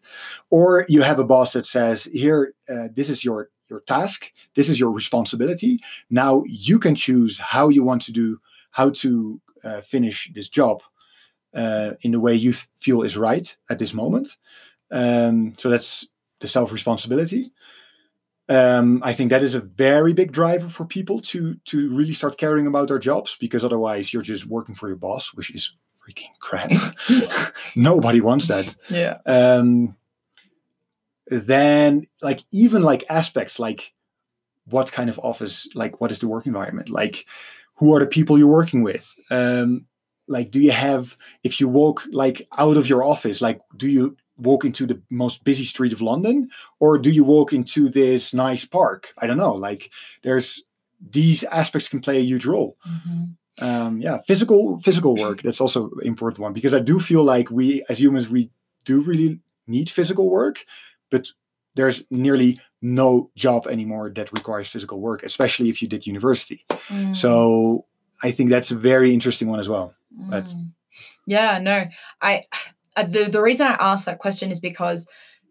or 0.49 0.85
you 0.87 1.01
have 1.01 1.19
a 1.19 1.25
boss 1.25 1.51
that 1.51 1.65
says 1.65 2.05
here 2.13 2.53
uh, 2.69 2.87
this 2.93 3.09
is 3.09 3.25
your 3.25 3.49
your 3.69 3.81
task. 3.81 4.31
This 4.55 4.69
is 4.69 4.79
your 4.79 4.91
responsibility. 4.91 5.79
Now 6.09 6.43
you 6.45 6.79
can 6.79 6.95
choose 6.95 7.37
how 7.37 7.69
you 7.69 7.83
want 7.83 8.01
to 8.03 8.11
do 8.11 8.39
how 8.71 8.91
to 8.91 9.41
uh, 9.63 9.81
finish 9.81 10.31
this 10.33 10.49
job 10.49 10.81
uh, 11.57 11.93
in 12.01 12.11
the 12.11 12.19
way 12.19 12.35
you 12.35 12.53
feel 12.79 13.01
is 13.01 13.17
right 13.17 13.57
at 13.69 13.79
this 13.79 13.93
moment. 13.93 14.37
Um, 14.91 15.55
so 15.57 15.69
that's 15.69 16.07
the 16.39 16.47
self 16.47 16.71
responsibility. 16.71 17.51
Um, 18.49 19.01
I 19.03 19.11
think 19.11 19.31
that 19.31 19.43
is 19.43 19.55
a 19.55 19.59
very 19.59 20.13
big 20.13 20.31
driver 20.31 20.69
for 20.69 20.85
people 20.85 21.19
to 21.21 21.55
to 21.65 21.93
really 21.93 22.13
start 22.13 22.37
caring 22.37 22.67
about 22.67 22.87
their 22.87 22.99
jobs 22.99 23.35
because 23.39 23.65
otherwise 23.65 24.13
you're 24.13 24.21
just 24.21 24.45
working 24.45 24.75
for 24.75 24.87
your 24.87 24.97
boss, 24.97 25.33
which 25.33 25.53
is 25.53 25.75
freaking 26.07 26.29
crap. 26.39 26.71
Nobody 27.75 28.21
wants 28.21 28.47
that. 28.47 28.73
Yeah. 28.89 29.17
Um, 29.25 29.97
then 31.27 32.07
like 32.21 32.43
even 32.51 32.83
like 32.83 33.03
aspects 33.09 33.59
like 33.59 33.93
what 34.65 34.91
kind 34.91 35.09
of 35.09 35.19
office, 35.19 35.67
like 35.75 35.99
what 35.99 36.11
is 36.11 36.19
the 36.19 36.27
work 36.27 36.45
environment, 36.45 36.89
like 36.89 37.25
who 37.75 37.95
are 37.95 37.99
the 37.99 38.05
people 38.05 38.37
you're 38.37 38.47
working 38.47 38.83
with, 38.83 39.13
um, 39.29 39.85
like 40.27 40.51
do 40.51 40.59
you 40.59 40.71
have 40.71 41.17
if 41.43 41.59
you 41.59 41.67
walk 41.67 42.03
like 42.11 42.47
out 42.57 42.77
of 42.77 42.87
your 42.87 43.03
office, 43.03 43.41
like 43.41 43.61
do 43.75 43.87
you 43.87 44.17
walk 44.37 44.65
into 44.65 44.85
the 44.85 45.01
most 45.09 45.43
busy 45.43 45.63
street 45.63 45.93
of 45.93 46.01
London 46.01 46.49
or 46.79 46.97
do 46.97 47.09
you 47.09 47.23
walk 47.23 47.53
into 47.53 47.89
this 47.89 48.33
nice 48.33 48.65
park? 48.65 49.13
I 49.17 49.27
don't 49.27 49.37
know. 49.37 49.53
Like 49.53 49.89
there's 50.23 50.63
these 51.11 51.43
aspects 51.45 51.87
can 51.87 52.01
play 52.01 52.17
a 52.17 52.25
huge 52.25 52.45
role. 52.45 52.77
Mm-hmm. 52.87 53.65
Um, 53.65 53.99
yeah, 53.99 54.19
physical 54.19 54.79
physical 54.81 55.15
work 55.15 55.41
that's 55.41 55.61
also 55.61 55.85
an 55.85 56.07
important 56.07 56.39
one 56.39 56.53
because 56.53 56.75
I 56.75 56.79
do 56.79 56.99
feel 56.99 57.23
like 57.23 57.49
we 57.49 57.83
as 57.89 57.99
humans 57.99 58.29
we 58.29 58.51
do 58.85 59.01
really 59.01 59.39
need 59.65 59.89
physical 59.89 60.29
work, 60.29 60.63
but 61.09 61.27
there's 61.75 62.03
nearly 62.11 62.59
no 62.81 63.31
job 63.35 63.67
anymore 63.67 64.11
that 64.15 64.31
requires 64.31 64.69
physical 64.69 64.99
work, 64.99 65.23
especially 65.23 65.69
if 65.69 65.81
you 65.81 65.87
did 65.87 66.05
university. 66.05 66.65
Mm. 66.87 67.15
So 67.15 67.85
I 68.21 68.31
think 68.31 68.49
that's 68.49 68.71
a 68.71 68.75
very 68.75 69.13
interesting 69.13 69.47
one 69.47 69.59
as 69.59 69.69
well. 69.69 69.93
Mm. 70.17 70.71
yeah, 71.25 71.59
no, 71.59 71.85
I 72.21 72.43
uh, 72.95 73.03
the 73.03 73.25
the 73.25 73.41
reason 73.41 73.67
I 73.67 73.77
asked 73.79 74.05
that 74.05 74.19
question 74.19 74.51
is 74.51 74.59
because 74.59 75.07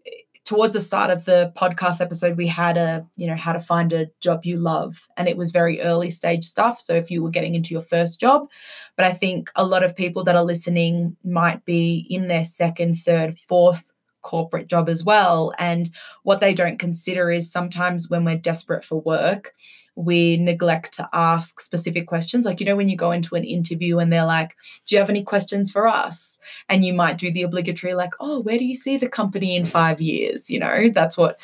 eh, 0.07 0.11
towards 0.45 0.75
the 0.75 0.81
start 0.81 1.11
of 1.11 1.25
the 1.25 1.53
podcast 1.57 2.01
episode 2.01 2.37
we 2.37 2.49
had 2.49 2.77
a 2.77 3.07
you 3.17 3.27
know 3.27 3.37
how 3.37 3.53
to 3.53 3.61
find 3.61 3.93
a 3.93 4.09
job 4.21 4.45
you 4.45 4.59
love 4.59 5.07
and 5.17 5.29
it 5.29 5.37
was 5.37 5.51
very 5.51 5.81
early 5.81 6.11
stage 6.11 6.45
stuff 6.45 6.81
so 6.81 6.95
if 6.95 7.11
you 7.11 7.23
were 7.23 7.31
getting 7.31 7.55
into 7.55 7.73
your 7.73 7.83
first 7.83 8.21
job 8.21 8.49
but 8.97 9.07
i 9.07 9.13
think 9.13 9.51
a 9.55 9.65
lot 9.65 9.85
of 9.85 9.97
people 9.97 10.25
that 10.25 10.37
are 10.37 10.45
listening 10.45 11.17
might 11.25 11.65
be 11.65 12.07
in 12.11 12.29
their 12.29 12.45
second 12.45 12.95
third 12.97 13.39
fourth 13.49 13.93
corporate 14.23 14.67
job 14.67 14.89
as 14.89 15.05
well 15.05 15.53
and 15.59 15.89
what 16.25 16.41
they 16.41 16.53
don't 16.53 16.81
consider 16.81 17.31
is 17.31 17.51
sometimes 17.51 18.11
when 18.11 18.25
we're 18.25 18.37
desperate 18.37 18.85
for 18.85 19.01
work 19.03 19.55
we 19.97 20.37
neglect 20.37 20.93
to 20.95 21.09
ask 21.15 21.59
specific 21.61 22.07
questions. 22.07 22.45
Like, 22.45 22.61
you 22.61 22.67
know, 22.67 22.77
when 22.77 22.89
you 22.91 22.97
go 22.97 23.11
into 23.13 23.35
an 23.35 23.45
interview 23.45 23.99
and 23.99 24.13
they're 24.13 24.27
like, 24.27 24.55
Do 24.87 24.95
you 24.95 25.01
have 25.01 25.09
any 25.11 25.25
questions 25.25 25.71
for 25.71 25.89
us? 25.89 26.39
And 26.69 26.85
you 26.85 26.93
might 26.93 27.17
do 27.19 27.33
the 27.33 27.43
obligatory, 27.43 27.95
like, 27.95 28.13
Oh, 28.21 28.41
where 28.41 28.59
do 28.59 28.65
you 28.65 28.75
see 28.75 28.99
the 28.99 29.09
company 29.09 29.57
in 29.57 29.65
five 29.65 30.01
years? 30.01 30.51
You 30.51 30.61
know, 30.61 30.91
that's 30.93 31.17
what, 31.17 31.41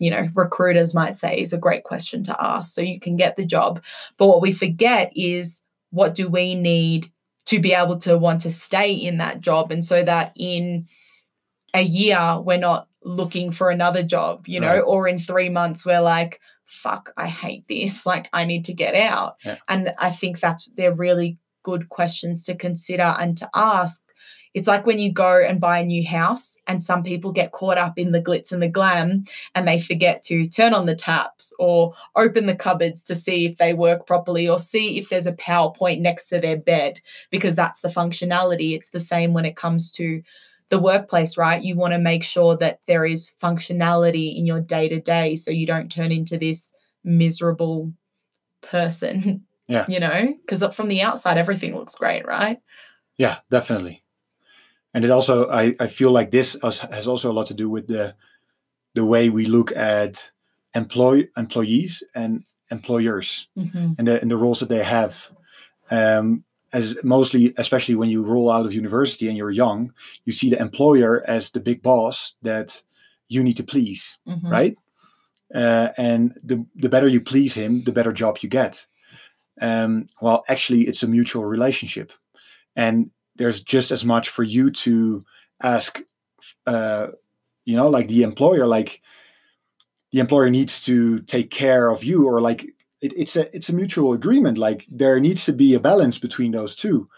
you 0.00 0.10
know, 0.10 0.28
recruiters 0.34 0.94
might 0.96 1.14
say 1.14 1.40
is 1.40 1.52
a 1.52 1.58
great 1.58 1.84
question 1.84 2.24
to 2.24 2.36
ask 2.44 2.74
so 2.74 2.80
you 2.82 2.98
can 2.98 3.16
get 3.16 3.36
the 3.36 3.46
job. 3.46 3.80
But 4.16 4.26
what 4.26 4.42
we 4.42 4.52
forget 4.52 5.12
is 5.14 5.62
what 5.90 6.14
do 6.16 6.28
we 6.28 6.56
need 6.56 7.10
to 7.44 7.60
be 7.60 7.72
able 7.72 7.98
to 7.98 8.18
want 8.18 8.40
to 8.40 8.50
stay 8.50 8.92
in 8.92 9.18
that 9.18 9.40
job? 9.40 9.70
And 9.70 9.84
so 9.84 10.02
that 10.02 10.32
in 10.34 10.88
a 11.72 11.82
year, 11.82 12.40
we're 12.40 12.58
not 12.58 12.88
looking 13.04 13.50
for 13.52 13.70
another 13.70 14.02
job, 14.02 14.46
you 14.48 14.60
know, 14.60 14.74
Right. 14.74 14.80
or 14.84 15.08
in 15.08 15.18
three 15.18 15.48
months, 15.48 15.86
we're 15.86 16.00
like, 16.00 16.40
fuck, 16.72 17.12
I 17.16 17.28
hate 17.28 17.66
this. 17.68 18.06
Like, 18.12 18.28
I 18.32 18.44
need 18.44 18.64
to 18.66 18.74
get 18.74 18.94
out. 18.94 19.36
Yeah. 19.44 19.58
And 19.68 19.94
I 19.98 20.10
think 20.10 20.40
that's, 20.40 20.66
they're 20.76 20.94
really 20.94 21.38
good 21.62 21.88
questions 21.88 22.44
to 22.44 22.54
consider 22.54 23.14
and 23.18 23.36
to 23.38 23.48
ask. 23.54 24.02
It's 24.54 24.68
like 24.68 24.84
when 24.84 24.98
you 24.98 25.10
go 25.10 25.42
and 25.42 25.60
buy 25.60 25.78
a 25.78 25.84
new 25.84 26.06
house, 26.06 26.58
and 26.66 26.82
some 26.82 27.02
people 27.02 27.32
get 27.32 27.52
caught 27.52 27.78
up 27.78 27.94
in 27.96 28.12
the 28.12 28.20
glitz 28.20 28.52
and 28.52 28.62
the 28.62 28.68
glam 28.68 29.24
and 29.54 29.66
they 29.66 29.80
forget 29.80 30.22
to 30.24 30.44
turn 30.44 30.74
on 30.74 30.84
the 30.84 30.94
taps 30.94 31.54
or 31.58 31.94
open 32.16 32.46
the 32.46 32.54
cupboards 32.54 33.02
to 33.04 33.14
see 33.14 33.46
if 33.46 33.56
they 33.56 33.72
work 33.72 34.06
properly 34.06 34.46
or 34.46 34.58
see 34.58 34.98
if 34.98 35.08
there's 35.08 35.26
a 35.26 35.32
PowerPoint 35.32 36.00
next 36.00 36.28
to 36.28 36.38
their 36.38 36.58
bed 36.58 37.00
because 37.30 37.54
that's 37.54 37.80
the 37.80 37.88
functionality. 37.88 38.76
It's 38.76 38.90
the 38.90 39.00
same 39.00 39.32
when 39.32 39.46
it 39.46 39.56
comes 39.56 39.90
to 39.92 40.22
the 40.72 40.78
workplace, 40.78 41.36
right? 41.36 41.62
You 41.62 41.76
want 41.76 41.92
to 41.92 41.98
make 41.98 42.24
sure 42.24 42.56
that 42.56 42.80
there 42.86 43.04
is 43.04 43.34
functionality 43.42 44.34
in 44.38 44.46
your 44.46 44.58
day 44.58 44.88
to 44.88 44.98
day 45.00 45.36
so 45.36 45.50
you 45.50 45.66
don't 45.66 45.92
turn 45.92 46.10
into 46.10 46.38
this 46.38 46.72
miserable 47.04 47.92
person. 48.62 49.44
Yeah. 49.68 49.86
You 49.88 50.00
know, 50.00 50.34
because 50.44 50.62
from 50.74 50.88
the 50.88 51.00
outside, 51.00 51.38
everything 51.38 51.74
looks 51.74 51.94
great, 51.94 52.26
right? 52.26 52.58
yeah, 53.16 53.38
definitely. 53.48 54.02
And 54.92 55.04
it 55.04 55.10
also, 55.10 55.48
I, 55.48 55.74
I 55.80 55.86
feel 55.86 56.10
like 56.10 56.30
this 56.30 56.58
has, 56.62 57.06
also 57.06 57.30
a 57.30 57.32
lot 57.32 57.46
to 57.46 57.54
do 57.54 57.70
with 57.70 57.86
the 57.86 58.14
the 58.94 59.04
way 59.04 59.30
we 59.30 59.46
look 59.46 59.72
at 59.74 60.30
employ 60.74 61.28
employees 61.36 62.02
and 62.14 62.44
employers 62.70 63.48
Mm-hmm. 63.56 63.92
and 63.98 64.08
the, 64.08 64.20
and 64.20 64.30
the 64.30 64.36
roles 64.36 64.60
that 64.60 64.68
they 64.68 64.82
have. 64.82 65.16
Um, 65.90 66.44
as 66.72 66.96
mostly, 67.04 67.52
especially 67.58 67.94
when 67.94 68.08
you 68.08 68.22
roll 68.22 68.50
out 68.50 68.64
of 68.66 68.72
university 68.74 69.28
and 69.28 69.36
you're 69.36 69.50
young, 69.50 69.92
you 70.24 70.32
see 70.32 70.50
the 70.50 70.60
employer 70.60 71.22
as 71.28 71.50
the 71.50 71.60
big 71.60 71.82
boss 71.82 72.34
that 72.42 72.82
you 73.28 73.42
need 73.42 73.56
to 73.56 73.64
please, 73.64 74.18
Mm-hmm. 74.26 74.48
right? 74.48 74.76
Uh, 75.54 75.88
and 75.98 76.32
the 76.42 76.64
the 76.76 76.88
better 76.88 77.06
you 77.06 77.20
please 77.20 77.52
him, 77.52 77.84
the 77.84 77.92
better 77.92 78.12
job 78.12 78.38
you 78.40 78.48
get. 78.48 78.86
Um, 79.60 80.06
well, 80.22 80.44
actually, 80.48 80.82
it's 80.88 81.02
a 81.02 81.06
mutual 81.08 81.44
relationship, 81.44 82.10
and 82.74 83.10
there's 83.36 83.62
just 83.62 83.90
as 83.90 84.02
much 84.04 84.30
for 84.30 84.42
you 84.44 84.70
to 84.70 85.24
ask. 85.62 86.00
Uh, 86.66 87.08
you 87.66 87.76
know, 87.76 87.88
like 87.88 88.08
the 88.08 88.22
employer, 88.22 88.66
like 88.66 89.02
the 90.10 90.20
employer 90.20 90.50
needs 90.50 90.80
to 90.86 91.20
take 91.20 91.50
care 91.50 91.90
of 91.90 92.02
you, 92.02 92.26
or 92.26 92.40
like 92.40 92.66
it, 93.02 93.12
it's 93.16 93.36
a 93.36 93.54
it's 93.54 93.68
a 93.68 93.74
mutual 93.74 94.14
agreement. 94.14 94.56
Like 94.56 94.86
there 94.90 95.20
needs 95.20 95.44
to 95.44 95.52
be 95.52 95.74
a 95.74 95.80
balance 95.80 96.18
between 96.18 96.52
those 96.52 96.74
two, 96.74 97.08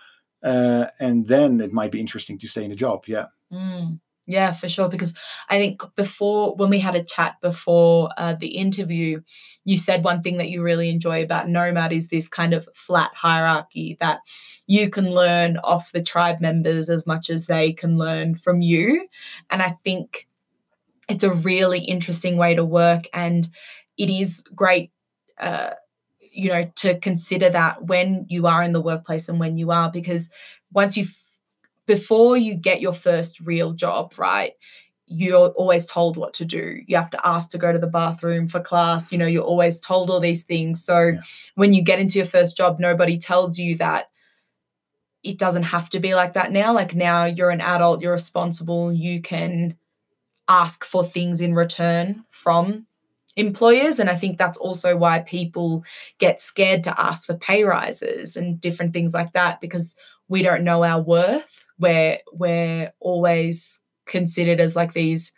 uh, 0.42 0.86
and 0.98 1.26
then 1.28 1.60
it 1.60 1.72
might 1.72 1.92
be 1.92 2.00
interesting 2.00 2.38
to 2.38 2.48
stay 2.48 2.64
in 2.64 2.72
a 2.72 2.76
job. 2.76 3.04
Yeah, 3.06 3.26
Mm, 3.54 4.00
yeah, 4.26 4.52
for 4.52 4.68
sure. 4.68 4.88
Because 4.88 5.14
I 5.48 5.58
think 5.58 5.82
before, 5.96 6.54
when 6.56 6.70
we 6.70 6.80
had 6.80 6.94
a 6.94 7.04
chat 7.04 7.36
before 7.40 8.10
uh, 8.16 8.34
the 8.34 8.56
interview, 8.56 9.20
you 9.64 9.76
said 9.76 10.02
one 10.02 10.22
thing 10.22 10.38
that 10.38 10.48
you 10.48 10.62
really 10.62 10.90
enjoy 10.90 11.22
about 11.22 11.48
Nomad 11.48 11.92
is 11.92 12.08
this 12.08 12.28
kind 12.28 12.54
of 12.54 12.68
flat 12.74 13.14
hierarchy 13.14 13.96
that 14.00 14.20
you 14.66 14.90
can 14.90 15.10
learn 15.10 15.58
off 15.58 15.92
the 15.92 16.02
tribe 16.02 16.40
members 16.40 16.88
as 16.88 17.06
much 17.06 17.30
as 17.30 17.46
they 17.46 17.72
can 17.72 17.98
learn 17.98 18.34
from 18.34 18.62
you. 18.62 19.06
And 19.50 19.62
I 19.62 19.70
think 19.84 20.26
it's 21.08 21.24
a 21.24 21.32
really 21.32 21.80
interesting 21.80 22.36
way 22.36 22.54
to 22.54 22.64
work. 22.64 23.04
And 23.12 23.46
it 23.98 24.08
is 24.08 24.42
great. 24.54 24.90
Uh, 25.38 25.74
you 26.20 26.48
know, 26.48 26.64
to 26.76 26.98
consider 26.98 27.48
that 27.48 27.84
when 27.84 28.26
you 28.28 28.46
are 28.46 28.62
in 28.62 28.72
the 28.72 28.80
workplace 28.80 29.28
and 29.28 29.38
when 29.38 29.56
you 29.56 29.70
are, 29.70 29.90
because 29.90 30.30
once 30.72 30.96
you 30.96 31.06
before 31.86 32.36
you 32.36 32.54
get 32.54 32.80
your 32.80 32.94
first 32.94 33.40
real 33.40 33.72
job, 33.72 34.14
right? 34.16 34.52
You're 35.06 35.48
always 35.50 35.86
told 35.86 36.16
what 36.16 36.32
to 36.34 36.44
do. 36.44 36.78
You 36.86 36.96
have 36.96 37.10
to 37.10 37.26
ask 37.26 37.50
to 37.50 37.58
go 37.58 37.72
to 37.72 37.78
the 37.78 37.86
bathroom 37.86 38.48
for 38.48 38.58
class. 38.58 39.12
You 39.12 39.18
know, 39.18 39.26
you're 39.26 39.44
always 39.44 39.78
told 39.78 40.10
all 40.10 40.18
these 40.20 40.44
things. 40.44 40.82
So 40.82 40.98
Yeah. 40.98 41.20
when 41.56 41.74
you 41.74 41.82
get 41.82 41.98
into 41.98 42.18
your 42.18 42.26
first 42.26 42.56
job, 42.56 42.80
nobody 42.80 43.18
tells 43.18 43.58
you 43.58 43.76
that 43.76 44.06
it 45.22 45.38
doesn't 45.38 45.64
have 45.64 45.90
to 45.90 46.00
be 46.00 46.14
like 46.14 46.34
that 46.34 46.52
now. 46.52 46.72
Like 46.72 46.94
now 46.94 47.24
you're 47.24 47.50
an 47.50 47.60
adult, 47.60 48.00
you're 48.00 48.12
responsible, 48.12 48.92
you 48.92 49.20
can 49.20 49.76
ask 50.48 50.84
for 50.84 51.04
things 51.04 51.40
in 51.40 51.54
return 51.54 52.24
from 52.30 52.86
employers. 53.36 53.98
And 53.98 54.08
I 54.10 54.16
think 54.16 54.38
that's 54.38 54.58
also 54.58 54.96
why 54.96 55.20
people 55.20 55.84
get 56.18 56.40
scared 56.40 56.84
to 56.84 57.00
ask 57.00 57.26
for 57.26 57.34
pay 57.34 57.64
rises 57.64 58.36
and 58.36 58.60
different 58.60 58.92
things 58.92 59.12
like 59.14 59.32
that 59.32 59.60
because 59.60 59.96
we 60.28 60.42
don't 60.42 60.64
know 60.64 60.84
our 60.84 61.00
worth. 61.02 61.64
We're 61.78 62.18
we're 62.32 62.92
always 63.00 63.80
considered 64.06 64.60
as 64.60 64.76
like 64.76 64.92
these. 64.94 65.32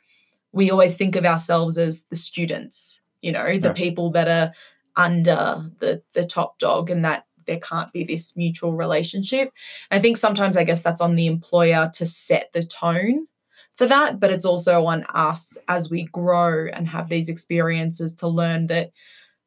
We 0.52 0.70
always 0.70 0.94
think 0.94 1.16
of 1.16 1.24
ourselves 1.24 1.78
as 1.78 2.04
the 2.04 2.16
students, 2.16 3.00
you 3.22 3.32
know, 3.32 3.58
the 3.58 3.68
Yeah. 3.68 3.72
people 3.72 4.10
that 4.12 4.28
are 4.28 4.52
under 4.96 5.70
the 5.80 6.02
the 6.12 6.24
top 6.26 6.58
dog, 6.58 6.90
and 6.90 7.04
that 7.04 7.24
there 7.46 7.60
can't 7.60 7.92
be 7.92 8.04
this 8.04 8.36
mutual 8.36 8.72
relationship. 8.74 9.52
I 9.90 10.00
think 10.00 10.16
sometimes 10.16 10.56
I 10.56 10.64
guess 10.64 10.82
that's 10.82 11.00
on 11.00 11.14
the 11.14 11.26
employer 11.26 11.90
to 11.94 12.06
set 12.06 12.52
the 12.52 12.62
tone 12.62 13.26
for 13.76 13.86
that, 13.86 14.18
but 14.20 14.30
it's 14.30 14.44
also 14.44 14.84
on 14.86 15.04
us 15.14 15.56
as 15.68 15.90
we 15.90 16.04
grow 16.04 16.66
and 16.72 16.88
have 16.88 17.08
these 17.08 17.28
experiences 17.28 18.14
to 18.16 18.26
learn 18.28 18.66
that 18.68 18.90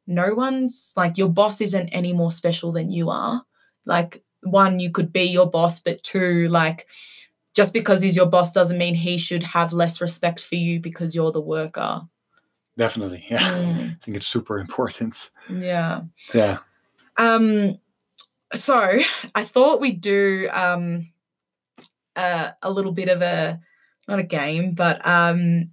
no 0.06 0.34
one's 0.34 0.92
like 0.96 1.18
your 1.18 1.28
boss 1.28 1.60
isn't 1.60 1.88
any 1.90 2.12
more 2.12 2.32
special 2.32 2.72
than 2.72 2.90
you 2.90 3.10
are. 3.10 3.42
Like, 3.86 4.22
one, 4.42 4.80
you 4.80 4.90
could 4.90 5.12
be 5.12 5.22
your 5.24 5.50
boss, 5.50 5.80
but 5.80 6.02
two, 6.02 6.48
like, 6.48 6.86
just 7.54 7.72
because 7.72 8.00
he's 8.02 8.16
your 8.16 8.26
boss 8.26 8.52
doesn't 8.52 8.78
mean 8.78 8.94
he 8.94 9.18
should 9.18 9.42
have 9.42 9.72
less 9.72 10.00
respect 10.00 10.42
for 10.44 10.54
you 10.54 10.80
because 10.80 11.14
you're 11.14 11.32
the 11.32 11.40
worker. 11.40 12.02
definitely. 12.76 13.24
Yeah, 13.28 13.40
Mm, 13.58 13.90
I 13.90 13.96
think 14.04 14.16
it's 14.16 14.26
super 14.26 14.58
important. 14.58 15.30
yeah. 15.50 16.02
Yeah. 16.32 16.58
Um, 17.16 17.78
so 18.54 18.98
I 19.34 19.44
thought 19.44 19.80
we'd 19.80 20.00
do 20.00 20.48
um, 20.52 21.08
uh, 22.16 22.50
a 22.62 22.70
little 22.70 22.92
bit 22.92 23.08
of 23.08 23.20
a 23.22 23.60
not 24.10 24.18
a 24.18 24.24
game, 24.24 24.74
but 24.74 25.04
um, 25.06 25.70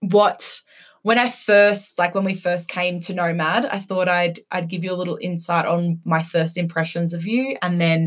what 0.00 0.62
when 1.02 1.18
I 1.18 1.28
first 1.28 1.98
like 1.98 2.14
when 2.14 2.24
we 2.24 2.34
first 2.34 2.68
came 2.68 3.00
to 3.00 3.14
Nomad, 3.14 3.66
I 3.66 3.78
thought 3.78 4.08
I'd 4.08 4.40
I'd 4.50 4.68
give 4.68 4.84
you 4.84 4.92
a 4.92 4.96
little 4.96 5.18
insight 5.20 5.66
on 5.66 6.00
my 6.04 6.22
first 6.22 6.56
impressions 6.56 7.14
of 7.14 7.26
you, 7.26 7.56
and 7.62 7.80
then 7.80 8.06